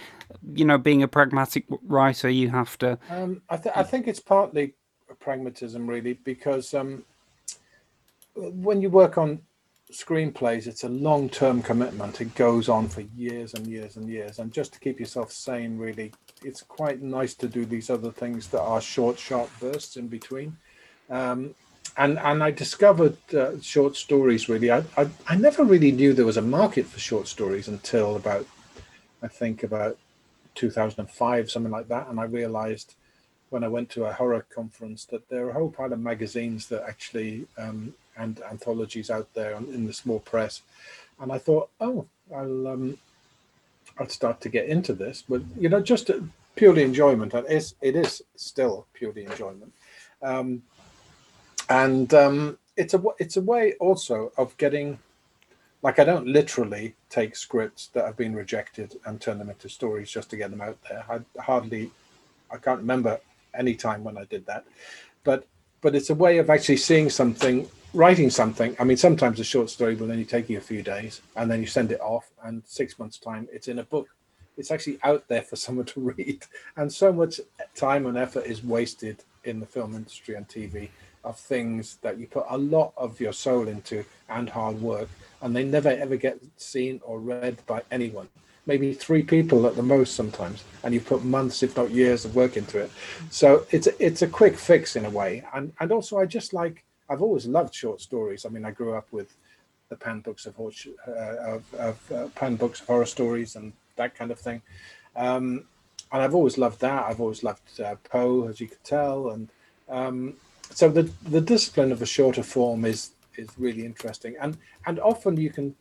you 0.55 0.65
know, 0.65 0.79
being 0.79 1.03
a 1.03 1.09
pragmatic 1.09 1.67
writer, 1.83 2.29
you 2.29 2.51
have 2.51 2.79
to? 2.79 2.99
Um, 3.11 3.43
I, 3.49 3.57
th- 3.57 3.77
I 3.77 3.83
think 3.83 4.07
it's 4.09 4.21
partly 4.21 4.75
pragmatism, 5.21 5.89
really, 5.89 6.15
because 6.15 6.73
um, 6.75 7.05
when 8.35 8.81
you 8.81 8.91
work 8.91 9.19
on 9.19 9.41
screenplays, 9.95 10.67
it's 10.67 10.85
a 10.85 10.89
long-term 10.89 11.63
commitment. 11.63 12.21
It 12.21 12.35
goes 12.35 12.69
on 12.69 12.89
for 12.89 13.03
years 13.17 13.55
and 13.55 13.67
years 13.67 13.97
and 13.97 14.09
years, 14.09 14.39
and 14.39 14.53
just 14.53 14.73
to 14.75 14.81
keep 14.81 15.01
yourself 15.01 15.33
sane, 15.33 15.79
really, 15.79 16.13
it's 16.43 16.63
quite 16.63 17.01
nice 17.03 17.35
to 17.35 17.49
do 17.49 17.65
these 17.65 17.91
other 17.91 18.11
things 18.11 18.49
that 18.49 18.61
are 18.61 18.81
short, 18.81 19.19
sharp 19.19 19.49
bursts 19.61 19.97
in 19.97 20.09
between. 20.09 20.57
Um, 21.09 21.55
and 21.97 22.19
and 22.19 22.43
I 22.43 22.51
discovered 22.51 23.17
uh, 23.35 23.61
short 23.61 23.97
stories. 23.97 24.49
Really, 24.49 24.71
I, 24.71 24.83
I 24.97 25.09
I 25.29 25.37
never 25.37 25.65
really 25.65 25.93
knew 25.93 26.13
there 26.13 26.27
was 26.27 26.37
a 26.37 26.43
market 26.43 26.87
for 26.87 26.99
short 26.99 27.29
stories 27.29 27.69
until 27.69 28.17
about, 28.17 28.47
I 29.23 29.29
think 29.29 29.63
about 29.63 29.97
2005, 30.55 31.51
something 31.51 31.73
like 31.73 31.89
that, 31.89 32.09
and 32.09 32.19
I 32.19 32.25
realized 32.25 32.95
when 33.51 33.63
I 33.63 33.69
went 33.69 33.91
to 33.91 34.07
a 34.07 34.13
horror 34.13 34.45
conference 34.53 35.05
that 35.07 35.29
there 35.29 35.47
are 35.47 35.51
a 35.51 35.53
whole 35.53 35.71
pile 35.71 35.93
of 35.93 36.01
magazines 36.01 36.67
that 36.69 36.83
actually 36.89 37.47
um, 37.57 37.95
and 38.17 38.41
anthologies 38.51 39.11
out 39.11 39.33
there 39.35 39.55
in 39.55 39.87
the 39.87 39.93
small 39.93 40.21
press, 40.21 40.63
and 41.21 41.33
I 41.33 41.39
thought, 41.39 41.71
oh, 41.81 42.07
I'll 42.35 42.69
um, 42.69 42.99
I'll 43.99 44.09
start 44.09 44.41
to 44.43 44.49
get 44.49 44.69
into 44.69 44.93
this, 44.93 45.25
but 45.29 45.43
you 45.59 45.69
know, 45.69 45.81
just 45.81 46.11
purely 46.57 46.83
enjoyment. 46.83 47.35
and 47.35 47.47
It's 47.49 47.75
it 47.81 47.97
is 47.97 48.23
still 48.37 48.87
purely 48.95 49.25
enjoyment, 49.25 49.73
um, 50.23 50.63
and 51.69 52.13
um, 52.15 52.59
it's 52.77 52.95
a 52.95 53.03
it's 53.19 53.37
a 53.37 53.43
way 53.43 53.75
also 53.75 54.33
of 54.37 54.57
getting. 54.57 54.99
Like 55.83 55.99
I 55.99 56.05
don't 56.05 56.27
literally 56.27 56.95
take 57.11 57.37
scripts 57.37 57.89
that 57.89 58.07
have 58.07 58.17
been 58.17 58.35
rejected 58.35 58.97
and 59.05 59.21
turn 59.21 59.39
them 59.39 59.51
into 59.51 59.69
stories 59.69 60.11
just 60.11 60.31
to 60.31 60.37
get 60.37 60.51
them 60.51 60.63
out 60.63 60.79
there. 60.89 61.05
I 61.11 61.41
hardly 61.43 61.91
I 62.51 62.57
can't 62.57 62.81
remember 62.81 63.21
any 63.53 63.75
time 63.75 64.03
when 64.03 64.17
I 64.17 64.25
did 64.25 64.47
that, 64.47 64.65
but 65.25 65.47
but 65.81 65.95
it's 65.95 66.09
a 66.09 66.15
way 66.15 66.39
of 66.39 66.49
actually 66.49 66.79
seeing 66.79 67.11
something, 67.11 67.69
writing 67.95 68.29
something. 68.29 68.77
I 68.79 68.85
mean, 68.85 68.97
sometimes 68.97 69.41
a 69.41 69.45
short 69.45 69.71
story 69.71 69.95
will 69.95 70.11
only 70.11 70.25
take 70.25 70.51
you 70.51 70.59
a 70.59 70.61
few 70.61 70.83
days, 70.83 71.23
and 71.37 71.51
then 71.51 71.61
you 71.61 71.67
send 71.67 71.93
it 71.93 72.01
off, 72.01 72.31
and 72.43 72.63
six 72.67 72.99
months' 72.99 73.19
time, 73.19 73.49
it's 73.53 73.69
in 73.69 73.79
a 73.79 73.85
book. 73.85 74.09
It's 74.57 74.71
actually 74.71 74.99
out 75.03 75.27
there 75.29 75.43
for 75.43 75.57
someone 75.65 75.87
to 75.87 76.01
read, 76.01 76.45
and 76.77 76.93
so 76.93 77.13
much 77.13 77.41
time 77.75 78.07
and 78.07 78.19
effort 78.19 78.45
is 78.47 78.65
wasted 78.65 79.23
in 79.45 79.61
the 79.61 79.67
film 79.67 79.95
industry 79.95 80.35
and 80.35 80.49
TV 80.49 80.89
of 81.23 81.39
things 81.39 81.97
that 82.03 82.19
you 82.19 82.27
put 82.27 82.45
a 82.51 82.59
lot 82.59 82.93
of 82.99 83.19
your 83.19 83.33
soul 83.33 83.69
into 83.69 84.05
and 84.29 84.51
hard 84.51 84.81
work, 84.81 85.09
and 85.41 85.55
they 85.55 85.65
never 85.65 85.89
ever 85.89 86.17
get 86.17 86.39
seen 86.57 87.01
or 87.05 87.21
read 87.21 87.57
by 87.67 87.83
anyone 87.91 88.29
maybe 88.67 88.95
three 88.95 89.23
people 89.23 89.67
at 89.67 89.77
the 89.77 89.83
most 89.83 90.15
sometimes 90.15 90.65
and 90.83 90.95
you've 90.95 91.07
put 91.07 91.23
months 91.25 91.63
if 91.63 91.77
not 91.77 91.91
years 91.91 92.25
of 92.25 92.35
work 92.35 92.57
into 92.57 92.79
it 92.79 92.91
so 93.31 93.67
it's 93.71 93.87
a, 93.87 94.05
it's 94.05 94.23
a 94.23 94.27
quick 94.27 94.57
fix 94.57 94.97
in 94.97 95.05
a 95.05 95.11
way 95.11 95.45
and 95.53 95.73
and 95.81 95.93
also 95.93 96.19
i 96.19 96.25
just 96.25 96.55
like 96.55 96.84
i've 97.09 97.23
always 97.23 97.47
loved 97.47 97.75
short 97.75 98.01
stories. 98.01 98.45
I 98.47 98.49
mean 98.49 98.65
i 98.65 98.71
grew 98.71 98.95
up 98.95 99.09
with 99.13 99.37
the 99.91 99.97
pan 99.97 100.21
books 100.21 100.47
of, 100.47 100.59
uh, 100.59 101.11
of, 101.11 101.75
of 101.75 102.13
uh, 102.13 102.29
pan 102.35 102.57
books 102.57 102.81
of 102.81 102.87
horror 102.87 103.07
stories 103.07 103.57
and 103.57 103.73
that 103.97 104.15
kind 104.15 104.31
of 104.31 104.39
thing. 104.39 104.63
Um, 105.15 105.67
and 106.13 106.23
i've 106.23 106.35
always 106.35 106.59
loved 106.59 106.81
that. 106.81 107.05
I've 107.05 107.21
always 107.21 107.43
loved 107.43 107.81
uh, 107.81 107.97
poe 108.05 108.49
as 108.49 108.61
you 108.61 108.69
could 108.69 108.85
tell. 108.85 109.31
And 109.31 109.49
um, 109.89 110.35
so 110.71 110.89
the 110.89 111.11
the 111.25 111.41
discipline 111.41 111.93
of 111.93 112.03
a 112.03 112.07
shorter 112.07 112.43
form 112.43 112.85
is 112.85 113.11
is 113.37 113.49
really 113.59 113.85
interesting. 113.85 114.37
And 114.41 114.57
and 114.87 114.99
often 115.01 115.37
you 115.37 115.51
can 115.51 115.75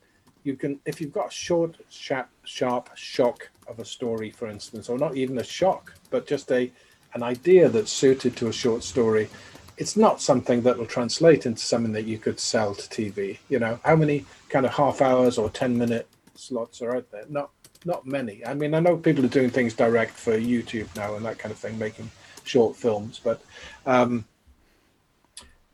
you 0.44 0.56
can 0.56 0.80
if 0.86 1.00
you've 1.00 1.14
got 1.14 1.30
a 1.30 1.32
short 1.32 1.78
sharp 1.90 2.30
sharp 2.44 2.90
shock 2.96 3.50
of 3.68 3.80
a 3.80 3.86
story 3.86 4.30
for 4.30 4.48
instance 4.48 4.90
or 4.90 4.98
not 4.98 5.16
even 5.16 5.38
a 5.38 5.44
shock 5.44 5.94
but 6.10 6.28
just 6.28 6.52
a 6.52 6.72
an 7.14 7.24
idea 7.24 7.70
that's 7.70 7.92
suited 7.92 8.36
to 8.36 8.48
a 8.48 8.54
short 8.54 8.84
story 8.84 9.30
it's 9.78 9.98
not 9.98 10.22
something 10.22 10.62
that 10.62 10.78
will 10.78 10.86
translate 10.86 11.46
into 11.46 11.62
something 11.62 11.92
that 11.94 12.06
you 12.06 12.18
could 12.18 12.40
sell 12.40 12.76
to 12.76 12.88
tv 12.90 13.38
you 13.50 13.60
know? 13.60 13.80
How 13.84 13.96
many 13.96 14.26
kind 14.50 14.66
of 14.66 14.74
half 14.74 15.02
hours 15.02 15.38
or 15.38 15.50
10 15.50 15.78
minute 15.78 16.08
slots 16.36 16.82
are 16.82 16.96
out 16.96 17.10
there? 17.12 17.26
Not 17.30 17.50
not 17.86 18.06
many. 18.06 18.46
I 18.46 18.54
mean 18.54 18.74
i 18.74 18.80
know 18.80 18.96
people 18.98 19.26
are 19.26 19.30
doing 19.40 19.50
things 19.50 19.74
direct 19.74 20.14
for 20.14 20.38
youtube 20.38 20.94
now 20.96 21.16
and 21.16 21.26
that 21.26 21.38
kind 21.38 21.52
of 21.52 21.58
thing 21.58 21.78
making 21.78 22.10
short 22.46 22.76
films 22.76 23.20
but 23.24 23.42
um 23.86 24.26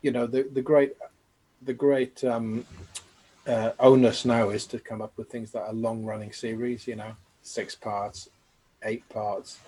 you 0.02 0.12
know 0.12 0.26
the 0.28 0.44
the 0.54 0.62
great 0.62 0.94
the 1.64 1.74
great 1.74 2.24
um 2.24 2.66
uh, 3.50 3.72
onus 3.80 4.26
now 4.26 4.50
is 4.50 4.66
to 4.68 4.80
come 4.80 5.02
up 5.02 5.12
with 5.18 5.30
things 5.30 5.52
that 5.52 5.64
are 5.64 5.74
long 5.74 6.06
running 6.06 6.32
series, 6.32 6.88
you 6.88 6.96
know, 6.96 7.16
six 7.42 7.76
parts, 7.76 8.30
eight 8.84 9.08
parts, 9.10 9.60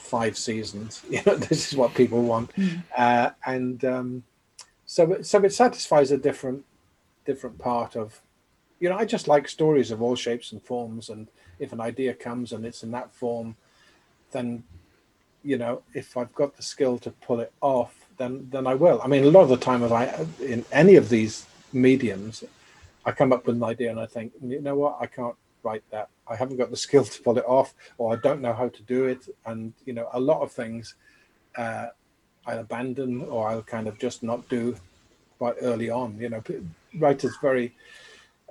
five 0.00 0.36
seasons. 0.36 1.02
You 1.10 1.20
know, 1.26 1.36
this 1.36 1.72
is 1.72 1.76
what 1.78 1.94
people 1.94 2.22
want. 2.22 2.50
Uh, 2.96 3.30
and 3.46 3.84
um, 3.84 4.22
so, 4.86 5.12
it- 5.12 5.26
so 5.26 5.42
it 5.44 5.52
satisfies 5.52 6.10
a 6.10 6.18
different, 6.18 6.64
different 7.26 7.58
part 7.58 7.96
of, 7.96 8.20
you 8.80 8.88
know, 8.88 8.96
I 8.96 9.04
just 9.04 9.28
like 9.28 9.48
stories 9.48 9.90
of 9.90 10.00
all 10.02 10.16
shapes 10.16 10.52
and 10.52 10.62
forms. 10.62 11.10
And 11.10 11.28
if 11.58 11.72
an 11.72 11.80
idea 11.80 12.14
comes 12.14 12.52
and 12.52 12.64
it's 12.64 12.82
in 12.82 12.90
that 12.92 13.12
form, 13.14 13.56
then, 14.32 14.64
you 15.44 15.58
know, 15.58 15.82
if 15.94 16.16
I've 16.16 16.34
got 16.34 16.56
the 16.56 16.62
skill 16.62 16.98
to 16.98 17.10
pull 17.10 17.40
it 17.40 17.52
off, 17.60 17.94
then, 18.16 18.48
then 18.50 18.66
I 18.66 18.74
will. 18.74 19.00
I 19.02 19.06
mean, 19.06 19.24
a 19.24 19.28
lot 19.30 19.42
of 19.42 19.48
the 19.48 19.56
time, 19.56 19.82
if 19.82 19.92
I, 19.92 20.26
in 20.44 20.64
any 20.72 20.96
of 20.96 21.08
these 21.08 21.46
mediums, 21.72 22.44
I 23.04 23.12
come 23.12 23.32
up 23.32 23.46
with 23.46 23.56
an 23.56 23.64
idea 23.64 23.90
and 23.90 24.00
I 24.00 24.06
think, 24.06 24.32
you 24.42 24.60
know 24.60 24.76
what, 24.76 24.98
I 25.00 25.06
can't 25.06 25.36
write 25.62 25.82
that. 25.90 26.08
I 26.30 26.36
haven't 26.36 26.56
got 26.56 26.70
the 26.70 26.76
skill 26.86 27.04
to 27.04 27.22
pull 27.22 27.38
it 27.38 27.44
off, 27.46 27.74
or 27.98 28.12
I 28.12 28.16
don't 28.16 28.40
know 28.40 28.52
how 28.52 28.68
to 28.68 28.82
do 28.82 29.04
it. 29.04 29.28
And 29.46 29.72
you 29.84 29.92
know, 29.92 30.08
a 30.12 30.20
lot 30.20 30.40
of 30.40 30.52
things 30.52 30.94
uh, 31.56 31.88
I'll 32.46 32.60
abandon 32.60 33.22
or 33.22 33.48
I'll 33.48 33.62
kind 33.62 33.86
of 33.86 33.98
just 33.98 34.22
not 34.22 34.48
do 34.48 34.76
quite 35.38 35.56
early 35.60 35.90
on. 35.90 36.16
You 36.18 36.30
know, 36.30 36.42
writers 36.98 37.36
very 37.42 37.74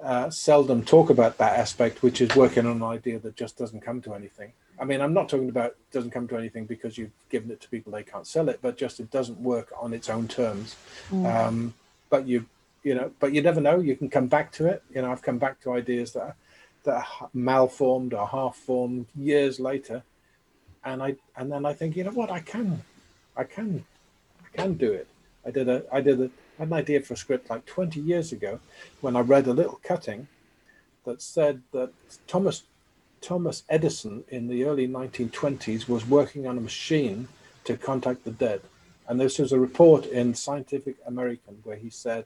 uh, 0.04 0.30
seldom 0.30 0.84
talk 0.84 1.10
about 1.10 1.38
that 1.38 1.58
aspect, 1.58 2.04
which 2.04 2.22
is 2.22 2.36
working 2.36 2.66
on 2.66 2.78
an 2.78 2.84
idea 2.84 3.20
that 3.20 3.36
just 3.36 3.58
doesn't 3.58 3.82
come 3.82 4.02
to 4.02 4.14
anything. 4.14 4.54
I 4.80 4.86
mean, 4.86 5.02
I'm 5.02 5.14
not 5.14 5.28
talking 5.28 5.50
about 5.50 5.76
doesn't 5.92 6.12
come 6.12 6.28
to 6.30 6.38
anything 6.38 6.66
because 6.66 6.98
you've 6.98 7.12
given 7.30 7.52
it 7.52 7.60
to 7.62 7.70
people 7.70 7.92
they 7.92 8.04
can't 8.04 8.26
sell 8.26 8.48
it, 8.48 8.60
but 8.62 8.78
just 8.78 9.00
it 9.00 9.12
doesn't 9.12 9.40
work 9.40 9.74
on 9.80 9.94
its 9.94 10.10
own 10.10 10.28
terms. 10.28 10.76
Um, 11.26 11.74
but 12.10 12.28
you 12.28 12.46
you 12.84 12.96
know 12.96 13.12
but 13.20 13.34
you 13.34 13.42
never 13.42 13.62
know 13.62 13.80
you 13.80 13.96
can 13.96 14.10
come 14.10 14.28
back 14.28 14.52
to 14.52 14.66
it 14.66 14.84
you 14.94 15.02
know 15.02 15.12
i've 15.12 15.22
come 15.22 15.38
back 15.38 15.60
to 15.62 15.74
ideas 15.74 16.14
that 16.14 16.36
that 16.90 17.06
are 17.22 17.30
malformed 17.36 18.16
or 18.16 18.28
half 18.28 18.56
formed 18.56 19.06
years 19.16 19.60
later 19.60 20.02
and 20.84 21.04
i 21.04 21.16
and 21.38 21.52
then 21.52 21.66
i 21.66 21.74
think 21.74 21.96
you 21.96 22.04
know 22.04 22.12
what? 22.12 22.32
I 22.32 22.40
can 22.40 22.82
i 23.38 23.44
can 23.44 23.86
i 24.44 24.58
can 24.58 24.74
do 24.74 24.92
it. 24.92 25.08
I 25.46 25.52
did 25.52 25.70
a 25.70 25.84
i 25.92 26.02
did 26.02 26.20
had 26.58 26.68
an 26.68 26.74
idea 26.74 27.00
for 27.02 27.14
a 27.14 27.18
script 27.18 27.50
like 27.50 27.66
20 27.66 28.00
years 28.00 28.32
ago 28.32 28.60
when 29.02 29.16
i 29.16 29.22
read 29.22 29.46
a 29.48 29.54
little 29.54 29.80
cutting 29.84 30.28
that 31.06 31.22
said 31.22 31.62
that 31.72 31.92
thomas 32.28 32.64
thomas 33.22 33.64
edison 33.70 34.24
in 34.30 34.48
the 34.48 34.66
early 34.66 34.88
1920s 34.88 35.88
was 35.88 36.08
working 36.08 36.48
on 36.48 36.58
a 36.58 36.62
machine 36.62 37.28
to 37.66 37.78
contact 37.78 38.24
the 38.24 38.32
dead. 38.32 38.62
And 39.08 39.20
this 39.20 39.38
was 39.38 39.52
a 39.52 39.60
report 39.60 40.06
in 40.08 40.34
scientific 40.34 40.96
american 41.06 41.60
where 41.64 41.78
he 41.86 41.92
said 41.92 42.26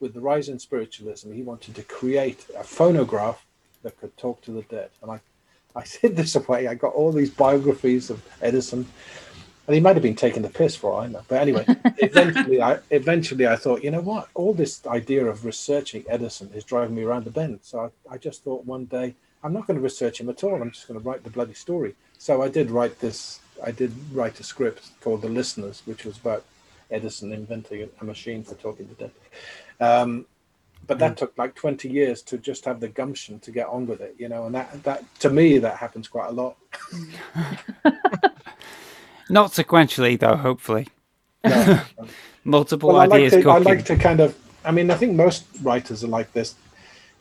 with 0.00 0.12
the 0.12 0.20
rise 0.20 0.48
in 0.48 0.58
spiritualism, 0.58 1.32
he 1.32 1.42
wanted 1.42 1.74
to 1.74 1.82
create 1.82 2.44
a 2.56 2.64
phonograph 2.64 3.45
that 3.86 3.98
could 4.00 4.16
talk 4.16 4.42
to 4.42 4.50
the 4.50 4.62
dead. 4.62 4.90
And 5.00 5.12
I, 5.12 5.20
I 5.76 5.82
hid 6.00 6.16
this 6.16 6.34
away. 6.34 6.66
I 6.66 6.74
got 6.74 6.92
all 6.92 7.12
these 7.12 7.30
biographies 7.30 8.10
of 8.10 8.20
Edison, 8.42 8.84
and 9.66 9.74
he 9.74 9.80
might 9.80 9.94
have 9.94 10.02
been 10.02 10.16
taking 10.16 10.42
the 10.42 10.48
piss 10.48 10.74
for 10.74 10.92
all 10.92 11.00
I 11.00 11.06
know. 11.06 11.22
But 11.28 11.40
anyway, 11.40 11.64
eventually, 11.98 12.60
I 12.60 12.78
eventually 12.90 13.46
I 13.46 13.54
thought, 13.54 13.84
you 13.84 13.92
know 13.92 14.00
what? 14.00 14.28
All 14.34 14.54
this 14.54 14.84
idea 14.86 15.24
of 15.24 15.44
researching 15.44 16.04
Edison 16.08 16.50
is 16.52 16.64
driving 16.64 16.96
me 16.96 17.04
around 17.04 17.24
the 17.24 17.30
bend. 17.30 17.60
So 17.62 17.92
I, 18.10 18.14
I 18.14 18.18
just 18.18 18.42
thought 18.42 18.66
one 18.66 18.86
day 18.86 19.14
I'm 19.44 19.52
not 19.52 19.68
going 19.68 19.76
to 19.76 19.82
research 19.82 20.20
him 20.20 20.28
at 20.28 20.42
all. 20.42 20.60
I'm 20.60 20.72
just 20.72 20.88
going 20.88 21.00
to 21.00 21.08
write 21.08 21.22
the 21.22 21.30
bloody 21.30 21.54
story. 21.54 21.94
So 22.18 22.42
I 22.42 22.48
did 22.48 22.70
write 22.70 22.98
this. 22.98 23.38
I 23.64 23.70
did 23.70 23.92
write 24.12 24.40
a 24.40 24.42
script 24.42 24.90
called 25.00 25.22
The 25.22 25.28
Listeners, 25.28 25.82
which 25.86 26.04
was 26.04 26.18
about 26.18 26.44
Edison 26.90 27.32
inventing 27.32 27.88
a 28.00 28.04
machine 28.04 28.42
for 28.42 28.56
talking 28.56 28.88
to 28.88 28.94
dead. 28.94 29.10
Um, 29.80 30.26
but 30.86 30.98
that 30.98 31.12
mm. 31.12 31.16
took 31.16 31.36
like 31.38 31.54
20 31.54 31.88
years 31.88 32.22
to 32.22 32.38
just 32.38 32.64
have 32.64 32.80
the 32.80 32.88
gumption 32.88 33.38
to 33.40 33.50
get 33.50 33.66
on 33.66 33.86
with 33.86 34.00
it 34.00 34.14
you 34.18 34.28
know 34.28 34.46
and 34.46 34.54
that 34.54 34.82
that 34.84 35.02
to 35.20 35.30
me 35.30 35.58
that 35.58 35.76
happens 35.76 36.08
quite 36.08 36.28
a 36.28 36.32
lot 36.32 36.56
Not 39.28 39.50
sequentially, 39.50 40.18
though. 40.18 40.36
Hopefully, 40.36 40.88
No. 41.44 41.80
multiple 42.44 42.90
well, 42.90 42.98
I 42.98 43.06
like, 43.06 43.18
ideas 43.24 43.42
to, 43.42 43.50
I 43.50 43.58
like 43.58 43.84
to 43.86 43.96
kind 43.96 44.20
of 44.20 44.38
i 44.64 44.70
mean 44.70 44.88
i 44.88 44.94
think 44.94 45.14
most 45.14 45.44
writers 45.62 46.04
are 46.04 46.08
like 46.08 46.32
this 46.32 46.54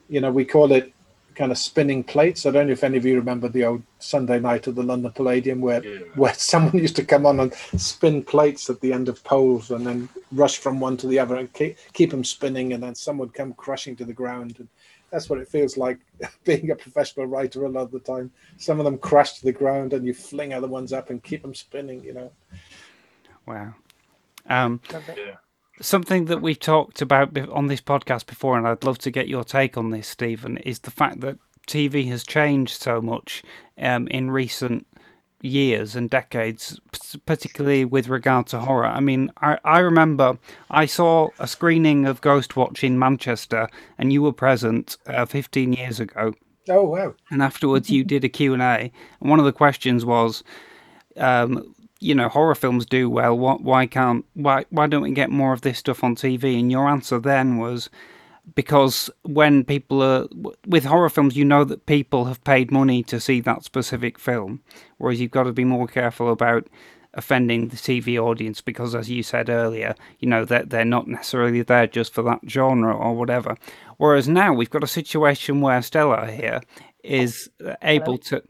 you 0.07 0.21
know 0.21 0.31
we 0.31 0.45
call 0.45 0.71
it 0.71 0.93
kind 1.36 1.52
of 1.52 1.57
spinning 1.57 2.03
plates 2.03 2.45
i 2.45 2.52
don't 2.52 2.68
know 2.68 2.74
if 2.74 2.84
any 2.84 2.98
of 2.98 3.06
you 3.06 3.16
remember 3.16 3.48
the 3.49 3.64
old 3.66 3.84
sunday 3.99 4.40
night 4.40 4.68
at 4.68 4.76
the 4.76 4.84
london 4.84 5.12
palladium 5.12 5.62
where 5.62 5.84
Yeah. 5.86 5.99
where 6.16 6.34
someone 6.52 6.78
used 6.78 6.95
to 6.95 7.06
come 7.06 7.26
on 7.26 7.40
and 7.40 7.53
spin 7.78 8.24
plates 8.24 8.70
at 8.70 8.80
the 8.82 8.94
end 8.94 9.10
of 9.10 9.24
poles 9.24 9.72
and 9.72 9.86
then 9.86 10.10
rush 10.32 10.57
from 10.57 10.80
one 10.80 10.98
to 10.98 11.07
the 11.07 11.20
other 11.20 11.36
and 11.36 11.52
keep, 11.53 11.78
keep 11.94 12.12
them 12.12 12.24
spinning 12.24 12.74
and 12.74 12.82
then 12.82 12.95
some 12.95 13.18
would 13.20 13.34
come 13.34 13.53
crushing 13.53 13.95
to 13.98 14.06
the 14.06 14.14
ground 14.14 14.56
and 14.60 14.68
that's 15.12 15.30
what 15.30 15.40
it 15.40 15.48
feels 15.48 15.78
like 15.78 15.99
being 16.45 16.72
a 16.72 16.76
professional 16.76 17.26
writer 17.28 17.66
a 17.66 17.70
lot 17.70 17.82
of 17.82 17.91
the 17.91 17.99
time 17.99 18.32
some 18.57 18.80
of 18.80 18.86
them 18.86 18.98
crash 18.98 19.34
to 19.40 19.45
the 19.45 19.52
ground 19.52 19.94
and 19.94 20.06
you 20.06 20.14
fling 20.14 20.53
other 20.53 20.68
ones 20.68 20.91
up 20.94 21.10
and 21.10 21.24
keep 21.24 21.41
them 21.41 21.53
spinning 21.56 22.03
you 22.03 22.14
know 22.14 22.32
Wow. 23.45 23.76
Um, 24.49 24.82
Love 24.91 25.07
it. 25.10 25.18
Yeah. 25.20 25.36
Something 25.81 26.26
that 26.26 26.41
we've 26.41 26.60
talked 26.60 27.02
about 27.02 27.38
on 27.49 27.68
this 27.68 27.81
podcast 27.81 28.26
before, 28.26 28.57
and 28.57 28.68
I'd 28.68 28.84
love 28.84 28.97
to 28.99 29.11
get 29.11 29.27
your 29.27 29.43
take 29.43 29.77
on 29.77 29.89
this, 29.91 30.07
Stephen, 30.07 30.57
is 30.57 30.80
the 30.80 30.91
fact 30.91 31.22
that 31.22 31.38
TV 31.68 32.07
has 32.10 32.23
changed 32.23 32.81
so 32.81 33.02
much 33.02 33.43
um, 33.77 34.07
in 34.07 34.31
recent 34.31 34.85
years 35.41 35.95
and 35.95 36.10
decades, 36.10 36.80
particularly 37.26 37.85
with 37.85 38.07
regard 38.07 38.47
to 38.47 38.60
horror. 38.60 38.88
I 38.88 38.99
mean, 38.99 39.31
I, 39.41 39.60
I 39.64 39.80
remember 39.80 40.38
I 40.72 40.85
saw 40.85 41.30
a 41.39 41.47
screening 41.47 42.06
of 42.06 42.22
Ghostwatch 42.22 42.84
in 42.84 42.97
Manchester, 42.97 43.69
and 43.97 44.11
you 44.11 44.22
were 44.22 44.34
present 44.34 44.97
uh, 45.07 45.26
15 45.26 45.73
years 45.73 45.99
ago. 45.99 46.34
oh 46.69 46.84
wow 46.84 47.14
and 47.30 47.43
afterwards 47.43 47.91
you 47.91 48.03
did 48.03 48.23
a 48.23 48.30
q&a 48.30 48.56
and 48.57 49.30
one 49.30 49.38
of 49.38 49.45
the 49.45 49.52
questions 49.53 50.03
was 50.03 50.43
um, 51.18 51.74
you 51.99 52.13
know 52.13 52.30
horror 52.30 52.55
films 52.55 52.85
do 52.85 53.09
well 53.09 53.38
what, 53.38 53.61
why 53.61 53.85
can't 53.85 54.26
why 54.34 54.65
why 54.69 54.88
don't 54.88 55.01
we 55.01 55.11
get 55.11 55.30
more 55.30 55.53
of 55.53 55.61
this 55.61 55.80
stuff 55.80 56.03
on 56.03 56.15
tv 56.15 56.59
and 56.59 56.72
your 56.72 56.88
answer 56.88 57.19
then 57.19 57.57
was 57.57 57.89
because 58.53 59.09
when 59.23 59.63
people 59.63 60.03
are 60.03 60.27
with 60.67 60.85
horror 60.85 61.09
films 61.09 61.35
you 61.35 61.45
know 61.45 61.63
that 61.63 61.85
people 61.85 62.26
have 62.26 62.43
paid 62.43 62.72
money 62.72 63.01
to 63.01 63.19
see 63.19 63.39
that 63.39 63.63
specific 63.63 64.19
film 64.19 64.61
whereas 64.97 65.19
you've 65.19 65.31
got 65.31 65.43
to 65.43 65.53
be 65.53 65.65
more 65.65 65.88
careful 65.88 66.31
about 66.31 66.67
offending 67.15 67.69
the 67.69 67.77
TV 67.77 68.19
audience 68.19 68.61
because 68.61 68.93
as 68.93 69.09
you 69.09 69.23
said 69.23 69.49
earlier 69.49 69.95
you 70.19 70.27
know 70.27 70.45
that 70.45 70.69
they're 70.69 70.85
not 70.85 71.07
necessarily 71.07 71.61
there 71.61 71.88
just 71.88 72.13
for 72.13 72.22
that 72.22 72.39
genre 72.47 72.93
or 72.93 73.15
whatever. 73.15 73.55
Whereas 73.97 74.27
now 74.27 74.53
we've 74.53 74.69
got 74.69 74.84
a 74.84 74.88
situation 74.88 75.61
where 75.61 75.81
Stella 75.81 76.30
here 76.30 76.61
is 77.03 77.49
able 77.81 78.17
to 78.17 78.43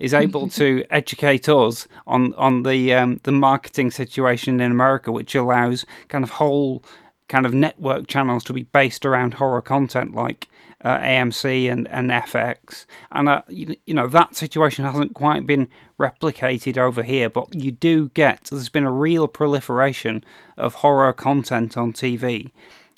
is 0.00 0.14
able 0.14 0.48
to 0.48 0.84
educate 0.90 1.48
us 1.48 1.86
on 2.06 2.34
on 2.34 2.64
the 2.64 2.92
um, 2.94 3.20
the 3.22 3.32
marketing 3.32 3.90
situation 3.90 4.60
in 4.60 4.72
America 4.72 5.12
which 5.12 5.34
allows 5.34 5.84
kind 6.08 6.24
of 6.24 6.30
whole 6.30 6.82
kind 7.28 7.46
of 7.46 7.54
network 7.54 8.08
channels 8.08 8.42
to 8.42 8.52
be 8.52 8.64
based 8.64 9.06
around 9.06 9.34
horror 9.34 9.62
content 9.62 10.14
like 10.14 10.48
uh, 10.84 10.98
AMC 10.98 11.70
and, 11.70 11.88
and 11.88 12.10
FX. 12.10 12.86
And, 13.12 13.28
uh, 13.28 13.42
you, 13.48 13.76
you 13.86 13.94
know, 13.94 14.08
that 14.08 14.34
situation 14.34 14.84
hasn't 14.84 15.14
quite 15.14 15.46
been 15.46 15.68
replicated 15.98 16.78
over 16.78 17.02
here, 17.02 17.28
but 17.28 17.54
you 17.54 17.70
do 17.70 18.08
get, 18.10 18.44
there's 18.44 18.68
been 18.68 18.84
a 18.84 18.92
real 18.92 19.28
proliferation 19.28 20.24
of 20.56 20.74
horror 20.74 21.12
content 21.12 21.76
on 21.76 21.92
TV 21.92 22.50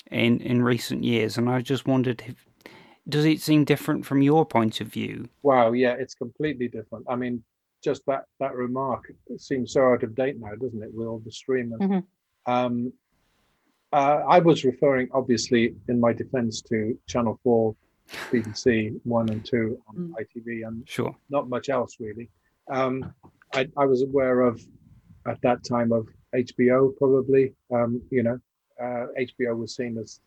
in, 0.09 0.39
in 0.39 0.63
recent 0.63 1.03
years. 1.03 1.37
And 1.37 1.49
I 1.49 1.61
just 1.61 1.85
wondered 1.85 2.23
if, 2.25 2.35
does 3.07 3.25
it 3.25 3.41
seem 3.41 3.65
different 3.65 4.05
from 4.05 4.21
your 4.21 4.45
point 4.45 4.81
of 4.81 4.87
view? 4.87 5.27
Wow, 5.41 5.73
yeah, 5.73 5.93
it's 5.93 6.15
completely 6.15 6.67
different. 6.67 7.05
I 7.09 7.15
mean, 7.15 7.43
just 7.83 8.05
that 8.07 8.25
that 8.39 8.55
remark 8.55 9.11
seems 9.37 9.73
so 9.73 9.91
out 9.91 10.03
of 10.03 10.15
date 10.15 10.39
now, 10.39 10.55
doesn't 10.55 10.81
it? 10.81 10.93
With 10.93 11.07
all 11.07 11.19
the 11.19 11.31
streaming. 11.31 11.79
Mhm. 11.79 12.03
Um, 12.45 12.93
uh, 13.91 14.23
I 14.27 14.39
was 14.39 14.63
referring, 14.65 15.09
obviously, 15.13 15.75
in 15.87 15.99
my 15.99 16.13
defence, 16.13 16.61
to 16.63 16.97
Channel 17.07 17.39
Four, 17.43 17.75
BBC 18.31 18.99
One 19.03 19.29
and 19.29 19.45
Two 19.45 19.81
on 19.87 19.95
Mm. 19.95 20.13
ITV, 20.19 20.63
and 20.67 20.87
Sure. 20.87 21.15
not 21.29 21.49
much 21.49 21.69
else 21.69 21.99
really. 21.99 22.29
Um, 22.69 23.13
I, 23.53 23.69
I 23.77 23.85
was 23.85 24.01
aware 24.01 24.41
of 24.41 24.65
at 25.27 25.41
that 25.41 25.63
time 25.63 25.91
of 25.91 26.07
HBO, 26.33 26.95
probably. 26.97 27.53
Um, 27.71 28.01
you 28.09 28.23
know, 28.23 28.39
uh, 28.81 29.07
HBO 29.17 29.55
was 29.57 29.75
seen 29.75 29.97
as 29.97 30.19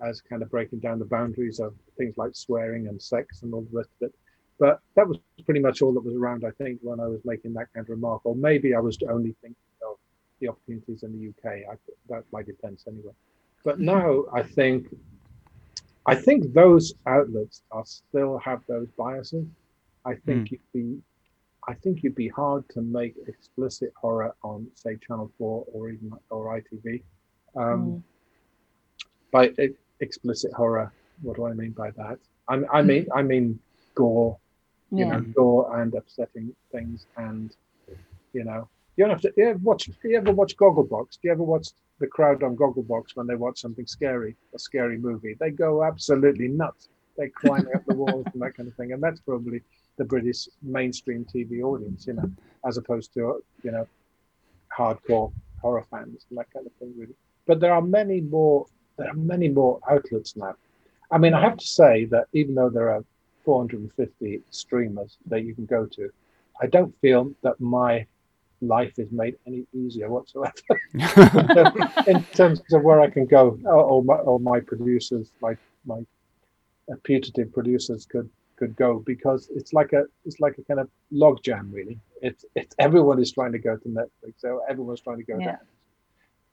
as 0.00 0.20
kind 0.20 0.42
of 0.42 0.50
breaking 0.50 0.80
down 0.80 0.98
the 0.98 1.04
boundaries 1.04 1.58
of 1.60 1.74
things 1.96 2.16
like 2.16 2.34
swearing 2.34 2.88
and 2.88 3.00
sex 3.00 3.42
and 3.42 3.52
all 3.54 3.62
the 3.62 3.76
rest 3.78 3.90
of 4.00 4.08
it. 4.08 4.14
But 4.58 4.80
that 4.94 5.06
was 5.06 5.18
pretty 5.44 5.60
much 5.60 5.82
all 5.82 5.92
that 5.94 6.04
was 6.04 6.14
around, 6.14 6.44
I 6.46 6.50
think, 6.52 6.78
when 6.82 7.00
I 7.00 7.06
was 7.06 7.20
making 7.24 7.52
that 7.54 7.72
kind 7.74 7.84
of 7.84 7.90
remark. 7.90 8.22
Or 8.24 8.34
maybe 8.34 8.74
I 8.74 8.80
was 8.80 8.98
only 9.08 9.34
thinking 9.42 9.56
of 9.86 9.96
the 10.40 10.48
opportunities 10.48 11.02
in 11.02 11.12
the 11.18 11.28
UK. 11.28 11.58
I, 11.70 11.74
that's 12.08 12.30
my 12.32 12.42
defense 12.42 12.84
anyway. 12.86 13.12
But 13.64 13.80
now 13.80 14.24
I 14.32 14.42
think, 14.42 14.86
I 16.06 16.14
think 16.14 16.52
those 16.54 16.94
outlets 17.06 17.62
are 17.70 17.84
still 17.84 18.38
have 18.38 18.60
those 18.68 18.88
biases. 18.96 19.46
I 20.04 20.14
think 20.14 20.52
you'd 20.52 20.60
be, 20.72 20.98
I 21.68 21.74
think 21.74 22.02
you'd 22.02 22.14
be 22.14 22.28
hard 22.28 22.68
to 22.70 22.80
make 22.80 23.14
explicit 23.26 23.92
horror 24.00 24.34
on, 24.44 24.68
say, 24.74 24.96
Channel 25.06 25.30
Four 25.36 25.64
or 25.72 25.90
even 25.90 26.12
or 26.30 26.60
ITV. 26.60 27.02
Um, 27.56 27.62
Mm. 27.64 28.02
by 29.32 29.48
e- 29.62 29.74
explicit 30.00 30.52
horror. 30.52 30.92
What 31.22 31.36
do 31.36 31.46
i 31.46 31.52
mean 31.52 31.70
by 31.72 31.90
that? 31.92 32.18
I, 32.48 32.62
I 32.78 32.82
mean 32.82 33.04
hmm. 33.04 33.12
i 33.18 33.22
mean 33.22 33.58
gore 33.94 34.36
you 34.90 34.98
Yeah. 35.04 35.10
know 35.18 35.20
gore 35.20 35.80
and 35.80 35.94
upsetting 35.94 36.54
things 36.72 37.06
and 37.16 37.54
you 38.32 38.44
know 38.44 38.68
you 38.96 39.04
don't 39.04 39.10
have 39.10 39.20
to 39.22 39.32
you 39.36 39.48
ever 39.50 39.58
watch 39.58 39.88
you 40.04 40.16
ever 40.16 40.32
watch 40.32 40.56
gogglebox? 40.56 41.12
Do 41.14 41.20
you 41.24 41.32
ever 41.32 41.42
watch 41.42 41.68
the 41.98 42.06
crowd 42.06 42.42
on 42.42 42.56
gogglebox 42.56 43.16
when 43.16 43.26
they 43.26 43.34
watch 43.34 43.58
something 43.60 43.86
scary 43.86 44.36
a 44.54 44.58
scary 44.58 44.98
movie? 44.98 45.34
They 45.40 45.50
go 45.50 45.82
absolutely 45.82 46.48
nuts. 46.48 46.88
They 47.16 47.28
climb 47.28 47.66
up 47.74 47.84
the 47.86 47.94
walls 48.02 48.26
and 48.32 48.42
that 48.42 48.54
kind 48.56 48.68
of 48.68 48.74
thing. 48.76 48.92
And 48.92 49.02
that's 49.02 49.20
probably 49.20 49.62
the 49.98 50.04
british 50.04 50.46
mainstream 50.62 51.24
tv 51.24 51.62
audience 51.62 52.06
you 52.06 52.12
know 52.12 52.30
as 52.66 52.76
opposed 52.76 53.14
to 53.14 53.42
you 53.62 53.70
know 53.70 53.86
hardcore 54.76 55.32
horror 55.62 55.84
fans 55.90 56.26
and 56.28 56.38
that 56.38 56.50
kind 56.52 56.66
of 56.66 56.72
thing 56.74 56.92
really. 56.96 57.14
But 57.46 57.60
there 57.60 57.72
are 57.72 57.82
many 57.82 58.20
more 58.20 58.66
there 58.96 59.08
are 59.10 59.14
many 59.34 59.48
more 59.48 59.78
outlets 59.90 60.36
now. 60.36 60.54
I 61.10 61.18
mean 61.18 61.34
i 61.34 61.40
have 61.40 61.56
to 61.58 61.66
say 61.66 62.04
that 62.06 62.26
even 62.32 62.54
though 62.54 62.70
there 62.70 62.90
are 62.94 63.04
450 63.44 64.40
streamers 64.50 65.18
that 65.30 65.44
you 65.44 65.54
can 65.54 65.66
go 65.66 65.86
to 65.96 66.10
i 66.60 66.66
don't 66.66 66.92
feel 67.00 67.30
that 67.42 67.60
my 67.60 68.06
life 68.60 68.94
is 68.98 69.10
made 69.12 69.36
any 69.46 69.62
easier 69.72 70.08
whatsoever. 70.08 70.54
In 72.06 72.24
terms 72.34 72.60
of 72.72 72.82
where 72.82 73.00
i 73.00 73.10
can 73.16 73.26
go 73.26 73.58
or, 73.64 74.02
my, 74.02 74.16
or 74.16 74.40
my 74.40 74.58
producers 74.60 75.30
my 75.40 75.54
my 75.84 76.00
putative 77.04 77.52
producers 77.52 78.06
could 78.06 78.28
could 78.56 78.74
go 78.76 78.90
because 79.12 79.48
it's 79.54 79.72
like 79.72 79.92
a 79.92 80.04
it's 80.24 80.40
like 80.40 80.56
a 80.58 80.62
kind 80.62 80.80
of 80.80 80.88
log 81.10 81.42
jam 81.42 81.70
really. 81.72 81.98
It's 82.22 82.44
it's 82.54 82.74
everyone 82.78 83.18
is 83.20 83.30
trying 83.32 83.52
to 83.52 83.58
go 83.58 83.76
to 83.76 83.88
netflix 83.88 84.34
so 84.38 84.60
everyone's 84.68 85.02
trying 85.02 85.18
to 85.18 85.28
go 85.32 85.38
Yeah. 85.38 85.46
there 85.46 85.60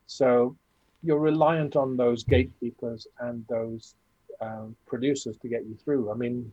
so 0.05 0.55
you're 1.03 1.19
reliant 1.19 1.75
on 1.75 1.97
those 1.97 2.23
gatekeepers 2.23 3.07
and 3.19 3.45
those 3.47 3.95
um, 4.41 4.75
producers 4.85 5.37
to 5.37 5.47
get 5.47 5.65
you 5.65 5.75
through. 5.83 6.11
I 6.11 6.15
mean 6.15 6.51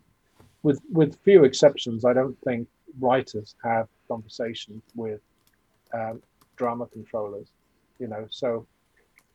with 0.63 0.81
with 0.91 1.19
few 1.25 1.45
exceptions 1.45 2.05
i 2.05 2.13
don't 2.13 2.39
think 2.43 2.69
writers 2.99 3.55
have 3.63 3.89
conversations 4.09 4.83
with 4.95 5.21
um, 5.95 6.21
drama 6.57 6.87
controllers 6.87 7.49
you 7.99 8.07
know 8.07 8.27
so 8.31 8.67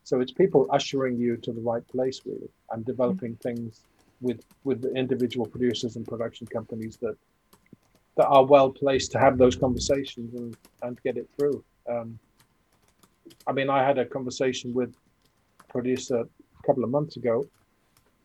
so 0.04 0.20
it's 0.20 0.32
people 0.32 0.68
ushering 0.72 1.18
you 1.18 1.36
to 1.38 1.52
the 1.52 1.62
right 1.62 1.88
place 1.88 2.22
really 2.26 2.50
and 2.72 2.86
developing 2.86 3.36
things 3.38 3.82
with 4.22 4.44
with 4.64 4.82
the 4.82 4.94
individual 4.94 5.46
producers 5.46 5.96
and 5.96 6.08
production 6.08 6.46
companies 6.48 6.98
that 6.98 7.18
that 8.18 8.28
are 8.28 8.46
well 8.46 8.70
placed 8.70 9.12
to 9.12 9.20
have 9.20 9.38
those 9.38 9.56
conversations 9.56 10.34
and 10.36 10.56
and 10.84 11.02
get 11.02 11.18
it 11.18 11.28
through. 11.38 11.64
Um, 11.90 12.18
i 13.48 13.52
mean 13.52 13.70
i 13.70 13.84
had 13.84 13.98
a 13.98 14.06
conversation 14.06 14.74
with 14.74 14.96
producer 15.76 16.20
a 16.20 16.64
couple 16.66 16.84
of 16.86 16.90
months 16.90 17.18
ago 17.18 17.46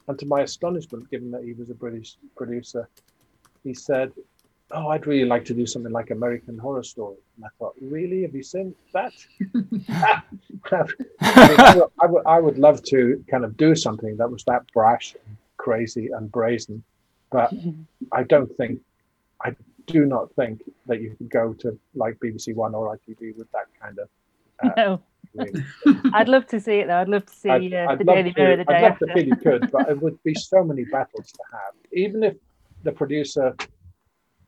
and 0.07 0.17
to 0.19 0.27
my 0.35 0.41
astonishment 0.49 1.11
given 1.11 1.31
that 1.33 1.43
he 1.43 1.53
was 1.53 1.69
a 1.69 1.79
british 1.85 2.17
producer 2.37 2.89
he 3.65 3.75
said 3.75 4.13
oh 4.71 4.87
i'd 4.93 5.07
really 5.13 5.29
like 5.35 5.45
to 5.45 5.55
do 5.61 5.67
something 5.67 5.93
like 5.93 6.11
american 6.11 6.57
horror 6.57 6.87
story. 6.95 7.17
And 7.37 7.45
i 7.45 7.49
thought 7.59 7.75
really? 7.97 8.23
Have 8.23 8.35
you 8.35 8.45
seen 8.55 8.75
that? 8.93 9.13
I, 10.71 11.49
mean, 11.49 11.89
I, 12.03 12.07
would, 12.13 12.27
I, 12.37 12.39
would, 12.45 12.59
love 12.59 12.83
to 12.85 13.25
kind 13.33 13.45
of 13.45 13.57
do 13.57 13.75
something 13.75 14.17
that 14.17 14.31
was 14.31 14.45
that 14.45 14.63
brash 14.73 15.17
and 15.27 15.37
crazy 15.57 16.07
and 16.17 16.31
brazen 16.31 16.83
but 17.31 17.53
i 18.13 18.23
don't 18.23 18.53
think 18.57 18.81
i 19.45 19.55
do 19.87 20.07
not 20.15 20.33
think 20.39 20.63
that 20.87 21.01
you 21.03 21.11
could 21.17 21.31
go 21.31 21.53
to 21.63 21.79
like 21.95 22.15
bbc 22.23 22.55
one 22.55 22.75
or 22.75 22.97
itv 22.97 23.37
with 23.37 23.51
that 23.53 23.67
kind 23.83 23.99
of 23.99 24.09
uh, 24.63 24.71
no. 24.77 25.03
I'd 26.15 26.29
love 26.29 26.47
to 26.49 26.61
see 26.61 26.77
it 26.81 26.87
though. 26.89 27.01
I'd 27.01 27.09
love 27.09 27.27
to 27.27 27.35
see 27.35 27.51
I'd, 27.51 27.73
uh, 27.73 27.87
I'd 27.91 27.99
the 27.99 28.05
Daily 28.05 28.35
Mirror 28.37 28.57
the 28.57 28.65
day 28.65 28.75
I'd 28.75 28.83
love 28.83 28.93
after. 28.93 29.07
to 29.07 29.15
feel 29.15 29.27
you 29.27 29.37
could, 29.37 29.71
but 29.71 29.89
it 29.89 30.01
would 30.01 30.23
be 30.23 30.35
so 30.35 30.65
many 30.65 30.85
battles 30.93 31.31
to 31.33 31.43
have. 31.53 31.75
Even 31.93 32.23
if 32.23 32.37
the 32.83 32.93
producer, 32.93 33.55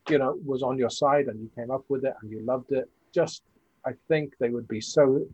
you 0.09 0.17
know, 0.17 0.37
was 0.45 0.63
on 0.63 0.77
your 0.77 0.89
side 0.89 1.27
and 1.27 1.39
you 1.39 1.49
came 1.55 1.71
up 1.71 1.85
with 1.89 2.03
it 2.05 2.13
and 2.21 2.31
you 2.31 2.41
loved 2.45 2.71
it, 2.71 2.89
just 3.13 3.43
I 3.85 3.91
think 4.07 4.33
they 4.39 4.49
would 4.49 4.67
be 4.67 4.81
so 4.81 5.25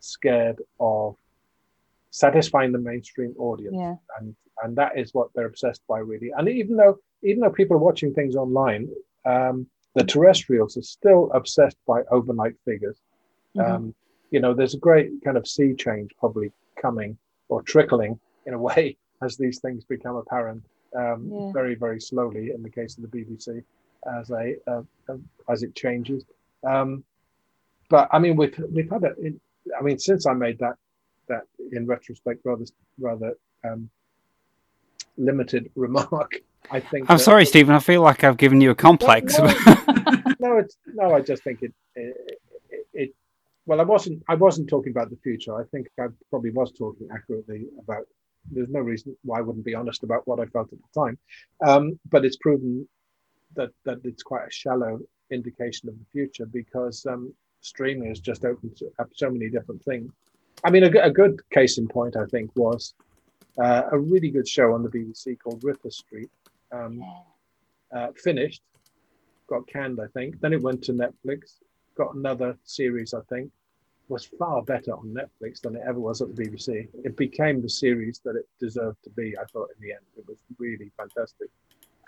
scared 0.00 0.60
of 0.80 1.16
satisfying 2.10 2.72
the 2.72 2.78
mainstream 2.78 3.34
audience. 3.38 3.76
Yeah. 3.76 3.94
And 4.18 4.34
and 4.62 4.76
that 4.76 4.96
is 4.96 5.12
what 5.12 5.28
they're 5.34 5.46
obsessed 5.46 5.82
by 5.88 5.98
really. 5.98 6.30
And 6.36 6.48
even 6.48 6.76
though 6.76 6.98
even 7.22 7.40
though 7.40 7.50
people 7.50 7.76
are 7.76 7.80
watching 7.80 8.14
things 8.14 8.36
online, 8.36 8.88
um, 9.26 9.66
the 9.94 10.04
terrestrials 10.04 10.76
are 10.76 10.82
still 10.82 11.30
obsessed 11.32 11.78
by 11.86 12.02
overnight 12.10 12.54
figures. 12.64 12.98
Mhm. 13.56 13.64
Um, 13.64 13.94
you 14.34 14.40
know, 14.40 14.52
there's 14.52 14.74
a 14.74 14.78
great 14.78 15.10
kind 15.24 15.36
of 15.36 15.46
sea 15.46 15.74
change 15.74 16.10
probably 16.18 16.50
coming 16.82 17.16
or 17.48 17.62
trickling 17.62 18.18
in 18.46 18.52
a 18.54 18.58
way 18.68 18.96
as 19.22 19.36
these 19.36 19.60
things 19.60 19.84
become 19.84 20.16
apparent 20.16 20.60
um, 20.96 21.28
Yeah. 21.32 21.52
very, 21.52 21.76
very 21.76 22.00
slowly 22.00 22.50
in 22.54 22.60
the 22.62 22.68
case 22.68 22.98
of 22.98 23.02
the 23.08 23.12
BBC 23.16 23.62
as 24.18 24.30
a 24.30 24.56
uh, 24.66 24.82
uh, 25.08 25.16
as 25.48 25.62
it 25.62 25.74
changes. 25.76 26.24
Um, 26.66 27.04
but 27.88 28.08
I 28.12 28.18
mean, 28.18 28.34
we've 28.36 28.56
we've 28.70 28.90
had 28.90 29.04
it. 29.04 29.16
in- 29.18 29.40
I 29.78 29.82
mean, 29.82 29.98
since 29.98 30.26
I 30.26 30.34
made 30.34 30.58
that 30.58 30.76
that 31.28 31.44
in 31.72 31.86
retrospect 31.86 32.40
rather 32.44 32.64
rather 32.98 33.32
um, 33.68 33.88
limited 35.16 35.70
remark, 35.76 36.32
I 36.70 36.80
think. 36.80 37.08
I'm 37.10 37.18
that- 37.18 37.22
sorry, 37.24 37.46
Stephen. 37.46 37.74
I 37.74 37.78
feel 37.78 38.02
like 38.02 38.24
I've 38.24 38.36
given 38.36 38.60
you 38.60 38.70
a 38.70 38.74
complex. 38.74 39.38
no, 39.38 39.44
no, 40.40 40.58
it's 40.58 40.76
no. 40.86 41.14
I 41.14 41.20
just 41.20 41.42
think 41.44 41.62
it, 41.62 41.72
it, 41.96 42.00
it, 42.00 42.16
it. 42.32 42.38
Well, 43.66 43.80
I 43.80 43.84
wasn't. 43.84 44.22
I 44.28 44.34
wasn't 44.34 44.68
talking 44.68 44.92
about 44.92 45.10
the 45.10 45.16
future. 45.16 45.58
I 45.58 45.64
think 45.64 45.88
I 45.98 46.06
probably 46.30 46.50
was 46.50 46.72
talking 46.72 47.08
accurately 47.12 47.66
about. 47.82 48.06
There's 48.50 48.68
no 48.68 48.80
reason 48.80 49.16
why 49.22 49.38
I 49.38 49.40
wouldn't 49.40 49.64
be 49.64 49.74
honest 49.74 50.02
about 50.02 50.26
what 50.28 50.38
I 50.38 50.44
felt 50.46 50.70
at 50.72 50.78
the 50.78 51.00
time, 51.00 51.18
um, 51.66 51.98
but 52.10 52.24
it's 52.26 52.36
proven 52.36 52.86
that 53.56 53.70
that 53.84 54.00
it's 54.04 54.22
quite 54.22 54.48
a 54.48 54.50
shallow 54.50 55.00
indication 55.30 55.88
of 55.88 55.98
the 55.98 56.04
future 56.12 56.44
because 56.44 57.06
um, 57.06 57.32
streaming 57.60 58.08
has 58.08 58.20
just 58.20 58.44
opened 58.44 58.78
up 58.98 59.08
so 59.14 59.30
many 59.30 59.48
different 59.48 59.82
things. 59.84 60.12
I 60.62 60.70
mean, 60.70 60.84
a 60.84 61.10
good 61.10 61.40
case 61.50 61.78
in 61.78 61.88
point, 61.88 62.16
I 62.16 62.26
think, 62.26 62.50
was 62.54 62.94
uh, 63.58 63.82
a 63.90 63.98
really 63.98 64.30
good 64.30 64.46
show 64.46 64.72
on 64.72 64.82
the 64.82 64.88
BBC 64.88 65.38
called 65.38 65.64
Ripper 65.64 65.90
Street. 65.90 66.30
Um, 66.70 67.02
uh, 67.94 68.08
finished, 68.16 68.62
got 69.46 69.66
canned, 69.66 70.00
I 70.00 70.06
think. 70.08 70.40
Then 70.40 70.52
it 70.52 70.62
went 70.62 70.82
to 70.84 70.92
Netflix, 70.92 71.60
got 71.94 72.14
another 72.14 72.56
series, 72.64 73.14
I 73.14 73.20
think. 73.28 73.50
Was 74.08 74.26
far 74.38 74.62
better 74.62 74.92
on 74.92 75.14
Netflix 75.14 75.62
than 75.62 75.76
it 75.76 75.82
ever 75.86 75.98
was 75.98 76.20
at 76.20 76.34
the 76.34 76.42
BBC. 76.42 76.88
It 77.04 77.16
became 77.16 77.62
the 77.62 77.70
series 77.70 78.20
that 78.24 78.36
it 78.36 78.46
deserved 78.60 79.02
to 79.04 79.10
be, 79.10 79.34
I 79.38 79.44
thought, 79.44 79.70
in 79.74 79.86
the 79.86 79.92
end. 79.92 80.04
It 80.16 80.28
was 80.28 80.38
really 80.58 80.90
fantastic. 80.96 81.48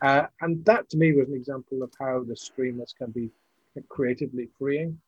Uh, 0.03 0.27
and 0.43 0.63
that 0.67 0.91
to 0.91 0.99
me 0.99 1.15
was 1.15 1.29
an 1.29 1.35
example 1.35 1.83
of 1.83 1.91
how 1.99 2.23
the 2.23 2.37
streamers 2.37 2.95
can 2.97 3.11
be 3.13 3.31
creatively 3.89 4.51
freeing. 4.59 4.99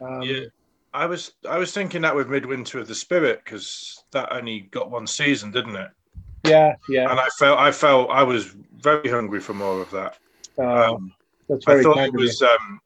Um, 0.00 0.22
yeah, 0.22 0.46
I 0.92 1.06
was 1.06 1.32
I 1.48 1.58
was 1.58 1.72
thinking 1.72 2.02
that 2.02 2.14
with 2.14 2.28
Midwinter 2.28 2.80
of 2.80 2.88
the 2.88 2.94
Spirit 2.94 3.42
because 3.44 4.02
that 4.10 4.32
only 4.32 4.60
got 4.72 4.90
one 4.90 5.06
season, 5.06 5.52
didn't 5.52 5.76
it? 5.76 5.90
yeah, 6.44 6.76
yeah. 6.88 7.10
And 7.10 7.18
I 7.18 7.28
felt 7.38 7.58
I 7.58 7.72
felt 7.72 8.10
I 8.10 8.22
was 8.22 8.56
very 8.78 9.08
hungry 9.08 9.40
for 9.40 9.54
more 9.54 9.80
of 9.80 9.90
that. 9.90 10.18
Uh, 10.58 10.94
Um, 10.94 11.12
that's 11.48 11.66
I 11.66 11.82
thought 11.82 11.98
it 11.98 12.12
was 12.12 12.42
um, 12.42 12.80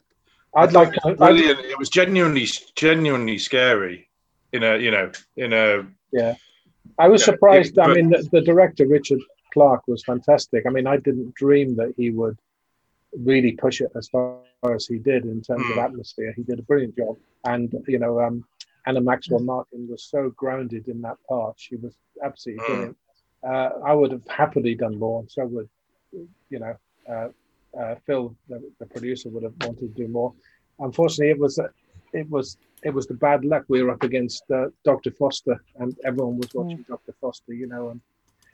I'd 0.55 0.73
like 0.73 0.89
it 0.95 1.05
was 1.05 1.19
to, 1.19 1.25
I'd. 1.25 1.37
It 1.37 1.79
was 1.79 1.89
genuinely 1.91 2.47
genuinely 2.75 3.39
scary 3.39 4.09
in 4.53 4.63
a 4.63 4.79
you 4.79 4.91
know 4.91 5.11
in 5.37 5.53
a. 5.53 5.87
Yeah, 6.13 6.35
I 6.99 7.09
was 7.09 7.25
surprised. 7.25 7.77
it- 7.79 7.83
I 7.83 7.95
mean, 7.95 8.11
the, 8.11 8.27
the 8.33 8.41
director 8.41 8.87
Richard 8.87 9.21
Clark 9.53 9.83
was 9.87 10.03
fantastic. 10.05 10.65
I 10.67 10.71
mean, 10.71 10.87
I 10.87 10.97
didn't 10.97 11.35
dream 11.35 11.77
that 11.77 11.93
he 11.97 12.11
would 12.11 12.39
really 13.25 13.53
push 13.53 13.81
it 13.81 13.91
as 13.95 14.09
far 14.09 14.39
as 14.65 14.87
he 14.87 14.99
did 14.99 15.25
in 15.25 15.41
terms 15.43 15.65
of 15.71 15.75
Hmm. 15.77 15.79
atmosphere. 15.81 16.33
He 16.37 16.43
did 16.43 16.59
a 16.59 16.63
brilliant 16.63 16.97
job, 16.97 17.17
and 17.45 17.73
you 17.87 17.99
know, 17.99 18.21
um, 18.21 18.45
Anna 18.87 19.01
Maxwell 19.01 19.41
Martin 19.41 19.87
was 19.89 20.03
so 20.05 20.31
grounded 20.31 20.89
in 20.89 21.03
that 21.03 21.17
part. 21.29 21.55
She 21.59 21.77
was 21.77 21.95
absolutely 22.23 22.65
Hmm. 22.65 22.73
brilliant. 22.73 22.97
Uh, 23.47 23.71
I 23.85 23.93
would 23.93 24.11
have 24.13 24.27
happily 24.27 24.75
done 24.75 24.99
more. 24.99 25.21
and 25.21 25.31
So 25.31 25.47
would 25.47 25.69
you 26.51 26.59
know, 26.59 26.75
uh, 27.09 27.29
uh, 27.79 27.95
Phil, 28.07 28.35
the, 28.49 28.63
the 28.79 28.87
producer, 28.87 29.29
would 29.31 29.43
have 29.43 29.55
wanted 29.61 29.95
to 29.95 30.03
do 30.03 30.09
more. 30.09 30.33
Unfortunately, 30.79 31.31
it 31.31 31.39
was. 31.39 31.59
It 32.15 32.31
was 32.31 32.57
it 32.83 32.95
was 32.95 33.07
the 33.07 33.15
bad 33.15 33.45
luck. 33.45 33.65
We 33.69 33.83
were 33.83 33.91
up 33.91 34.03
against 34.03 34.45
uh, 34.51 34.69
Dr. 34.85 35.11
Foster, 35.11 35.63
and 35.77 35.95
everyone 36.05 36.39
was 36.39 36.55
watching 36.55 36.85
Dr. 36.89 37.13
Foster, 37.21 37.53
you 37.53 37.67
know. 37.67 37.91
And 37.91 38.01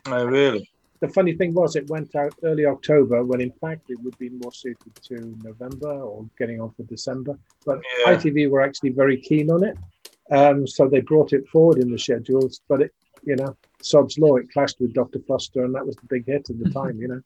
oh 0.06 0.24
really 0.24 0.68
the 1.04 1.12
funny 1.12 1.34
thing 1.34 1.52
was, 1.54 1.76
it 1.76 1.88
went 1.90 2.14
out 2.14 2.34
early 2.42 2.66
October, 2.66 3.24
when 3.24 3.40
in 3.40 3.52
fact 3.52 3.90
it 3.90 4.00
would 4.02 4.16
be 4.18 4.30
more 4.30 4.52
suited 4.52 4.94
to 5.02 5.36
November 5.42 5.92
or 6.00 6.24
getting 6.38 6.60
on 6.60 6.70
for 6.70 6.84
December. 6.84 7.38
But 7.66 7.80
Yeah. 7.98 8.14
ITV 8.14 8.48
were 8.50 8.62
actually 8.62 8.90
very 8.90 9.18
keen 9.18 9.50
on 9.50 9.64
it, 9.64 9.76
um, 10.30 10.66
so 10.66 10.88
they 10.88 11.00
brought 11.00 11.32
it 11.32 11.46
forward 11.48 11.78
in 11.78 11.90
the 11.90 11.98
schedules. 11.98 12.60
But 12.68 12.82
it, 12.82 12.94
you 13.24 13.36
know, 13.36 13.56
Sob's 13.82 14.18
Law, 14.18 14.36
it 14.36 14.50
clashed 14.50 14.80
with 14.80 14.94
Dr. 14.94 15.20
Foster, 15.20 15.64
and 15.64 15.74
that 15.74 15.86
was 15.86 15.96
the 15.96 16.06
big 16.06 16.26
hit 16.26 16.48
at 16.48 16.58
the 16.58 16.70
time, 16.80 16.98
you 17.00 17.08
know. 17.08 17.22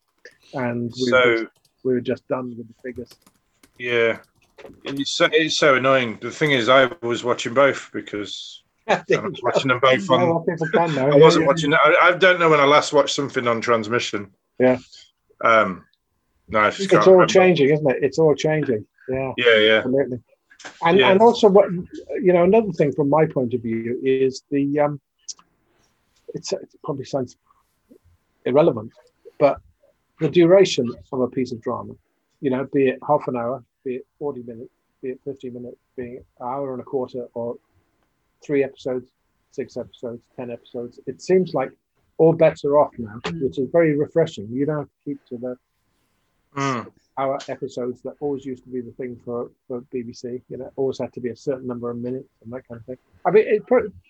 And 0.55 0.91
we, 0.91 1.11
so 1.11 1.37
just, 1.37 1.58
we 1.85 1.93
were 1.95 2.01
just 2.01 2.27
done 2.29 2.55
with 2.57 2.67
the 2.69 2.75
figures. 2.83 3.13
yeah. 3.79 4.19
It's 4.83 5.13
so, 5.13 5.29
it's 5.31 5.57
so 5.57 5.77
annoying. 5.77 6.19
The 6.21 6.33
thing 6.33 6.51
is, 6.51 6.69
I 6.69 6.91
was 7.01 7.23
watching 7.23 7.55
both 7.55 7.91
because 7.93 8.65
I 8.89 9.05
was 9.09 9.41
watching 9.41 9.69
them 9.69 9.79
both 9.79 10.11
on. 10.11 10.21
well, 10.29 10.41
people. 10.41 10.67
I 10.81 11.17
wasn't 11.17 11.47
watching. 11.47 11.73
I, 11.73 11.95
I 12.03 12.13
don't 12.13 12.41
know 12.41 12.51
when 12.51 12.59
I 12.59 12.65
last 12.65 12.93
watched 12.93 13.15
something 13.15 13.47
on 13.47 13.61
transmission. 13.61 14.33
Yeah. 14.59 14.79
Um. 15.45 15.85
No, 16.49 16.59
I 16.59 16.71
just 16.71 16.81
It's 16.81 16.91
can't 16.91 17.07
all 17.07 17.13
remember. 17.13 17.33
changing, 17.33 17.71
isn't 17.71 17.89
it? 17.89 17.99
It's 18.03 18.19
all 18.19 18.35
changing. 18.35 18.85
Yeah. 19.09 19.33
Yeah, 19.37 19.59
yeah. 19.59 19.73
absolutely. 19.77 20.19
And 20.85 20.99
Yeah. 20.99 21.11
and 21.13 21.21
also 21.21 21.49
what 21.49 21.71
you 21.71 22.33
know 22.33 22.43
another 22.43 22.73
thing 22.73 22.91
from 22.91 23.09
my 23.09 23.27
point 23.27 23.55
of 23.55 23.63
view 23.63 24.01
is 24.03 24.43
the 24.51 24.81
um, 24.81 25.01
it's 26.35 26.53
it 26.53 26.69
probably 26.83 27.05
sounds 27.05 27.37
irrelevant, 28.45 28.91
but 29.39 29.61
the 30.21 30.29
duration 30.29 30.91
of 31.13 31.21
a 31.21 31.29
piece 31.29 31.53
of 31.53 31.61
drama, 31.61 31.95
you 32.41 32.51
know, 32.51 32.67
be 32.73 32.89
it 32.89 32.99
half 33.07 33.27
an 33.29 33.37
hour, 33.37 33.63
be 33.85 33.97
it 33.97 34.07
forty 34.19 34.43
minutes, 34.43 34.71
be 35.03 35.11
it 35.11 35.21
fifty 35.25 35.51
minutes, 35.51 35.79
be 35.97 36.03
it 36.15 36.27
an 36.41 36.47
hour 36.47 36.73
and 36.73 36.81
a 36.81 36.85
quarter, 36.85 37.27
or 37.35 37.57
three 38.45 38.65
episodes, 38.65 39.11
six 39.51 39.77
episodes, 39.77 40.23
ten 40.37 40.51
episodes, 40.51 41.01
it 41.07 41.21
seems 41.23 41.55
like 41.55 41.71
all 42.19 42.33
bets 42.33 42.65
are 42.65 42.79
off 42.79 42.93
now, 42.99 43.21
which 43.41 43.59
is 43.59 43.69
very 43.71 43.97
refreshing. 43.97 44.49
You 44.51 44.67
don't 44.67 44.79
have 44.79 44.87
to 44.87 45.05
keep 45.05 45.25
to 45.27 45.39
the 45.39 45.57
Mm. 46.57 46.91
hour 47.19 47.39
episodes 47.49 48.01
that 48.03 48.15
always 48.21 48.45
used 48.45 48.65
to 48.65 48.71
be 48.71 48.81
the 48.81 48.91
thing 48.93 49.21
for, 49.25 49.51
for 49.67 49.83
BBC. 49.93 50.41
You 50.49 50.57
know, 50.57 50.73
always 50.77 50.99
had 50.99 51.13
to 51.13 51.21
be 51.21 51.29
a 51.29 51.37
certain 51.37 51.67
number 51.67 51.91
of 51.91 51.99
minutes 51.99 52.31
and 52.43 52.53
that 52.53 52.67
kind 52.67 52.81
of 52.81 52.87
thing. 52.87 52.97
I 53.27 53.31
mean, 53.31 53.45
it 53.47 53.63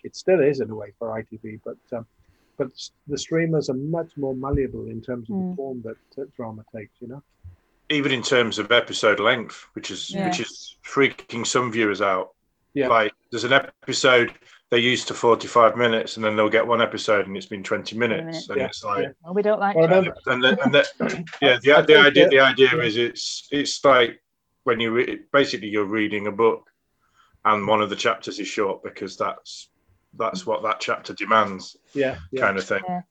it 0.03 0.15
still 0.15 0.41
is 0.41 0.61
in 0.61 0.69
a 0.69 0.75
way 0.75 0.93
for 0.97 1.09
ITV, 1.09 1.59
but 1.65 1.77
um, 1.95 2.07
but 2.59 2.67
the 3.07 3.17
streamers 3.17 3.69
are 3.71 3.79
much 3.97 4.11
more 4.17 4.35
malleable 4.35 4.85
in 4.85 5.01
terms 5.01 5.27
of 5.29 5.35
the 5.37 5.41
Mm. 5.41 5.55
form 5.55 5.81
that, 5.85 5.97
that 6.15 6.35
drama 6.35 6.63
takes. 6.75 6.93
You 6.99 7.07
know. 7.07 7.23
Even 7.89 8.11
in 8.11 8.21
terms 8.21 8.59
of 8.59 8.71
episode 8.71 9.19
length, 9.19 9.65
which 9.73 9.89
is 9.89 10.11
Yeah. 10.11 10.27
which 10.27 10.39
is 10.39 10.77
freaking 10.85 11.47
some 11.47 11.71
viewers 11.71 12.01
out. 12.01 12.35
Yeah. 12.75 12.89
Like 12.89 13.13
there's 13.31 13.45
an 13.45 13.53
episode 13.53 14.31
they're 14.69 14.77
used 14.93 15.07
to 15.07 15.15
45 15.15 15.75
minutes, 15.77 16.15
and 16.15 16.23
then 16.23 16.35
they'll 16.35 16.47
get 16.57 16.67
one 16.67 16.79
episode, 16.79 17.25
and 17.25 17.35
it's 17.35 17.47
been 17.47 17.63
20 17.63 17.97
minutes, 17.97 18.21
minutes. 18.23 18.49
and 18.49 18.57
Yeah, 18.59 18.65
it's 18.67 18.83
like. 18.83 19.03
yeah. 19.05 19.11
Well, 19.23 19.33
we 19.33 19.41
don't 19.41 19.59
like 19.59 19.75
Well, 19.75 20.03
it. 20.05 20.13
and 20.27 20.43
the, 20.43 20.63
and 20.63 20.71
the, 20.75 20.83
yeah, 21.41 21.57
the, 21.63 21.83
the 21.87 21.97
idea 21.97 22.29
the 22.29 22.39
idea 22.39 22.69
yeah. 22.75 22.83
is 22.83 22.95
it's 22.97 23.47
it's 23.51 23.83
like 23.83 24.21
when 24.65 24.79
you 24.79 24.91
re- 24.91 25.21
basically 25.33 25.69
you're 25.69 25.85
reading 25.99 26.27
a 26.27 26.31
book, 26.31 26.69
and 27.45 27.67
one 27.67 27.81
of 27.81 27.89
the 27.89 27.95
chapters 27.95 28.37
is 28.39 28.47
short 28.47 28.83
because 28.83 29.17
that's 29.17 29.69
that's 30.17 30.45
what 30.45 30.63
that 30.63 30.79
chapter 30.79 31.13
demands, 31.13 31.77
Yeah. 31.93 32.17
Yeah. 32.31 32.41
kind 32.41 32.57
of 32.57 32.65
thing. 32.65 32.81
Well, 32.87 33.03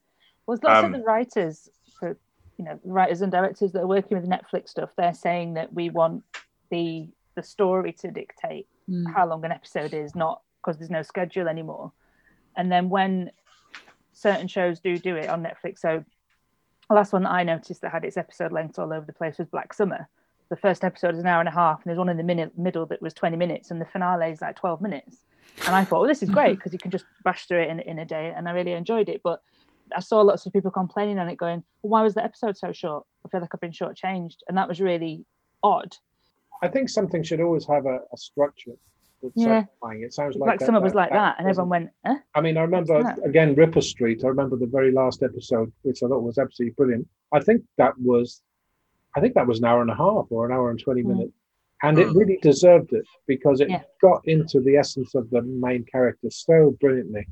there's 0.57 0.63
lots 0.65 0.85
Um, 0.85 0.95
of 0.95 1.01
the 1.01 1.07
writers, 1.07 1.69
for 1.99 2.17
you 2.57 2.65
know, 2.65 2.79
writers 2.85 3.21
and 3.23 3.31
directors 3.31 3.73
that 3.73 3.83
are 3.83 3.87
working 3.87 4.19
with 4.21 4.29
Netflix 4.29 4.71
stuff. 4.71 4.91
They're 4.97 5.15
saying 5.15 5.55
that 5.55 5.73
we 5.73 5.91
want 5.91 6.25
the 6.71 7.09
the 7.35 7.43
story 7.45 7.93
to 7.93 8.11
dictate 8.11 8.67
Mm. 8.91 9.13
how 9.15 9.25
long 9.27 9.45
an 9.45 9.53
episode 9.53 9.95
is, 9.95 10.17
not 10.17 10.43
because 10.61 10.77
there's 10.79 10.91
no 10.91 11.03
schedule 11.03 11.47
anymore. 11.47 11.93
And 12.57 12.73
then 12.73 12.89
when 12.89 13.31
certain 14.13 14.49
shows 14.49 14.81
do 14.81 14.99
do 14.99 15.15
it 15.15 15.29
on 15.29 15.45
Netflix, 15.45 15.79
so 15.79 16.05
the 16.89 16.95
last 16.97 17.13
one 17.13 17.23
that 17.23 17.31
I 17.31 17.45
noticed 17.45 17.83
that 17.83 17.93
had 17.93 18.05
its 18.05 18.17
episode 18.17 18.51
length 18.51 18.77
all 18.79 18.93
over 18.93 19.07
the 19.07 19.13
place 19.13 19.39
was 19.39 19.47
Black 19.47 19.73
Summer. 19.73 20.09
The 20.49 20.57
first 20.57 20.83
episode 20.83 21.15
is 21.15 21.21
an 21.21 21.27
hour 21.29 21.39
and 21.41 21.49
a 21.49 21.53
half, 21.53 21.77
and 21.79 21.85
there's 21.91 21.99
one 21.99 22.09
in 22.09 22.17
the 22.17 22.23
minute, 22.25 22.59
middle 22.59 22.87
that 22.87 23.01
was 23.03 23.15
20 23.15 23.37
minutes, 23.37 23.71
and 23.71 23.81
the 23.81 23.85
finale 23.85 24.33
is 24.33 24.41
like 24.41 24.57
12 24.57 24.81
minutes. 24.81 25.19
And 25.67 25.75
I 25.75 25.85
thought, 25.85 26.01
well, 26.01 26.09
this 26.09 26.23
is 26.23 26.31
great 26.31 26.57
because 26.57 26.73
you 26.73 26.79
can 26.79 26.91
just 26.91 27.05
bash 27.25 27.47
through 27.47 27.61
it 27.63 27.69
in, 27.71 27.81
in 27.81 27.99
a 27.99 28.05
day, 28.05 28.33
and 28.35 28.49
I 28.49 28.53
really 28.53 28.73
enjoyed 28.73 29.09
it. 29.09 29.21
But 29.25 29.41
I 29.95 30.01
saw 30.01 30.21
lots 30.21 30.47
of 30.47 30.53
people 30.53 30.71
complaining 30.71 31.19
on 31.19 31.29
it, 31.29 31.37
going, 31.37 31.63
well, 31.83 31.91
"Why 31.91 32.03
was 32.03 32.15
the 32.15 32.23
episode 32.25 32.57
so 32.57 32.73
short? 32.73 33.05
I 33.25 33.29
feel 33.29 33.41
like 33.41 33.51
I've 33.55 33.61
been 33.61 33.73
shortchanged," 33.73 34.37
and 34.49 34.57
that 34.57 34.69
was 34.69 34.81
really 34.81 35.25
odd. 35.63 35.97
I 36.63 36.69
think 36.69 36.89
something 36.89 37.23
should 37.23 37.41
always 37.41 37.67
have 37.67 37.87
a, 37.87 38.01
a 38.13 38.17
structure. 38.17 38.73
that's 39.23 39.33
Yeah. 39.37 39.65
It 39.83 40.13
sounds 40.15 40.37
like 40.37 40.47
Black 40.47 40.59
that- 40.61 40.83
was 40.83 40.93
that- 40.93 40.97
like 40.99 41.11
that, 41.11 41.37
and 41.39 41.49
everyone 41.49 41.69
went, 41.71 41.91
"Huh?" 42.07 42.19
I 42.35 42.41
mean, 42.41 42.57
I 42.57 42.63
remember 42.63 43.15
again 43.25 43.55
Ripper 43.55 43.81
Street. 43.81 44.25
I 44.25 44.29
remember 44.29 44.57
the 44.57 44.67
very 44.67 44.93
last 44.93 45.23
episode, 45.23 45.73
which 45.83 46.03
I 46.03 46.09
thought 46.09 46.23
was 46.23 46.39
absolutely 46.39 46.75
brilliant. 46.75 47.09
I 47.33 47.41
think 47.41 47.63
that 47.79 47.99
was, 47.99 48.43
I 49.17 49.21
think 49.21 49.35
that 49.35 49.47
was 49.47 49.59
an 49.59 49.65
hour 49.65 49.83
and 49.83 49.91
a 49.91 49.95
half 49.97 50.27
or 50.31 50.47
an 50.47 50.53
hour 50.53 50.71
and 50.71 50.79
twenty 50.81 51.03
Mm. 51.03 51.33
And 51.83 51.99
it 51.99 52.09
Mm. 52.09 52.17
really 52.17 52.39
deserved 52.43 52.93
it 52.93 53.07
because 53.27 53.61
it 53.61 53.69
Yeah. 53.71 53.83
got 54.01 54.21
into 54.27 54.61
the 54.61 54.77
essence 54.77 55.15
of 55.15 55.29
the 55.31 55.43
main 55.43 55.85
character 55.85 56.31
so 56.31 56.77
brilliantly. 56.81 57.27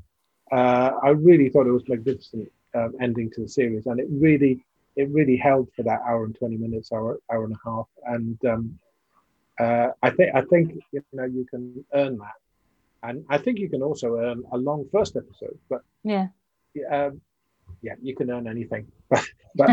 Uh, 0.53 0.93
I 1.03 1.11
really 1.11 1.49
thought 1.51 1.67
it 1.67 1.73
was 1.73 1.89
magnificent 1.89 2.51
um, 2.75 2.95
ending 3.01 3.31
to 3.33 3.43
the 3.43 3.49
series, 3.49 3.87
and 3.87 3.99
it 4.01 4.07
really, 4.11 4.65
it 4.97 5.09
really 5.11 5.37
held 5.37 5.69
for 5.75 5.83
that 5.83 6.01
hour 6.09 6.25
and 6.25 6.35
twenty 6.37 6.57
minutes, 6.57 6.93
hour, 6.93 7.19
hour 7.33 7.45
and 7.45 7.55
a 7.55 7.69
half, 7.69 7.89
and 8.07 8.45
um, 8.47 8.79
uh, 9.59 9.89
I 10.03 10.11
think, 10.11 10.35
I 10.35 10.43
think 10.43 10.75
you 10.93 11.03
know, 11.13 11.25
you 11.25 11.45
can 11.51 11.85
earn 11.95 12.19
that 12.19 12.37
and 13.03 13.25
I 13.29 13.39
think 13.39 13.59
you 13.59 13.69
can 13.69 13.83
also 13.83 14.17
earn 14.17 14.43
a 14.53 14.57
long 14.59 14.87
first 14.93 15.17
episode. 15.17 15.59
But 15.69 15.83
Yeah. 16.05 16.29
um, 16.91 17.21
yeah, 17.83 17.95
you 18.03 18.15
can 18.15 18.31
earn 18.31 18.47
anything. 18.49 18.87
But 19.11 19.25
but, 19.55 19.71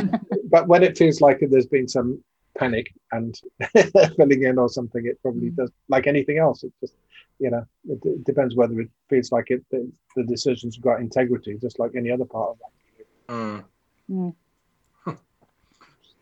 but 0.49 0.67
when 0.67 0.83
it 0.83 0.97
feels 0.97 1.21
like 1.21 1.39
there's 1.41 1.67
been 1.67 1.87
some 1.87 2.23
panic 2.57 2.93
and 3.11 3.39
filling 4.17 4.43
in 4.43 4.57
or 4.57 4.69
something, 4.69 5.05
it 5.05 5.21
probably 5.21 5.49
Mm. 5.51 5.55
does. 5.55 5.71
Like 5.89 6.07
anything 6.07 6.37
else, 6.37 6.63
it 6.63 6.73
just 6.79 6.95
you 7.39 7.49
know 7.49 7.65
it, 7.89 7.99
it 8.05 8.23
depends 8.23 8.55
whether 8.55 8.79
it 8.79 8.89
feels 9.09 9.31
like 9.31 9.49
it 9.51 9.63
the, 9.71 9.91
the 10.15 10.23
decisions 10.23 10.75
have 10.75 10.83
got 10.83 10.99
integrity, 11.01 11.57
just 11.59 11.79
like 11.79 11.91
any 11.95 12.11
other 12.11 12.25
part 12.25 12.51
of 12.51 12.57
that. 12.59 13.33
Mm. 13.33 13.63
Mm. 14.11 14.35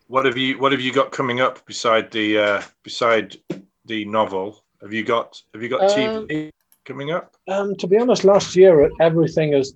What 0.08 0.26
have 0.26 0.36
you 0.36 0.58
What 0.58 0.72
have 0.72 0.80
you 0.80 0.92
got 0.92 1.10
coming 1.10 1.40
up 1.40 1.64
beside 1.66 2.10
the 2.10 2.38
uh, 2.38 2.62
beside 2.82 3.36
the 3.86 4.04
novel? 4.04 4.64
Have 4.82 4.92
you 4.92 5.04
got 5.04 5.40
Have 5.54 5.62
you 5.62 5.68
got 5.68 5.82
Um, 5.82 6.26
TV 6.28 6.50
coming 6.84 7.10
up? 7.12 7.34
Um, 7.48 7.74
to 7.76 7.86
be 7.86 7.98
honest, 7.98 8.24
last 8.24 8.54
year 8.56 8.90
everything 9.00 9.52
has 9.52 9.72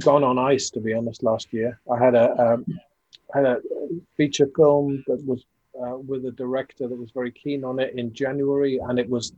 gone 0.00 0.24
on 0.24 0.38
ice. 0.38 0.70
To 0.70 0.80
be 0.80 0.94
honest, 0.94 1.22
last 1.22 1.52
year 1.52 1.80
I 1.90 1.98
had 2.02 2.14
a 2.14 2.26
um, 2.54 2.66
had 3.34 3.44
a 3.44 3.60
feature 4.16 4.48
film 4.56 5.04
that 5.06 5.22
was 5.26 5.44
uh, 5.80 5.96
with 5.96 6.24
a 6.26 6.30
director 6.32 6.88
that 6.88 6.96
was 6.96 7.10
very 7.10 7.30
keen 7.32 7.64
on 7.64 7.78
it 7.80 7.94
in 7.96 8.12
January, 8.12 8.78
and 8.78 8.98
it 8.98 9.08
was 9.08 9.32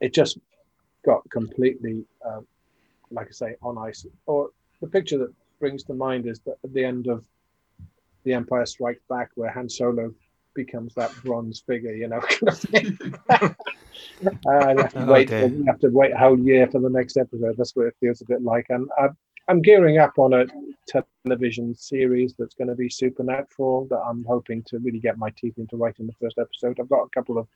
it 0.00 0.14
just 0.14 0.38
got 1.04 1.28
completely, 1.30 2.04
um, 2.24 2.46
like 3.10 3.26
I 3.28 3.32
say, 3.32 3.54
on 3.62 3.78
ice. 3.78 4.06
Or 4.26 4.50
the 4.80 4.86
picture 4.86 5.18
that 5.18 5.32
brings 5.58 5.82
to 5.84 5.94
mind 5.94 6.26
is 6.26 6.40
that 6.40 6.56
at 6.62 6.72
the 6.72 6.84
end 6.84 7.08
of 7.08 7.24
The 8.24 8.32
Empire 8.34 8.66
Strikes 8.66 9.02
Back, 9.08 9.30
where 9.34 9.50
Han 9.50 9.68
Solo 9.68 10.14
becomes 10.54 10.94
that 10.94 11.12
bronze 11.24 11.60
figure, 11.66 11.92
you 11.92 12.08
know, 12.08 12.20
kind 12.28 12.48
of 12.48 12.58
thing. 12.58 12.98
uh, 13.30 13.54
have 14.76 14.92
to 14.92 15.02
Oh, 15.02 15.12
wait. 15.12 15.28
dear. 15.28 15.48
For, 15.48 15.54
you 15.54 15.64
have 15.64 15.80
to 15.80 15.88
wait 15.88 16.12
a 16.12 16.16
whole 16.18 16.38
year 16.38 16.68
for 16.68 16.80
the 16.80 16.90
next 16.90 17.16
episode. 17.16 17.56
That's 17.56 17.74
what 17.74 17.86
it 17.86 17.96
feels 18.00 18.20
a 18.20 18.24
bit 18.26 18.42
like. 18.42 18.66
And 18.68 18.88
I'm, 19.00 19.16
I'm 19.48 19.62
gearing 19.62 19.98
up 19.98 20.18
on 20.18 20.34
a 20.34 20.44
television 20.86 21.74
series 21.74 22.34
that's 22.38 22.54
going 22.54 22.68
to 22.68 22.74
be 22.74 22.88
supernatural. 22.88 23.86
That 23.90 23.98
I'm 24.00 24.24
hoping 24.24 24.62
to 24.64 24.78
really 24.78 25.00
get 25.00 25.18
my 25.18 25.30
teeth 25.30 25.54
into 25.58 25.76
right 25.76 25.94
in 25.98 26.06
the 26.06 26.12
first 26.20 26.38
episode. 26.38 26.78
I've 26.80 26.88
got 26.88 27.02
a 27.02 27.08
couple 27.10 27.38
of. 27.38 27.46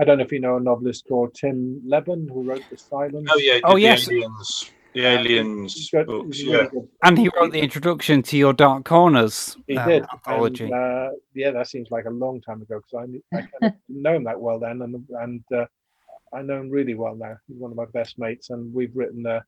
I 0.00 0.04
don't 0.04 0.18
know 0.18 0.24
if 0.24 0.32
you 0.32 0.40
know 0.40 0.56
a 0.56 0.60
novelist 0.60 1.04
called 1.06 1.34
Tim 1.34 1.80
Lebbon 1.86 2.26
who 2.26 2.42
wrote 2.42 2.64
The 2.70 2.78
Silence. 2.78 3.28
Oh 3.30 3.38
yeah, 3.38 3.60
Oh, 3.64 3.74
the 3.74 3.82
yes. 3.82 4.08
aliens, 4.08 4.70
the 4.94 5.02
aliens 5.04 5.74
He's 5.74 5.90
got- 5.90 6.06
books. 6.06 6.42
Yeah. 6.42 6.66
And 7.02 7.18
he 7.18 7.28
wrote 7.36 7.52
the 7.52 7.60
introduction 7.60 8.22
to 8.22 8.38
your 8.38 8.54
Dark 8.54 8.86
Corners 8.86 9.54
He 9.66 9.76
uh, 9.76 9.86
did. 9.86 10.04
anthology. 10.10 10.64
And, 10.64 10.72
uh, 10.74 11.10
yeah, 11.34 11.50
that 11.50 11.68
seems 11.68 11.90
like 11.90 12.06
a 12.06 12.10
long 12.10 12.40
time 12.40 12.62
ago 12.62 12.80
because 12.80 13.06
I, 13.32 13.36
I 13.36 13.40
kind 13.42 13.48
of 13.64 13.72
know 13.90 14.14
him 14.16 14.24
that 14.24 14.40
well 14.40 14.58
then, 14.58 14.80
and 14.80 15.04
and 15.20 15.44
uh, 15.54 15.66
I 16.32 16.40
know 16.40 16.58
him 16.58 16.70
really 16.70 16.94
well 16.94 17.14
now. 17.14 17.36
He's 17.46 17.58
one 17.58 17.70
of 17.70 17.76
my 17.76 17.84
best 17.92 18.18
mates, 18.18 18.48
and 18.48 18.72
we've 18.72 18.96
written 18.96 19.26
a 19.26 19.44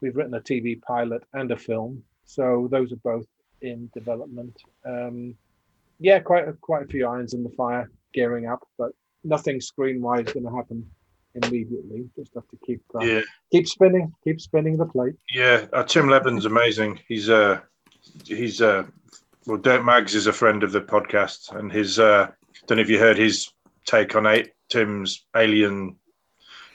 we've 0.00 0.16
written 0.16 0.34
a 0.34 0.40
TV 0.40 0.80
pilot 0.82 1.22
and 1.34 1.50
a 1.50 1.56
film. 1.56 2.02
So 2.24 2.68
those 2.70 2.92
are 2.92 2.96
both 2.96 3.26
in 3.60 3.90
development. 3.94 4.56
Um, 4.86 5.34
yeah, 5.98 6.18
quite 6.20 6.48
a, 6.48 6.52
quite 6.54 6.84
a 6.84 6.86
few 6.86 7.06
irons 7.06 7.34
in 7.34 7.42
the 7.42 7.50
fire, 7.50 7.90
gearing 8.14 8.46
up, 8.46 8.66
but 8.78 8.92
nothing 9.24 9.60
screen 9.60 10.00
wise 10.00 10.24
going 10.32 10.46
to 10.46 10.54
happen 10.54 10.88
immediately. 11.34 12.08
Just 12.16 12.34
have 12.34 12.48
to 12.48 12.58
keep 12.64 12.82
uh, 12.94 13.04
yeah, 13.04 13.20
keep 13.52 13.68
spinning, 13.68 14.12
keep 14.24 14.40
spinning 14.40 14.76
the 14.76 14.86
plate. 14.86 15.14
yeah. 15.32 15.66
Uh, 15.72 15.84
Tim 15.84 16.08
Lebbon's 16.08 16.46
amazing. 16.46 17.00
He's 17.06 17.28
uh 17.28 17.60
he's 18.24 18.60
uh 18.62 18.84
well, 19.46 19.58
Dirk 19.58 19.84
Maggs 19.84 20.14
is 20.14 20.26
a 20.26 20.32
friend 20.32 20.62
of 20.62 20.72
the 20.72 20.80
podcast, 20.80 21.54
and 21.56 21.70
his 21.70 21.98
uh 21.98 22.30
don't 22.66 22.76
know 22.76 22.82
if 22.82 22.90
you 22.90 22.98
heard 22.98 23.18
his 23.18 23.50
take 23.86 24.14
on 24.16 24.26
eight 24.26 24.52
Tim's 24.68 25.26
alien 25.36 25.96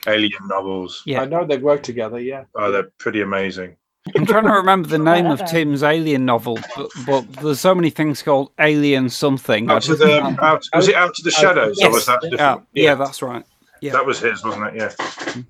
alien 0.06 0.46
novels. 0.48 1.02
Yeah. 1.06 1.22
I 1.22 1.26
know 1.26 1.44
they've 1.44 1.62
worked 1.62 1.84
together. 1.84 2.20
Yeah. 2.20 2.44
Oh, 2.54 2.70
they're 2.70 2.90
pretty 2.98 3.20
amazing. 3.20 3.76
I'm 4.14 4.24
trying 4.24 4.44
to 4.44 4.52
remember 4.52 4.88
the 4.88 4.98
name 4.98 5.26
of 5.26 5.44
Tim's 5.46 5.82
alien 5.82 6.24
novel, 6.24 6.58
but, 6.76 6.90
but 7.06 7.32
there's 7.42 7.60
so 7.60 7.74
many 7.74 7.90
things 7.90 8.22
called 8.22 8.52
Alien 8.60 9.10
something. 9.10 9.68
Out 9.68 9.82
to 9.82 9.96
the 9.96 10.20
out, 10.40 10.62
was 10.74 10.88
it 10.88 10.94
out 10.94 11.12
to 11.14 11.22
the 11.22 11.30
shadows, 11.32 11.82
or 11.82 11.90
was 11.90 12.06
that 12.06 12.20
yeah, 12.22 12.30
different? 12.30 12.66
yeah, 12.72 12.94
that's 12.94 13.20
right. 13.20 13.44
yeah. 13.80 13.92
that 13.92 14.06
was 14.06 14.20
his, 14.20 14.44
wasn't 14.44 14.76
it? 14.76 14.94
Yeah, 14.96 15.42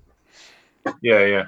yeah, 1.01 1.25
yeah, 1.25 1.45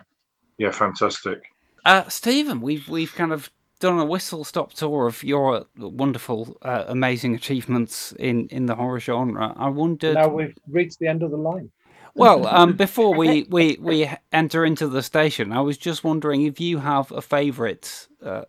yeah. 0.60 0.72
Fantastic. 0.72 1.42
Uh, 1.84 2.08
Stephen, 2.10 2.62
we've 2.62 2.88
we've 2.88 3.16
kind 3.16 3.34
of 3.34 3.50
done 3.80 3.98
a 3.98 4.06
whistle 4.06 4.44
stop 4.44 4.74
tour 4.74 5.08
of 5.08 5.24
your 5.24 5.66
wonderful, 5.78 6.58
uh, 6.62 6.84
amazing 6.88 7.34
achievements 7.34 8.12
in, 8.20 8.48
in 8.50 8.66
the 8.66 8.76
horror 8.76 9.00
genre. 9.00 9.54
I 9.58 9.70
wondered. 9.70 10.16
Now 10.16 10.28
we've 10.28 10.56
reached 10.70 11.00
the 11.00 11.08
end 11.08 11.24
of 11.24 11.32
the 11.32 11.38
line. 11.38 11.72
Well, 12.20 12.48
um, 12.48 12.74
before 12.78 13.16
we, 13.16 13.44
we, 13.50 13.78
we 13.82 14.12
enter 14.34 14.66
into 14.66 14.88
the 14.88 15.04
station, 15.04 15.54
I 15.54 15.62
was 15.62 15.78
just 15.80 16.04
wondering 16.06 16.44
if 16.44 16.62
you 16.62 16.80
have 16.80 17.12
a 17.12 17.22
favourite 17.24 18.08
uh, 18.24 18.44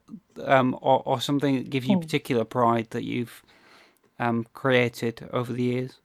um, 0.45 0.79
or, 0.83 1.03
or 1.07 1.21
something 1.23 1.57
that 1.57 1.71
gives 1.71 1.89
you 1.89 1.97
Hmm. 1.97 1.99
particular 1.99 2.45
pride 2.45 2.89
that 2.93 3.05
you've 3.05 3.43
um, 4.19 4.47
created 4.55 5.29
over 5.33 5.53
the 5.53 5.65
years. 5.65 6.01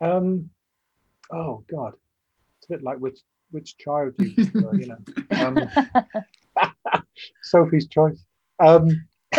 Um, 0.00 0.50
oh 1.32 1.64
God, 1.70 1.94
it's 2.58 2.70
a 2.70 2.74
bit 2.74 2.82
like 2.84 2.98
which 2.98 3.20
which 3.52 3.76
child 3.78 4.14
you, 4.18 4.36
uh, 4.62 4.72
you 4.74 4.86
know. 4.88 4.98
Um, 5.36 5.72
Sophie's 7.42 7.88
choice. 7.88 8.24
Um, 8.60 9.06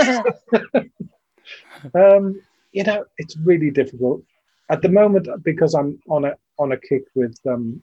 um, 1.96 2.42
you 2.74 2.84
know, 2.84 3.06
it's 3.18 3.38
really 3.38 3.72
difficult 3.72 4.24
at 4.72 4.82
the 4.82 4.90
moment 4.90 5.28
because 5.44 5.74
I'm 5.76 6.00
on 6.10 6.26
a 6.26 6.36
on 6.58 6.72
a 6.72 6.78
kick 6.78 7.04
with 7.16 7.38
um, 7.48 7.82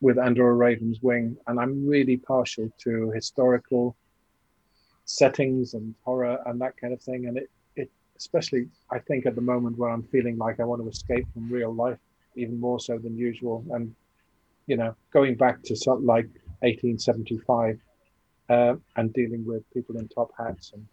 with 0.00 0.18
Under 0.18 0.48
a 0.48 0.54
Raven's 0.54 1.02
Wing, 1.02 1.36
and 1.46 1.60
I'm 1.60 1.86
really 1.86 2.16
partial 2.16 2.70
to 2.84 3.10
historical 3.10 3.96
settings 5.04 5.74
and 5.74 5.94
horror 6.04 6.38
and 6.46 6.60
that 6.60 6.76
kind 6.76 6.92
of 6.92 7.02
thing. 7.02 7.26
And 7.26 7.36
it, 7.36 7.50
it 7.76 7.90
especially 8.16 8.68
I 8.90 8.98
think 8.98 9.26
at 9.26 9.34
the 9.34 9.40
moment 9.40 9.76
where 9.76 9.90
I'm 9.90 10.04
feeling 10.04 10.38
like 10.38 10.60
I 10.60 10.64
want 10.64 10.82
to 10.82 10.88
escape 10.88 11.26
from 11.32 11.50
real 11.50 11.74
life 11.74 11.98
even 12.36 12.58
more 12.58 12.80
so 12.80 12.96
than 12.98 13.16
usual. 13.16 13.64
And 13.70 13.94
you 14.66 14.76
know, 14.76 14.94
going 15.12 15.34
back 15.34 15.62
to 15.64 15.76
something 15.76 16.06
like 16.06 16.26
1875 16.60 17.80
uh, 18.48 18.74
and 18.96 19.12
dealing 19.12 19.44
with 19.44 19.68
people 19.72 19.96
in 19.96 20.08
top 20.08 20.30
hats 20.38 20.72
and 20.72 20.86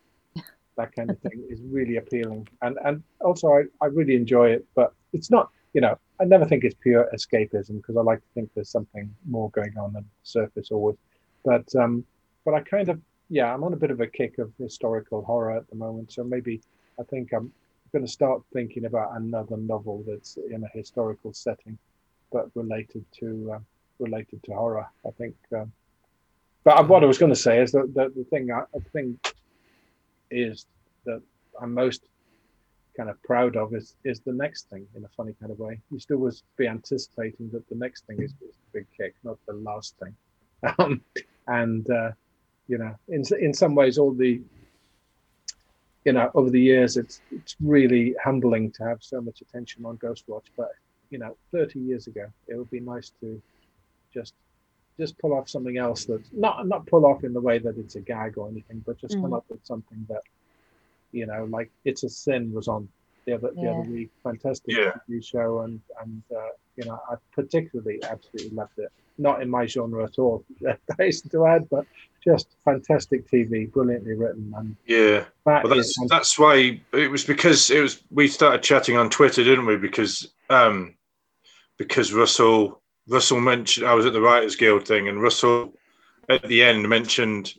that 0.77 0.95
kind 0.95 1.09
of 1.09 1.19
thing 1.19 1.45
is 1.49 1.59
really 1.61 1.97
appealing. 1.97 2.47
And 2.61 2.77
and 2.83 3.03
also 3.21 3.53
I, 3.53 3.63
I 3.81 3.87
really 3.87 4.15
enjoy 4.15 4.49
it, 4.49 4.65
but 4.75 4.93
it's 5.13 5.31
not 5.31 5.49
you 5.73 5.81
know 5.81 5.97
I 6.19 6.25
never 6.25 6.45
think 6.45 6.63
it's 6.63 6.75
pure 6.75 7.09
escapism 7.13 7.77
because 7.77 7.95
I 7.97 8.01
like 8.01 8.19
to 8.19 8.27
think 8.33 8.49
there's 8.53 8.69
something 8.69 9.13
more 9.27 9.49
going 9.51 9.77
on 9.77 9.93
than 9.93 10.03
the 10.03 10.09
surface 10.23 10.71
always. 10.71 10.97
But 11.45 11.73
um, 11.75 12.05
but 12.43 12.53
I 12.53 12.61
kind 12.61 12.89
of 12.89 12.99
yeah 13.29 13.53
I'm 13.53 13.63
on 13.63 13.73
a 13.73 13.77
bit 13.77 13.91
of 13.91 14.01
a 14.01 14.07
kick 14.07 14.37
of 14.39 14.51
historical 14.57 15.23
horror 15.23 15.55
at 15.55 15.69
the 15.69 15.75
moment, 15.75 16.11
so 16.11 16.23
maybe 16.23 16.61
I 16.99 17.03
think 17.03 17.33
I'm 17.33 17.51
going 17.91 18.05
to 18.05 18.11
start 18.11 18.41
thinking 18.51 18.85
about 18.85 19.15
another 19.15 19.57
novel 19.57 20.03
that's 20.07 20.37
in 20.37 20.63
a 20.63 20.77
historical 20.77 21.33
setting, 21.33 21.77
but 22.31 22.49
related 22.55 23.05
to 23.19 23.53
uh, 23.55 23.59
related 23.99 24.43
to 24.43 24.53
horror. 24.53 24.87
I 25.05 25.11
think. 25.11 25.35
Um, 25.55 25.71
but 26.63 26.87
what 26.89 27.03
I 27.03 27.07
was 27.07 27.17
going 27.17 27.31
to 27.31 27.39
say 27.39 27.61
is 27.61 27.71
that 27.71 27.93
the, 27.93 28.11
the 28.13 28.25
thing 28.25 28.51
I, 28.51 28.63
I 28.75 28.79
think 28.91 29.35
is 30.29 30.65
that 31.05 31.21
I'm 31.61 31.73
most 31.73 32.01
kind 32.97 33.09
of 33.09 33.21
proud 33.23 33.55
of 33.55 33.73
is 33.75 33.95
is 34.03 34.19
the 34.21 34.33
next 34.33 34.69
thing 34.69 34.85
in 34.95 35.05
a 35.05 35.09
funny 35.15 35.33
kind 35.39 35.51
of 35.51 35.59
way. 35.59 35.79
You 35.91 35.99
still 35.99 36.17
always 36.17 36.43
be 36.57 36.67
anticipating 36.67 37.49
that 37.53 37.67
the 37.69 37.75
next 37.75 38.05
thing 38.07 38.17
is, 38.21 38.31
is 38.31 38.55
the 38.73 38.79
big 38.79 38.87
kick, 38.97 39.13
not 39.23 39.37
the 39.47 39.53
last 39.53 39.95
thing. 40.01 40.15
Um, 40.79 41.01
and 41.47 41.87
uh, 41.89 42.11
you 42.67 42.77
know, 42.79 42.93
in 43.09 43.21
in 43.39 43.53
some 43.53 43.75
ways, 43.75 43.97
all 43.99 44.13
the 44.13 44.41
you 46.05 46.13
know 46.13 46.31
over 46.33 46.49
the 46.49 46.61
years, 46.61 46.97
it's 46.97 47.21
it's 47.31 47.55
really 47.61 48.15
humbling 48.23 48.71
to 48.73 48.83
have 48.83 48.97
so 49.01 49.21
much 49.21 49.41
attention 49.41 49.85
on 49.85 49.97
Ghostwatch. 49.97 50.47
But 50.57 50.69
you 51.09 51.19
know, 51.19 51.37
30 51.53 51.79
years 51.79 52.07
ago, 52.07 52.25
it 52.47 52.55
would 52.55 52.69
be 52.71 52.79
nice 52.79 53.11
to 53.21 53.41
just 54.13 54.33
just 54.99 55.17
pull 55.19 55.33
off 55.33 55.47
something 55.47 55.77
else 55.77 56.05
that's 56.05 56.29
not 56.33 56.67
not 56.67 56.87
pull 56.87 57.05
off 57.05 57.23
in 57.23 57.33
the 57.33 57.41
way 57.41 57.59
that 57.59 57.77
it's 57.77 57.95
a 57.95 58.01
gag 58.01 58.37
or 58.37 58.49
anything, 58.49 58.83
but 58.85 58.97
just 58.99 59.15
come 59.21 59.31
Mm. 59.31 59.37
up 59.37 59.45
with 59.49 59.63
something 59.65 60.05
that 60.09 60.21
you 61.17 61.25
know, 61.25 61.45
like 61.57 61.69
It's 61.83 62.03
a 62.03 62.09
Sin 62.09 62.53
was 62.53 62.67
on 62.67 62.87
the 63.25 63.33
other 63.33 63.51
the 63.61 63.67
other 63.71 63.81
week. 63.81 64.09
Fantastic 64.23 64.75
Yeah. 64.77 64.93
TV 65.09 65.23
show, 65.23 65.61
and 65.61 65.81
and 66.01 66.21
uh, 66.35 66.51
you 66.77 66.85
know, 66.85 66.99
I 67.11 67.15
particularly 67.33 67.97
absolutely 68.03 68.55
loved 68.55 68.77
it. 68.77 68.91
Not 69.17 69.41
in 69.41 69.49
my 69.49 69.65
genre 69.65 70.03
at 70.05 70.19
all, 70.19 70.45
that 70.61 70.79
is 70.99 71.21
to 71.23 71.45
add, 71.47 71.67
but 71.69 71.85
just 72.23 72.47
fantastic 72.63 73.27
TV, 73.27 73.71
brilliantly 73.71 74.13
written, 74.13 74.53
and 74.57 74.75
Yeah. 74.85 75.25
that 75.45 75.63
Well, 75.63 75.73
is 75.79 75.93
that's 75.99 76.09
that's 76.09 76.39
why 76.39 76.79
it 76.93 77.09
was 77.09 77.23
because 77.25 77.71
it 77.71 77.81
was 77.81 78.03
we 78.11 78.27
started 78.27 78.61
chatting 78.61 78.95
on 78.95 79.09
Twitter, 79.09 79.43
didn't 79.43 79.65
we? 79.65 79.75
Because 79.77 80.33
um, 80.49 80.93
because 81.77 82.13
Russell 82.13 82.81
Russell 83.09 83.39
mentioned 83.41 83.87
I 83.87 83.93
was 83.95 84.05
at 84.05 84.13
the 84.13 84.21
Writers 84.21 84.55
Guild 84.55 84.87
thing, 84.87 85.07
and 85.07 85.21
Russell 85.21 85.73
at 86.29 86.43
the 86.47 86.63
end 86.63 86.87
mentioned 86.87 87.53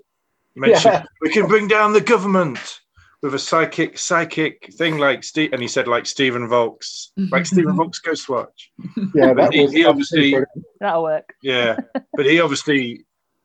mentioned 0.55 0.94
Yeah. 0.94 1.05
we 1.20 1.30
can 1.30 1.47
bring 1.47 1.66
down 1.68 1.93
the 1.93 2.01
government 2.14 2.80
with 3.22 3.34
a 3.34 3.38
psychic 3.38 3.98
psychic 3.98 4.70
thing 4.74 4.98
like 4.98 5.24
Steve, 5.24 5.52
and 5.52 5.60
he 5.60 5.68
said 5.68 5.88
like 5.88 6.06
Stephen 6.06 6.48
Volk's 6.48 7.12
like 7.30 7.46
Stephen 7.46 7.76
Volk's 7.80 8.00
Ghostwatch. 8.00 8.68
yeah, 9.14 9.34
that 9.34 9.52
he- 9.52 9.62
was 9.64 9.72
he 9.72 9.84
obviously- 9.84 10.36
That'll 10.80 11.02
work. 11.02 11.34
Yeah, 11.42 11.76
but 12.14 12.26
he 12.26 12.40
obviously 12.40 13.04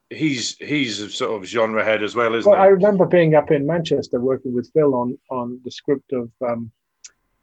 he's 0.10 0.56
he's 0.58 1.00
a 1.00 1.10
sort 1.10 1.42
of 1.42 1.48
genre 1.48 1.84
head 1.84 2.04
as 2.04 2.16
well, 2.16 2.36
isn't 2.36 2.50
Well, 2.52 2.62
I 2.62 2.68
remember 2.68 3.06
being 3.08 3.34
up 3.34 3.50
in 3.50 3.66
Manchester 3.66 4.20
working 4.20 4.54
with 4.54 4.72
Phil 4.74 4.94
on 4.94 5.18
on 5.32 5.60
the 5.66 5.72
script 5.72 6.14
of 6.14 6.30
um, 6.48 6.70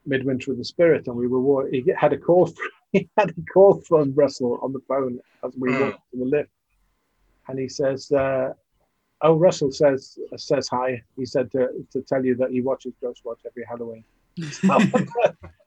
Midwinter 0.06 0.52
of 0.52 0.58
the 0.58 0.64
Spirit, 0.64 1.08
and 1.08 1.16
we 1.16 1.26
were 1.26 1.40
wa- 1.40 1.64
he 1.70 1.84
had 1.96 2.12
a 2.12 2.18
call 2.18 2.46
from, 2.46 2.68
he 2.92 3.08
had 3.18 3.30
a 3.30 3.52
call 3.52 3.80
from 3.88 4.14
Russell 4.14 4.58
on 4.62 4.72
the 4.72 4.80
phone 4.86 5.18
as 5.44 5.52
we 5.58 5.70
Mm. 5.70 5.80
walked 5.80 6.10
to 6.12 6.18
the 6.18 6.24
lift, 6.24 6.50
and 7.48 7.58
he 7.58 7.68
says, 7.68 8.10
uh, 8.12 8.52
"Oh, 9.22 9.36
Russell 9.36 9.72
says 9.72 10.18
says 10.36 10.68
hi. 10.68 11.02
He 11.16 11.26
said 11.26 11.50
to, 11.52 11.68
to 11.92 12.02
tell 12.02 12.24
you 12.24 12.34
that 12.36 12.50
he 12.50 12.60
watches 12.60 12.94
Ghostwatch 13.02 13.40
every 13.46 13.64
Halloween." 13.68 14.04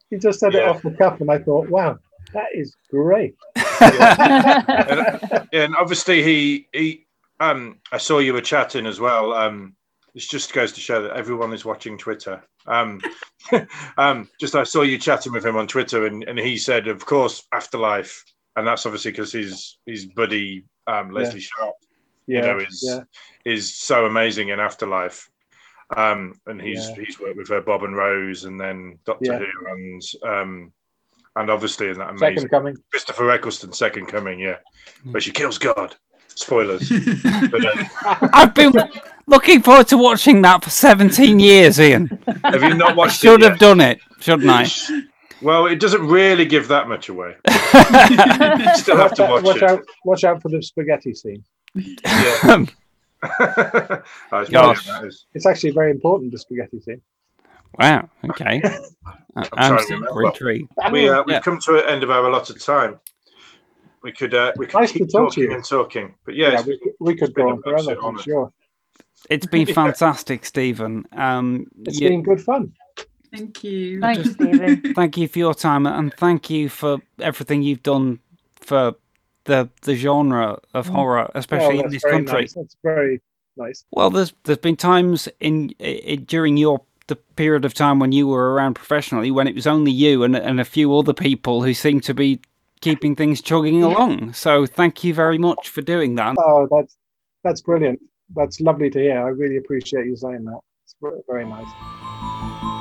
he 0.09 0.17
just 0.17 0.39
said 0.39 0.55
it 0.55 0.63
off 0.63 0.81
the 0.81 0.91
cuff, 0.91 1.21
and 1.21 1.31
I 1.31 1.39
thought, 1.39 1.69
"Wow, 1.69 1.99
that 2.33 2.47
is 2.53 2.75
great." 2.89 3.35
and, 3.81 5.47
and 5.51 5.75
obviously 5.75 6.23
he 6.23 6.67
he 6.73 7.05
um 7.39 7.79
I 7.91 7.97
saw 7.97 8.19
you 8.19 8.33
were 8.33 8.41
chatting 8.41 8.85
as 8.85 8.99
well. 8.99 9.33
Um 9.33 9.75
this 10.13 10.27
just 10.27 10.53
goes 10.53 10.71
to 10.73 10.79
show 10.79 11.01
that 11.01 11.15
everyone 11.15 11.53
is 11.53 11.65
watching 11.65 11.97
Twitter. 11.97 12.43
Um 12.67 13.01
um 13.97 14.29
just 14.39 14.55
I 14.55 14.63
saw 14.63 14.81
you 14.81 14.97
chatting 14.97 15.33
with 15.33 15.45
him 15.45 15.55
on 15.55 15.67
Twitter 15.67 16.05
and, 16.05 16.23
and 16.23 16.39
he 16.39 16.57
said 16.57 16.87
of 16.87 17.05
course 17.05 17.43
Afterlife 17.51 18.23
and 18.55 18.67
that's 18.67 18.85
obviously 18.85 19.11
because 19.11 19.31
his 19.31 19.77
his 19.85 20.05
buddy 20.05 20.65
um 20.87 21.11
Lesley 21.11 21.41
Sharp 21.41 21.75
Yeah, 22.27 22.37
you 22.37 22.41
know 22.53 22.59
is 22.59 22.83
yeah, 22.87 23.51
is 23.51 23.75
so 23.75 24.05
amazing 24.05 24.49
in 24.49 24.59
Afterlife. 24.59 25.29
Um 25.95 26.33
and 26.47 26.61
he's 26.61 26.89
Yeah. 26.89 27.03
he's 27.05 27.19
worked 27.19 27.37
with 27.37 27.49
her 27.49 27.61
Bob 27.61 27.83
and 27.83 27.95
Rose 27.95 28.45
and 28.45 28.59
then 28.59 28.97
Doctor 29.05 29.31
Yeah. 29.33 29.39
Who 29.39 29.67
and 29.71 30.01
um 30.25 30.73
and 31.35 31.49
obviously 31.49 31.89
in 31.89 31.97
that 31.97 32.09
amazing 32.11 32.35
second 32.37 32.49
coming. 32.49 32.77
Christopher 32.91 33.29
Eccleston, 33.31 33.73
second 33.73 34.05
coming, 34.07 34.39
yeah, 34.39 34.57
where 35.11 35.21
she 35.21 35.31
kills 35.31 35.57
God. 35.57 35.95
Spoilers. 36.35 36.89
but, 37.51 37.65
uh, 37.65 38.29
I've 38.33 38.53
been 38.55 38.73
looking 39.27 39.61
forward 39.61 39.87
to 39.89 39.97
watching 39.97 40.41
that 40.43 40.63
for 40.63 40.69
17 40.71 41.39
years, 41.39 41.79
Ian. 41.79 42.07
have 42.43 42.63
you 42.63 42.73
not 42.73 42.91
I 42.91 42.93
watched 42.93 43.19
should 43.19 43.41
it 43.43 43.49
have 43.49 43.59
done 43.59 43.81
it, 43.81 43.99
shouldn't 44.19 44.49
I? 44.49 44.67
Well, 45.43 45.65
it 45.67 45.79
doesn't 45.79 46.07
really 46.07 46.45
give 46.45 46.67
that 46.69 46.87
much 46.87 47.09
away. 47.09 47.35
You 47.47 48.75
still 48.75 48.97
have 48.97 49.13
to 49.15 49.23
watch 49.23 49.43
watch 49.43 49.57
it. 49.57 49.63
out! 49.63 49.81
Watch 50.05 50.23
out 50.23 50.41
for 50.41 50.49
the 50.49 50.61
spaghetti 50.61 51.13
scene. 51.13 51.43
Yeah. 51.75 52.65
oh, 53.23 54.41
it's 54.41 54.49
Gosh. 54.49 54.49
brilliant, 54.49 54.85
that 54.87 55.03
is. 55.05 55.25
It's 55.33 55.45
actually 55.45 55.71
very 55.71 55.91
important. 55.91 56.31
The 56.31 56.37
spaghetti 56.39 56.79
scene. 56.81 57.01
wow, 57.79 58.09
okay. 58.29 58.61
I- 58.65 58.77
I'm 59.35 59.47
I'm 59.53 59.67
trying 59.69 59.77
to 59.79 59.83
super 59.85 59.99
remember. 60.05 60.23
intrigued. 60.25 60.71
We, 60.91 61.09
uh, 61.09 61.23
we've 61.25 61.33
Yeah. 61.33 61.39
come 61.39 61.59
to 61.61 61.71
the 61.73 61.89
end 61.89 62.03
of 62.03 62.11
our 62.11 62.27
allotted 62.27 62.59
time. 62.61 62.99
We 64.03 64.11
could 64.11 64.33
uh, 64.33 64.51
we 64.57 64.67
could 64.67 64.75
Nice 64.81 64.91
to 64.91 64.99
keep 64.99 65.09
talk 65.11 65.31
to 65.31 65.35
talking 65.35 65.43
you. 65.45 65.53
and 65.55 65.63
talking, 65.65 66.15
but 66.25 66.35
Yeah, 66.35 66.51
yeah, 66.51 66.61
we, 66.61 66.77
could- 66.77 66.93
we 66.99 67.15
could 67.15 67.33
go 67.33 67.49
on 67.49 67.61
forever. 67.63 67.77
absolute 67.91 68.03
I'm 68.03 68.17
sure. 68.19 68.53
It's 69.29 69.45
been 69.47 69.65
fantastic, 69.73 70.45
Stephen. 70.45 71.05
Um, 71.13 71.65
It's 71.85 71.99
you- 71.99 72.09
been 72.09 72.21
good 72.23 72.41
fun. 72.41 72.73
Thank 73.31 73.63
you. 73.63 73.99
Thanks, 74.01 74.29
Stephen. 74.33 74.93
thank 74.93 75.17
you 75.17 75.27
for 75.27 75.39
your 75.39 75.55
time 75.55 75.87
and 75.87 76.13
thank 76.15 76.51
you 76.51 76.69
for 76.69 76.99
everything 77.19 77.63
you've 77.63 77.81
done 77.81 78.19
for 78.59 78.93
the 79.45 79.69
the 79.81 79.95
genre 79.95 80.59
of 80.73 80.87
mm. 80.87 80.93
horror, 80.93 81.31
especially 81.35 81.77
Well, 81.77 81.85
in 81.85 81.91
this 81.91 82.03
country. 82.03 82.41
Nice. 82.41 82.53
That's 82.53 82.77
very 82.83 83.21
nice. 83.57 83.85
Well, 83.91 84.09
there's 84.09 84.33
there's 84.43 84.57
been 84.57 84.77
times 84.77 85.27
in 85.39 85.73
i 85.79 86.17
during 86.25 86.57
your 86.57 86.81
the 87.07 87.15
period 87.15 87.65
of 87.65 87.73
time 87.73 87.99
when 87.99 88.13
you 88.13 88.27
were 88.27 88.53
around 88.53 88.75
professionally 88.75 89.29
when 89.29 89.45
it 89.47 89.55
was 89.55 89.67
only 89.67 89.91
you 89.91 90.23
and 90.23 90.35
and 90.35 90.59
a 90.59 90.65
few 90.65 90.95
other 90.97 91.13
people 91.13 91.61
who 91.63 91.73
seemed 91.73 92.03
to 92.03 92.13
be 92.13 92.39
keeping 92.81 93.15
things 93.15 93.41
chugging 93.41 93.81
along. 93.81 94.33
So 94.33 94.65
thank 94.65 95.03
you 95.03 95.13
very 95.13 95.37
much 95.37 95.69
for 95.69 95.81
doing 95.81 96.15
that. 96.15 96.35
Oh, 96.37 96.67
that's 96.69 96.97
that's 97.43 97.61
brilliant. 97.61 97.99
That's 98.35 98.59
lovely 98.61 98.89
to 98.89 98.99
hear. 98.99 99.25
I 99.25 99.29
really 99.29 99.57
appreciate 99.57 100.05
you 100.05 100.15
saying 100.15 100.45
that. 100.45 100.59
It's 100.83 100.95
very 101.27 101.45
nice. 101.45 102.72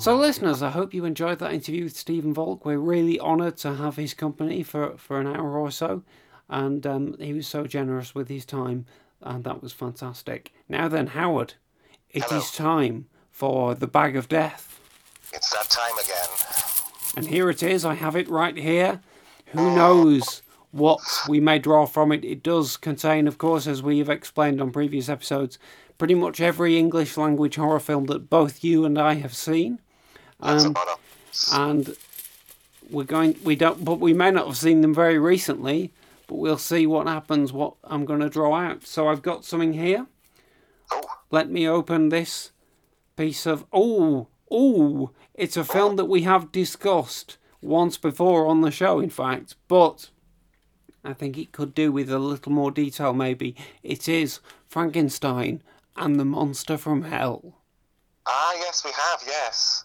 So, 0.00 0.16
listeners, 0.16 0.62
I 0.62 0.70
hope 0.70 0.94
you 0.94 1.04
enjoyed 1.04 1.40
that 1.40 1.52
interview 1.52 1.84
with 1.84 1.94
Stephen 1.94 2.32
Volk. 2.32 2.64
We're 2.64 2.78
really 2.78 3.20
honoured 3.20 3.58
to 3.58 3.74
have 3.74 3.96
his 3.96 4.14
company 4.14 4.62
for, 4.62 4.96
for 4.96 5.20
an 5.20 5.26
hour 5.26 5.58
or 5.58 5.70
so, 5.70 6.04
and 6.48 6.86
um, 6.86 7.16
he 7.20 7.34
was 7.34 7.46
so 7.46 7.66
generous 7.66 8.14
with 8.14 8.28
his 8.28 8.46
time, 8.46 8.86
and 9.20 9.44
that 9.44 9.62
was 9.62 9.74
fantastic. 9.74 10.54
Now 10.70 10.88
then, 10.88 11.08
Howard, 11.08 11.52
it 12.08 12.24
is 12.32 12.56
Hello. 12.56 12.70
time 12.70 13.08
for 13.30 13.74
the 13.74 13.86
Bag 13.86 14.16
of 14.16 14.26
Death. 14.26 14.80
It's 15.34 15.50
that 15.50 15.68
time 15.68 15.92
again. 16.02 16.28
And 17.18 17.26
here 17.26 17.50
it 17.50 17.62
is, 17.62 17.84
I 17.84 17.92
have 17.92 18.16
it 18.16 18.28
right 18.30 18.56
here. 18.56 19.02
Who 19.48 19.76
knows 19.76 20.40
what 20.70 21.00
we 21.28 21.40
may 21.40 21.58
draw 21.58 21.84
from 21.84 22.10
it? 22.10 22.24
It 22.24 22.42
does 22.42 22.78
contain, 22.78 23.28
of 23.28 23.36
course, 23.36 23.66
as 23.66 23.82
we 23.82 23.98
have 23.98 24.08
explained 24.08 24.62
on 24.62 24.70
previous 24.70 25.10
episodes, 25.10 25.58
pretty 25.98 26.14
much 26.14 26.40
every 26.40 26.78
English 26.78 27.18
language 27.18 27.56
horror 27.56 27.80
film 27.80 28.06
that 28.06 28.30
both 28.30 28.64
you 28.64 28.86
and 28.86 28.98
I 28.98 29.14
have 29.16 29.36
seen. 29.36 29.78
Um, 30.42 30.74
and 31.52 31.96
we're 32.90 33.04
going 33.04 33.36
we 33.44 33.54
don't 33.54 33.84
but 33.84 34.00
we 34.00 34.12
may 34.12 34.30
not 34.30 34.46
have 34.46 34.56
seen 34.56 34.80
them 34.80 34.92
very 34.92 35.18
recently 35.18 35.92
but 36.26 36.36
we'll 36.36 36.58
see 36.58 36.86
what 36.86 37.06
happens 37.06 37.52
what 37.52 37.74
i'm 37.84 38.04
going 38.04 38.20
to 38.20 38.28
draw 38.28 38.54
out. 38.54 38.84
So 38.86 39.08
i've 39.08 39.22
got 39.22 39.44
something 39.44 39.74
here. 39.74 40.06
Oh, 40.90 41.02
let 41.30 41.50
me 41.50 41.68
open 41.68 42.08
this 42.08 42.50
piece 43.16 43.46
of 43.46 43.64
oh 43.72 44.28
oh 44.50 45.10
it's 45.34 45.56
a 45.56 45.64
film 45.64 45.96
that 45.96 46.06
we 46.06 46.22
have 46.22 46.52
discussed 46.52 47.38
once 47.60 47.96
before 47.96 48.46
on 48.46 48.62
the 48.62 48.70
show 48.70 48.98
in 48.98 49.10
fact 49.10 49.54
but 49.68 50.10
i 51.04 51.12
think 51.12 51.36
it 51.36 51.52
could 51.52 51.74
do 51.74 51.92
with 51.92 52.10
a 52.10 52.18
little 52.18 52.52
more 52.52 52.70
detail 52.70 53.12
maybe. 53.12 53.54
It 53.82 54.08
is 54.08 54.40
frankenstein 54.68 55.62
and 55.96 56.18
the 56.18 56.24
monster 56.24 56.78
from 56.78 57.02
hell. 57.02 57.56
Ah, 58.26 58.52
yes, 58.54 58.84
we 58.84 58.90
have. 58.92 59.20
Yes, 59.26 59.84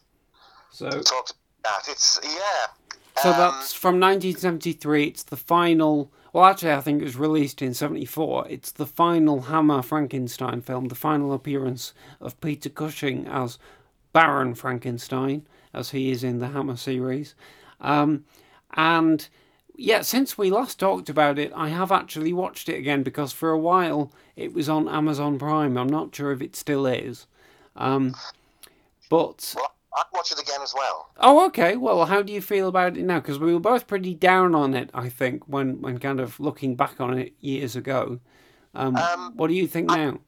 so 0.76 0.89
talked 0.89 1.34
about. 1.61 1.88
It's 1.88 2.19
yeah. 2.23 2.68
So 3.22 3.31
um, 3.31 3.38
that's 3.38 3.73
from 3.73 3.95
1973. 3.99 5.06
It's 5.06 5.23
the 5.23 5.38
final. 5.38 6.11
Well, 6.34 6.43
actually, 6.43 6.73
I 6.73 6.81
think 6.81 7.02
it 7.02 7.06
was 7.06 7.15
released 7.15 7.61
in 7.61 7.73
74. 7.73 8.47
It's 8.49 8.72
the 8.72 8.85
final 8.85 9.43
Hammer 9.43 9.81
Frankenstein 9.81 10.61
film, 10.61 10.89
the 10.89 10.95
final 10.95 11.31
appearance 11.31 11.93
of 12.19 12.39
Peter 12.41 12.68
Cushing 12.69 13.26
as 13.26 13.57
Baron 14.11 14.53
Frankenstein, 14.53 15.47
as 15.73 15.91
he 15.91 16.11
is 16.11 16.26
in 16.26 16.39
the 16.39 16.49
Hammer 16.49 16.76
series. 16.76 17.35
Um, 17.80 18.26
and 18.76 19.30
yeah, 19.77 20.02
since 20.02 20.38
we 20.38 20.49
last 20.49 20.80
talked 20.80 21.10
about 21.10 21.39
it, 21.39 21.53
I 21.56 21.69
have 21.69 21.91
actually 21.91 22.34
watched 22.34 22.68
it 22.68 22.77
again 22.77 23.03
because 23.03 23.31
for 23.31 23.52
a 23.52 23.60
while 23.60 24.11
it 24.35 24.53
was 24.53 24.68
on 24.68 24.89
Amazon 24.89 25.39
Prime. 25.39 25.77
I'm 25.77 25.88
not 25.88 26.14
sure 26.14 26.31
if 26.31 26.41
it 26.41 26.56
still 26.56 26.85
is. 26.85 27.27
Um, 27.77 28.15
but 29.10 29.53
Well, 29.56 29.74
I'd 29.95 30.03
watch 30.13 30.31
it 30.31 30.39
again 30.39 30.61
as 30.61 30.73
well. 30.76 31.09
Oh, 31.17 31.45
okay. 31.47 31.77
Well, 31.77 32.05
how 32.05 32.22
do 32.22 32.34
you 32.34 32.41
feel 32.41 32.67
about 32.67 32.97
it 32.97 33.03
now? 33.03 33.19
Because 33.19 33.39
we 33.39 33.53
were 33.53 33.59
both 33.59 33.88
pretty 33.88 34.13
down 34.13 34.53
on 34.53 34.73
it, 34.73 34.89
I 34.93 35.07
think, 35.09 35.43
when, 35.47 35.81
when 35.81 35.99
kind 35.99 36.19
of 36.19 36.39
looking 36.39 36.76
back 36.76 36.99
on 36.99 37.17
it 37.17 37.34
years 37.39 37.76
ago. 37.76 38.19
Um, 38.73 38.97
Um, 38.97 39.34
what 39.35 39.47
do 39.47 39.53
you 39.53 39.67
think 39.67 39.88
now? 39.89 40.09
Um, 40.09 40.19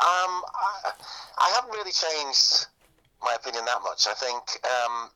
I, 0.00 0.92
I 1.38 1.50
haven't 1.54 1.70
really 1.70 1.92
changed 1.92 2.66
my 3.22 3.34
opinion 3.34 3.64
that 3.64 3.80
much. 3.82 4.06
I 4.06 4.14
think 4.14 4.42
um, 4.64 5.10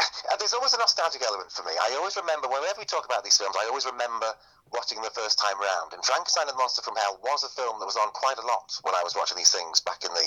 there's 0.38 0.54
always 0.54 0.72
a 0.72 0.80
nostalgic 0.80 1.22
element 1.22 1.52
for 1.52 1.62
me. 1.64 1.72
I 1.76 1.94
always 1.98 2.16
remember, 2.16 2.48
whenever 2.48 2.80
we 2.80 2.88
talk 2.88 3.04
about 3.04 3.24
these 3.24 3.36
films, 3.36 3.56
I 3.58 3.66
always 3.66 3.84
remember 3.84 4.32
watching 4.72 5.02
the 5.02 5.10
first 5.10 5.38
time 5.38 5.58
round. 5.58 5.92
And 5.92 6.04
Frankenstein 6.04 6.46
and 6.46 6.54
the 6.54 6.60
Monster 6.62 6.82
from 6.82 6.96
Hell 6.96 7.18
was 7.22 7.42
a 7.42 7.50
film 7.52 7.78
that 7.80 7.86
was 7.86 7.98
on 7.98 8.10
quite 8.14 8.38
a 8.38 8.46
lot 8.46 8.70
when 8.82 8.94
I 8.94 9.02
was 9.02 9.14
watching 9.18 9.36
these 9.36 9.50
things 9.50 9.80
back 9.82 10.04
in 10.06 10.12
the 10.14 10.26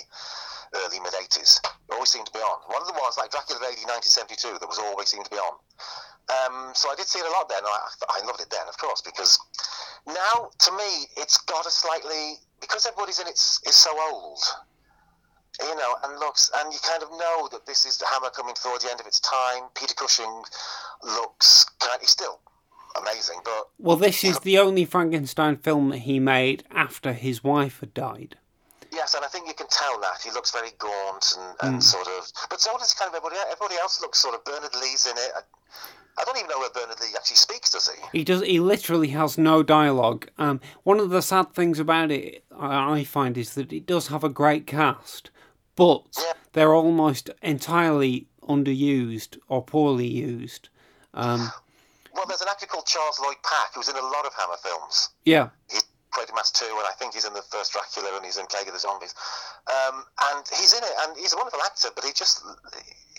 early 0.83 0.99
mid 0.99 1.13
80s. 1.13 1.63
It 1.63 1.93
always 1.93 2.09
seemed 2.09 2.27
to 2.27 2.35
be 2.35 2.43
on. 2.43 2.57
One 2.67 2.81
of 2.81 2.89
the 2.89 2.97
ones, 2.99 3.15
like 3.17 3.31
Dracula 3.31 3.61
AD 3.61 3.79
1972 3.87 4.59
that 4.59 4.67
was 4.67 4.79
always 4.79 5.07
seemed 5.09 5.25
to 5.25 5.33
be 5.33 5.39
on. 5.39 5.55
Um, 6.31 6.71
so 6.73 6.89
I 6.89 6.95
did 6.95 7.07
see 7.07 7.19
it 7.19 7.27
a 7.27 7.33
lot 7.35 7.49
then. 7.49 7.63
I, 7.63 8.19
I 8.19 8.25
loved 8.25 8.39
it 8.39 8.49
then, 8.49 8.67
of 8.67 8.77
course, 8.77 9.01
because 9.01 9.39
now 10.07 10.51
to 10.67 10.71
me 10.71 11.07
it's 11.15 11.37
got 11.47 11.65
a 11.65 11.71
slightly 11.71 12.39
because 12.61 12.85
everybody's 12.85 13.19
in 13.19 13.27
it 13.27 13.35
is 13.35 13.75
so 13.75 13.91
old. 14.11 14.39
You 15.61 15.75
know, 15.75 15.95
and 16.03 16.19
looks, 16.19 16.49
and 16.57 16.73
you 16.73 16.79
kind 16.87 17.03
of 17.03 17.09
know 17.11 17.47
that 17.51 17.65
this 17.65 17.85
is 17.85 17.97
the 17.97 18.05
Hammer 18.07 18.29
coming 18.29 18.55
towards 18.55 18.83
the 18.83 18.91
end 18.91 18.99
of 18.99 19.07
its 19.07 19.19
time. 19.19 19.63
Peter 19.75 19.93
Cushing 19.93 20.41
looks 21.03 21.65
kind 21.79 22.01
of 22.01 22.07
still 22.07 22.39
amazing, 22.99 23.39
but 23.43 23.69
Well, 23.79 23.97
this 23.97 24.23
is 24.23 24.39
the 24.39 24.57
only 24.59 24.85
Frankenstein 24.85 25.57
film 25.57 25.89
that 25.89 25.99
he 25.99 26.19
made 26.19 26.63
after 26.71 27.13
his 27.13 27.43
wife 27.43 27.79
had 27.79 27.93
died. 27.93 28.37
yes, 28.91 29.15
and 29.15 29.25
I 29.25 29.27
think 29.27 29.47
you 29.47 29.53
can 29.55 29.67
tell 29.69 29.99
that 30.01 30.21
he 30.23 30.29
looks 30.31 30.51
very 30.51 30.69
gaunt 30.77 31.33
and, 31.37 31.55
and 31.63 31.79
Mm. 31.81 31.83
sort 31.83 32.07
of. 32.07 32.31
But 32.49 32.61
so 32.61 32.77
does 32.77 32.93
kind 32.93 33.09
of 33.09 33.15
everybody. 33.15 33.37
Everybody 33.51 33.75
else 33.79 33.99
looks 34.01 34.19
sort 34.19 34.35
of. 34.35 34.43
Bernard 34.45 34.75
Lee's 34.75 35.07
in 35.07 35.17
it. 35.17 35.31
I, 35.35 35.41
I 36.21 36.23
don't 36.25 36.37
even 36.37 36.47
know 36.47 36.59
where 36.59 36.69
Bernard 36.69 36.99
Lee 37.01 37.07
actually 37.17 37.37
speaks, 37.37 37.71
does 37.71 37.89
he? 37.89 38.19
He 38.19 38.23
does. 38.23 38.41
He 38.43 38.59
literally 38.59 39.07
has 39.09 39.35
no 39.35 39.63
dialogue. 39.63 40.27
Um, 40.37 40.61
one 40.83 40.99
of 40.99 41.09
the 41.09 41.23
sad 41.23 41.53
things 41.55 41.79
about 41.79 42.11
it, 42.11 42.43
I 42.55 42.99
I 42.99 43.03
find, 43.03 43.35
is 43.35 43.55
that 43.55 43.73
it 43.73 43.87
does 43.87 44.09
have 44.09 44.23
a 44.23 44.29
great 44.29 44.67
cast, 44.67 45.31
but 45.75 46.03
Yeah. 46.17 46.33
they're 46.53 46.73
almost 46.73 47.29
entirely 47.41 48.27
underused 48.47 49.37
or 49.47 49.63
poorly 49.63 50.07
used. 50.07 50.69
Um, 51.13 51.51
Well, 52.13 52.25
there's 52.27 52.41
an 52.41 52.47
actor 52.49 52.65
called 52.67 52.85
Charles 52.85 53.19
Lloyd 53.19 53.37
Pack 53.43 53.73
who's 53.73 53.87
in 53.89 53.95
a 53.95 54.01
lot 54.01 54.25
of 54.25 54.33
Hammer 54.35 54.57
films. 54.57 55.09
yeah, 55.25 55.49
He's 55.69 55.83
Quatermass 56.11 56.35
Mass 56.35 56.51
2, 56.51 56.65
and 56.65 56.85
I 56.87 56.91
think 56.91 57.15
he's 57.15 57.25
in 57.25 57.33
the 57.33 57.41
first 57.41 57.71
Dracula, 57.73 58.15
and 58.15 58.23
he's 58.23 58.37
in 58.37 58.45
Plague 58.45 58.67
of 58.67 58.73
the 58.73 58.79
Zombies. 58.79 59.15
Um, 59.65 60.05
and 60.29 60.47
he's 60.49 60.71
in 60.73 60.83
it, 60.83 60.91
and 61.01 61.17
he's 61.17 61.33
a 61.33 61.37
wonderful 61.37 61.59
actor, 61.63 61.89
but 61.95 62.03
he 62.03 62.13
just 62.13 62.43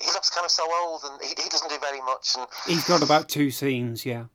he 0.00 0.06
looks 0.12 0.30
kind 0.30 0.44
of 0.44 0.50
so 0.52 0.62
old, 0.82 1.02
and 1.04 1.20
he, 1.20 1.30
he 1.42 1.48
doesn't 1.48 1.68
do 1.70 1.78
very 1.80 2.00
much. 2.02 2.36
And 2.36 2.46
he's 2.66 2.84
got 2.86 3.02
about 3.02 3.28
two 3.28 3.50
scenes. 3.50 4.06
Yeah, 4.06 4.26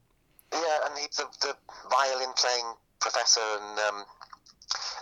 yeah, 0.51 0.77
and 0.85 0.97
he, 0.97 1.07
the 1.15 1.25
the 1.39 1.55
violin 1.89 2.33
playing 2.35 2.65
professor, 2.99 3.39
and 3.61 3.79
um, 3.79 4.05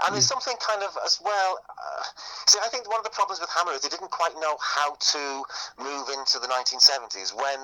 and 0.06 0.16
there's 0.16 0.28
something 0.28 0.56
kind 0.62 0.84
of 0.84 0.96
as 1.06 1.20
well. 1.24 1.60
Uh, 1.68 2.04
see, 2.48 2.60
I 2.64 2.70
think 2.70 2.88
one 2.88 3.00
of 3.00 3.04
the 3.04 3.12
problems 3.12 3.42
with 3.42 3.50
Hammer 3.50 3.74
is 3.74 3.82
they 3.82 3.90
didn't 3.90 4.12
quite 4.12 4.34
know 4.40 4.58
how 4.62 4.96
to 4.96 5.24
move 5.78 6.10
into 6.10 6.40
the 6.40 6.48
1970s 6.48 7.36
when 7.36 7.60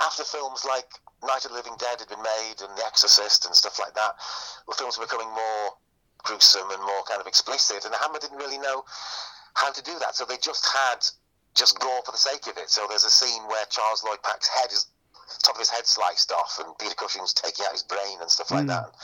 after 0.00 0.24
films 0.24 0.64
like 0.64 0.86
Night 1.22 1.44
of 1.44 1.50
the 1.50 1.56
Living 1.56 1.74
Dead 1.78 1.98
had 1.98 2.08
been 2.08 2.22
made 2.22 2.62
and 2.62 2.70
The 2.76 2.84
Exorcist 2.86 3.46
and 3.46 3.54
stuff 3.54 3.78
like 3.78 3.94
that, 3.94 4.14
well, 4.66 4.76
films 4.76 4.98
were 4.98 5.04
becoming 5.04 5.28
more 5.28 5.76
gruesome 6.18 6.70
and 6.70 6.82
more 6.82 7.02
kind 7.08 7.20
of 7.20 7.26
explicit, 7.26 7.84
and 7.84 7.94
Hammer 7.94 8.18
didn't 8.18 8.38
really 8.38 8.58
know 8.58 8.84
how 9.54 9.72
to 9.72 9.82
do 9.82 9.98
that, 9.98 10.14
so 10.14 10.24
they 10.24 10.38
just 10.38 10.66
had 10.66 11.04
just 11.54 11.78
gore 11.80 12.02
for 12.04 12.12
the 12.12 12.18
sake 12.18 12.46
of 12.46 12.56
it. 12.58 12.70
So 12.70 12.86
there's 12.88 13.04
a 13.04 13.10
scene 13.10 13.42
where 13.48 13.64
Charles 13.70 14.04
Lloyd 14.04 14.22
Pack's 14.22 14.48
head 14.48 14.70
is 14.70 14.86
top 15.42 15.54
of 15.56 15.60
his 15.60 15.70
head 15.70 15.86
sliced 15.86 16.32
off, 16.32 16.58
and 16.64 16.76
Peter 16.78 16.94
Cushing's 16.94 17.32
taking 17.32 17.64
out 17.66 17.72
his 17.72 17.82
brain 17.82 18.18
and 18.20 18.30
stuff 18.30 18.50
like 18.50 18.64
Mm. 18.64 18.68
that. 18.68 18.94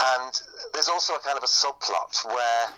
And 0.00 0.42
there's 0.72 0.88
also 0.88 1.14
a 1.14 1.18
kind 1.20 1.36
of 1.36 1.44
a 1.44 1.46
subplot 1.46 2.24
where 2.26 2.68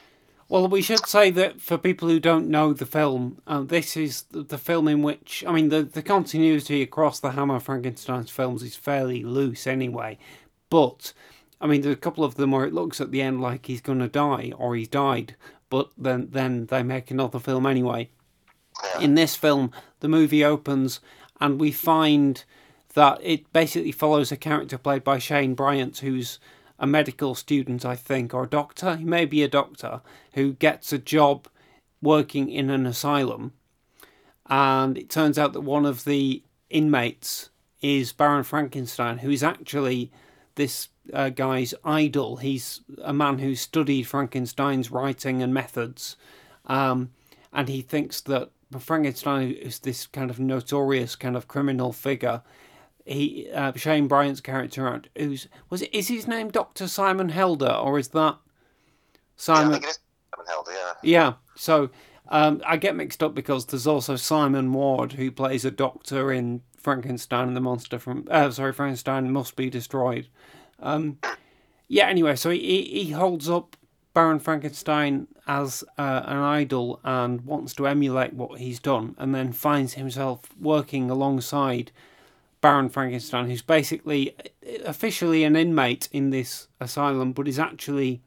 Well, 0.48 0.68
we 0.68 0.82
should 0.82 1.06
say 1.06 1.30
that 1.30 1.62
for 1.62 1.78
people 1.78 2.08
who 2.08 2.20
don't 2.20 2.48
know 2.48 2.74
the 2.74 2.84
film, 2.84 3.40
uh, 3.46 3.62
this 3.62 3.96
is 3.96 4.24
the, 4.30 4.58
film 4.58 4.86
in 4.86 5.00
which, 5.00 5.42
I 5.46 5.52
mean, 5.52 5.70
the, 5.70 5.82
the 5.82 6.02
continuity 6.02 6.82
across 6.82 7.20
the 7.20 7.30
Hammer 7.30 7.58
Frankenstein's 7.58 8.30
films 8.30 8.62
is 8.62 8.76
fairly 8.76 9.22
loose 9.24 9.66
anyway. 9.66 10.18
But, 10.68 11.14
I 11.58 11.66
mean, 11.66 11.80
there's 11.80 11.94
a 11.94 11.98
couple 11.98 12.22
of 12.22 12.34
them 12.34 12.50
where 12.50 12.66
it 12.66 12.74
looks 12.74 13.00
at 13.00 13.12
the 13.12 13.22
end 13.22 13.40
like 13.40 13.64
he's 13.64 13.80
going 13.80 14.00
to 14.00 14.08
die 14.08 14.52
or 14.58 14.76
he's 14.76 14.88
died, 14.88 15.36
but 15.70 15.90
then, 15.96 16.28
then 16.32 16.66
they 16.66 16.82
make 16.82 17.10
another 17.10 17.38
film 17.38 17.64
anyway. 17.64 18.10
In 19.00 19.14
this 19.14 19.34
film, 19.36 19.70
the 20.00 20.08
movie 20.08 20.44
opens 20.44 21.00
and 21.40 21.58
we 21.58 21.72
find 21.72 22.44
that 22.94 23.18
it 23.22 23.52
basically 23.52 23.92
follows 23.92 24.30
a 24.30 24.36
character 24.36 24.78
played 24.78 25.04
by 25.04 25.18
Shane 25.18 25.54
Bryant, 25.54 25.98
who's 25.98 26.38
a 26.78 26.86
medical 26.86 27.34
student, 27.34 27.84
I 27.84 27.96
think, 27.96 28.34
or 28.34 28.44
a 28.44 28.48
doctor. 28.48 28.96
He 28.96 29.04
may 29.04 29.24
be 29.24 29.42
a 29.42 29.48
doctor 29.48 30.00
who 30.34 30.54
gets 30.54 30.92
a 30.92 30.98
job 30.98 31.48
working 32.02 32.50
in 32.50 32.70
an 32.70 32.86
asylum. 32.86 33.52
And 34.46 34.98
it 34.98 35.08
turns 35.08 35.38
out 35.38 35.52
that 35.52 35.60
one 35.60 35.86
of 35.86 36.04
the 36.04 36.42
inmates 36.68 37.50
is 37.80 38.12
Baron 38.12 38.42
Frankenstein, 38.44 39.18
who 39.18 39.30
is 39.30 39.42
actually 39.42 40.10
this 40.56 40.88
uh, 41.12 41.30
guy's 41.30 41.74
idol. 41.84 42.36
He's 42.36 42.80
a 43.02 43.12
man 43.12 43.38
who 43.38 43.54
studied 43.54 44.04
Frankenstein's 44.04 44.90
writing 44.90 45.42
and 45.42 45.54
methods. 45.54 46.16
Um, 46.66 47.10
and 47.52 47.68
he 47.68 47.80
thinks 47.80 48.20
that 48.22 48.50
Frankenstein 48.78 49.52
is 49.52 49.80
this 49.80 50.06
kind 50.06 50.30
of 50.30 50.40
notorious 50.40 51.16
kind 51.16 51.36
of 51.36 51.48
criminal 51.48 51.92
figure. 51.92 52.42
He 53.04 53.50
uh, 53.52 53.72
Shane 53.74 54.08
Bryant's 54.08 54.40
character, 54.40 55.02
who's 55.16 55.48
was 55.70 55.82
it? 55.82 55.94
Is 55.94 56.08
his 56.08 56.28
name 56.28 56.50
Doctor 56.50 56.86
Simon 56.86 57.30
Helder, 57.30 57.72
or 57.72 57.98
is 57.98 58.08
that 58.08 58.36
yeah, 58.36 59.18
I 59.18 59.20
Simon? 59.36 59.72
think 59.72 59.84
it 59.84 59.90
is 59.90 59.98
Simon 60.34 60.46
Helder, 60.48 60.72
yeah. 60.72 60.92
Yeah. 61.02 61.32
So 61.56 61.90
um, 62.28 62.62
I 62.66 62.76
get 62.76 62.96
mixed 62.96 63.22
up 63.22 63.34
because 63.34 63.66
there's 63.66 63.86
also 63.86 64.16
Simon 64.16 64.72
Ward 64.72 65.14
who 65.14 65.30
plays 65.30 65.64
a 65.64 65.70
doctor 65.70 66.32
in 66.32 66.62
Frankenstein 66.76 67.48
and 67.48 67.56
the 67.56 67.60
Monster 67.60 67.98
from 67.98 68.26
uh, 68.30 68.50
sorry 68.50 68.72
Frankenstein 68.72 69.32
Must 69.32 69.56
Be 69.56 69.68
Destroyed. 69.68 70.28
Um, 70.80 71.18
yeah. 71.88 72.06
Anyway, 72.06 72.36
so 72.36 72.50
he 72.50 72.84
he 72.84 73.10
holds 73.10 73.50
up 73.50 73.76
Baron 74.14 74.38
Frankenstein 74.38 75.26
as 75.46 75.82
uh, 75.98 76.22
an 76.24 76.36
idol 76.36 77.00
and 77.02 77.40
wants 77.42 77.74
to 77.74 77.86
emulate 77.86 78.34
what 78.34 78.60
he's 78.60 78.78
done, 78.78 79.16
and 79.18 79.34
then 79.34 79.52
finds 79.52 79.94
himself 79.94 80.42
working 80.60 81.10
alongside 81.10 81.90
Baron 82.62 82.88
Frankenstein, 82.88 83.50
who's 83.50 83.60
basically 83.60 84.34
uh, 84.38 84.84
officially 84.84 85.44
an 85.44 85.56
inmate 85.56 86.08
in 86.12 86.30
this 86.30 86.68
asylum, 86.80 87.32
but 87.32 87.46
is 87.46 87.58
actually 87.58 88.22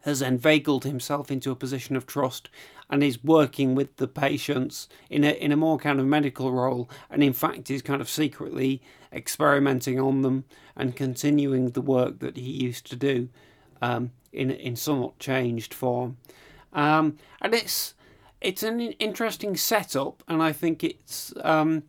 has 0.00 0.20
inveigled 0.20 0.84
himself 0.84 1.30
into 1.30 1.50
a 1.50 1.56
position 1.56 1.96
of 1.96 2.06
trust 2.06 2.50
and 2.90 3.02
is 3.02 3.24
working 3.24 3.74
with 3.74 3.96
the 3.96 4.06
patients 4.06 4.86
in 5.08 5.24
a 5.24 5.30
in 5.30 5.50
a 5.50 5.56
more 5.56 5.78
kind 5.78 5.98
of 5.98 6.06
medical 6.06 6.52
role, 6.52 6.90
and 7.08 7.22
in 7.22 7.32
fact 7.32 7.70
is 7.70 7.80
kind 7.80 8.02
of 8.02 8.10
secretly 8.10 8.82
experimenting 9.12 9.98
on 9.98 10.20
them 10.22 10.44
and 10.76 10.96
continuing 10.96 11.70
the 11.70 11.80
work 11.80 12.18
that 12.18 12.36
he 12.36 12.50
used 12.50 12.90
to 12.90 12.96
do 12.96 13.28
um, 13.80 14.10
in 14.32 14.50
in 14.50 14.76
somewhat 14.76 15.18
changed 15.18 15.72
form. 15.72 16.16
Um, 16.72 17.16
and 17.40 17.54
it's 17.54 17.94
it's 18.40 18.64
an 18.64 18.80
interesting 18.80 19.56
setup, 19.56 20.22
and 20.28 20.42
I 20.42 20.52
think 20.52 20.84
it's 20.84 21.32
um, 21.42 21.84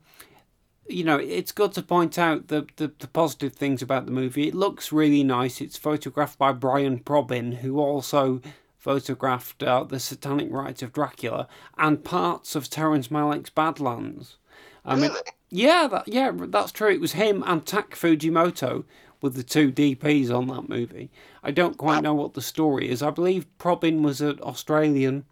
you 0.88 1.04
know, 1.04 1.18
it's 1.18 1.52
good 1.52 1.74
to 1.74 1.82
point 1.82 2.18
out 2.18 2.48
the, 2.48 2.68
the, 2.76 2.92
the 3.00 3.08
positive 3.08 3.54
things 3.54 3.82
about 3.82 4.06
the 4.06 4.12
movie. 4.12 4.48
It 4.48 4.56
looks 4.56 4.92
really 4.92 5.24
nice. 5.24 5.62
It's 5.62 5.78
photographed 5.78 6.38
by 6.38 6.52
Brian 6.52 7.00
Probyn, 7.00 7.56
who 7.58 7.80
also 7.80 8.42
photographed 8.78 9.64
uh, 9.64 9.84
the 9.84 10.00
Satanic 10.00 10.48
Rites 10.52 10.84
of 10.84 10.94
Dracula 10.94 11.48
and 11.78 12.04
parts 12.04 12.56
of 12.56 12.70
Terrence 12.70 13.08
Malick's 13.08 13.50
Badlands. 13.50 14.38
I 14.86 14.96
mean, 14.96 15.10
Really? 15.10 15.22
yeah, 15.50 15.88
that, 15.88 16.08
yeah, 16.08 16.32
that's 16.36 16.72
true. 16.72 16.90
It 16.92 17.02
was 17.02 17.14
him 17.14 17.44
and 17.48 17.66
Tak 17.66 17.96
Fujimoto 17.96 18.84
with 19.22 19.34
the 19.34 19.42
two 19.44 19.72
DPs 19.72 20.30
on 20.30 20.46
that 20.48 20.70
movie. 20.70 21.10
I 21.44 21.50
don't 21.50 21.78
quite 21.78 22.04
know 22.04 22.14
what 22.14 22.36
the 22.36 22.42
story 22.44 22.88
is. 22.90 23.02
I 23.02 23.10
believe 23.10 23.48
Probin 23.58 24.04
was 24.04 24.22
an 24.22 24.40
Australian, 24.42 25.26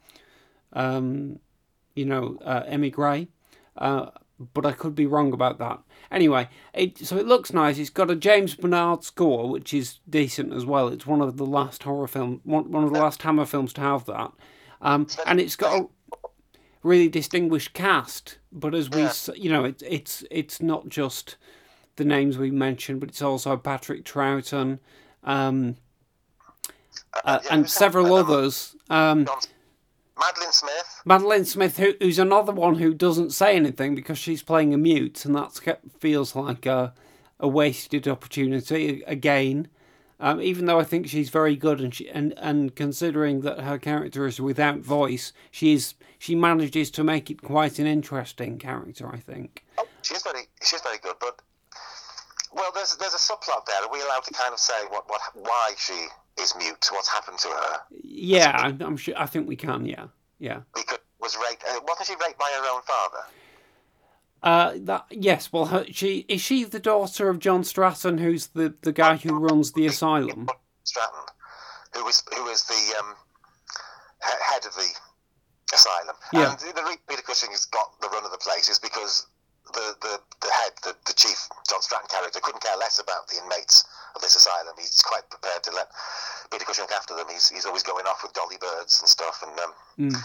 um, 0.73 1.37
you 1.93 2.05
know, 2.05 2.39
uh, 2.43 2.63
emigre, 2.65 3.27
uh, 3.77 4.07
but 4.53 4.65
I 4.65 4.71
could 4.71 4.95
be 4.95 5.05
wrong 5.05 5.33
about 5.33 5.57
that. 5.59 5.79
Anyway, 6.11 6.47
it, 6.73 6.97
so 6.97 7.17
it 7.17 7.25
looks 7.25 7.53
nice. 7.53 7.77
It's 7.77 7.89
got 7.89 8.11
a 8.11 8.15
James 8.15 8.55
Bernard 8.55 9.03
score, 9.03 9.49
which 9.49 9.73
is 9.73 9.99
decent 10.09 10.53
as 10.53 10.65
well. 10.65 10.87
It's 10.89 11.07
one 11.07 11.21
of 11.21 11.37
the 11.37 11.45
last 11.45 11.83
horror 11.83 12.07
film, 12.07 12.41
one, 12.43 12.71
one 12.71 12.83
of 12.83 12.93
the 12.93 12.99
last 12.99 13.21
Hammer 13.23 13.45
films 13.45 13.73
to 13.73 13.81
have 13.81 14.05
that, 14.05 14.31
um, 14.81 15.07
and 15.25 15.39
it's 15.39 15.55
got 15.55 15.81
a 15.81 15.87
really 16.83 17.09
distinguished 17.09 17.73
cast. 17.73 18.37
But 18.51 18.75
as 18.75 18.89
we, 18.89 19.07
you 19.35 19.49
know, 19.49 19.65
it, 19.65 19.81
it's 19.87 20.23
it's 20.29 20.61
not 20.61 20.89
just 20.89 21.37
the 21.95 22.05
names 22.05 22.37
we 22.37 22.51
mentioned, 22.51 22.99
but 22.99 23.09
it's 23.09 23.21
also 23.21 23.57
Patrick 23.57 24.03
Troughton, 24.03 24.79
um, 25.23 25.77
uh, 27.23 27.39
and 27.49 27.69
several 27.69 28.13
others. 28.13 28.75
Um, 28.89 29.27
Madeline 30.25 30.51
Smith. 30.51 31.01
Madeline 31.05 31.45
Smith, 31.45 31.77
who, 31.77 31.93
who's 31.99 32.19
another 32.19 32.51
one 32.51 32.75
who 32.75 32.93
doesn't 32.93 33.31
say 33.31 33.55
anything 33.55 33.95
because 33.95 34.17
she's 34.17 34.43
playing 34.43 34.73
a 34.73 34.77
mute, 34.77 35.25
and 35.25 35.35
that 35.35 35.59
feels 35.99 36.35
like 36.35 36.65
a, 36.65 36.93
a 37.39 37.47
wasted 37.47 38.07
opportunity 38.07 39.03
again. 39.05 39.67
Um, 40.19 40.41
even 40.41 40.65
though 40.65 40.79
I 40.79 40.85
think 40.85 41.07
she's 41.07 41.29
very 41.29 41.57
good, 41.57 41.81
and 41.81 41.93
she 41.93 42.07
and, 42.09 42.33
and 42.37 42.73
considering 42.75 43.41
that 43.41 43.59
her 43.59 43.77
character 43.77 44.25
is 44.25 44.39
without 44.39 44.79
voice, 44.79 45.33
she's 45.51 45.95
she 46.17 46.35
manages 46.35 46.89
to 46.91 47.03
make 47.03 47.29
it 47.29 47.41
quite 47.41 47.77
an 47.79 47.87
interesting 47.87 48.57
character. 48.57 49.09
I 49.11 49.17
think. 49.17 49.65
Oh, 49.77 49.87
she's 50.01 50.21
very 50.21 50.43
she's 50.61 50.81
very 50.81 50.99
good, 50.99 51.15
but 51.19 51.41
well, 52.53 52.71
there's 52.73 52.95
there's 52.97 53.15
a 53.15 53.17
subplot 53.17 53.65
there. 53.65 53.83
Are 53.83 53.91
we 53.91 54.01
allowed 54.01 54.23
to 54.23 54.33
kind 54.33 54.53
of 54.53 54.59
say 54.59 54.79
what 54.89 55.09
what 55.09 55.19
why 55.33 55.73
she 55.77 56.07
is 56.39 56.53
mute? 56.57 56.87
What's 56.91 57.09
happened 57.09 57.37
to 57.39 57.47
her? 57.47 57.79
Yeah, 58.03 58.55
I'm, 58.55 58.81
I'm 58.81 58.97
sure. 58.97 59.15
I 59.17 59.25
think 59.25 59.47
we 59.47 59.55
can. 59.55 59.85
Yeah, 59.85 60.07
yeah. 60.39 60.61
Because 60.75 60.99
was 61.19 61.37
raped. 61.37 61.63
Uh, 61.63 61.79
wasn't 61.87 62.07
she 62.07 62.13
raped 62.13 62.39
by 62.39 62.51
her 62.57 62.75
own 62.75 62.81
father? 62.83 63.25
Uh, 64.43 64.73
that 64.85 65.05
yes. 65.09 65.53
Well, 65.53 65.65
her, 65.67 65.85
she 65.89 66.25
is 66.27 66.41
she 66.41 66.65
the 66.65 66.79
daughter 66.79 67.29
of 67.29 67.39
John 67.39 67.63
Stratton, 67.63 68.17
who's 68.17 68.47
the 68.47 68.73
the 68.81 68.91
guy 68.91 69.15
who 69.15 69.39
runs 69.39 69.71
the 69.71 69.85
asylum. 69.85 70.49
Stratton, 70.83 71.19
who 71.93 72.03
was 72.03 72.23
who 72.35 72.43
was 72.43 72.63
the 72.63 72.95
um, 72.99 73.15
head 74.19 74.65
of 74.65 74.73
the 74.75 74.89
asylum. 75.73 76.15
Yeah. 76.33 76.51
And 76.51 76.59
the 76.59 76.83
reason 76.83 76.99
Peter 77.07 77.21
Cushing 77.21 77.51
has 77.51 77.65
got 77.65 77.99
the 78.01 78.09
run 78.09 78.25
of 78.25 78.31
the 78.31 78.37
place 78.37 78.69
is 78.69 78.79
because 78.79 79.27
the, 79.73 79.95
the, 80.01 80.19
the 80.41 80.51
head, 80.51 80.71
the, 80.83 80.95
the 81.05 81.13
chief 81.13 81.47
John 81.69 81.81
Stratton 81.81 82.07
character, 82.09 82.39
couldn't 82.41 82.61
care 82.61 82.77
less 82.77 82.99
about 82.99 83.27
the 83.27 83.41
inmates 83.41 83.85
of 84.15 84.21
this 84.21 84.35
asylum. 84.35 84.73
He's 84.77 85.01
quite 85.01 85.29
prepared 85.29 85.63
to 85.63 85.71
let 85.71 85.87
Peter 86.51 86.65
Cushing 86.65 86.83
look 86.83 86.91
after 86.91 87.15
them. 87.15 87.25
He's, 87.31 87.49
he's 87.49 87.65
always 87.65 87.83
going 87.83 88.05
off 88.05 88.21
with 88.23 88.33
dolly 88.33 88.57
birds 88.59 88.99
and 89.01 89.09
stuff. 89.09 89.43
And 89.47 89.57
um, 89.59 89.73
Mm. 89.99 90.15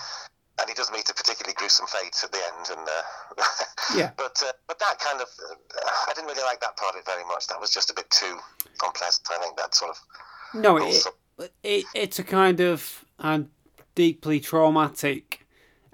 and 0.60 0.68
he 0.68 0.74
does 0.74 0.90
meet 0.90 1.08
a 1.10 1.14
particularly 1.14 1.54
gruesome 1.54 1.86
fate 1.86 2.16
at 2.24 2.32
the 2.32 2.38
end. 2.38 2.78
And 2.78 2.88
uh, 2.88 3.44
Yeah. 3.96 4.10
but 4.16 4.42
uh, 4.44 4.52
but 4.66 4.78
that 4.78 4.98
kind 4.98 5.20
of 5.20 5.28
uh, 5.50 5.54
I 6.08 6.12
didn't 6.14 6.28
really 6.28 6.42
like 6.42 6.60
that 6.60 6.76
part 6.76 6.94
of 6.94 7.00
it 7.00 7.06
very 7.06 7.24
much. 7.24 7.46
That 7.48 7.60
was 7.60 7.70
just 7.72 7.90
a 7.90 7.94
bit 7.94 8.08
too 8.10 8.38
unpleasant. 8.82 9.26
I 9.30 9.38
think 9.42 9.56
that 9.56 9.74
sort 9.74 9.90
of 9.92 9.98
No, 10.62 10.76
it, 10.78 11.06
it 11.62 11.84
it's 11.94 12.18
a 12.18 12.24
kind 12.24 12.60
of 12.60 13.04
um, 13.18 13.50
deeply 13.94 14.40
traumatic 14.40 15.46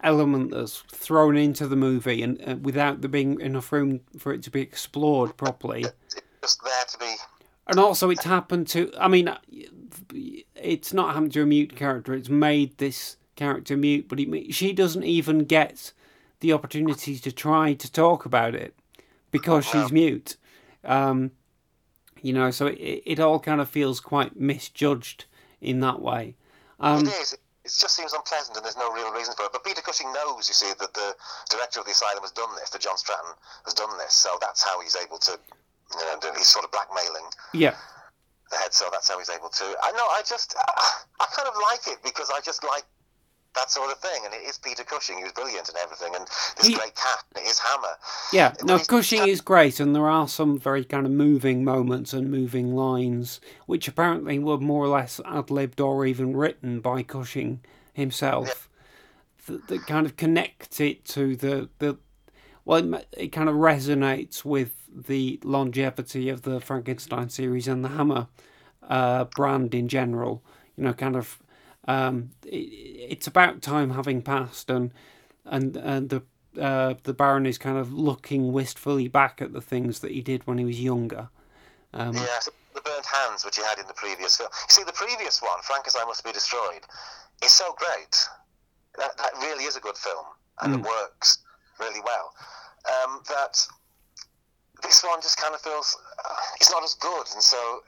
element 0.03 0.51
that's 0.51 0.83
thrown 0.93 1.37
into 1.37 1.67
the 1.67 1.77
movie, 1.77 2.23
and 2.23 2.41
uh, 2.49 2.57
without 2.57 3.01
there 3.01 3.09
being 3.11 3.41
enough 3.41 3.73
room 3.73 4.01
for 4.19 4.33
it 4.33 4.43
to 4.45 4.51
be 4.51 4.61
explored 4.61 5.37
properly. 5.37 5.85
it's 5.85 6.17
just 6.43 6.63
there 6.63 6.85
to 6.91 6.99
be 6.99 7.15
And 7.67 7.79
also, 7.79 8.11
it's 8.11 8.25
happened 8.25 8.69
to. 8.69 8.93
I 8.99 9.09
mean, 9.09 9.35
it's 10.55 10.93
not 10.93 11.15
happened 11.15 11.33
to 11.33 11.43
a 11.43 11.47
mute 11.47 11.75
character. 11.77 12.13
It's 12.13 12.29
made 12.29 12.77
this 12.79 13.17
character 13.37 13.77
mute, 13.77 14.07
but 14.09 14.21
it, 14.21 14.55
she 14.55 14.73
doesn't 14.73 15.05
even 15.05 15.41
get 15.41 15.93
the 16.41 16.53
opportunity 16.53 17.19
to 17.19 17.33
try 17.33 17.73
to 17.75 17.91
talk 17.91 18.27
about 18.27 18.55
it 18.55 18.75
because 19.31 19.65
she's 19.65 19.91
mute. 19.91 20.37
Um, 20.85 21.31
you 22.21 22.33
know, 22.33 22.51
so 22.51 22.67
it, 22.67 23.03
it 23.05 23.21
all 23.21 23.41
kind 23.41 23.61
of 23.61 23.69
feels 23.69 24.01
quite 24.01 24.39
misjudged 24.39 25.25
in 25.61 25.81
that 25.81 26.01
way. 26.01 26.37
Um, 26.81 27.07
it 27.07 27.09
is. 27.15 27.33
It, 27.33 27.41
it 27.65 27.73
just 27.81 27.97
seems 27.97 28.13
unpleasant, 28.13 28.57
and 28.59 28.65
there's 28.65 28.77
no 28.77 28.93
real 28.93 29.11
reason 29.13 29.35
for 29.35 29.47
it. 29.47 29.53
But 29.53 29.65
Peter 29.65 29.81
Cushing 29.81 30.13
knows, 30.13 30.49
you 30.49 30.55
see, 30.55 30.71
that 30.79 30.93
the 30.93 31.15
director 31.49 31.81
of 31.81 31.87
the 31.87 31.93
asylum 31.93 32.21
has 32.21 32.31
done 32.31 32.55
this. 32.57 32.69
That 32.69 32.83
John 32.83 32.99
Stratton 32.99 33.33
has 33.65 33.73
done 33.73 33.97
this, 33.97 34.13
so 34.13 34.37
that's 34.41 34.63
how 34.63 34.83
he's 34.83 34.97
able 34.97 35.17
to. 35.19 35.39
You 35.99 36.07
know, 36.07 36.19
do, 36.21 36.29
he's 36.37 36.49
sort 36.49 36.65
of 36.65 36.71
blackmailing 36.73 37.25
yeah, 37.53 37.75
the 38.51 38.57
head, 38.57 38.73
so 38.73 38.89
that's 38.93 39.09
how 39.09 39.19
he's 39.19 39.31
able 39.31 39.49
to. 39.49 39.65
I 39.83 39.93
know. 39.93 40.07
I 40.07 40.23
just, 40.27 40.55
I 41.21 41.27
kind 41.35 41.49
of 41.49 41.55
like 41.71 41.87
it 41.87 42.03
because 42.03 42.31
I 42.35 42.41
just 42.41 42.65
like 42.65 42.85
that 43.55 43.71
sort 43.71 43.93
of 43.93 43.99
thing, 43.99 44.23
and 44.25 44.35
it 44.35 44.43
is 44.49 44.59
Peter 44.59 44.83
Cushing. 44.83 45.17
He 45.19 45.23
was 45.23 45.33
brilliant 45.33 45.69
and 45.69 45.79
everything, 45.79 46.13
and 46.17 46.27
this 46.57 46.67
He- 46.67 46.75
great 46.75 46.95
cat. 46.97 47.23
and 47.37 47.45
It 47.45 47.49
is 47.49 47.59
Hammer. 47.61 47.95
yeah. 48.33 48.53
It 48.53 48.65
No, 48.65 48.79
Cushing 48.81 49.29
is 49.29 49.41
great, 49.41 49.79
and 49.79 49.95
there 49.95 50.09
are 50.09 50.27
some 50.27 50.59
very 50.59 50.85
kind 50.85 51.07
of 51.07 51.13
moving 51.13 51.63
moments 51.63 52.13
and 52.13 52.31
moving 52.31 52.75
lines, 52.75 53.41
which 53.67 53.87
apparently 53.87 54.41
were 54.41 54.59
more 54.59 54.85
or 54.85 54.89
less 54.89 55.21
ad 55.25 55.51
libbed 55.53 55.81
or 55.81 56.05
even 56.05 56.37
written 56.37 56.81
by 56.81 57.03
Cushing 57.05 57.61
himself. 57.93 58.69
That, 59.47 59.69
that 59.69 59.87
kind 59.87 60.07
of 60.07 60.17
connect 60.17 60.81
it 60.81 61.05
to 61.07 61.37
the 61.37 61.69
the. 61.79 61.99
Well, 62.65 62.95
it, 62.95 63.09
it 63.13 63.29
kind 63.29 63.49
of 63.49 63.57
resonates 63.57 64.43
with 64.45 64.73
the 64.95 65.41
longevity 65.43 66.29
of 66.29 66.43
the 66.43 66.61
Frankenstein 66.61 67.29
series 67.29 67.69
and 67.69 67.85
the 67.85 67.91
Hammer 67.91 68.29
uh, 68.89 69.25
brand 69.25 69.75
in 69.75 69.89
general. 69.89 70.43
You 70.77 70.85
know, 70.85 70.93
kind 70.93 71.17
of. 71.17 71.39
Um, 71.87 72.31
it, 72.47 72.57
it's 72.57 73.27
about 73.27 73.61
time 73.61 73.91
having 73.91 74.23
passed, 74.23 74.71
and 74.71 74.93
and 75.45 75.77
and 75.77 76.09
the 76.09 76.23
uh, 76.61 76.95
the 77.03 77.13
Baron 77.13 77.47
is 77.47 77.59
kind 77.59 77.79
of 77.79 77.93
looking 77.93 78.53
wistfully 78.53 79.09
back 79.09 79.43
at 79.43 79.53
the 79.53 79.61
things 79.61 80.01
that 80.01 80.13
he 80.13 80.23
did 80.23 80.47
when 80.47 80.59
he 80.59 80.65
was 80.65 80.81
younger. 80.81 81.29
Um, 81.93 82.15
Yeah, 82.15 82.39
the 82.75 82.81
burnt 82.81 83.07
hands 83.07 83.45
which 83.45 83.57
he 83.57 83.63
had 83.63 83.79
in 83.79 83.87
the 83.87 83.95
previous 83.95 84.37
film. 84.37 84.49
You 84.53 84.73
see, 84.73 84.85
the 84.85 84.93
previous 84.93 85.43
one, 85.43 85.61
Frankenstein 85.63 86.07
Must 86.07 86.25
Be 86.25 86.33
Destroyed, 86.33 86.83
is 87.45 87.53
so 87.53 87.75
great. 87.77 88.29
That, 88.99 89.17
that 89.19 89.33
really 89.41 89.65
is 89.65 89.77
a 89.77 89.81
good 89.81 89.97
film, 89.97 90.25
and 90.63 90.75
it 90.75 90.81
works 90.81 91.39
really 91.81 92.01
well. 92.05 92.33
Um, 92.87 93.21
that 93.29 93.67
this 94.85 95.03
one 95.03 95.21
just 95.21 95.41
kind 95.41 95.55
of 95.55 95.61
feels 95.61 95.97
uh, 96.21 96.57
it's 96.61 96.71
not 96.71 96.85
as 96.85 96.95
good, 96.95 97.27
and 97.33 97.43
so 97.43 97.83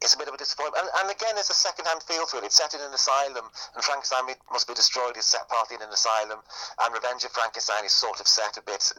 it's 0.00 0.14
a 0.14 0.18
bit 0.18 0.28
of 0.28 0.34
a 0.34 0.38
disappointment. 0.38 0.78
And, 0.78 0.88
and 1.02 1.10
again, 1.10 1.34
there's 1.34 1.50
a 1.50 1.58
second-hand 1.58 2.02
feel 2.04 2.24
to 2.26 2.38
it. 2.38 2.44
It's 2.44 2.56
set 2.56 2.72
in 2.74 2.80
an 2.80 2.94
asylum, 2.94 3.50
and 3.74 3.82
Frankenstein 3.82 4.30
Must 4.52 4.66
Be 4.66 4.74
Destroyed 4.74 5.16
is 5.16 5.26
set 5.26 5.48
partly 5.48 5.74
in 5.76 5.82
an 5.82 5.90
asylum, 5.90 6.38
and 6.80 6.94
Revenge 6.94 7.24
of 7.24 7.32
Frankenstein 7.32 7.84
is 7.84 7.92
sort 7.92 8.20
of 8.20 8.26
set 8.28 8.56
a 8.56 8.62
bit 8.62 8.92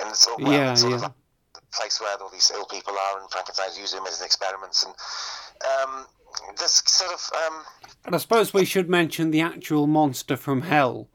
in 0.00 0.08
the 0.08 0.14
sort 0.14 0.40
of, 0.40 0.46
well, 0.46 0.52
Yeah, 0.52 0.74
sort 0.74 0.94
of 0.94 1.02
like 1.02 1.12
the 1.54 1.60
place 1.72 2.00
where 2.00 2.16
all 2.20 2.28
these 2.30 2.50
ill 2.52 2.66
people 2.66 2.94
are, 2.94 3.20
and 3.20 3.30
Frankenstein's 3.30 3.78
using 3.78 4.02
them 4.02 4.08
as 4.08 4.20
experiments, 4.20 4.82
and 4.82 4.94
um, 5.62 6.06
there's 6.58 6.82
sort 6.90 7.12
of 7.12 7.30
um, 7.46 7.62
And 8.04 8.14
I 8.14 8.18
suppose 8.18 8.52
we 8.52 8.64
should 8.64 8.90
mention 8.90 9.30
the 9.30 9.40
actual 9.40 9.86
monster 9.86 10.36
from 10.36 10.62
hell, 10.62 11.08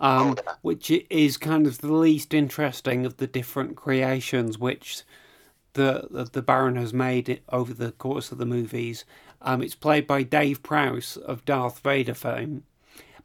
um, 0.00 0.30
Oh, 0.30 0.42
yeah. 0.44 0.52
which 0.62 0.90
is 0.90 1.36
kind 1.36 1.66
of 1.66 1.78
the 1.78 1.92
least 1.92 2.34
interesting 2.34 3.04
of 3.06 3.18
the 3.18 3.26
different 3.26 3.76
creations 3.76 4.58
which 4.58 5.02
the 5.74 6.08
the, 6.10 6.24
the 6.24 6.42
Baron 6.42 6.76
has 6.76 6.92
made 6.92 7.40
over 7.50 7.72
the 7.72 7.92
course 7.92 8.32
of 8.32 8.38
the 8.38 8.46
movies. 8.46 9.04
Um, 9.42 9.62
it's 9.62 9.74
played 9.74 10.06
by 10.06 10.22
Dave 10.22 10.62
Prowse 10.62 11.16
of 11.16 11.44
Darth 11.44 11.80
Vader 11.80 12.14
fame, 12.14 12.64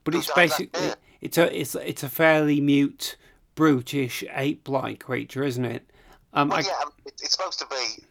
but 0.04 0.16
it's 0.16 0.32
basically 0.32 0.92
it's 1.22 1.38
a 1.38 1.60
it's 1.60 1.76
it's 1.76 2.04
a 2.04 2.10
fairly 2.10 2.62
mute, 2.62 3.18
brutish 3.56 4.24
ape-like 4.34 5.00
creature, 5.04 5.44
isn't 5.44 5.66
it? 5.66 5.90
Um, 6.34 6.50
well, 6.50 6.60
I, 6.60 6.62
yeah, 6.62 6.90
it's 7.06 7.32
supposed 7.32 7.60
to 7.60 7.66
be. 7.68 8.04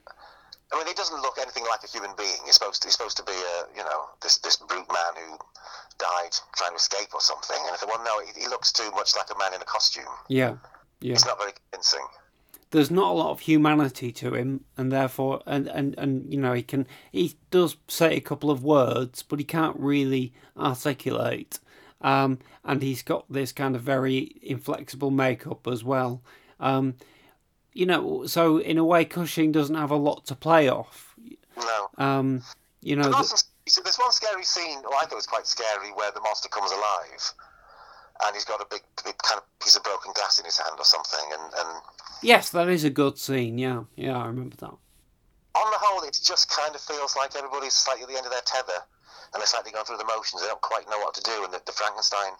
I 0.72 0.78
mean, 0.78 0.86
he 0.88 0.94
doesn't 0.94 1.20
look 1.22 1.38
anything 1.40 1.64
like 1.70 1.84
a 1.84 1.86
human 1.86 2.10
being. 2.16 2.34
He's 2.44 2.54
supposed 2.54 2.82
to. 2.82 2.88
He's 2.88 2.94
supposed 2.94 3.16
to 3.18 3.22
be 3.22 3.32
a, 3.32 3.76
you 3.76 3.84
know, 3.84 4.08
this 4.22 4.38
this 4.38 4.56
brute 4.56 4.88
man 4.88 5.14
who 5.16 5.38
died 5.98 6.32
trying 6.56 6.70
to 6.72 6.76
escape 6.76 7.08
or 7.14 7.20
something. 7.20 7.56
And 7.60 7.72
I 7.72 7.76
thought, 7.76 7.88
well, 7.88 8.04
no, 8.04 8.24
he, 8.24 8.40
he 8.42 8.48
looks 8.48 8.72
too 8.72 8.90
much 8.92 9.14
like 9.16 9.26
a 9.34 9.38
man 9.38 9.54
in 9.54 9.60
a 9.62 9.64
costume. 9.64 10.04
yeah, 10.28 10.56
yeah. 11.00 11.12
It's 11.14 11.26
not 11.26 11.38
very 11.38 11.52
convincing. 11.70 12.06
there's 12.70 12.90
not 12.90 13.10
a 13.12 13.14
lot 13.14 13.30
of 13.30 13.40
humanity 13.40 14.10
to 14.12 14.34
him, 14.34 14.64
and 14.76 14.90
therefore, 14.90 15.42
and, 15.46 15.68
and, 15.68 15.94
and 15.98 16.32
you 16.32 16.40
know, 16.40 16.52
he 16.52 16.62
can 16.62 16.86
he 17.12 17.36
does 17.50 17.76
say 17.88 18.16
a 18.16 18.20
couple 18.20 18.50
of 18.50 18.64
words, 18.64 19.22
but 19.22 19.38
he 19.38 19.44
can't 19.44 19.78
really 19.78 20.32
articulate. 20.56 21.58
Um, 22.00 22.38
and 22.64 22.82
he's 22.82 23.02
got 23.02 23.30
this 23.32 23.52
kind 23.52 23.74
of 23.76 23.82
very 23.82 24.36
inflexible 24.42 25.10
makeup 25.10 25.66
as 25.66 25.82
well. 25.84 26.22
Um, 26.60 26.96
you 27.72 27.86
know, 27.86 28.26
so 28.26 28.58
in 28.58 28.76
a 28.78 28.84
way, 28.84 29.04
Cushing 29.04 29.52
doesn't 29.52 29.74
have 29.74 29.90
a 29.90 29.96
lot 29.96 30.26
to 30.26 30.34
play 30.34 30.68
off. 30.68 31.14
No. 31.56 31.88
Um, 31.96 32.42
you 32.82 32.96
know, 32.96 33.10
th- 33.10 33.42
you 33.66 33.82
there's 33.82 33.96
one 33.96 34.12
scary 34.12 34.44
scene. 34.44 34.80
Well, 34.82 34.94
I 34.98 35.02
thought 35.04 35.12
it 35.12 35.24
was 35.24 35.26
quite 35.26 35.46
scary, 35.46 35.90
where 35.94 36.10
the 36.12 36.20
monster 36.20 36.48
comes 36.48 36.70
alive, 36.70 37.32
and 38.24 38.34
he's 38.34 38.44
got 38.44 38.60
a 38.60 38.66
big, 38.70 38.82
big 39.04 39.16
kind 39.18 39.38
of 39.40 39.44
piece 39.60 39.76
of 39.76 39.82
broken 39.84 40.12
glass 40.14 40.38
in 40.38 40.44
his 40.44 40.58
hand 40.58 40.74
or 40.78 40.84
something. 40.84 41.26
And, 41.32 41.52
and 41.58 41.68
yes, 42.22 42.50
that 42.50 42.68
is 42.68 42.84
a 42.84 42.90
good 42.90 43.18
scene. 43.18 43.58
Yeah, 43.58 43.84
yeah, 43.96 44.18
I 44.18 44.26
remember 44.26 44.56
that. 44.56 44.70
on 45.54 45.70
the 45.70 45.78
whole, 45.80 46.02
it 46.06 46.18
just 46.22 46.50
kind 46.50 46.74
of 46.74 46.80
feels 46.80 47.16
like 47.16 47.34
everybody's 47.36 47.74
slightly 47.74 48.02
at 48.04 48.08
the 48.08 48.16
end 48.16 48.26
of 48.26 48.32
their 48.32 48.44
tether, 48.44 48.84
and 49.32 49.40
they're 49.40 49.46
slightly 49.46 49.72
going 49.72 49.84
through 49.84 49.98
the 49.98 50.04
motions. 50.04 50.42
They 50.42 50.48
don't 50.48 50.60
quite 50.60 50.88
know 50.90 50.98
what 50.98 51.14
to 51.14 51.22
do, 51.22 51.44
and 51.44 51.52
the, 51.52 51.60
the 51.64 51.72
Frankenstein 51.72 52.32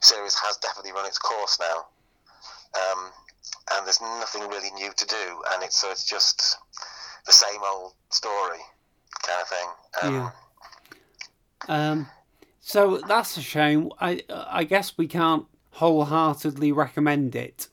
series 0.00 0.34
has 0.34 0.56
definitely 0.58 0.92
run 0.92 1.06
its 1.06 1.18
course 1.18 1.58
now. 1.60 1.86
Um, 2.74 3.10
and 3.76 3.86
there's 3.86 4.00
nothing 4.00 4.48
really 4.48 4.70
new 4.72 4.90
to 4.96 5.06
do, 5.06 5.42
and 5.52 5.62
it's 5.62 5.76
so 5.76 5.90
it's 5.90 6.04
just 6.08 6.56
the 7.26 7.32
same 7.32 7.60
old 7.64 7.92
story 8.10 8.58
kind 9.22 9.40
of 9.42 9.48
thing. 9.48 9.68
Um, 10.02 10.14
Yeah. 10.14 10.30
Um, 11.68 12.06
so 12.60 12.98
that's 12.98 13.36
a 13.36 13.42
shame. 13.42 13.90
I 14.00 14.22
I 14.30 14.64
guess 14.64 14.96
we 14.98 15.06
can't 15.06 15.46
wholeheartedly 15.72 16.72
recommend 16.72 17.34
it. 17.36 17.68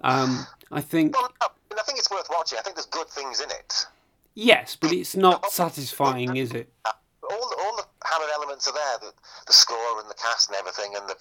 Um, 0.00 0.46
I 0.70 0.80
think 0.80 1.14
Well, 1.14 1.30
no, 1.40 1.46
I, 1.76 1.80
I 1.80 1.82
think 1.84 1.98
it's 1.98 2.10
worth 2.10 2.28
watching. 2.30 2.58
I 2.58 2.62
think 2.62 2.76
there's 2.76 2.86
good 2.86 3.08
things 3.08 3.40
in 3.40 3.50
it. 3.50 3.86
yes, 4.34 4.76
but 4.76 4.90
it's 4.92 5.14
not 5.14 5.50
satisfying, 5.52 6.36
is 6.36 6.52
it? 6.52 6.72
all 6.86 7.48
the, 7.50 7.56
all 7.62 7.76
the 7.76 7.84
Hammer 8.04 8.26
elements 8.34 8.66
are 8.68 8.74
there, 8.74 8.98
the, 9.00 9.12
the 9.46 9.52
score 9.52 10.00
and 10.00 10.10
the 10.10 10.14
cast 10.14 10.48
and 10.48 10.56
everything, 10.58 10.92
and 10.96 11.08
the 11.08 11.16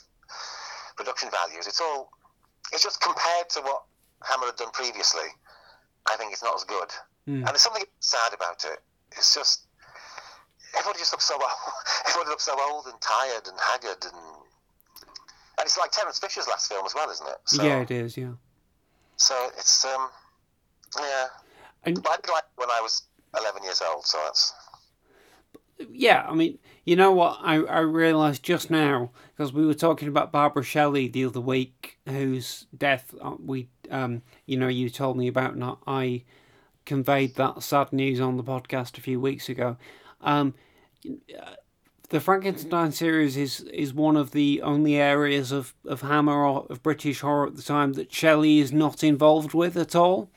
production 0.98 1.30
values. 1.30 1.68
It's 1.68 1.80
all, 1.80 2.10
it's 2.74 2.84
just 2.84 3.00
compared 3.02 3.50
to 3.52 3.62
what 3.62 3.84
Hammer 4.24 4.48
had 4.48 4.56
done 4.56 4.72
previously. 4.74 5.30
I 6.10 6.16
think 6.18 6.32
it's 6.34 6.44
not 6.44 6.56
as 6.56 6.64
good, 6.64 6.90
Mm. 7.30 7.36
and 7.36 7.46
there's 7.46 7.62
something 7.62 7.84
sad 8.00 8.34
about 8.34 8.66
it. 8.66 8.80
It's 9.16 9.36
just 9.36 9.68
everybody 10.78 11.00
just 11.00 11.14
looks 11.14 11.26
so 11.26 11.36
old. 11.36 11.52
everybody 12.08 12.30
looks 12.30 12.44
so 12.44 12.56
old 12.70 12.86
and 12.88 13.00
tired 13.02 13.48
and 13.48 13.58
haggard, 13.60 14.04
and 14.04 14.16
and 15.58 15.66
it's 15.66 15.78
like 15.78 15.92
Terence 15.92 16.20
Fisher's 16.20 16.48
last 16.48 16.70
film 16.70 16.86
as 16.86 16.96
well, 16.96 17.10
isn't 17.10 17.28
it? 17.28 17.38
So, 17.46 17.64
yeah, 17.64 17.82
it 17.82 17.92
is. 17.92 18.18
Yeah. 18.18 18.34
So 19.18 19.50
it's 19.58 19.86
um, 19.86 20.10
yeah. 21.00 21.26
And- 21.84 21.98
I 22.08 22.16
did 22.16 22.32
like 22.32 22.44
when 22.56 22.70
I 22.70 22.82
was 22.82 23.04
11 23.38 23.64
years 23.64 23.82
old, 23.82 24.06
so 24.06 24.20
that's. 24.24 24.54
Yeah, 25.92 26.28
I 26.30 26.36
mean, 26.36 26.60
you 26.86 26.96
know 26.96 27.12
what? 27.12 27.40
I, 27.42 27.56
I 27.56 27.80
realised 27.80 28.44
just 28.44 28.70
now 28.70 29.10
because 29.36 29.52
we 29.52 29.66
were 29.66 29.74
talking 29.74 30.08
about 30.08 30.32
Barbara 30.32 30.64
Shelley 30.64 31.08
the 31.08 31.26
other 31.26 31.42
week, 31.42 31.98
whose 32.08 32.68
death 32.78 33.16
uh, 33.20 33.34
we, 33.44 33.68
um, 33.90 34.22
you 34.46 34.58
know, 34.58 34.68
you 34.68 34.92
told 34.92 35.18
me 35.18 35.28
about, 35.28 35.56
and 35.56 35.64
I 35.88 36.24
conveyed 36.86 37.36
that 37.36 37.64
sad 37.64 37.94
news 37.94 38.20
on 38.20 38.38
the 38.38 38.44
podcast 38.44 38.98
a 38.98 39.02
few 39.02 39.20
weeks 39.20 39.50
ago. 39.50 39.78
Um, 40.22 40.54
the 42.10 42.20
Frankenstein 42.20 42.92
series 42.92 43.38
is 43.38 43.62
is 43.62 43.94
one 43.94 44.18
of 44.18 44.32
the 44.32 44.62
only 44.62 44.96
areas 44.98 45.52
of, 45.52 45.74
of 45.86 46.02
Hammer 46.02 46.46
or 46.46 46.66
of 46.70 46.84
British 46.84 47.22
horror 47.22 47.48
at 47.48 47.56
the 47.56 47.64
time 47.64 47.94
that 47.94 48.14
Shelley 48.14 48.60
is 48.60 48.72
not 48.74 49.04
involved 49.04 49.54
with 49.54 49.78
at 49.78 49.96
all. 49.96 50.30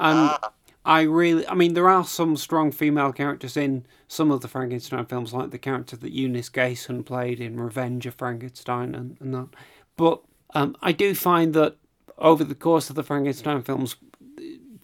And 0.00 0.30
Ah. 0.30 0.52
I 0.84 1.02
really, 1.02 1.46
I 1.46 1.54
mean, 1.54 1.74
there 1.74 1.88
are 1.88 2.04
some 2.04 2.36
strong 2.36 2.72
female 2.72 3.12
characters 3.12 3.56
in 3.56 3.86
some 4.08 4.32
of 4.32 4.40
the 4.40 4.48
Frankenstein 4.48 5.06
films, 5.06 5.32
like 5.32 5.50
the 5.50 5.58
character 5.58 5.96
that 5.96 6.10
Eunice 6.12 6.48
Gayson 6.48 7.04
played 7.04 7.40
in 7.40 7.60
Revenge 7.60 8.04
of 8.06 8.14
Frankenstein 8.16 8.94
and, 8.94 9.16
and 9.20 9.32
that. 9.32 9.48
But 9.96 10.22
um, 10.54 10.76
I 10.82 10.90
do 10.90 11.14
find 11.14 11.54
that 11.54 11.76
over 12.18 12.42
the 12.42 12.56
course 12.56 12.90
of 12.90 12.96
the 12.96 13.04
Frankenstein 13.04 13.62
films, 13.62 13.94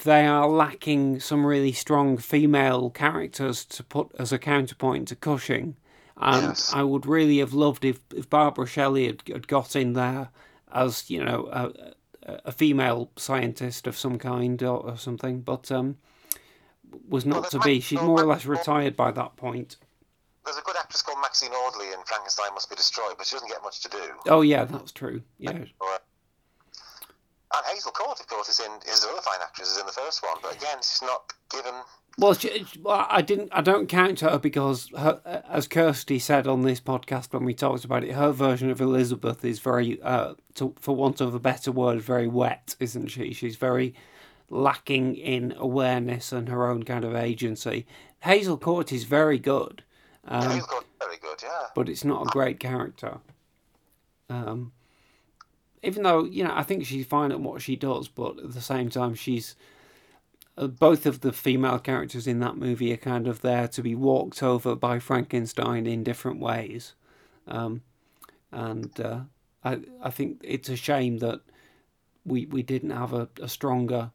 they 0.04 0.26
are 0.26 0.48
lacking 0.48 1.20
some 1.20 1.44
really 1.44 1.72
strong 1.72 2.18
female 2.18 2.90
characters 2.90 3.64
to 3.66 3.82
put 3.84 4.10
as 4.18 4.32
a 4.32 4.38
counterpoint 4.38 5.08
to 5.08 5.16
Cushing. 5.16 5.76
And 6.16 6.42
Yes. 6.48 6.72
I 6.74 6.82
would 6.82 7.06
really 7.06 7.38
have 7.38 7.52
loved 7.52 7.84
if, 7.84 8.00
if 8.14 8.28
Barbara 8.28 8.66
Shelley 8.66 9.06
had, 9.06 9.22
had 9.26 9.48
got 9.48 9.76
in 9.76 9.92
there 9.92 10.30
as, 10.72 11.08
you 11.10 11.22
know, 11.24 11.48
a, 11.52 11.92
a- 12.46 12.52
female 12.52 13.10
scientist 13.16 13.86
of 13.86 13.96
some 13.96 14.18
kind 14.18 14.62
or, 14.62 14.78
or 14.90 14.96
something, 14.98 15.40
but 15.40 15.70
um, 15.72 15.96
was 17.08 17.24
not 17.24 17.42
there's 17.42 17.52
to 17.52 17.60
be. 17.60 17.80
She's 17.80 17.98
well, 17.98 18.08
more 18.08 18.22
or 18.22 18.26
less 18.26 18.44
retired 18.46 18.96
by 18.96 19.10
that 19.12 19.36
point. 19.36 19.76
There's 20.44 20.58
a 20.58 20.62
good 20.62 20.76
actress 20.78 21.02
called 21.02 21.18
Maxine 21.22 21.50
Audley 21.52 21.86
in 21.88 22.02
Frankenstein 22.04 22.52
Must 22.54 22.68
Be 22.68 22.76
Destroyed, 22.76 23.14
but 23.16 23.26
she 23.26 23.36
doesn't 23.36 23.48
get 23.48 23.62
much 23.62 23.80
to 23.82 23.88
do. 23.88 24.02
Oh, 24.26 24.40
yeah, 24.42 24.64
that's 24.64 24.92
true. 24.92 25.22
Yeah. 25.38 25.64
Or- 25.80 25.98
And 27.54 27.64
Hazel 27.66 27.92
Court, 27.92 28.20
of 28.20 28.26
course, 28.26 28.48
is 28.48 28.60
in 28.60 28.70
is 28.90 29.04
another 29.04 29.22
fine 29.22 29.40
actress, 29.42 29.72
is 29.72 29.80
in 29.80 29.86
the 29.86 29.92
first 29.92 30.22
one, 30.22 30.36
but 30.42 30.54
again, 30.56 30.78
she's 30.78 31.02
not 31.02 31.32
given. 31.50 31.74
Well, 32.18 32.34
she, 32.34 32.66
well, 32.82 33.06
I 33.08 33.22
didn't. 33.22 33.50
I 33.52 33.62
don't 33.62 33.88
count 33.88 34.20
her 34.20 34.38
because, 34.38 34.90
her, 34.96 35.42
as 35.48 35.68
Kirsty 35.68 36.18
said 36.18 36.46
on 36.46 36.62
this 36.62 36.80
podcast 36.80 37.32
when 37.32 37.44
we 37.44 37.54
talked 37.54 37.84
about 37.84 38.04
it, 38.04 38.12
her 38.12 38.32
version 38.32 38.70
of 38.70 38.80
Elizabeth 38.80 39.44
is 39.44 39.60
very, 39.60 40.02
uh, 40.02 40.34
to, 40.56 40.74
for 40.80 40.94
want 40.94 41.20
of 41.20 41.34
a 41.34 41.38
better 41.38 41.72
word, 41.72 42.02
very 42.02 42.26
wet, 42.26 42.74
isn't 42.80 43.06
she? 43.06 43.32
She's 43.32 43.56
very 43.56 43.94
lacking 44.50 45.14
in 45.14 45.54
awareness 45.56 46.32
and 46.32 46.48
her 46.48 46.68
own 46.68 46.82
kind 46.82 47.04
of 47.04 47.14
agency. 47.14 47.86
Hazel 48.20 48.58
Court 48.58 48.92
is 48.92 49.04
very 49.04 49.38
good, 49.38 49.84
um, 50.26 50.50
Hazel 50.50 50.66
Court, 50.66 50.86
very 50.98 51.18
good, 51.18 51.42
yeah. 51.42 51.66
but 51.74 51.88
it's 51.88 52.04
not 52.04 52.22
a 52.22 52.30
great 52.30 52.58
character. 52.58 53.18
Um, 54.28 54.72
even 55.82 56.02
though 56.02 56.24
you 56.24 56.44
know, 56.44 56.52
I 56.54 56.62
think 56.62 56.86
she's 56.86 57.06
fine 57.06 57.32
at 57.32 57.40
what 57.40 57.62
she 57.62 57.76
does, 57.76 58.08
but 58.08 58.38
at 58.38 58.52
the 58.52 58.60
same 58.60 58.88
time, 58.90 59.14
she's 59.14 59.54
uh, 60.56 60.66
both 60.66 61.06
of 61.06 61.20
the 61.20 61.32
female 61.32 61.78
characters 61.78 62.26
in 62.26 62.40
that 62.40 62.56
movie 62.56 62.92
are 62.92 62.96
kind 62.96 63.28
of 63.28 63.40
there 63.42 63.68
to 63.68 63.82
be 63.82 63.94
walked 63.94 64.42
over 64.42 64.74
by 64.74 64.98
Frankenstein 64.98 65.86
in 65.86 66.02
different 66.02 66.40
ways, 66.40 66.94
um, 67.46 67.82
and 68.52 69.00
uh, 69.00 69.20
I 69.64 69.80
I 70.02 70.10
think 70.10 70.40
it's 70.42 70.68
a 70.68 70.76
shame 70.76 71.18
that 71.18 71.40
we 72.24 72.46
we 72.46 72.62
didn't 72.62 72.90
have 72.90 73.12
a, 73.12 73.28
a 73.40 73.48
stronger 73.48 74.10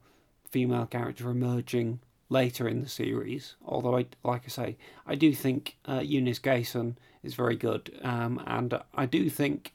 female 0.50 0.86
character 0.86 1.30
emerging 1.30 2.00
later 2.30 2.68
in 2.68 2.82
the 2.82 2.90
series. 2.90 3.56
Although 3.66 3.98
I 3.98 4.06
like 4.24 4.44
I 4.46 4.50
say, 4.50 4.78
I 5.06 5.16
do 5.16 5.34
think 5.34 5.78
uh, 5.88 6.02
Eunice 6.04 6.40
Gayson 6.40 6.98
is 7.24 7.36
very 7.36 7.56
good, 7.56 7.98
um, 8.04 8.42
and 8.46 8.78
I 8.94 9.06
do 9.06 9.30
think, 9.30 9.74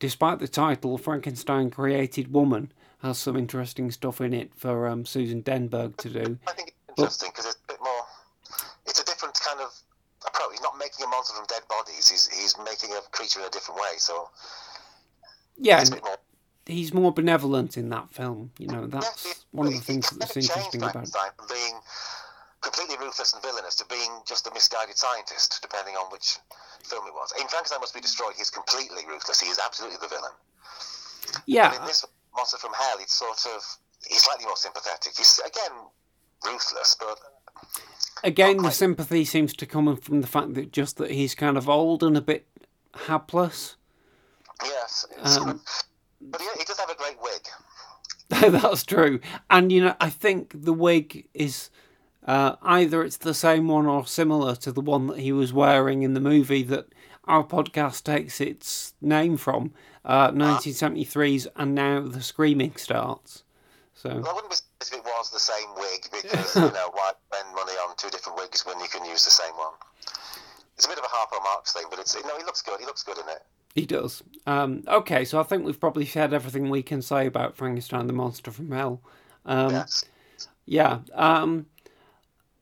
despite 0.00 0.40
the 0.40 0.48
title, 0.48 0.98
Frankenstein 0.98 1.70
created 1.70 2.32
woman 2.32 2.72
has 3.02 3.16
some 3.18 3.36
interesting 3.36 3.90
stuff 3.92 4.20
in 4.20 4.34
it 4.34 4.50
for 4.56 4.86
um, 4.88 5.06
Susan 5.06 5.42
Denberg 5.42 5.96
to 5.98 6.10
do. 6.10 6.38
I 6.48 6.52
think 6.52 6.74
it's 6.88 6.98
interesting 6.98 7.30
because 7.32 7.46
it's 7.46 7.58
a 7.68 7.72
bit 7.72 7.78
more. 7.82 8.02
It's 8.86 9.00
a 9.00 9.04
different 9.04 9.38
kind 9.46 9.60
of 9.60 9.72
approach. 10.26 10.50
He's 10.52 10.60
not 10.62 10.76
making 10.78 11.06
a 11.06 11.08
monster 11.08 11.34
from 11.36 11.46
dead 11.46 11.62
bodies. 11.68 12.08
He's 12.10 12.28
he's 12.28 12.56
making 12.58 12.90
a 12.96 13.00
creature 13.12 13.40
in 13.40 13.46
a 13.46 13.50
different 13.50 13.80
way. 13.80 13.96
So 13.98 14.28
Yeah, 15.56 15.80
it's 15.80 15.90
a 15.90 15.94
bit 15.94 16.04
more. 16.04 16.16
he's 16.66 16.92
more 16.92 17.12
benevolent 17.12 17.76
in 17.78 17.88
that 17.90 18.12
film. 18.12 18.50
You 18.58 18.66
know, 18.66 18.82
Yeah, 18.82 18.86
that's 19.00 19.24
he- 19.24 19.32
one 19.52 19.66
of 19.68 19.72
the 19.74 19.80
things 19.80 20.10
that's 20.10 20.34
kind 20.34 20.44
of 20.44 20.50
changed 20.50 20.74
interesting 20.74 20.82
about. 20.82 21.48
being 21.48 21.74
completely 22.60 22.96
ruthless 22.98 23.32
and 23.32 23.42
villainous 23.42 23.74
to 23.76 23.86
being 23.86 24.20
just 24.26 24.46
a 24.46 24.52
misguided 24.52 24.96
scientist, 24.96 25.60
depending 25.62 25.94
on 25.94 26.10
which 26.12 26.38
film 26.84 27.06
it 27.06 27.14
was. 27.14 27.32
In 27.40 27.48
Frankenstein 27.48 27.80
Must 27.80 27.94
Be 27.94 28.00
Destroyed, 28.00 28.34
he's 28.36 28.50
completely 28.50 29.06
ruthless. 29.08 29.40
He 29.40 29.48
is 29.48 29.58
absolutely 29.64 29.98
the 30.00 30.08
villain. 30.08 30.32
But 31.72 31.80
in 31.80 31.86
this 31.86 32.04
Monster 32.34 32.58
from 32.58 32.72
Hell, 32.74 32.98
it's 33.00 33.14
sort 33.14 33.46
of 33.54 33.62
he's 34.08 34.22
slightly 34.22 34.46
more 34.46 34.56
sympathetic. 34.56 35.12
He's 35.16 35.40
again 35.44 35.72
ruthless, 36.46 36.96
but 36.98 37.18
again, 38.24 38.58
the 38.58 38.70
sympathy 38.70 39.24
seems 39.24 39.54
to 39.54 39.66
come 39.66 39.94
from 39.96 40.20
the 40.20 40.26
fact 40.26 40.54
that 40.54 40.72
just 40.72 40.96
that 40.98 41.10
he's 41.10 41.34
kind 41.34 41.56
of 41.56 41.68
old 41.68 42.02
and 42.02 42.16
a 42.16 42.20
bit 42.20 42.46
hapless. 42.94 43.76
yes. 44.64 45.06
Um, 45.22 45.60
but 46.20 46.40
yeah, 46.40 46.58
he 46.58 46.64
does 46.64 46.78
have 46.78 46.90
a 46.90 46.96
great 46.96 47.16
wig. 47.20 47.42
That's 48.52 48.84
true. 48.84 49.20
And 49.50 49.72
you 49.72 49.84
know, 49.84 49.96
I 50.00 50.10
think 50.10 50.52
the 50.54 50.72
wig 50.72 51.26
is 51.34 51.70
uh, 52.26 52.56
either 52.62 53.02
it's 53.02 53.16
the 53.16 53.34
same 53.34 53.68
one 53.68 53.86
or 53.86 54.06
similar 54.06 54.54
to 54.56 54.72
the 54.72 54.80
one 54.80 55.06
that 55.08 55.18
he 55.18 55.32
was 55.32 55.52
wearing 55.52 56.02
in 56.02 56.14
the 56.14 56.20
movie 56.20 56.62
that 56.64 56.86
our 57.24 57.44
podcast 57.44 58.04
takes 58.04 58.40
its 58.40 58.94
name 59.00 59.36
from, 59.36 59.72
uh, 60.04 60.30
1973's 60.30 61.46
And 61.56 61.74
Now 61.74 62.00
the 62.00 62.22
Screaming 62.22 62.74
Starts. 62.76 63.44
So, 63.94 64.08
Well, 64.08 64.28
I 64.30 64.32
wouldn't 64.34 64.50
be 64.50 64.56
surprised 64.56 64.92
if 64.92 64.98
it 64.98 65.04
was 65.04 65.30
the 65.30 65.38
same 65.38 65.68
wig 65.76 66.06
because 66.22 66.56
you 66.56 66.62
know 66.62 66.90
why 66.92 67.12
spend 67.32 67.54
money 67.54 67.72
on 67.72 67.94
two 67.96 68.08
different 68.10 68.38
wigs 68.38 68.64
when 68.64 68.80
you 68.80 68.88
can 68.88 69.04
use 69.04 69.24
the 69.24 69.30
same 69.30 69.52
one. 69.52 69.74
It's 70.74 70.86
a 70.86 70.88
bit 70.88 70.98
of 70.98 71.04
a 71.04 71.08
Harpo 71.08 71.42
Marx 71.42 71.74
thing, 71.74 71.84
but 71.90 71.98
it's 71.98 72.14
no, 72.24 72.38
he 72.38 72.44
looks 72.44 72.62
good. 72.62 72.80
He 72.80 72.86
looks 72.86 73.02
good 73.02 73.18
in 73.18 73.28
it. 73.28 73.42
he 73.74 73.84
does. 73.84 74.22
Um, 74.46 74.82
okay, 74.88 75.26
so 75.26 75.38
I 75.38 75.42
think 75.42 75.64
we've 75.64 75.78
probably 75.78 76.06
said 76.06 76.32
everything 76.32 76.70
we 76.70 76.82
can 76.82 77.02
say 77.02 77.26
about 77.26 77.56
Frankenstein 77.56 78.06
the 78.06 78.14
Monster 78.14 78.50
from 78.50 78.70
Hell. 78.70 79.02
Um, 79.44 79.70
yes. 79.72 80.04
Yeah. 80.64 81.00
Um, 81.12 81.66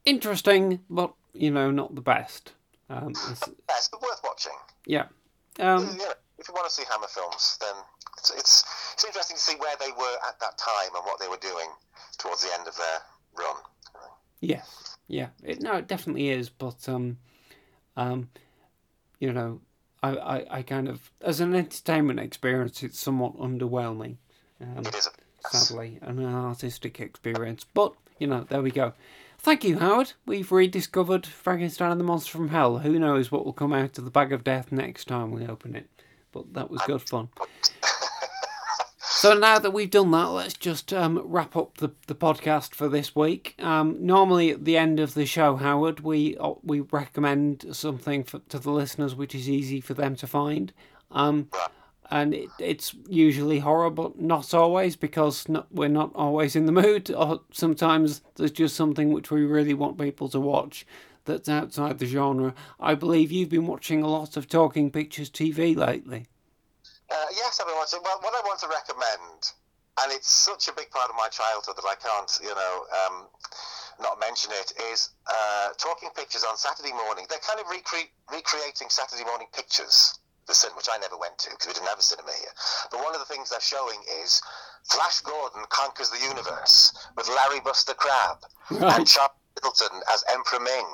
interesting, 0.08 0.80
but, 0.90 1.12
you 1.32 1.50
know, 1.50 1.70
not 1.70 1.94
the 1.94 2.00
best. 2.00 2.52
Um, 2.90 3.10
it's- 3.10 3.42
Yes, 3.68 3.88
but 3.88 4.00
worth 4.02 4.20
watching. 4.24 4.52
yeah. 4.86 5.06
Um, 5.60 5.96
yeah, 5.98 6.12
if 6.38 6.46
you 6.48 6.54
want 6.54 6.66
to 6.68 6.72
see 6.72 6.84
Hammer 6.90 7.08
films, 7.08 7.58
then 7.60 7.74
it's, 8.16 8.30
it's 8.30 8.64
it's 8.94 9.04
interesting 9.04 9.36
to 9.36 9.42
see 9.42 9.56
where 9.56 9.74
they 9.80 9.90
were 9.90 10.16
at 10.28 10.38
that 10.40 10.56
time 10.56 10.94
and 10.94 11.04
what 11.04 11.18
they 11.18 11.26
were 11.28 11.36
doing 11.38 11.68
towards 12.16 12.42
the 12.42 12.52
end 12.56 12.66
of 12.68 12.76
their 12.76 12.98
run. 13.36 13.56
Yeah, 14.40 14.62
yeah. 15.08 15.28
It, 15.42 15.60
no, 15.62 15.72
it 15.76 15.88
definitely 15.88 16.28
is. 16.30 16.48
But 16.48 16.88
um, 16.88 17.18
um, 17.96 18.30
you 19.18 19.32
know, 19.32 19.60
I, 20.02 20.10
I, 20.16 20.58
I 20.58 20.62
kind 20.62 20.88
of 20.88 21.10
as 21.22 21.40
an 21.40 21.54
entertainment 21.56 22.20
experience, 22.20 22.84
it's 22.84 23.00
somewhat 23.00 23.36
underwhelming. 23.36 24.16
Um, 24.60 24.78
It 24.86 24.94
is 24.94 25.08
a 25.08 25.10
yes. 25.52 25.68
sadly, 25.68 25.98
an 26.02 26.24
artistic 26.24 27.00
experience. 27.00 27.64
But 27.74 27.94
you 28.20 28.28
know, 28.28 28.46
there 28.48 28.62
we 28.62 28.70
go. 28.70 28.92
Thank 29.40 29.64
you, 29.64 29.78
Howard. 29.78 30.12
We've 30.26 30.50
rediscovered 30.50 31.24
Frankenstein 31.24 31.92
and 31.92 32.00
the 32.00 32.04
Monster 32.04 32.32
from 32.32 32.48
Hell. 32.48 32.78
Who 32.78 32.98
knows 32.98 33.30
what 33.30 33.44
will 33.44 33.52
come 33.52 33.72
out 33.72 33.96
of 33.96 34.04
the 34.04 34.10
bag 34.10 34.32
of 34.32 34.44
death 34.44 34.72
next 34.72 35.06
time 35.06 35.30
we 35.30 35.46
open 35.46 35.76
it? 35.76 35.88
But 36.32 36.54
that 36.54 36.70
was 36.70 36.82
good 36.82 37.02
fun. 37.02 37.28
So 39.00 39.36
now 39.36 39.58
that 39.58 39.72
we've 39.72 39.90
done 39.90 40.10
that, 40.12 40.26
let's 40.26 40.54
just 40.54 40.92
um, 40.92 41.20
wrap 41.24 41.56
up 41.56 41.78
the, 41.78 41.90
the 42.06 42.14
podcast 42.14 42.74
for 42.74 42.88
this 42.88 43.16
week. 43.16 43.54
Um, 43.58 43.96
normally 43.98 44.50
at 44.50 44.64
the 44.64 44.76
end 44.76 45.00
of 45.00 45.14
the 45.14 45.26
show, 45.26 45.56
Howard, 45.56 46.00
we 46.00 46.36
uh, 46.36 46.54
we 46.62 46.80
recommend 46.80 47.64
something 47.72 48.22
for, 48.22 48.38
to 48.48 48.60
the 48.60 48.70
listeners 48.70 49.16
which 49.16 49.34
is 49.34 49.48
easy 49.48 49.80
for 49.80 49.94
them 49.94 50.14
to 50.16 50.26
find. 50.28 50.72
Um, 51.10 51.48
and 52.10 52.34
it, 52.34 52.48
it's 52.58 52.94
usually 53.08 53.58
horror, 53.58 53.90
but 53.90 54.20
not 54.20 54.54
always 54.54 54.96
because 54.96 55.48
not, 55.48 55.66
we're 55.70 55.88
not 55.88 56.10
always 56.14 56.56
in 56.56 56.66
the 56.66 56.72
mood. 56.72 57.10
Or 57.10 57.40
sometimes 57.52 58.22
there's 58.36 58.50
just 58.50 58.76
something 58.76 59.12
which 59.12 59.30
we 59.30 59.44
really 59.44 59.74
want 59.74 59.98
people 59.98 60.28
to 60.30 60.40
watch 60.40 60.86
that's 61.28 61.48
outside 61.48 61.98
the 61.98 62.06
genre. 62.06 62.54
I 62.80 62.94
believe 62.94 63.30
you've 63.30 63.50
been 63.50 63.66
watching 63.66 64.02
a 64.02 64.08
lot 64.08 64.36
of 64.36 64.48
Talking 64.48 64.90
Pictures 64.90 65.30
TV 65.30 65.76
lately. 65.76 66.26
Uh, 67.10 67.14
yes, 67.36 67.60
I've 67.60 67.66
been 67.66 67.76
watching. 67.76 68.00
Well, 68.02 68.18
what 68.20 68.34
I 68.34 68.40
want 68.46 68.60
to 68.60 68.68
recommend, 68.68 69.52
and 70.02 70.12
it's 70.12 70.30
such 70.30 70.68
a 70.68 70.72
big 70.72 70.90
part 70.90 71.10
of 71.10 71.16
my 71.16 71.28
childhood 71.28 71.76
that 71.76 71.88
I 71.88 71.94
can't, 71.96 72.32
you 72.42 72.54
know, 72.54 72.74
um, 73.06 73.26
not 74.00 74.18
mention 74.20 74.50
it, 74.52 74.72
is 74.92 75.10
uh, 75.26 75.68
Talking 75.76 76.10
Pictures 76.16 76.44
on 76.44 76.56
Saturday 76.56 76.92
morning. 76.92 77.26
They're 77.28 77.44
kind 77.44 77.60
of 77.60 77.66
recre- 77.66 78.10
recreating 78.32 78.88
Saturday 78.88 79.24
morning 79.24 79.48
pictures, 79.54 80.18
the 80.48 80.54
cinema, 80.54 80.76
which 80.80 80.88
I 80.90 80.98
never 80.98 81.16
went 81.16 81.38
to 81.44 81.50
because 81.50 81.68
we 81.68 81.74
didn't 81.74 81.88
have 81.92 81.98
a 82.00 82.02
cinema 82.02 82.32
here. 82.32 82.50
But 82.90 83.04
one 83.04 83.14
of 83.14 83.20
the 83.20 83.28
things 83.28 83.50
they're 83.50 83.60
showing 83.60 84.00
is 84.24 84.40
Flash 84.90 85.20
Gordon 85.20 85.62
conquers 85.68 86.10
the 86.10 86.18
universe 86.26 86.90
with 87.16 87.28
Larry 87.28 87.60
Buster 87.60 87.94
Crabbe 87.94 88.42
Right. 88.70 88.98
and 88.98 89.06
Charles 89.06 89.36
Middleton 89.54 90.00
as 90.12 90.24
Emperor 90.32 90.60
Ming. 90.60 90.88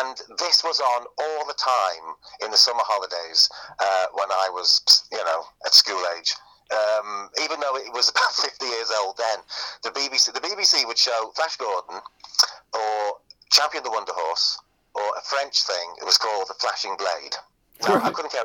And 0.00 0.16
this 0.38 0.62
was 0.62 0.80
on 0.80 1.04
all 1.18 1.42
the 1.46 1.58
time 1.58 2.14
in 2.46 2.50
the 2.50 2.56
summer 2.56 2.82
holidays 2.86 3.50
uh, 3.80 4.06
when 4.14 4.30
I 4.30 4.48
was, 4.54 4.80
you 5.12 5.18
know, 5.24 5.42
at 5.66 5.74
school 5.74 6.00
age. 6.16 6.32
Um, 6.72 7.28
even 7.42 7.60
though 7.60 7.76
it 7.76 7.92
was 7.92 8.08
about 8.14 8.32
50 8.32 8.64
years 8.64 8.90
old 9.02 9.18
then, 9.18 9.38
the 9.82 9.90
BBC, 9.90 10.32
the 10.32 10.40
BBC 10.40 10.86
would 10.86 10.98
show 10.98 11.32
Flash 11.36 11.56
Gordon 11.56 12.00
or 12.72 13.18
Champion 13.50 13.82
the 13.84 13.90
Wonder 13.90 14.12
Horse 14.14 14.58
or 14.94 15.02
a 15.18 15.22
French 15.26 15.62
thing. 15.62 15.94
It 16.00 16.04
was 16.04 16.16
called 16.16 16.46
The 16.48 16.54
Flashing 16.54 16.96
Blade. 16.96 17.34
Now, 17.82 18.00
I 18.06 18.10
couldn't 18.10 18.30
care 18.30 18.44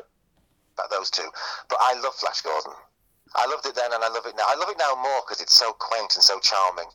those 0.88 1.10
two, 1.10 1.28
but 1.68 1.78
I 1.80 1.98
love 2.00 2.14
Flash 2.14 2.40
Gordon. 2.40 2.72
I 3.34 3.46
loved 3.46 3.66
it 3.66 3.74
then, 3.74 3.92
and 3.92 4.02
I 4.02 4.08
love 4.08 4.26
it 4.26 4.34
now. 4.36 4.44
I 4.48 4.56
love 4.56 4.68
it 4.70 4.78
now 4.78 4.94
more 5.00 5.20
because 5.22 5.40
it's 5.40 5.54
so 5.54 5.72
quaint 5.72 6.16
and 6.16 6.24
so 6.24 6.40
charming. 6.40 6.86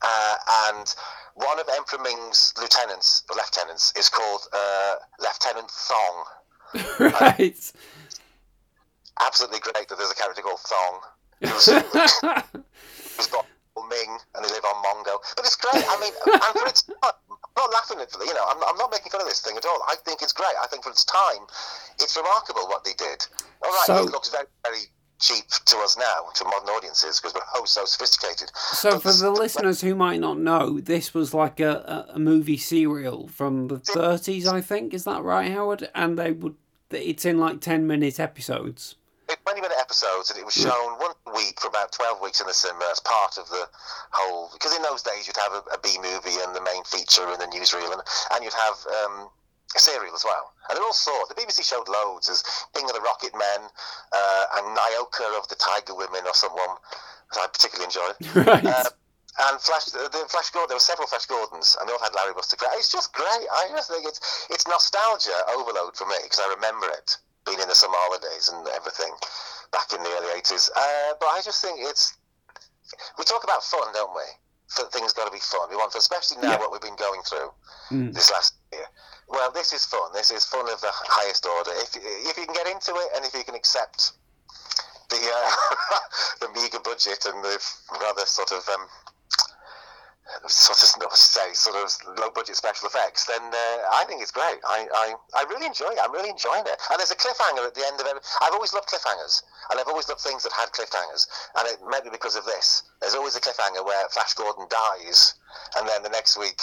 Uh, 0.00 0.36
and 0.70 0.94
one 1.34 1.58
of 1.58 1.68
Emperor 1.74 1.98
Ming's 1.98 2.54
lieutenants, 2.60 3.24
or 3.28 3.36
lieutenants, 3.36 3.92
is 3.96 4.08
called 4.08 4.42
uh, 4.52 4.94
Lieutenant 5.20 5.70
Thong. 5.70 6.24
right. 7.20 7.72
Absolutely 9.20 9.60
great 9.60 9.88
that 9.88 9.98
there's 9.98 10.10
a 10.10 10.14
character 10.14 10.42
called 10.42 10.60
Thong 10.60 11.00
who's, 11.40 11.66
who's 13.16 13.26
got 13.26 13.46
Ming 13.82 14.18
and 14.34 14.44
they 14.44 14.50
live 14.50 14.64
on 14.64 14.78
Mongo. 14.84 15.18
But 15.36 15.44
it's 15.44 15.56
great. 15.56 15.82
I 15.82 15.96
mean, 16.00 16.12
and 16.32 16.52
for 16.54 16.66
its 16.68 16.82
time, 16.82 16.94
I'm 17.02 17.54
not 17.56 17.72
laughing 17.72 17.98
at 18.00 18.12
you 18.14 18.34
know, 18.34 18.46
I'm, 18.46 18.62
I'm 18.62 18.76
not 18.78 18.90
making 18.90 19.10
fun 19.10 19.20
of 19.20 19.26
this 19.26 19.40
thing 19.40 19.56
at 19.56 19.64
all. 19.66 19.82
I 19.88 19.96
think 20.04 20.22
it's 20.22 20.32
great. 20.32 20.54
I 20.62 20.66
think 20.66 20.84
for 20.84 20.90
its 20.90 21.04
time, 21.04 21.46
it's 21.98 22.16
remarkable 22.16 22.68
what 22.68 22.84
they 22.84 22.94
did. 22.94 23.26
All 23.64 23.70
right, 23.70 23.86
So- 23.86 24.06
it 24.06 24.10
looks 24.12 24.30
very, 24.30 24.46
very 24.64 24.86
cheap 25.20 25.46
to 25.48 25.76
us 25.78 25.96
now, 25.96 26.28
to 26.34 26.44
modern 26.44 26.68
audiences, 26.68 27.18
because 27.18 27.34
we're 27.34 27.40
oh 27.54 27.64
so 27.64 27.84
sophisticated. 27.84 28.50
So, 28.54 28.98
for 28.98 29.12
the 29.12 29.30
listeners 29.30 29.80
who 29.80 29.94
might 29.94 30.20
not 30.20 30.38
know, 30.38 30.80
this 30.80 31.14
was 31.14 31.32
like 31.32 31.60
a, 31.60 32.06
a, 32.10 32.14
a 32.14 32.18
movie 32.18 32.56
serial 32.58 33.28
from 33.28 33.68
the 33.68 33.76
30s, 33.76 34.46
I 34.46 34.60
think. 34.60 34.92
Is 34.92 35.04
that 35.04 35.22
right, 35.22 35.50
Howard? 35.50 35.88
And 35.94 36.18
they 36.18 36.32
would. 36.32 36.56
It's 36.90 37.24
in 37.24 37.38
like 37.38 37.60
10 37.60 37.86
minute 37.86 38.20
episodes. 38.20 38.96
It's 39.28 39.40
20 39.42 39.60
minute 39.60 39.78
episodes, 39.80 40.30
and 40.30 40.38
it 40.38 40.44
was 40.44 40.54
shown 40.54 40.98
one 41.00 41.16
week 41.34 41.60
for 41.60 41.68
about 41.68 41.92
12 41.92 42.20
weeks 42.20 42.40
in 42.40 42.46
the 42.46 42.52
cinema 42.52 42.84
as 42.92 43.00
part 43.00 43.38
of 43.38 43.48
the 43.48 43.68
whole. 44.10 44.50
Because 44.52 44.76
in 44.76 44.82
those 44.82 45.02
days, 45.02 45.26
you'd 45.26 45.36
have 45.36 45.52
a, 45.52 45.62
a 45.72 45.78
B 45.80 45.96
movie 45.96 46.36
and 46.44 46.54
the 46.54 46.60
main 46.60 46.84
feature 46.84 47.24
and 47.24 47.40
the 47.40 47.48
newsreel, 47.48 47.92
and, 47.92 48.02
and 48.32 48.44
you'd 48.44 48.52
have 48.52 48.76
um, 49.04 49.28
a 49.74 49.78
serial 49.78 50.14
as 50.14 50.24
well. 50.24 50.52
And 50.68 50.76
they're 50.76 50.84
all 50.84 50.92
sort. 50.92 51.28
The 51.28 51.40
BBC 51.40 51.64
showed 51.64 51.88
loads 51.88 52.28
as 52.28 52.44
King 52.74 52.84
of 52.84 52.94
the 52.94 53.00
Rocket 53.00 53.32
Men 53.32 53.68
uh, 54.12 54.44
and 54.60 54.76
Nyoka 54.76 55.26
of 55.38 55.48
the 55.48 55.56
Tiger 55.56 55.94
Women, 55.94 56.26
or 56.26 56.34
someone 56.34 56.76
that 57.32 57.40
I 57.40 57.46
particularly 57.48 57.88
enjoyed. 57.88 58.16
Right. 58.46 58.64
Uh, 58.64 58.84
and 59.34 59.60
Flash, 59.60 59.86
the 59.86 60.06
the 60.12 60.22
Flash 60.30 60.50
Gordon, 60.50 60.68
there 60.68 60.76
were 60.76 60.90
several 60.92 61.08
Flash 61.08 61.26
Gordons, 61.26 61.76
and 61.80 61.88
they 61.88 61.92
all 61.92 61.98
had 61.98 62.14
Larry 62.14 62.34
Buster 62.34 62.56
It's 62.78 62.92
just 62.92 63.12
great. 63.12 63.26
I 63.50 63.66
just 63.70 63.90
think 63.90 64.06
it's 64.06 64.46
it's 64.48 64.68
nostalgia 64.68 65.34
overload 65.50 65.96
for 65.96 66.06
me 66.06 66.14
because 66.22 66.38
I 66.38 66.54
remember 66.54 66.86
it 66.86 67.18
being 67.46 67.60
in 67.60 67.68
the 67.68 67.74
summer 67.74 67.96
holidays 67.98 68.48
and 68.52 68.66
everything 68.68 69.12
back 69.72 69.92
in 69.92 70.02
the 70.02 70.08
early 70.20 70.32
eighties. 70.38 70.70
Uh, 70.74 71.14
but 71.20 71.26
I 71.26 71.40
just 71.44 71.60
think 71.62 71.78
it's 71.80 72.14
we 73.18 73.24
talk 73.24 73.44
about 73.44 73.62
fun, 73.62 73.92
don't 73.92 74.14
we? 74.14 74.22
F- 74.78 74.90
Things 74.92 75.12
got 75.12 75.26
to 75.26 75.32
be 75.32 75.38
fun. 75.40 75.68
We 75.70 75.76
want, 75.76 75.94
especially 75.94 76.38
now 76.42 76.52
Yeah. 76.52 76.58
what 76.58 76.72
we've 76.72 76.80
been 76.80 76.96
going 76.96 77.22
through 77.22 77.52
Mm. 77.90 78.14
this 78.14 78.30
last 78.30 78.54
year. 78.72 78.86
Well, 79.28 79.50
this 79.50 79.72
is 79.72 79.84
fun. 79.84 80.12
This 80.12 80.30
is 80.30 80.44
fun 80.44 80.68
of 80.70 80.80
the 80.80 80.90
highest 80.92 81.44
order. 81.46 81.72
If 81.84 81.96
if 81.96 82.36
you 82.38 82.44
can 82.46 82.54
get 82.54 82.66
into 82.66 82.94
it 82.96 83.08
and 83.16 83.24
if 83.24 83.34
you 83.34 83.44
can 83.44 83.54
accept 83.54 84.12
the 85.10 85.16
uh, 85.16 85.50
the 86.40 86.48
meager 86.54 86.80
budget 86.80 87.24
and 87.26 87.42
the 87.44 87.60
rather 88.00 88.24
sort 88.26 88.52
of 88.52 88.66
um, 88.68 88.86
sort 90.46 90.82
of 90.82 90.88
not 91.02 91.16
say 91.16 91.52
sort 91.52 91.76
of 91.76 91.90
low 92.18 92.30
budget 92.30 92.56
special 92.56 92.88
effects, 92.88 93.24
then 93.26 93.42
uh, 93.42 93.76
I 93.92 94.04
think 94.06 94.22
it's 94.22 94.30
great. 94.30 94.58
I, 94.66 94.86
I, 94.92 95.14
I 95.36 95.42
really 95.48 95.66
enjoy 95.66 95.86
it. 95.92 95.98
I'm 96.02 96.12
really 96.12 96.30
enjoying 96.30 96.64
it. 96.66 96.78
And 96.90 96.98
there's 96.98 97.10
a 97.10 97.16
cliffhanger 97.16 97.66
at 97.66 97.74
the 97.74 97.84
end 97.86 98.00
of 98.00 98.06
it. 98.06 98.14
I've 98.42 98.52
always 98.54 98.72
loved 98.74 98.88
cliffhangers, 98.88 99.42
and 99.70 99.80
I've 99.80 99.88
always 99.88 100.08
loved 100.08 100.20
things 100.20 100.42
that 100.42 100.52
had 100.52 100.70
cliffhangers. 100.72 101.26
And 101.58 101.68
it 101.68 101.78
maybe 101.90 102.10
because 102.10 102.36
of 102.36 102.44
this, 102.44 102.82
there's 103.00 103.14
always 103.14 103.36
a 103.36 103.40
cliffhanger 103.40 103.84
where 103.84 104.08
Flash 104.08 104.34
Gordon 104.34 104.66
dies, 104.70 105.34
and 105.78 105.88
then 105.88 106.02
the 106.02 106.10
next 106.10 106.38
week 106.38 106.60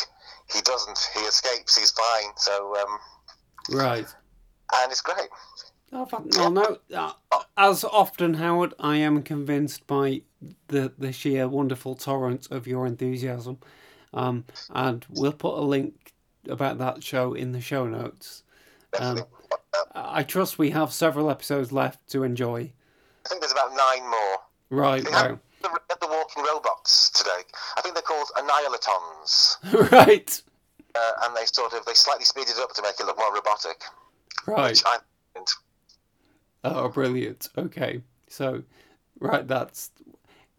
he 0.53 0.61
doesn't. 0.61 0.99
He 1.13 1.21
escapes. 1.21 1.77
He's 1.77 1.91
fine. 1.91 2.31
So 2.35 2.75
um, 2.77 2.99
Right. 3.69 4.07
and 4.75 4.91
it's 4.91 5.01
great. 5.01 5.29
Oh, 5.93 6.05
fa- 6.05 6.23
well, 6.37 6.51
no. 6.51 6.77
uh, 6.95 7.11
As 7.57 7.83
often, 7.83 8.35
Howard, 8.35 8.73
I 8.79 8.95
am 8.97 9.23
convinced 9.23 9.85
by 9.87 10.21
the 10.67 10.91
the 10.97 11.11
sheer 11.11 11.47
wonderful 11.47 11.95
torrent 11.95 12.47
of 12.51 12.67
your 12.67 12.85
enthusiasm, 12.85 13.59
um, 14.13 14.45
and 14.69 15.05
we'll 15.09 15.33
put 15.33 15.57
a 15.57 15.61
link 15.61 16.13
about 16.47 16.77
that 16.79 17.03
show 17.03 17.33
in 17.33 17.51
the 17.51 17.61
show 17.61 17.87
notes. 17.87 18.43
Um, 18.99 19.23
I 19.93 20.23
trust 20.23 20.57
we 20.57 20.71
have 20.71 20.91
several 20.91 21.29
episodes 21.29 21.71
left 21.71 22.09
to 22.11 22.23
enjoy. 22.23 22.71
I 23.25 23.29
think 23.29 23.41
there's 23.41 23.51
about 23.51 23.71
nine 23.75 24.09
more. 24.09 24.37
Right. 24.69 25.05
Wow. 25.09 25.11
have 25.11 25.39
the, 25.61 25.97
the 26.01 26.07
walking 26.07 26.43
robots 26.43 27.09
today. 27.11 27.41
I 27.77 27.81
think 27.81 27.95
they're 27.95 28.01
called 28.01 28.27
annihilatons, 28.37 29.91
right. 29.91 30.41
uh, 30.95 31.11
and 31.23 31.35
they 31.35 31.45
sort 31.45 31.73
of 31.73 31.85
they 31.85 31.93
slightly 31.93 32.25
speeded 32.25 32.55
it 32.57 32.61
up 32.61 32.73
to 32.73 32.81
make 32.81 32.99
it 32.99 33.05
look 33.05 33.17
more 33.17 33.33
robotic. 33.33 33.81
Right. 34.47 34.81
Oh, 36.63 36.89
brilliant. 36.89 37.49
Okay. 37.57 38.01
So, 38.27 38.63
right, 39.19 39.47
that's 39.47 39.91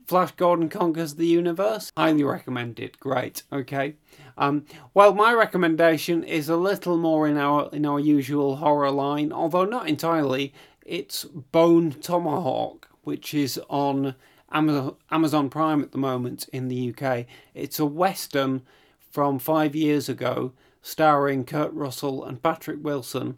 Flash 0.06 0.32
Gordon 0.32 0.68
Conquers 0.68 1.14
the 1.14 1.26
Universe. 1.26 1.92
Highly 1.96 2.24
recommended. 2.24 2.98
Great. 2.98 3.42
Okay. 3.52 3.94
Um, 4.36 4.64
well, 4.94 5.14
my 5.14 5.32
recommendation 5.32 6.24
is 6.24 6.48
a 6.48 6.56
little 6.56 6.96
more 6.96 7.28
in 7.28 7.36
our 7.36 7.68
in 7.72 7.86
our 7.86 8.00
usual 8.00 8.56
horror 8.56 8.90
line, 8.90 9.32
although 9.32 9.64
not 9.64 9.88
entirely. 9.88 10.52
It's 10.84 11.24
Bone 11.24 11.92
Tomahawk, 11.92 12.88
which 13.02 13.34
is 13.34 13.60
on 13.68 14.14
Amazon, 14.50 14.96
Amazon 15.10 15.48
Prime 15.48 15.82
at 15.82 15.92
the 15.92 15.98
moment 15.98 16.48
in 16.52 16.68
the 16.68 16.92
UK. 16.92 17.26
It's 17.54 17.78
a 17.78 17.86
western 17.86 18.62
from 19.10 19.38
five 19.38 19.76
years 19.76 20.08
ago, 20.08 20.52
starring 20.80 21.44
Kurt 21.44 21.72
Russell 21.72 22.24
and 22.24 22.42
Patrick 22.42 22.78
Wilson 22.82 23.36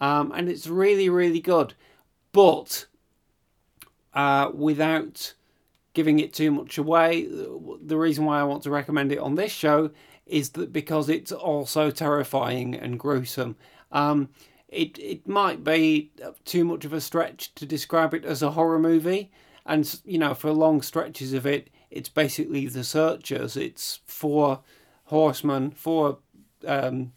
um, 0.00 0.32
and 0.34 0.48
it's 0.48 0.66
really 0.66 1.08
really 1.08 1.40
good 1.40 1.74
but 2.32 2.86
uh, 4.14 4.50
without 4.54 5.34
giving 5.98 6.20
it 6.20 6.32
too 6.32 6.52
much 6.52 6.78
away. 6.78 7.26
The 7.26 7.96
reason 7.96 8.24
why 8.24 8.38
i 8.38 8.44
want 8.44 8.62
to 8.62 8.70
recommend 8.70 9.10
it 9.10 9.18
on 9.18 9.34
this 9.34 9.50
show 9.50 9.90
is 10.26 10.50
that 10.50 10.72
because 10.72 11.08
it's 11.08 11.32
also 11.32 11.90
terrifying 11.90 12.76
and 12.76 13.00
gruesome. 13.00 13.56
Um, 13.90 14.28
it, 14.68 14.96
it 15.00 15.26
might 15.26 15.64
be 15.64 16.12
too 16.44 16.64
much 16.64 16.84
of 16.84 16.92
a 16.92 17.00
stretch 17.00 17.52
to 17.56 17.66
describe 17.66 18.14
it 18.14 18.24
as 18.24 18.44
a 18.44 18.52
horror 18.52 18.78
movie 18.78 19.32
and 19.66 20.00
you 20.04 20.18
know 20.18 20.34
for 20.34 20.52
long 20.52 20.82
stretches 20.82 21.32
of 21.32 21.44
it 21.44 21.68
it's 21.90 22.08
basically 22.08 22.68
the 22.68 22.84
searchers. 22.84 23.56
It's 23.56 23.98
four 24.06 24.60
horsemen 25.06 25.72
four 25.72 26.18
um, 26.64 27.10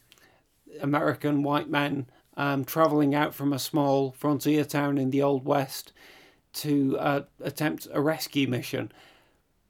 American 0.82 1.44
white 1.44 1.70
men 1.70 2.08
um, 2.36 2.66
traveling 2.66 3.14
out 3.14 3.36
from 3.36 3.54
a 3.54 3.60
small 3.60 4.10
frontier 4.10 4.66
town 4.66 4.98
in 4.98 5.12
the 5.12 5.22
Old 5.22 5.46
West 5.46 5.94
to 6.54 6.98
uh, 7.00 7.22
attempt 7.42 7.88
a 7.92 8.02
rescue 8.02 8.48
mission. 8.48 8.92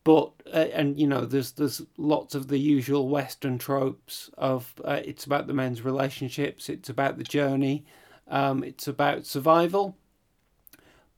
But 0.03 0.31
uh, 0.51 0.67
and 0.73 0.99
you 0.99 1.05
know 1.05 1.25
there's 1.25 1.51
there's 1.51 1.83
lots 1.97 2.33
of 2.33 2.47
the 2.47 2.57
usual 2.57 3.07
Western 3.07 3.59
tropes 3.59 4.31
of 4.37 4.73
uh, 4.83 5.01
it's 5.05 5.25
about 5.25 5.45
the 5.45 5.53
men's 5.53 5.83
relationships, 5.83 6.69
it's 6.69 6.89
about 6.89 7.17
the 7.17 7.23
journey, 7.23 7.85
um, 8.27 8.63
it's 8.63 8.87
about 8.87 9.27
survival, 9.27 9.95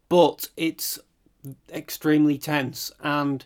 but 0.09 0.49
it's 0.57 0.99
extremely 1.71 2.37
tense 2.37 2.91
and 3.01 3.45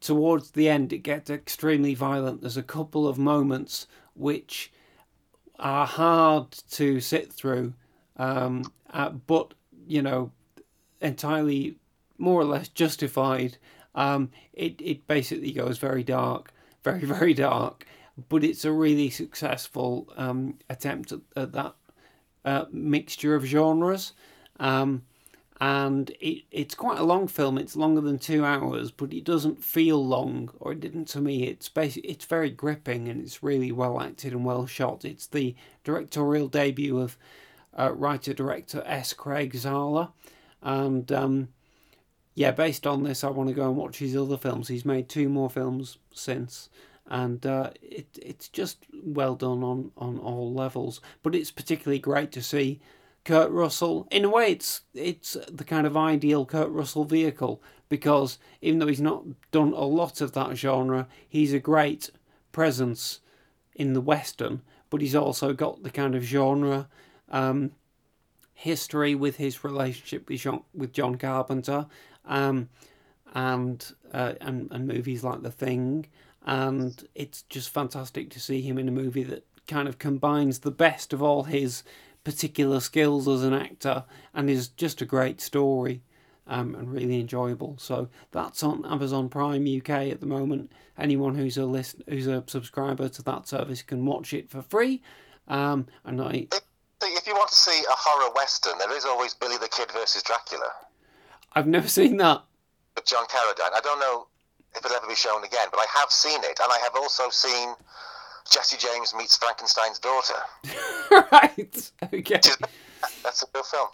towards 0.00 0.50
the 0.50 0.68
end 0.68 0.92
it 0.92 0.98
gets 0.98 1.30
extremely 1.30 1.94
violent. 1.94 2.40
There's 2.42 2.58
a 2.58 2.62
couple 2.62 3.08
of 3.08 3.18
moments 3.18 3.86
which 4.14 4.72
are 5.58 5.86
hard 5.86 6.50
to 6.72 7.00
sit 7.00 7.32
through, 7.32 7.74
um, 8.16 8.70
uh, 8.92 9.10
but 9.10 9.54
you 9.86 10.02
know, 10.02 10.30
entirely 11.04 11.76
more 12.18 12.40
or 12.40 12.44
less 12.44 12.68
justified. 12.68 13.58
Um, 13.94 14.30
it 14.52 14.80
it 14.80 15.06
basically 15.06 15.52
goes 15.52 15.78
very 15.78 16.02
dark, 16.02 16.52
very 16.82 17.00
very 17.16 17.34
dark, 17.34 17.86
but 18.28 18.42
it's 18.42 18.64
a 18.64 18.72
really 18.72 19.10
successful 19.10 20.08
um, 20.16 20.58
attempt 20.68 21.12
at, 21.12 21.20
at 21.36 21.52
that 21.52 21.74
uh, 22.44 22.64
mixture 22.72 23.34
of 23.34 23.44
genres. 23.44 24.12
Um, 24.58 25.02
and 25.60 26.10
it, 26.20 26.42
it's 26.50 26.74
quite 26.74 26.98
a 26.98 27.04
long 27.04 27.28
film. 27.28 27.58
It's 27.58 27.76
longer 27.76 28.00
than 28.00 28.18
two 28.18 28.44
hours, 28.44 28.90
but 28.90 29.12
it 29.12 29.24
doesn't 29.24 29.62
feel 29.62 30.04
long, 30.04 30.50
or 30.58 30.72
it 30.72 30.80
didn't 30.80 31.06
to 31.06 31.20
me. 31.20 31.44
It's 31.44 31.68
basic. 31.68 32.04
It's 32.04 32.24
very 32.24 32.50
gripping 32.50 33.08
and 33.08 33.22
it's 33.22 33.42
really 33.42 33.70
well 33.70 34.00
acted 34.00 34.32
and 34.32 34.44
well 34.44 34.66
shot. 34.66 35.04
It's 35.04 35.28
the 35.28 35.54
directorial 35.84 36.48
debut 36.48 36.98
of 36.98 37.16
uh, 37.78 37.92
writer 37.92 38.34
director 38.34 38.82
S. 38.84 39.12
Craig 39.12 39.52
Zahler, 39.54 40.10
and 40.64 41.12
um, 41.12 41.48
yeah, 42.34 42.50
based 42.50 42.86
on 42.86 43.04
this, 43.04 43.22
I 43.22 43.28
want 43.28 43.48
to 43.50 43.54
go 43.54 43.68
and 43.68 43.76
watch 43.76 43.98
his 43.98 44.16
other 44.16 44.38
films. 44.38 44.66
He's 44.66 44.84
made 44.84 45.08
two 45.08 45.28
more 45.28 45.50
films 45.50 45.98
since, 46.12 46.68
and 47.06 47.44
uh, 47.46 47.70
it 47.80 48.08
it's 48.20 48.48
just 48.48 48.86
well 49.04 49.36
done 49.36 49.62
on 49.62 49.92
on 49.96 50.18
all 50.18 50.52
levels. 50.52 51.00
But 51.22 51.34
it's 51.34 51.52
particularly 51.52 52.00
great 52.00 52.32
to 52.32 52.42
see 52.42 52.80
Kurt 53.24 53.50
Russell. 53.52 54.08
In 54.10 54.24
a 54.24 54.30
way, 54.30 54.50
it's 54.50 54.80
it's 54.94 55.36
the 55.48 55.64
kind 55.64 55.86
of 55.86 55.96
ideal 55.96 56.44
Kurt 56.46 56.70
Russell 56.70 57.04
vehicle 57.04 57.62
because 57.88 58.38
even 58.60 58.78
though 58.80 58.88
he's 58.88 59.00
not 59.00 59.24
done 59.52 59.72
a 59.72 59.84
lot 59.84 60.20
of 60.20 60.32
that 60.32 60.56
genre, 60.56 61.06
he's 61.28 61.52
a 61.52 61.60
great 61.60 62.10
presence 62.50 63.20
in 63.74 63.92
the 63.92 64.00
western. 64.00 64.62
but 64.90 65.00
he's 65.00 65.14
also 65.14 65.52
got 65.52 65.82
the 65.82 65.90
kind 65.90 66.14
of 66.14 66.22
genre 66.22 66.88
um, 67.30 67.72
history 68.54 69.14
with 69.14 69.36
his 69.36 69.64
relationship 69.64 70.28
with 70.28 70.40
John, 70.40 70.62
with 70.74 70.92
John 70.92 71.16
Carpenter, 71.16 71.86
um, 72.24 72.68
and, 73.34 73.92
uh, 74.12 74.34
and 74.40 74.70
and 74.70 74.86
movies 74.86 75.24
like 75.24 75.42
The 75.42 75.50
Thing, 75.50 76.06
and 76.46 77.06
it's 77.14 77.42
just 77.42 77.70
fantastic 77.70 78.30
to 78.30 78.40
see 78.40 78.62
him 78.62 78.78
in 78.78 78.88
a 78.88 78.92
movie 78.92 79.24
that 79.24 79.44
kind 79.66 79.88
of 79.88 79.98
combines 79.98 80.60
the 80.60 80.70
best 80.70 81.12
of 81.12 81.22
all 81.22 81.44
his 81.44 81.82
particular 82.22 82.80
skills 82.80 83.28
as 83.28 83.42
an 83.42 83.52
actor 83.52 84.04
and 84.32 84.48
is 84.48 84.68
just 84.68 85.02
a 85.02 85.06
great 85.06 85.40
story 85.40 86.02
um, 86.46 86.74
and 86.74 86.92
really 86.92 87.20
enjoyable. 87.20 87.76
So 87.78 88.08
that's 88.32 88.62
on 88.62 88.84
Amazon 88.86 89.28
Prime 89.28 89.66
UK 89.66 89.90
at 90.10 90.20
the 90.20 90.26
moment. 90.26 90.72
Anyone 90.98 91.34
who's 91.34 91.56
a 91.56 91.66
list 91.66 92.02
who's 92.08 92.26
a 92.26 92.44
subscriber 92.46 93.08
to 93.08 93.22
that 93.22 93.48
service 93.48 93.82
can 93.82 94.04
watch 94.04 94.32
it 94.32 94.50
for 94.50 94.62
free. 94.62 95.02
Um, 95.48 95.86
and 96.04 96.20
I, 96.20 96.48
If 97.12 97.26
you 97.26 97.34
want 97.34 97.50
to 97.50 97.54
see 97.54 97.80
a 97.88 97.94
horror 97.96 98.32
western, 98.34 98.78
there 98.78 98.96
is 98.96 99.04
always 99.04 99.34
Billy 99.34 99.56
the 99.58 99.68
Kid 99.68 99.90
versus 99.92 100.22
Dracula 100.22 100.70
I've 101.54 101.66
never 101.66 101.88
seen 101.88 102.16
that. 102.18 102.42
with 102.96 103.06
John 103.06 103.24
Carradine. 103.26 103.72
I 103.74 103.80
don't 103.82 104.00
know 104.00 104.26
if 104.74 104.84
it'll 104.84 104.96
ever 104.96 105.06
be 105.06 105.14
shown 105.14 105.44
again, 105.44 105.68
but 105.70 105.78
I 105.78 105.86
have 105.98 106.10
seen 106.10 106.40
it, 106.42 106.58
and 106.60 106.72
I 106.72 106.78
have 106.82 106.96
also 106.96 107.30
seen 107.30 107.74
Jesse 108.50 108.76
James 108.76 109.14
meets 109.16 109.36
Frankenstein's 109.36 109.98
daughter. 109.98 110.34
right. 111.32 111.92
Okay. 112.12 112.40
That's 113.22 113.42
a 113.42 113.46
good 113.52 113.64
film. 113.64 113.88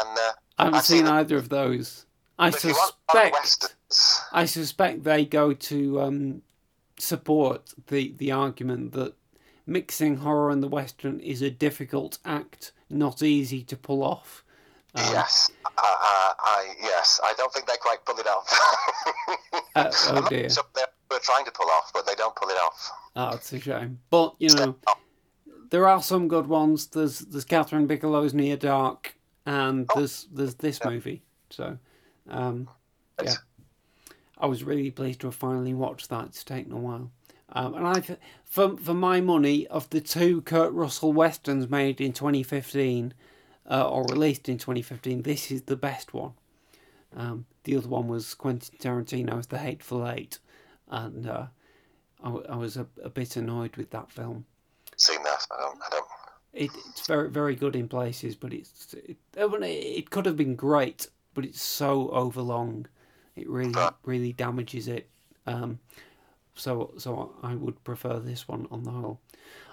And 0.00 0.18
uh, 0.18 0.32
I 0.58 0.64
haven't 0.64 0.78
I've 0.78 0.84
seen 0.84 0.98
seen 0.98 1.06
either 1.06 1.36
of 1.36 1.48
those. 1.48 2.04
I 2.38 2.48
if 2.48 2.62
you 2.62 2.70
want 2.70 2.94
suspect. 3.10 3.32
westerns, 3.32 4.20
I 4.32 4.44
suspect 4.44 5.04
they 5.04 5.24
go 5.24 5.54
to 5.54 6.00
um, 6.02 6.42
support 6.98 7.72
the 7.86 8.14
the 8.18 8.32
argument 8.32 8.92
that 8.92 9.14
mixing 9.66 10.16
horror 10.16 10.50
and 10.50 10.62
the 10.62 10.68
western 10.68 11.20
is 11.20 11.42
a 11.42 11.50
difficult 11.50 12.18
act, 12.24 12.72
not 12.88 13.22
easy 13.22 13.62
to 13.64 13.76
pull 13.76 14.02
off. 14.02 14.44
Um, 14.94 15.04
yes, 15.12 15.50
uh, 15.64 15.68
uh, 15.68 16.32
I 16.38 16.74
yes, 16.80 17.20
I 17.22 17.34
don't 17.36 17.52
think 17.52 17.66
they 17.66 17.76
quite 17.80 18.04
pull 18.04 18.18
it 18.18 18.26
off. 18.26 18.58
Uh, 19.74 19.92
oh 20.08 20.26
dear. 20.30 20.48
sure 20.48 20.64
they're, 20.74 21.18
trying 21.20 21.44
to 21.44 21.50
pull 21.50 21.68
off, 21.68 21.90
but 21.92 22.06
they 22.06 22.14
don't 22.14 22.34
pull 22.34 22.48
it 22.48 22.56
off. 22.56 22.90
Oh, 23.14 23.34
it's 23.34 23.52
a 23.52 23.60
shame. 23.60 23.98
But 24.08 24.34
you 24.38 24.48
know, 24.54 24.76
there 25.70 25.86
are 25.86 26.02
some 26.02 26.28
good 26.28 26.46
ones. 26.46 26.86
There's 26.86 27.18
there's 27.20 27.44
Kathryn 27.44 27.86
Bigelow's 27.86 28.32
Near 28.32 28.56
Dark, 28.56 29.14
and 29.44 29.86
there's 29.94 30.28
there's 30.32 30.54
this 30.54 30.82
movie. 30.82 31.22
So, 31.50 31.76
um, 32.30 32.70
yeah, 33.22 33.34
I 34.38 34.46
was 34.46 34.64
really 34.64 34.90
pleased 34.90 35.20
to 35.20 35.26
have 35.26 35.34
finally 35.34 35.74
watched 35.74 36.08
that. 36.08 36.26
It's 36.26 36.44
taken 36.44 36.72
a 36.72 36.78
while. 36.78 37.10
Um, 37.50 37.74
and 37.74 37.86
I, 37.86 38.00
for 38.44 38.76
for 38.76 38.94
my 38.94 39.20
money, 39.20 39.66
of 39.68 39.88
the 39.90 40.00
two 40.00 40.40
Kurt 40.42 40.72
Russell 40.72 41.12
westerns 41.12 41.70
made 41.70 42.00
in 42.00 42.12
2015, 42.12 43.14
uh, 43.70 43.88
or 43.88 44.04
released 44.04 44.48
in 44.48 44.58
2015, 44.58 45.22
this 45.22 45.50
is 45.50 45.62
the 45.62 45.76
best 45.76 46.12
one. 46.12 46.32
Um, 47.16 47.46
the 47.64 47.76
other 47.76 47.88
one 47.88 48.08
was 48.08 48.34
Quentin 48.34 48.76
Tarantino's 48.78 49.46
The 49.46 49.58
Hateful 49.58 50.08
Eight, 50.08 50.38
and 50.88 51.26
uh, 51.26 51.46
I, 52.22 52.30
I 52.30 52.56
was 52.56 52.76
a, 52.76 52.86
a 53.02 53.08
bit 53.08 53.36
annoyed 53.36 53.76
with 53.76 53.90
that 53.90 54.10
film. 54.10 54.44
Seen 54.96 55.22
that? 55.22 55.46
I 55.50 55.60
don't. 55.60 55.78
I 55.82 55.88
don't. 55.90 56.06
It, 56.52 56.70
it's 56.88 57.06
very 57.06 57.30
very 57.30 57.54
good 57.54 57.76
in 57.76 57.86
places, 57.86 58.34
but 58.34 58.52
it's 58.52 58.94
it, 58.94 59.18
it 59.36 60.10
could 60.10 60.26
have 60.26 60.36
been 60.36 60.56
great, 60.56 61.08
but 61.34 61.44
it's 61.44 61.62
so 61.62 62.08
overlong. 62.10 62.86
It 63.36 63.48
really 63.48 63.74
really 64.04 64.32
damages 64.32 64.88
it. 64.88 65.08
Um, 65.46 65.78
so 66.56 66.92
so 66.98 67.32
I 67.42 67.54
would 67.54 67.82
prefer 67.84 68.18
this 68.18 68.48
one 68.48 68.66
on 68.70 68.82
the 68.82 68.90
whole. 68.90 69.20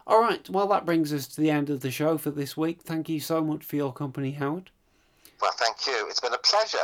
All 0.06 0.22
right, 0.22 0.48
well 0.50 0.68
that 0.68 0.86
brings 0.86 1.14
us 1.14 1.28
to 1.28 1.42
the 1.42 1.50
end 1.50 1.70
of 1.70 1.82
the 1.82 1.92
show 1.92 2.18
for 2.18 2.30
this 2.30 2.56
week. 2.56 2.82
Thank 2.82 3.10
you 3.10 3.20
so 3.20 3.42
much 3.42 3.64
for 3.64 3.76
your 3.76 3.94
company, 3.94 4.32
Howard. 4.32 4.70
Well, 5.42 5.54
thank 5.58 5.88
you. 5.88 6.08
It's 6.10 6.20
been 6.20 6.34
a 6.34 6.38
pleasure. 6.38 6.78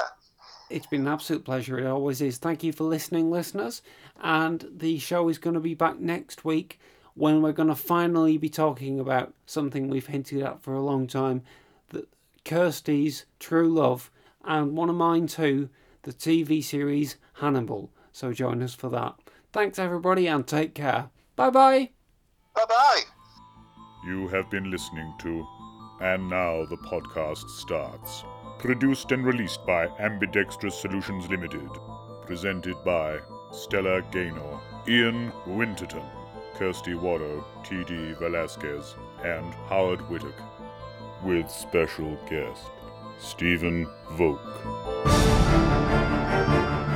It's 0.69 0.87
been 0.87 1.01
an 1.01 1.07
absolute 1.07 1.45
pleasure. 1.45 1.79
It 1.79 1.87
always 1.87 2.21
is. 2.21 2.37
Thank 2.37 2.63
you 2.63 2.71
for 2.71 2.83
listening, 2.83 3.31
listeners. 3.31 3.81
And 4.21 4.67
the 4.71 4.99
show 4.99 5.29
is 5.29 5.37
going 5.37 5.55
to 5.55 5.59
be 5.59 5.73
back 5.73 5.99
next 5.99 6.45
week 6.45 6.79
when 7.15 7.41
we're 7.41 7.51
going 7.51 7.69
to 7.69 7.75
finally 7.75 8.37
be 8.37 8.49
talking 8.49 8.99
about 8.99 9.33
something 9.45 9.89
we've 9.89 10.07
hinted 10.07 10.43
at 10.43 10.61
for 10.61 10.73
a 10.73 10.81
long 10.81 11.07
time 11.07 11.41
that 11.89 12.07
Kirsty's 12.45 13.25
True 13.39 13.69
Love 13.69 14.11
and 14.43 14.77
one 14.77 14.89
of 14.89 14.95
mine 14.95 15.27
too, 15.27 15.69
the 16.03 16.13
TV 16.13 16.63
series 16.63 17.17
Hannibal. 17.33 17.89
So 18.11 18.31
join 18.31 18.61
us 18.61 18.73
for 18.73 18.89
that. 18.89 19.15
Thanks, 19.51 19.79
everybody, 19.79 20.27
and 20.27 20.45
take 20.45 20.75
care. 20.75 21.09
Bye 21.35 21.49
bye. 21.49 21.89
Bye 22.53 22.65
bye. 22.67 23.01
You 24.05 24.27
have 24.27 24.49
been 24.49 24.69
listening 24.69 25.13
to 25.19 25.47
And 26.01 26.29
Now 26.29 26.65
the 26.65 26.77
Podcast 26.77 27.49
Starts. 27.49 28.23
Produced 28.59 29.11
and 29.11 29.25
released 29.25 29.65
by 29.65 29.87
Ambidextrous 29.99 30.79
Solutions 30.79 31.27
Limited. 31.29 31.69
Presented 32.25 32.75
by 32.85 33.19
Stella 33.51 34.01
Gaynor, 34.11 34.59
Ian 34.87 35.31
Winterton, 35.47 36.05
Kirsty 36.55 36.93
Warrow, 36.93 37.43
T.D. 37.63 38.13
Velasquez, 38.19 38.95
and 39.23 39.53
Howard 39.67 40.01
Whittock. 40.09 40.39
With 41.23 41.49
special 41.49 42.17
guest, 42.29 42.69
Stephen 43.17 43.87
Volk. 44.11 44.39